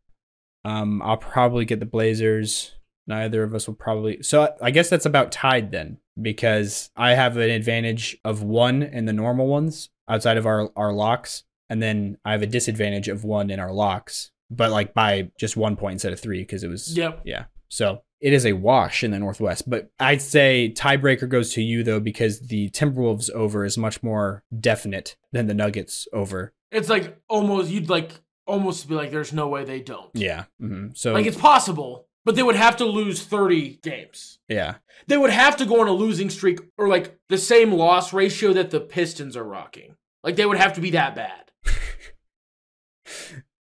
Um, 0.64 1.00
I'll 1.02 1.16
probably 1.16 1.64
get 1.64 1.80
the 1.80 1.86
Blazers. 1.86 2.72
Neither 3.06 3.44
of 3.44 3.54
us 3.54 3.68
will 3.68 3.74
probably. 3.74 4.22
So 4.22 4.54
I 4.60 4.72
guess 4.72 4.90
that's 4.90 5.06
about 5.06 5.30
tied 5.30 5.70
then, 5.70 5.98
because 6.20 6.90
I 6.96 7.14
have 7.14 7.36
an 7.36 7.50
advantage 7.50 8.18
of 8.24 8.42
one 8.42 8.82
in 8.82 9.04
the 9.04 9.12
normal 9.12 9.46
ones 9.46 9.90
outside 10.08 10.36
of 10.36 10.46
our 10.46 10.70
our 10.76 10.92
locks, 10.92 11.44
and 11.68 11.82
then 11.82 12.18
I 12.24 12.32
have 12.32 12.42
a 12.42 12.46
disadvantage 12.46 13.08
of 13.08 13.24
one 13.24 13.50
in 13.50 13.58
our 13.60 13.72
locks, 13.72 14.30
but 14.50 14.70
like 14.70 14.94
by 14.94 15.30
just 15.38 15.56
one 15.56 15.76
point 15.76 15.94
instead 15.94 16.12
of 16.12 16.20
three 16.20 16.40
because 16.40 16.62
it 16.62 16.68
was 16.68 16.96
Yep. 16.96 17.22
yeah. 17.24 17.44
So 17.68 18.02
it 18.20 18.32
is 18.32 18.46
a 18.46 18.52
wash 18.54 19.02
in 19.04 19.10
the 19.10 19.18
Northwest, 19.18 19.68
but 19.68 19.90
I'd 20.00 20.22
say 20.22 20.72
tiebreaker 20.74 21.28
goes 21.28 21.52
to 21.54 21.62
you 21.62 21.82
though 21.82 22.00
because 22.00 22.40
the 22.40 22.70
Timberwolves 22.70 23.30
over 23.30 23.64
is 23.64 23.76
much 23.76 24.02
more 24.02 24.42
definite 24.58 25.16
than 25.32 25.46
the 25.48 25.54
Nuggets 25.54 26.06
over. 26.12 26.52
It's 26.72 26.88
like 26.88 27.18
almost 27.28 27.70
you'd 27.70 27.88
like 27.90 28.12
almost 28.46 28.88
be 28.88 28.94
like, 28.94 29.10
there's 29.10 29.32
no 29.32 29.48
way 29.48 29.64
they 29.64 29.80
don't. 29.80 30.10
Yeah. 30.14 30.44
hmm 30.60 30.88
So 30.94 31.12
Like 31.12 31.26
it's 31.26 31.36
possible, 31.36 32.06
but 32.24 32.36
they 32.36 32.42
would 32.42 32.56
have 32.56 32.76
to 32.76 32.84
lose 32.84 33.22
30 33.22 33.80
games. 33.82 34.38
yeah. 34.48 34.76
They 35.08 35.16
would 35.18 35.30
have 35.30 35.56
to 35.58 35.66
go 35.66 35.80
on 35.82 35.88
a 35.88 35.92
losing 35.92 36.30
streak 36.30 36.60
or 36.78 36.88
like 36.88 37.18
the 37.28 37.38
same 37.38 37.72
loss 37.72 38.12
ratio 38.12 38.52
that 38.54 38.70
the 38.70 38.80
Pistons 38.80 39.36
are 39.36 39.44
rocking. 39.44 39.94
Like 40.24 40.36
they 40.36 40.46
would 40.46 40.58
have 40.58 40.72
to 40.74 40.80
be 40.80 40.90
that 40.92 41.14
bad. 41.14 41.52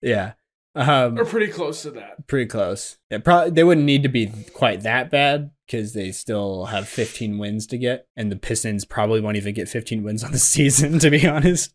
Yeah. 0.03 0.33
Um, 0.75 1.19
Or 1.19 1.25
pretty 1.25 1.51
close 1.53 1.83
to 1.83 1.91
that. 1.93 2.27
pretty 2.27 2.47
close. 2.47 2.99
Yeah, 3.11 3.19
probably 3.19 3.51
they 3.53 3.65
wouldn't 3.65 3.87
need 3.87 4.03
to 4.03 4.09
be 4.09 4.31
quite 4.53 4.83
that 4.83 5.11
bad, 5.11 5.51
because 5.67 5.93
they 5.95 6.11
still 6.13 6.67
have 6.67 6.89
15 6.89 7.39
wins 7.39 7.67
to 7.69 7.79
get, 7.79 8.07
and 8.17 8.31
the 8.31 8.37
Pistons 8.37 8.85
probably 8.85 9.21
won't 9.21 9.37
even 9.37 9.55
get 9.55 9.69
15 9.69 10.03
wins 10.03 10.23
on 10.25 10.33
the 10.33 10.39
season, 10.55 10.99
to 10.99 11.11
be 11.11 11.27
honest. 11.27 11.73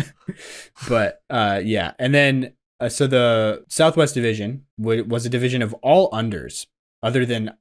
but 0.88 1.22
uh, 1.30 1.60
yeah, 1.64 1.92
and 1.98 2.14
then 2.14 2.52
uh, 2.80 2.88
so 2.88 3.06
the 3.06 3.64
Southwest 3.68 4.14
Division 4.14 4.64
w- 4.78 5.04
was 5.04 5.24
a 5.24 5.30
division 5.30 5.62
of 5.62 5.72
all 5.74 6.10
unders, 6.10 6.66
other 7.02 7.24
than 7.24 7.52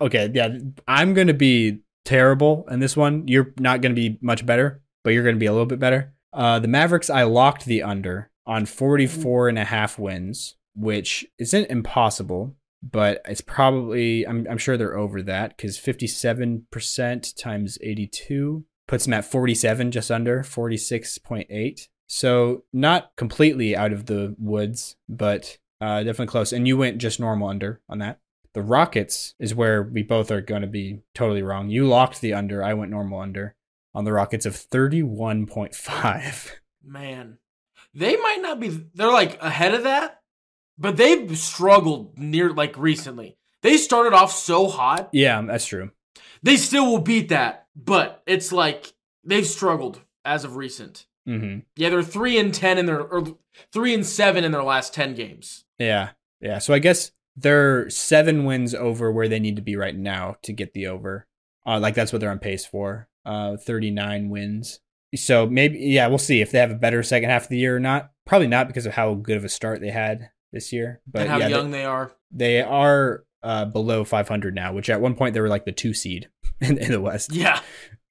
okay, 0.00 0.30
yeah, 0.32 0.56
I'm 0.86 1.12
gonna 1.14 1.34
be 1.34 1.80
terrible 2.04 2.66
in 2.70 2.80
this 2.80 2.96
one. 2.96 3.26
You're 3.28 3.52
not 3.58 3.80
gonna 3.82 3.94
be 3.94 4.18
much 4.20 4.46
better, 4.46 4.80
but 5.04 5.10
you're 5.12 5.24
gonna 5.24 5.36
be 5.36 5.46
a 5.46 5.52
little 5.52 5.66
bit 5.66 5.78
better. 5.80 6.14
Uh, 6.32 6.58
the 6.58 6.68
Mavericks, 6.68 7.10
I 7.10 7.24
locked 7.24 7.64
the 7.64 7.82
under 7.82 8.30
on 8.46 8.66
44 8.66 9.48
and 9.48 9.58
a 9.58 9.64
half 9.64 9.98
wins, 9.98 10.56
which 10.74 11.26
isn't 11.38 11.70
impossible, 11.70 12.56
but 12.82 13.20
it's 13.28 13.40
probably, 13.40 14.26
I'm, 14.26 14.46
I'm 14.50 14.58
sure 14.58 14.76
they're 14.76 14.96
over 14.96 15.22
that 15.22 15.56
because 15.56 15.78
57% 15.78 17.36
times 17.36 17.78
82 17.80 18.64
puts 18.88 19.04
them 19.04 19.14
at 19.14 19.24
47, 19.24 19.90
just 19.90 20.10
under 20.10 20.42
46.8. 20.42 21.88
So 22.08 22.64
not 22.72 23.12
completely 23.16 23.76
out 23.76 23.92
of 23.92 24.06
the 24.06 24.34
woods, 24.38 24.96
but 25.08 25.58
uh, 25.80 25.98
definitely 25.98 26.26
close. 26.26 26.52
And 26.52 26.66
you 26.66 26.76
went 26.76 26.98
just 26.98 27.20
normal 27.20 27.48
under 27.48 27.80
on 27.88 27.98
that. 27.98 28.18
The 28.54 28.62
Rockets 28.62 29.34
is 29.38 29.54
where 29.54 29.82
we 29.82 30.02
both 30.02 30.30
are 30.30 30.42
going 30.42 30.60
to 30.60 30.68
be 30.68 31.00
totally 31.14 31.42
wrong. 31.42 31.70
You 31.70 31.86
locked 31.86 32.20
the 32.20 32.34
under. 32.34 32.62
I 32.62 32.74
went 32.74 32.90
normal 32.90 33.20
under 33.20 33.54
on 33.94 34.04
the 34.04 34.12
Rockets 34.12 34.46
of 34.46 34.54
31.5. 34.54 36.50
Man, 36.84 37.38
they 37.94 38.16
might 38.16 38.40
not 38.40 38.60
be, 38.60 38.68
they're 38.94 39.12
like 39.12 39.40
ahead 39.42 39.74
of 39.74 39.84
that, 39.84 40.20
but 40.78 40.96
they've 40.96 41.36
struggled 41.36 42.18
near 42.18 42.52
like 42.52 42.76
recently. 42.76 43.36
They 43.62 43.76
started 43.76 44.12
off 44.12 44.32
so 44.32 44.68
hot. 44.68 45.10
Yeah, 45.12 45.40
that's 45.42 45.66
true. 45.66 45.90
They 46.42 46.56
still 46.56 46.90
will 46.90 47.00
beat 47.00 47.28
that, 47.28 47.66
but 47.76 48.22
it's 48.26 48.50
like 48.52 48.92
they've 49.24 49.46
struggled 49.46 50.00
as 50.24 50.44
of 50.44 50.56
recent. 50.56 51.06
Mm-hmm. 51.28 51.60
Yeah, 51.76 51.90
they're 51.90 52.02
three 52.02 52.38
and 52.38 52.52
ten 52.52 52.78
in 52.78 52.86
their 52.86 53.00
or 53.00 53.36
three 53.72 53.94
and 53.94 54.04
seven 54.04 54.42
in 54.42 54.50
their 54.50 54.64
last 54.64 54.92
ten 54.92 55.14
games. 55.14 55.64
Yeah, 55.78 56.10
yeah. 56.40 56.58
So 56.58 56.74
I 56.74 56.80
guess 56.80 57.12
they're 57.36 57.88
seven 57.88 58.44
wins 58.44 58.74
over 58.74 59.12
where 59.12 59.28
they 59.28 59.38
need 59.38 59.56
to 59.56 59.62
be 59.62 59.76
right 59.76 59.96
now 59.96 60.36
to 60.42 60.52
get 60.52 60.74
the 60.74 60.88
over. 60.88 61.26
Uh, 61.64 61.78
like 61.78 61.94
that's 61.94 62.12
what 62.12 62.20
they're 62.20 62.30
on 62.30 62.40
pace 62.40 62.66
for. 62.66 63.08
Uh, 63.24 63.56
thirty 63.56 63.90
nine 63.90 64.28
wins. 64.28 64.80
So 65.14 65.46
maybe 65.46 65.78
yeah, 65.78 66.06
we'll 66.08 66.18
see 66.18 66.40
if 66.40 66.50
they 66.50 66.58
have 66.58 66.70
a 66.70 66.76
better 66.76 67.02
second 67.02 67.30
half 67.30 67.44
of 67.44 67.48
the 67.48 67.58
year 67.58 67.76
or 67.76 67.80
not. 67.80 68.10
Probably 68.26 68.48
not 68.48 68.66
because 68.66 68.86
of 68.86 68.94
how 68.94 69.14
good 69.14 69.36
of 69.36 69.44
a 69.44 69.48
start 69.48 69.80
they 69.80 69.90
had 69.90 70.30
this 70.52 70.72
year. 70.72 71.00
But 71.06 71.22
and 71.22 71.30
how 71.30 71.38
yeah, 71.38 71.48
young 71.48 71.70
they, 71.70 71.78
they 71.78 71.84
are. 71.84 72.12
they 72.30 72.62
are 72.62 73.24
uh, 73.42 73.64
below 73.64 74.04
500 74.04 74.54
now, 74.54 74.72
which 74.72 74.88
at 74.88 75.00
one 75.00 75.14
point 75.14 75.34
they 75.34 75.40
were 75.40 75.48
like 75.48 75.64
the 75.64 75.72
two 75.72 75.94
seed 75.94 76.28
in, 76.60 76.78
in 76.78 76.92
the 76.92 77.00
West. 77.00 77.32
Yeah, 77.32 77.60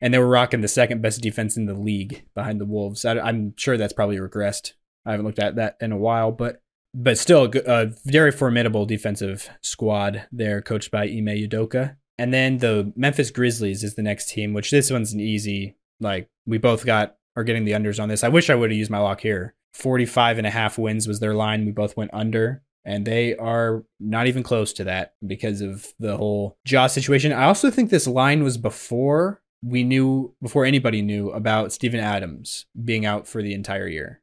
and 0.02 0.14
they 0.14 0.20
were 0.20 0.28
rocking 0.28 0.62
the 0.62 0.68
second 0.68 1.02
best 1.02 1.22
defense 1.22 1.56
in 1.56 1.66
the 1.66 1.74
league 1.74 2.26
behind 2.36 2.60
the 2.60 2.66
Wolves. 2.66 3.06
I, 3.06 3.30
am 3.30 3.54
sure 3.56 3.78
that's 3.78 3.94
probably 3.94 4.18
regressed. 4.18 4.74
I 5.06 5.12
haven't 5.12 5.26
looked 5.26 5.40
at 5.40 5.56
that 5.56 5.78
in 5.80 5.92
a 5.92 5.98
while, 5.98 6.32
but 6.32 6.62
but 6.94 7.18
still 7.18 7.46
a, 7.46 7.60
a 7.66 7.92
very 8.06 8.32
formidable 8.32 8.86
defensive 8.86 9.50
squad 9.62 10.28
there, 10.32 10.62
coached 10.62 10.92
by 10.92 11.04
Ime 11.04 11.28
Udoka. 11.28 11.96
And 12.22 12.32
then 12.32 12.60
the 12.60 12.94
Memphis 12.96 13.32
Grizzlies 13.32 13.84
is 13.84 13.96
the 13.96 14.04
next 14.04 14.30
team, 14.30 14.54
which 14.54 14.70
this 14.70 14.92
one's 14.92 15.12
an 15.12 15.20
easy. 15.20 15.76
Like 16.00 16.30
we 16.46 16.58
both 16.60 16.86
got 16.86 17.16
are 17.36 17.44
getting 17.44 17.66
the 17.66 17.72
unders 17.72 18.00
on 18.02 18.10
this. 18.10 18.24
I 18.24 18.28
wish 18.30 18.50
I 18.50 18.56
would 18.56 18.70
have 18.70 18.78
used 18.78 18.92
my 18.92 19.00
lock 19.00 19.22
here. 19.22 19.56
45 19.74 20.38
and 20.38 20.46
a 20.46 20.52
half 20.52 20.78
wins 20.78 21.08
was 21.08 21.20
their 21.20 21.34
line. 21.34 21.66
We 21.66 21.72
both 21.72 21.98
went 21.98 22.12
under 22.14 22.62
and 22.86 23.06
they 23.08 23.36
are 23.38 23.84
not 24.00 24.28
even 24.28 24.44
close 24.44 24.72
to 24.74 24.84
that 24.84 25.14
because 25.26 25.62
of 25.62 25.88
the 25.98 26.16
whole 26.18 26.58
jaw 26.66 26.86
situation. 26.88 27.34
I 27.34 27.46
also 27.46 27.72
think 27.72 27.90
this 27.90 28.06
line 28.08 28.44
was 28.44 28.58
before 28.58 29.42
we 29.64 29.84
knew 29.84 30.36
before 30.44 30.66
anybody 30.66 31.02
knew 31.02 31.32
about 31.32 31.72
Steven 31.74 32.00
Adams 32.00 32.66
being 32.84 33.04
out 33.06 33.28
for 33.28 33.42
the 33.42 33.54
entire 33.54 33.88
year 33.88 34.22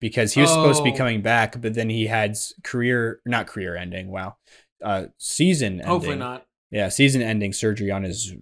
because 0.00 0.34
he 0.34 0.40
was 0.40 0.50
supposed 0.50 0.78
to 0.78 0.84
be 0.84 0.92
Oh. 0.92 0.96
coming 0.96 1.22
back, 1.22 1.60
but 1.60 1.74
then 1.74 1.88
he 1.88 2.06
had 2.06 2.36
career 2.62 3.20
not 3.24 3.46
career 3.46 3.76
ending. 3.76 4.08
Wow, 4.10 4.36
uh, 4.84 5.06
season 5.18 5.74
ending. 5.74 5.86
hopefully 5.86 6.16
not. 6.16 6.46
Yeah, 6.70 6.88
season 6.88 7.22
ending 7.22 7.52
surgery 7.52 7.90
on 7.90 8.02
his 8.04 8.34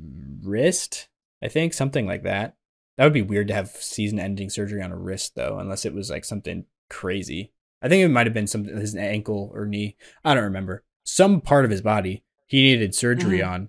wrist. 0.42 1.08
I 1.42 1.48
think 1.48 1.72
something 1.72 2.06
like 2.06 2.22
that. 2.24 2.56
That 2.96 3.04
would 3.04 3.12
be 3.12 3.22
weird 3.22 3.48
to 3.48 3.54
have 3.54 3.68
season 3.70 4.18
ending 4.18 4.50
surgery 4.50 4.82
on 4.82 4.90
a 4.92 4.96
wrist 4.96 5.34
though, 5.36 5.58
unless 5.58 5.84
it 5.84 5.94
was 5.94 6.10
like 6.10 6.24
something 6.24 6.64
crazy. 6.90 7.52
I 7.80 7.88
think 7.88 8.02
it 8.04 8.08
might 8.08 8.26
have 8.26 8.34
been 8.34 8.46
something 8.48 8.76
his 8.76 8.96
ankle 8.96 9.50
or 9.54 9.64
knee. 9.66 9.96
I 10.24 10.34
don't 10.34 10.44
remember. 10.44 10.82
Some 11.04 11.40
part 11.40 11.64
of 11.64 11.70
his 11.70 11.80
body 11.82 12.24
he 12.46 12.62
needed 12.62 12.94
surgery 12.94 13.38
Mhm. 13.38 13.48
on. 13.48 13.68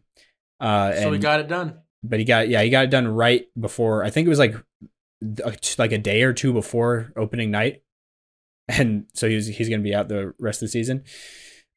Uh, 0.60 0.94
So 0.94 1.02
and, 1.04 1.12
we 1.12 1.18
got 1.20 1.40
it 1.42 1.48
done. 1.48 1.80
but 2.04 2.18
he 2.20 2.26
got 2.26 2.50
yeah 2.50 2.62
he 2.64 2.70
got 2.70 2.86
it 2.86 2.90
done 2.90 3.08
right 3.08 3.46
before. 3.60 4.04
I 4.04 4.10
think 4.10 4.26
it 4.26 4.30
was 4.30 4.40
like 4.40 4.56
like 5.78 5.92
a 5.92 5.98
day 5.98 6.24
or 6.24 6.34
two 6.34 6.54
before 6.54 7.12
opening 7.16 7.52
night, 7.52 7.84
and 8.68 9.06
so 9.14 9.28
he's 9.30 9.48
he's 9.48 9.70
going 9.70 9.82
to 9.82 9.84
be 9.84 9.94
out 9.96 10.08
the 10.08 10.34
rest 10.40 10.62
of 10.62 10.68
the 10.68 10.72
season. 10.72 11.04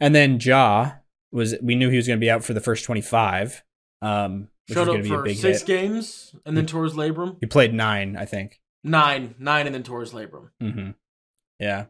And 0.01 0.15
then 0.15 0.39
Ja 0.41 0.93
was 1.33 1.55
we 1.63 1.75
knew 1.75 1.89
he 1.91 1.97
was 1.97 2.07
going 2.07 2.19
to 2.19 2.25
be 2.25 2.31
out 2.31 2.45
for 2.45 2.55
the 2.55 2.61
first 2.61 2.85
twenty 2.85 3.01
five. 3.01 3.63
Um, 4.01 4.49
which 4.69 4.77
Showed 4.77 4.83
up 4.83 4.87
going 4.89 5.03
to 5.03 5.09
be 5.09 5.15
a 5.15 5.19
for 5.19 5.23
big 5.25 5.37
six 5.37 5.61
hit. 5.61 5.67
games 5.67 6.35
and 6.47 6.57
then 6.57 6.67
tore 6.67 6.85
his 6.85 6.95
labrum. 6.95 7.37
He 7.41 7.47
played 7.47 7.73
nine, 7.75 8.17
I 8.17 8.25
think. 8.27 8.61
Nine, 8.85 9.35
nine, 9.39 9.67
and 9.67 9.75
then 9.75 9.83
tore 9.83 10.01
his 10.01 10.13
labrum. 10.13 10.51
hmm 10.61 10.91
Yeah. 11.59 11.87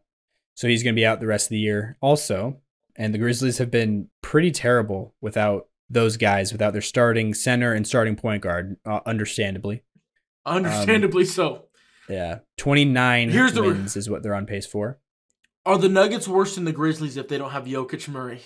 So 0.54 0.68
he's 0.68 0.82
going 0.82 0.94
to 0.94 0.98
be 1.00 1.06
out 1.06 1.20
the 1.20 1.26
rest 1.26 1.46
of 1.46 1.50
the 1.50 1.58
year 1.58 1.96
also. 2.00 2.60
And 2.96 3.12
the 3.14 3.18
Grizzlies 3.18 3.58
have 3.58 3.70
been 3.70 4.08
pretty 4.22 4.50
terrible 4.50 5.14
without 5.22 5.68
those 5.88 6.16
guys, 6.18 6.52
without 6.52 6.72
their 6.74 6.82
starting 6.82 7.32
center 7.34 7.72
and 7.72 7.86
starting 7.86 8.16
point 8.16 8.42
guard, 8.42 8.76
uh, 8.86 9.00
understandably. 9.06 9.82
Understandably 10.44 11.24
so. 11.24 11.66
Yeah. 12.08 12.40
29 12.58 13.30
Here's 13.30 13.52
the- 13.54 13.62
wins 13.62 13.96
is 13.96 14.10
what 14.10 14.22
they're 14.22 14.34
on 14.34 14.46
pace 14.46 14.66
for. 14.66 14.98
Are 15.64 15.78
the 15.78 15.88
Nuggets 15.88 16.26
worse 16.26 16.54
than 16.56 16.64
the 16.64 16.72
Grizzlies 16.72 17.16
if 17.16 17.28
they 17.28 17.38
don't 17.38 17.52
have 17.52 17.64
Jokic 17.64 18.08
Murray? 18.08 18.42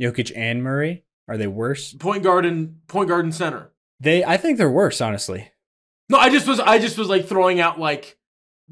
Jokic 0.00 0.32
and 0.34 0.62
Murray, 0.62 1.04
are 1.28 1.36
they 1.36 1.46
worse? 1.46 1.92
Point 1.94 2.22
guard 2.22 2.46
and 2.46 2.86
point 2.86 3.08
guard 3.08 3.24
and 3.24 3.34
center. 3.34 3.70
They 4.00 4.24
I 4.24 4.36
think 4.36 4.56
they're 4.58 4.70
worse, 4.70 5.00
honestly. 5.00 5.50
No, 6.08 6.18
I 6.18 6.30
just 6.30 6.46
was 6.48 6.58
I 6.60 6.78
just 6.78 6.96
was 6.98 7.08
like 7.08 7.26
throwing 7.26 7.60
out 7.60 7.78
like 7.78 8.16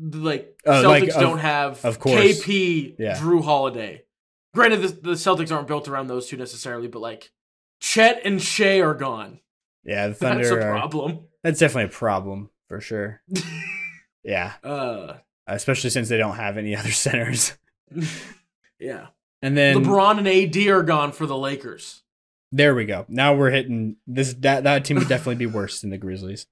like 0.00 0.58
Oh, 0.64 0.70
Celtics 0.72 0.84
like, 0.88 1.08
of- 1.10 1.20
don't 1.20 1.38
have 1.38 1.84
of 1.84 1.98
course. 2.00 2.20
KP 2.44 2.96
Yeah. 2.98 3.16
Jrue 3.18 3.44
Holiday. 3.44 4.04
Granted, 4.54 4.78
the, 4.82 4.88
the 4.88 5.10
Celtics 5.12 5.52
aren't 5.54 5.68
built 5.68 5.88
around 5.88 6.06
those 6.08 6.26
two 6.28 6.36
necessarily, 6.36 6.88
but 6.88 7.00
like 7.00 7.30
Chet 7.80 8.22
and 8.24 8.40
Shai 8.42 8.80
are 8.80 8.94
gone. 8.94 9.40
Yeah, 9.84 10.08
the 10.08 10.14
That's 10.20 10.48
Thunder 10.48 10.58
a 10.60 10.64
are, 10.64 10.78
problem. 10.78 11.20
that's 11.44 11.60
definitely 11.60 11.84
a 11.94 11.96
problem 11.96 12.50
for 12.68 12.80
sure. 12.80 13.22
yeah, 14.24 14.54
Uh, 14.64 15.14
especially 15.46 15.90
since 15.90 16.08
they 16.08 16.16
don't 16.18 16.36
have 16.36 16.56
any 16.58 16.74
other 16.74 16.90
centers. 16.92 17.56
yeah. 18.80 19.06
And 19.42 19.56
then 19.56 19.76
LeBron 19.84 20.18
and 20.18 20.28
AD 20.28 20.66
are 20.68 20.82
gone 20.82 21.12
for 21.12 21.26
the 21.26 21.36
Lakers. 21.36 22.02
There 22.50 22.74
we 22.74 22.84
go. 22.84 23.04
Now 23.08 23.34
we're 23.34 23.50
hitting 23.50 23.96
this. 24.06 24.34
That 24.34 24.64
that 24.64 24.84
team 24.84 24.96
would 24.98 25.08
definitely 25.08 25.36
be 25.36 25.46
worse 25.52 25.80
than 25.80 25.90
the 25.90 25.98
Grizzlies. 25.98 26.46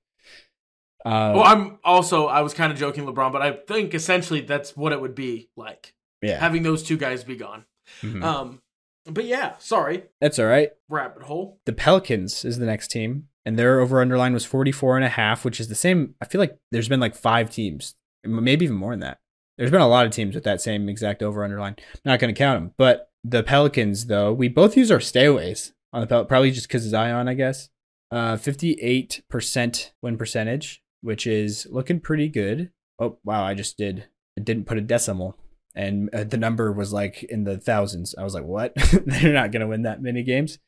Uh, 1.04 1.32
well, 1.36 1.44
I'm 1.44 1.78
also 1.84 2.26
I 2.26 2.40
was 2.40 2.52
kind 2.54 2.72
of 2.72 2.78
joking 2.78 3.06
LeBron, 3.06 3.32
but 3.32 3.42
I 3.42 3.52
think 3.52 3.94
essentially 3.94 4.40
that's 4.40 4.76
what 4.76 4.92
it 4.92 5.00
would 5.00 5.14
be 5.14 5.48
like 5.56 5.94
yeah, 6.22 6.38
having 6.38 6.62
those 6.62 6.82
two 6.82 6.96
guys 6.96 7.24
be 7.24 7.36
gone. 7.36 7.64
Mhm. 8.02 8.22
Um, 8.22 8.62
but 9.08 9.24
yeah, 9.24 9.54
sorry, 9.58 10.04
that's 10.20 10.38
all 10.38 10.46
right. 10.46 10.72
rabbit 10.88 11.22
hole. 11.22 11.60
The 11.64 11.72
Pelicans 11.72 12.44
is 12.44 12.58
the 12.58 12.66
next 12.66 12.88
team, 12.90 13.28
and 13.44 13.56
their 13.56 13.78
over 13.80 14.00
underline 14.00 14.34
was 14.34 14.44
44 14.44 14.96
and 14.96 15.04
a 15.04 15.08
half, 15.10 15.44
which 15.44 15.60
is 15.60 15.68
the 15.68 15.74
same. 15.76 16.14
I 16.20 16.24
feel 16.24 16.40
like 16.40 16.58
there's 16.72 16.88
been 16.88 16.98
like 17.00 17.14
five 17.14 17.50
teams, 17.50 17.94
maybe 18.24 18.64
even 18.64 18.76
more 18.76 18.92
than 18.92 19.00
that. 19.00 19.18
There's 19.58 19.70
been 19.70 19.80
a 19.80 19.88
lot 19.88 20.06
of 20.06 20.12
teams 20.12 20.34
with 20.34 20.44
that 20.44 20.60
same 20.60 20.88
exact 20.88 21.22
over 21.22 21.42
underline. 21.44 21.76
Not 22.04 22.20
going 22.20 22.34
to 22.34 22.38
count 22.38 22.60
them, 22.60 22.74
but 22.76 23.10
the 23.24 23.42
Pelicans 23.42 24.06
though, 24.06 24.32
we 24.32 24.48
both 24.48 24.76
use 24.76 24.90
our 24.90 24.98
stayaways 24.98 25.72
on 25.92 26.00
the 26.00 26.06
Pel- 26.06 26.26
probably 26.26 26.50
just 26.50 26.68
because 26.68 26.84
of 26.84 26.90
Zion, 26.90 27.28
I 27.28 27.34
guess. 27.34 27.68
Uh, 28.10 28.36
58% 28.36 29.90
win 30.02 30.16
percentage, 30.16 30.82
which 31.00 31.26
is 31.26 31.66
looking 31.70 32.00
pretty 32.00 32.28
good. 32.28 32.70
Oh 32.98 33.18
wow, 33.24 33.44
I 33.44 33.54
just 33.54 33.76
did. 33.76 34.06
I 34.38 34.42
didn't 34.42 34.66
put 34.66 34.78
a 34.78 34.82
decimal, 34.82 35.36
and 35.74 36.08
uh, 36.14 36.24
the 36.24 36.36
number 36.36 36.70
was 36.70 36.92
like 36.92 37.24
in 37.24 37.44
the 37.44 37.58
thousands. 37.58 38.14
I 38.16 38.22
was 38.22 38.34
like, 38.34 38.44
what? 38.44 38.74
they're 39.06 39.32
not 39.32 39.50
going 39.50 39.60
to 39.60 39.66
win 39.66 39.82
that 39.82 40.02
many 40.02 40.22
games. 40.22 40.58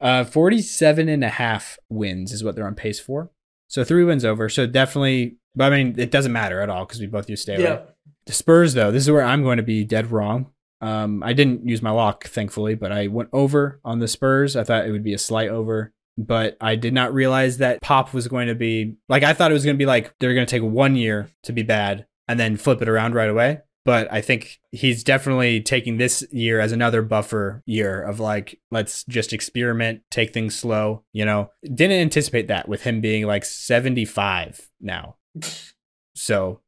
Uh, 0.00 0.24
47 0.24 1.08
and 1.08 1.24
a 1.24 1.28
half 1.28 1.78
wins 1.90 2.32
is 2.32 2.42
what 2.42 2.56
they're 2.56 2.66
on 2.66 2.74
pace 2.74 3.00
for. 3.00 3.30
So 3.68 3.84
three 3.84 4.04
wins 4.04 4.24
over. 4.24 4.48
So 4.48 4.66
definitely, 4.66 5.36
but 5.54 5.72
I 5.72 5.76
mean, 5.76 5.94
it 5.98 6.10
doesn't 6.10 6.32
matter 6.32 6.60
at 6.60 6.70
all 6.70 6.86
because 6.86 7.00
we 7.00 7.06
both 7.06 7.28
use 7.28 7.42
stay 7.42 7.56
away. 7.56 7.64
Yeah, 7.64 7.80
The 8.28 8.34
Spurs, 8.34 8.74
though, 8.74 8.92
this 8.92 9.04
is 9.04 9.10
where 9.10 9.24
I'm 9.24 9.42
going 9.42 9.56
to 9.56 9.62
be 9.62 9.84
dead 9.84 10.10
wrong. 10.12 10.50
Um, 10.82 11.22
I 11.22 11.32
didn't 11.32 11.66
use 11.66 11.80
my 11.80 11.90
lock, 11.90 12.26
thankfully, 12.26 12.74
but 12.74 12.92
I 12.92 13.06
went 13.06 13.30
over 13.32 13.80
on 13.86 14.00
the 14.00 14.06
Spurs. 14.06 14.54
I 14.54 14.64
thought 14.64 14.86
it 14.86 14.92
would 14.92 15.02
be 15.02 15.14
a 15.14 15.18
slight 15.18 15.48
over, 15.48 15.94
but 16.18 16.58
I 16.60 16.76
did 16.76 16.92
not 16.92 17.14
realize 17.14 17.56
that 17.56 17.80
Pop 17.80 18.12
was 18.12 18.28
going 18.28 18.48
to 18.48 18.54
be 18.54 18.96
like, 19.08 19.22
I 19.22 19.32
thought 19.32 19.50
it 19.50 19.54
was 19.54 19.64
going 19.64 19.76
to 19.76 19.82
be 19.82 19.86
like 19.86 20.12
they're 20.18 20.34
going 20.34 20.46
to 20.46 20.50
take 20.50 20.62
one 20.62 20.94
year 20.94 21.30
to 21.44 21.52
be 21.52 21.62
bad 21.62 22.06
and 22.28 22.38
then 22.38 22.58
flip 22.58 22.82
it 22.82 22.88
around 22.88 23.14
right 23.14 23.30
away. 23.30 23.62
but 23.88 24.12
I 24.12 24.20
think 24.20 24.60
he's 24.70 25.02
definitely 25.02 25.62
taking 25.62 25.96
this 25.96 26.22
year 26.30 26.60
as 26.60 26.72
another 26.72 27.00
buffer 27.00 27.62
year 27.64 28.02
of 28.02 28.20
like, 28.20 28.60
let's 28.70 29.02
just 29.04 29.32
experiment, 29.32 30.02
take 30.10 30.34
things 30.34 30.54
slow. 30.54 31.04
You 31.14 31.24
know, 31.24 31.50
didn't 31.62 32.02
anticipate 32.02 32.48
that 32.48 32.68
with 32.68 32.82
him 32.82 33.00
being 33.00 33.26
like 33.26 33.46
75 33.46 34.68
now. 34.82 35.16
So 36.14 36.60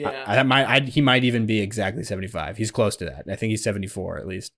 Yeah. 0.00 0.24
I, 0.26 0.38
I 0.38 0.42
might, 0.42 0.66
I, 0.66 0.80
he 0.80 1.00
might 1.00 1.24
even 1.24 1.46
be 1.46 1.60
exactly 1.60 2.02
75. 2.04 2.56
He's 2.58 2.70
close 2.70 2.96
to 2.96 3.04
that. 3.06 3.24
I 3.30 3.36
think 3.36 3.50
he's 3.50 3.62
74 3.64 4.18
at 4.18 4.26
least, 4.26 4.52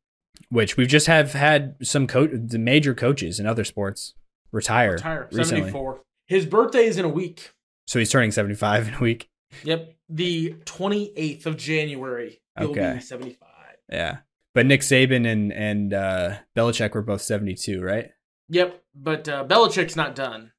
which 0.51 0.77
we've 0.77 0.89
just 0.89 1.07
have 1.07 1.33
had 1.33 1.77
some 1.83 2.07
coach, 2.07 2.31
the 2.33 2.59
major 2.59 2.95
coaches 2.95 3.39
in 3.39 3.47
other 3.47 3.65
sports 3.65 4.15
retire, 4.53 4.93
Retire. 4.93 5.29
recently. 5.33 5.61
74. 5.71 6.01
His 6.27 6.45
birthday 6.47 6.85
is 6.87 6.97
in 6.99 7.05
a 7.05 7.09
week. 7.09 7.53
So 7.87 7.99
he's 7.99 8.11
turning 8.11 8.33
75 8.33 8.89
in 8.89 8.95
a 8.95 8.99
week. 9.01 9.29
Yep. 9.65 9.95
The 10.09 10.55
28th 10.65 11.47
of 11.47 11.57
January. 11.57 12.41
He'll 12.59 12.71
Okay. 12.71 12.95
be 12.95 13.01
75. 13.01 13.49
Yeah. 13.91 14.19
But 14.55 14.67
Nick 14.67 14.81
Saban 14.81 15.27
and 15.31 15.53
and 15.53 15.95
uh, 15.95 16.37
Belichick 16.57 16.93
were 16.95 17.03
both 17.03 17.23
72, 17.23 17.81
right? 17.81 18.11
Yep. 18.49 18.83
But 18.95 19.29
uh, 19.29 19.45
Belichick's 19.47 19.95
not 19.95 20.15
done. 20.17 20.53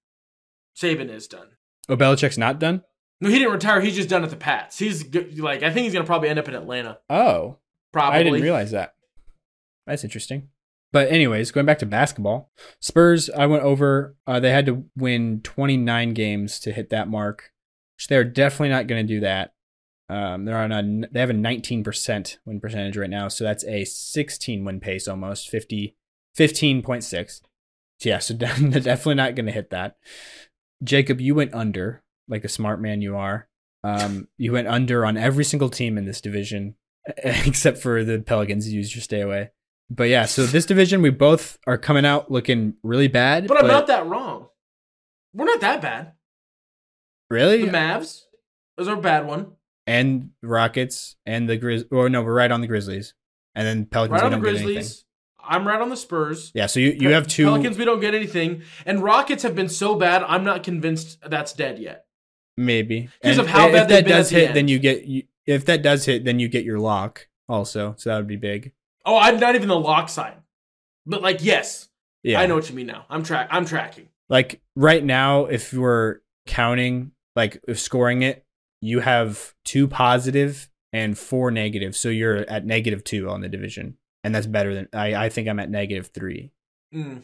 Saban 0.77 1.09
is 1.11 1.27
done. 1.27 1.49
Oh, 1.89 1.97
Belichick's 1.97 2.37
not 2.37 2.59
done. 2.59 2.83
No, 3.21 3.29
he 3.29 3.37
didn't 3.37 3.53
retire. 3.53 3.81
He's 3.81 3.95
just 3.95 4.09
done 4.09 4.23
at 4.23 4.29
the 4.29 4.35
Pats. 4.35 4.79
He's 4.79 5.13
like, 5.37 5.63
I 5.63 5.71
think 5.71 5.85
he's 5.85 5.93
gonna 5.93 6.05
probably 6.05 6.29
end 6.29 6.39
up 6.39 6.47
in 6.47 6.55
Atlanta. 6.55 6.99
Oh, 7.09 7.57
Probably. 7.91 8.19
I 8.19 8.23
didn't 8.23 8.41
realize 8.41 8.71
that. 8.71 8.95
That's 9.87 10.03
interesting. 10.03 10.49
But 10.91 11.11
anyways, 11.11 11.51
going 11.51 11.65
back 11.65 11.79
to 11.79 11.85
basketball, 11.85 12.51
Spurs. 12.79 13.29
I 13.29 13.45
went 13.45 13.63
over. 13.63 14.15
Uh, 14.25 14.39
they 14.39 14.51
had 14.51 14.65
to 14.67 14.85
win 14.95 15.41
29 15.41 16.13
games 16.13 16.59
to 16.61 16.71
hit 16.71 16.89
that 16.89 17.07
mark, 17.07 17.51
which 17.95 18.07
they're 18.07 18.23
definitely 18.23 18.69
not 18.69 18.87
going 18.87 19.05
to 19.05 19.13
do 19.13 19.19
that. 19.21 19.53
Um, 20.09 20.45
they're 20.45 20.57
on 20.57 20.71
a 20.71 21.07
they 21.11 21.19
have 21.19 21.29
a 21.29 21.33
19% 21.33 22.37
win 22.45 22.59
percentage 22.59 22.97
right 22.97 23.09
now, 23.09 23.27
so 23.27 23.43
that's 23.43 23.63
a 23.65 23.85
16 23.85 24.65
win 24.65 24.79
pace 24.79 25.07
almost 25.07 25.49
50 25.49 25.95
15.6. 26.35 27.41
So 27.99 28.09
yeah, 28.09 28.17
so 28.17 28.33
they're 28.35 28.47
definitely 28.81 29.15
not 29.15 29.35
going 29.35 29.45
to 29.45 29.51
hit 29.51 29.69
that. 29.69 29.97
Jacob, 30.83 31.21
you 31.21 31.35
went 31.35 31.53
under 31.53 32.03
like 32.29 32.43
a 32.45 32.49
smart 32.49 32.79
man 32.79 33.01
you 33.01 33.17
are. 33.17 33.47
Um, 33.83 34.27
you 34.37 34.51
went 34.53 34.67
under 34.67 35.05
on 35.05 35.17
every 35.17 35.43
single 35.43 35.69
team 35.69 35.97
in 35.97 36.05
this 36.05 36.21
division 36.21 36.75
except 37.17 37.77
for 37.79 38.03
the 38.03 38.19
Pelicans. 38.19 38.71
You 38.71 38.77
used 38.79 38.95
your 38.95 39.01
stay 39.01 39.21
away. 39.21 39.51
But 39.89 40.09
yeah, 40.09 40.25
so 40.25 40.45
this 40.45 40.65
division 40.65 41.01
we 41.01 41.09
both 41.09 41.57
are 41.65 41.77
coming 41.77 42.05
out 42.05 42.29
looking 42.29 42.75
really 42.83 43.07
bad. 43.07 43.47
But 43.47 43.59
I'm 43.61 43.67
not 43.67 43.87
that 43.87 44.05
wrong. 44.05 44.47
We're 45.33 45.45
not 45.45 45.61
that 45.61 45.81
bad. 45.81 46.13
really. 47.29 47.65
The 47.65 47.71
Mavs. 47.71 48.21
Are 48.77 48.93
a 48.93 48.97
bad 48.97 49.27
one. 49.27 49.53
and 49.87 50.29
Rockets 50.41 51.17
and 51.25 51.49
the 51.49 51.57
Grizz. 51.57 51.85
Or 51.91 52.07
no, 52.09 52.21
we're 52.21 52.33
right 52.33 52.49
on 52.51 52.61
the 52.61 52.67
Grizzlies, 52.67 53.13
and 53.55 53.67
then 53.67 53.85
Pelicans. 53.85 54.21
Right 54.21 54.31
on 54.31 54.31
the. 54.31 54.37
Grizzlies. 54.37 55.03
I'm 55.41 55.67
right 55.67 55.81
on 55.81 55.89
the 55.89 55.97
Spurs. 55.97 56.51
Yeah, 56.53 56.67
so 56.67 56.79
you 56.79 56.91
you 56.97 57.09
have 57.09 57.27
two. 57.27 57.45
Pelicans. 57.45 57.77
We 57.77 57.83
don't 57.83 57.99
get 57.99 58.15
anything, 58.15 58.61
and 58.85 59.03
Rockets 59.03 59.43
have 59.43 59.53
been 59.53 59.67
so 59.67 59.95
bad. 59.95 60.23
I'm 60.23 60.45
not 60.45 60.63
convinced 60.63 61.17
that's 61.27 61.51
dead 61.51 61.77
yet. 61.79 62.05
Maybe 62.59 63.09
Because 63.21 63.37
of 63.39 63.47
how 63.47 63.67
if 63.67 63.73
bad 63.73 63.89
they've 63.89 64.05
that 64.05 64.09
does 64.09 64.31
at 64.31 64.35
the 64.35 64.45
hit, 64.47 64.53
then 64.53 64.67
you 64.67 64.79
get. 64.79 65.05
You, 65.05 65.23
if 65.45 65.65
that 65.65 65.81
does 65.81 66.05
hit, 66.05 66.25
then 66.25 66.39
you 66.39 66.47
get 66.47 66.63
your 66.65 66.79
lock 66.79 67.27
also. 67.47 67.95
So 67.97 68.09
that 68.09 68.17
would 68.17 68.27
be 68.27 68.35
big. 68.35 68.73
Oh, 69.05 69.17
I'm 69.17 69.39
not 69.39 69.55
even 69.55 69.67
the 69.67 69.79
lock 69.79 70.09
side, 70.09 70.35
but 71.05 71.21
like 71.21 71.43
yes, 71.43 71.89
Yeah, 72.23 72.39
I 72.39 72.45
know 72.45 72.55
what 72.55 72.69
you 72.69 72.75
mean 72.75 72.87
now. 72.87 73.05
I'm 73.09 73.23
track. 73.23 73.47
I'm 73.49 73.65
tracking. 73.65 74.09
like 74.29 74.61
right 74.75 75.03
now 75.03 75.45
if 75.45 75.73
we're 75.73 76.19
counting 76.45 77.11
like 77.35 77.61
if 77.67 77.79
scoring 77.79 78.21
it 78.23 78.45
you 78.81 78.99
have 79.01 79.53
two 79.65 79.87
positive 79.87 80.69
and 80.93 81.17
four 81.17 81.51
negative 81.51 81.95
so 81.95 82.09
you're 82.09 82.37
at 82.49 82.65
negative 82.65 83.03
two 83.03 83.29
on 83.29 83.41
the 83.41 83.49
division 83.49 83.97
and 84.23 84.33
that's 84.33 84.47
better 84.47 84.73
than 84.73 84.87
i, 84.93 85.13
I 85.25 85.29
think 85.29 85.47
i'm 85.47 85.59
at 85.59 85.69
negative 85.69 86.07
three 86.13 86.51
Mm. 86.93 87.23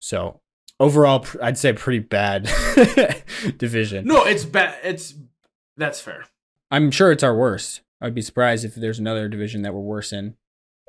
so 0.00 0.40
overall 0.80 1.24
i'd 1.42 1.58
say 1.58 1.72
pretty 1.72 1.98
bad 1.98 2.44
division 3.56 4.06
No, 4.06 4.24
it's 4.24 4.44
bad. 4.44 4.76
It's 4.82 5.14
that's 5.76 6.00
fair. 6.00 6.24
i'm 6.70 6.90
sure 6.90 7.12
it's 7.12 7.22
our 7.22 7.36
worst 7.36 7.82
i'd 8.00 8.14
be 8.14 8.22
surprised 8.22 8.64
if 8.64 8.74
there's 8.74 8.98
another 8.98 9.28
division 9.28 9.62
that 9.62 9.72
we're 9.74 9.80
worse 9.80 10.12
in 10.12 10.34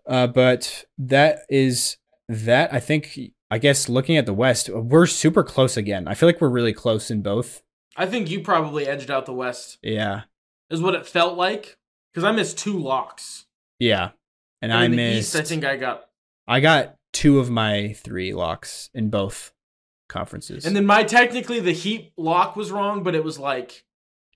uh, 0.08 0.28
but 0.28 0.86
that 0.98 1.40
is 1.50 1.98
that 2.28 2.74
i 2.74 2.80
think 2.80 3.20
i 3.52 3.58
guess 3.58 3.88
looking 3.90 4.18
at 4.18 4.26
the 4.26 4.34
west 4.34 4.70
we're 4.70 5.06
super 5.06 5.44
close 5.44 5.78
again 5.78 6.08
i 6.08 6.14
feel 6.14 6.28
like 6.28 6.42
we're 6.42 6.50
really 6.50 6.74
close 6.74 7.10
in 7.12 7.22
both 7.22 7.62
I 7.96 8.08
think 8.08 8.28
you 8.32 8.40
probably 8.40 8.88
edged 8.88 9.12
out 9.12 9.28
the 9.28 9.34
West. 9.34 9.78
yeah 9.84 10.22
Is 10.72 10.82
what 10.82 10.96
it 10.96 11.06
felt 11.06 11.38
like 11.38 11.78
because 12.12 12.24
I 12.24 12.32
missed 12.32 12.58
two 12.58 12.80
locks. 12.80 13.46
Yeah. 13.78 14.10
And, 14.64 14.72
And 14.72 14.74
I 14.74 14.88
missed 14.88 15.36
East, 15.36 15.36
I 15.36 15.42
think 15.44 15.64
I 15.64 15.78
got. 15.78 16.10
I 16.48 16.60
got 16.60 16.96
two 17.12 17.38
of 17.38 17.52
my 17.52 17.94
three 17.94 18.34
locks 18.34 18.90
in 18.96 19.12
both 19.12 19.53
conferences. 20.14 20.66
And 20.66 20.76
then 20.76 20.86
my 20.86 21.04
technically 21.04 21.60
the 21.60 21.74
Heat 21.74 22.14
lock 22.18 22.56
was 22.56 22.72
wrong, 22.72 23.04
but 23.04 23.16
it 23.16 23.24
was 23.24 23.38
like 23.40 23.84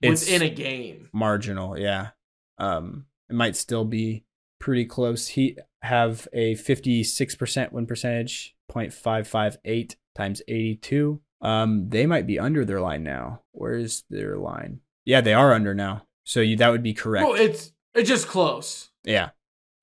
It's- 0.02 0.24
within 0.26 0.42
a 0.42 0.50
game. 0.50 1.08
marginal, 1.12 1.78
yeah. 1.78 2.10
Um 2.58 3.06
it 3.30 3.34
might 3.36 3.56
still 3.56 3.84
be 3.84 4.24
pretty 4.58 4.84
close. 4.84 5.28
He 5.28 5.56
have 5.82 6.26
a 6.32 6.54
56% 6.56 7.72
win 7.72 7.86
percentage, 7.86 8.56
0.558 8.70 9.96
times 10.14 10.42
82. 10.48 11.20
Um 11.40 11.88
they 11.90 12.06
might 12.06 12.26
be 12.26 12.38
under 12.38 12.64
their 12.64 12.80
line 12.80 13.04
now. 13.04 13.42
Where's 13.52 14.04
their 14.10 14.36
line? 14.36 14.80
Yeah, 15.04 15.20
they 15.20 15.34
are 15.34 15.52
under 15.54 15.74
now. 15.74 16.06
So 16.24 16.40
you 16.40 16.56
that 16.56 16.70
would 16.70 16.82
be 16.82 16.94
correct. 16.94 17.26
Well, 17.26 17.36
it's 17.40 17.72
it's 17.94 18.08
just 18.08 18.26
close. 18.28 18.90
Yeah. 19.04 19.30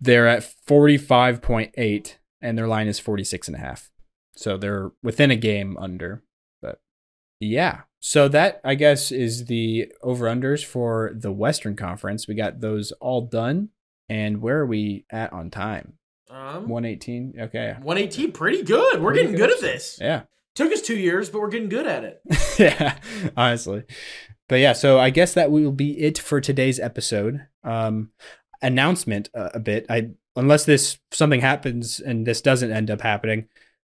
They're 0.01 0.27
at 0.27 0.43
45.8 0.43 2.15
and 2.41 2.57
their 2.57 2.67
line 2.67 2.87
is 2.87 2.99
46 2.99 3.47
and 3.47 3.55
a 3.55 3.59
half. 3.59 3.89
So 4.35 4.57
they're 4.57 4.91
within 5.03 5.31
a 5.31 5.35
game 5.35 5.77
under. 5.77 6.23
But 6.61 6.79
yeah. 7.39 7.81
So 7.99 8.27
that 8.27 8.61
I 8.63 8.75
guess 8.75 9.11
is 9.11 9.45
the 9.45 9.91
over 10.01 10.25
unders 10.25 10.63
for 10.63 11.11
the 11.15 11.31
Western 11.31 11.75
Conference. 11.75 12.27
We 12.27 12.35
got 12.35 12.59
those 12.61 12.91
all 12.93 13.21
done. 13.21 13.69
And 14.07 14.41
where 14.41 14.59
are 14.59 14.65
we 14.65 15.05
at 15.09 15.33
on 15.33 15.49
time? 15.49 15.93
Um, 16.29 16.67
118. 16.69 17.35
Okay. 17.39 17.73
118, 17.81 18.31
pretty 18.31 18.61
good. 18.63 19.01
We're 19.01 19.11
Pretty 19.11 19.21
getting 19.27 19.35
good. 19.37 19.49
good 19.49 19.55
at 19.57 19.61
this. 19.61 19.97
Yeah. 19.99 20.23
Took 20.53 20.71
us 20.71 20.81
two 20.81 20.95
years, 20.97 21.29
but 21.29 21.41
we're 21.41 21.49
getting 21.49 21.69
good 21.69 21.87
at 21.87 22.03
it. 22.03 22.21
yeah, 22.59 22.97
honestly. 23.35 23.83
But 24.47 24.57
yeah, 24.57 24.73
so 24.73 24.99
I 24.99 25.09
guess 25.09 25.33
that 25.33 25.51
will 25.51 25.71
be 25.71 25.99
it 25.99 26.17
for 26.19 26.39
today's 26.39 26.79
episode. 26.79 27.45
Um, 27.63 28.11
announcement 28.61 29.29
uh, 29.35 29.49
a 29.53 29.59
bit. 29.59 29.85
I 29.89 30.11
unless 30.35 30.65
this 30.65 30.97
something 31.11 31.41
happens 31.41 31.99
and 31.99 32.25
this 32.25 32.41
doesn't 32.41 32.71
end 32.71 32.89
up 32.91 33.01
happening, 33.01 33.47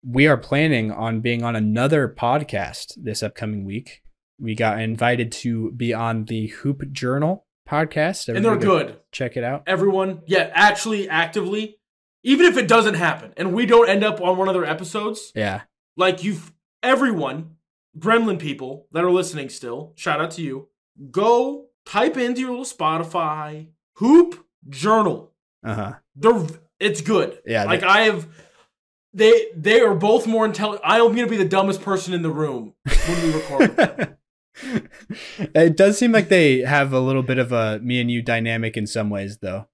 we 0.08 0.28
are 0.28 0.38
planning 0.38 0.92
on 0.92 1.22
being 1.22 1.44
on 1.44 1.56
another 1.56 2.08
podcast 2.08 2.94
this 2.98 3.24
upcoming 3.24 3.66
week. 3.66 4.02
We 4.40 4.54
got 4.56 4.80
invited 4.80 5.32
to 5.34 5.72
be 5.72 5.94
on 5.94 6.26
the 6.26 6.48
Hoop 6.48 6.92
Journal 6.92 7.46
podcast, 7.68 8.34
and 8.34 8.44
they're 8.46 8.58
good. 8.58 9.00
Check 9.12 9.38
it 9.38 9.44
out. 9.44 9.64
Everyone, 9.66 10.22
yeah, 10.28 10.52
actually, 10.54 11.10
actively, 11.10 11.78
even 12.24 12.46
if 12.46 12.58
it 12.58 12.68
doesn't 12.68 12.96
happen 12.96 13.34
and 13.38 13.54
we 13.54 13.66
don't 13.66 13.90
end 13.90 14.04
up 14.04 14.22
on 14.22 14.38
one 14.38 14.48
of 14.48 14.54
their 14.54 14.66
episodes, 14.66 15.32
Yeah, 15.36 15.62
like 15.96 16.24
you've 16.24 16.52
everyone, 16.84 17.56
Gremlin 17.98 18.38
people 18.40 18.88
that 18.92 19.04
are 19.04 19.12
listening 19.12 19.50
still, 19.50 19.94
shout 19.96 20.20
out 20.22 20.32
to 20.32 20.42
you. 20.42 20.68
Go 21.12 21.68
type 21.86 22.18
into 22.18 22.42
your 22.42 22.52
little 22.52 22.66
Spotify 22.66 23.68
Hoop 23.96 24.46
Journal. 24.70 25.34
uh 25.64 25.74
huh. 25.74 25.94
They're 26.16 26.46
it's 26.80 27.02
good. 27.02 27.40
Yeah, 27.46 27.64
like 27.64 27.84
I 27.84 28.02
have. 28.02 28.28
They 29.16 29.48
they 29.56 29.80
are 29.80 29.96
both 29.96 30.28
more 30.28 30.46
intelligent. 30.46 30.82
I'm 30.86 31.16
gonna 31.16 31.26
be 31.28 31.38
the 31.38 31.48
dumbest 31.48 31.82
person 31.82 32.14
in 32.14 32.22
the 32.22 32.30
room 32.30 32.74
when 33.08 33.24
we 33.24 33.34
record. 33.34 34.18
it 35.56 35.76
does 35.78 35.98
seem 35.98 36.12
like 36.12 36.28
they 36.30 36.60
have 36.60 36.92
a 36.94 37.00
little 37.00 37.24
bit 37.24 37.38
of 37.40 37.52
a 37.52 37.80
me 37.80 38.00
and 38.02 38.12
you 38.12 38.22
dynamic 38.22 38.78
in 38.78 38.88
some 38.88 39.10
ways 39.10 39.38
though 39.40 39.68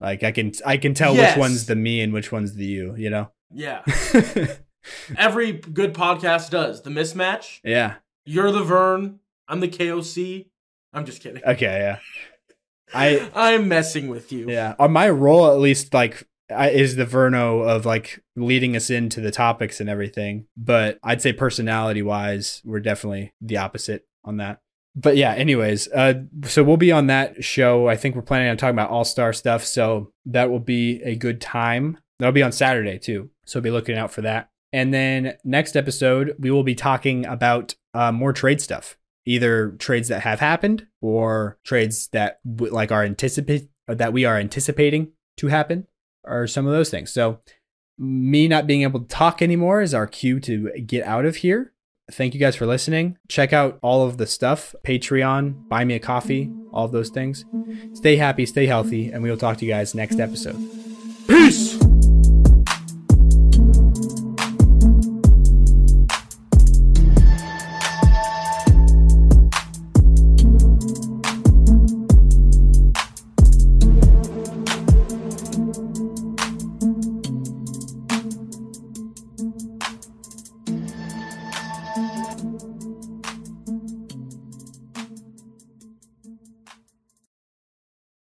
like 0.00 0.22
i 0.22 0.32
can 0.32 0.50
i 0.64 0.78
can 0.78 0.94
tell 0.94 1.14
Yes. 1.14 1.34
which 1.36 1.40
one's 1.40 1.66
the 1.66 1.76
me 1.76 2.00
and 2.00 2.10
which 2.12 2.32
one's 2.32 2.54
the 2.54 2.64
you 2.64 2.94
you 2.96 3.10
know 3.10 3.30
yeah, 3.56 3.82
every 5.16 5.52
good 5.52 5.92
podcast 5.94 6.50
does 6.50 6.82
the 6.82 6.90
mismatch. 6.90 7.60
yeah 7.62 7.96
You're 8.24 8.50
the 8.50 8.64
Vern. 8.64 9.20
I'm 9.46 9.60
the 9.60 9.68
KOC. 9.68 10.46
I'm 10.92 11.04
just 11.04 11.20
kidding. 11.22 11.42
okay 11.46 11.66
yeah 11.66 11.98
i 12.94 13.30
I'm 13.34 13.68
messing 13.68 14.08
with 14.08 14.32
you. 14.32 14.48
yeah 14.50 14.74
on 14.78 14.92
my 14.92 15.08
role 15.10 15.50
at 15.50 15.58
least 15.58 15.92
like 15.94 16.26
is 16.50 16.96
the 16.96 17.06
verno 17.06 17.66
of 17.66 17.86
like 17.86 18.22
leading 18.36 18.76
us 18.76 18.90
into 18.90 19.20
the 19.20 19.30
topics 19.30 19.80
and 19.80 19.88
everything 19.88 20.46
but 20.56 20.98
i'd 21.02 21.22
say 21.22 21.32
personality 21.32 22.02
wise 22.02 22.60
we're 22.64 22.80
definitely 22.80 23.32
the 23.40 23.56
opposite 23.56 24.06
on 24.24 24.38
that. 24.38 24.60
But 24.96 25.16
yeah 25.16 25.34
anyways 25.34 25.88
uh 25.88 26.14
so 26.44 26.62
we'll 26.62 26.76
be 26.76 26.92
on 26.92 27.08
that 27.08 27.42
show. 27.44 27.88
I 27.88 27.96
think 27.96 28.14
we're 28.14 28.22
planning 28.22 28.48
on 28.48 28.56
talking 28.56 28.74
about 28.74 28.90
all-star 28.90 29.32
stuff 29.32 29.64
so 29.64 30.12
that 30.26 30.50
will 30.50 30.60
be 30.60 31.02
a 31.02 31.16
good 31.16 31.40
time. 31.40 31.98
That'll 32.18 32.32
be 32.32 32.42
on 32.42 32.52
saturday 32.52 32.98
too 32.98 33.30
so 33.44 33.60
be 33.60 33.70
looking 33.70 33.96
out 33.96 34.12
for 34.12 34.22
that. 34.22 34.50
And 34.72 34.92
then 34.92 35.34
next 35.44 35.76
episode 35.76 36.34
we 36.38 36.50
will 36.50 36.62
be 36.62 36.74
talking 36.74 37.26
about 37.26 37.74
uh, 37.92 38.12
more 38.12 38.32
trade 38.32 38.60
stuff 38.60 38.96
either 39.26 39.70
trades 39.78 40.08
that 40.08 40.20
have 40.20 40.40
happened 40.40 40.86
or 41.00 41.58
trades 41.64 42.08
that 42.08 42.40
like 42.44 42.92
are 42.92 43.04
anticipated 43.04 43.68
that 43.86 44.12
we 44.12 44.24
are 44.24 44.36
anticipating 44.36 45.12
to 45.36 45.48
happen 45.48 45.86
are 46.26 46.46
some 46.46 46.66
of 46.66 46.72
those 46.72 46.90
things. 46.90 47.12
So, 47.12 47.40
me 47.96 48.48
not 48.48 48.66
being 48.66 48.82
able 48.82 49.00
to 49.00 49.06
talk 49.06 49.40
anymore 49.40 49.80
is 49.80 49.94
our 49.94 50.06
cue 50.06 50.40
to 50.40 50.70
get 50.80 51.06
out 51.06 51.24
of 51.24 51.36
here. 51.36 51.72
Thank 52.10 52.34
you 52.34 52.40
guys 52.40 52.56
for 52.56 52.66
listening. 52.66 53.16
Check 53.28 53.52
out 53.52 53.78
all 53.82 54.06
of 54.06 54.18
the 54.18 54.26
stuff 54.26 54.74
Patreon, 54.84 55.68
buy 55.68 55.84
me 55.84 55.94
a 55.94 56.00
coffee, 56.00 56.50
all 56.72 56.84
of 56.84 56.92
those 56.92 57.08
things. 57.08 57.44
Stay 57.94 58.16
happy, 58.16 58.46
stay 58.46 58.66
healthy, 58.66 59.10
and 59.10 59.22
we 59.22 59.30
will 59.30 59.38
talk 59.38 59.56
to 59.58 59.64
you 59.64 59.72
guys 59.72 59.94
next 59.94 60.20
episode. 60.20 60.56
Peace! 61.26 61.73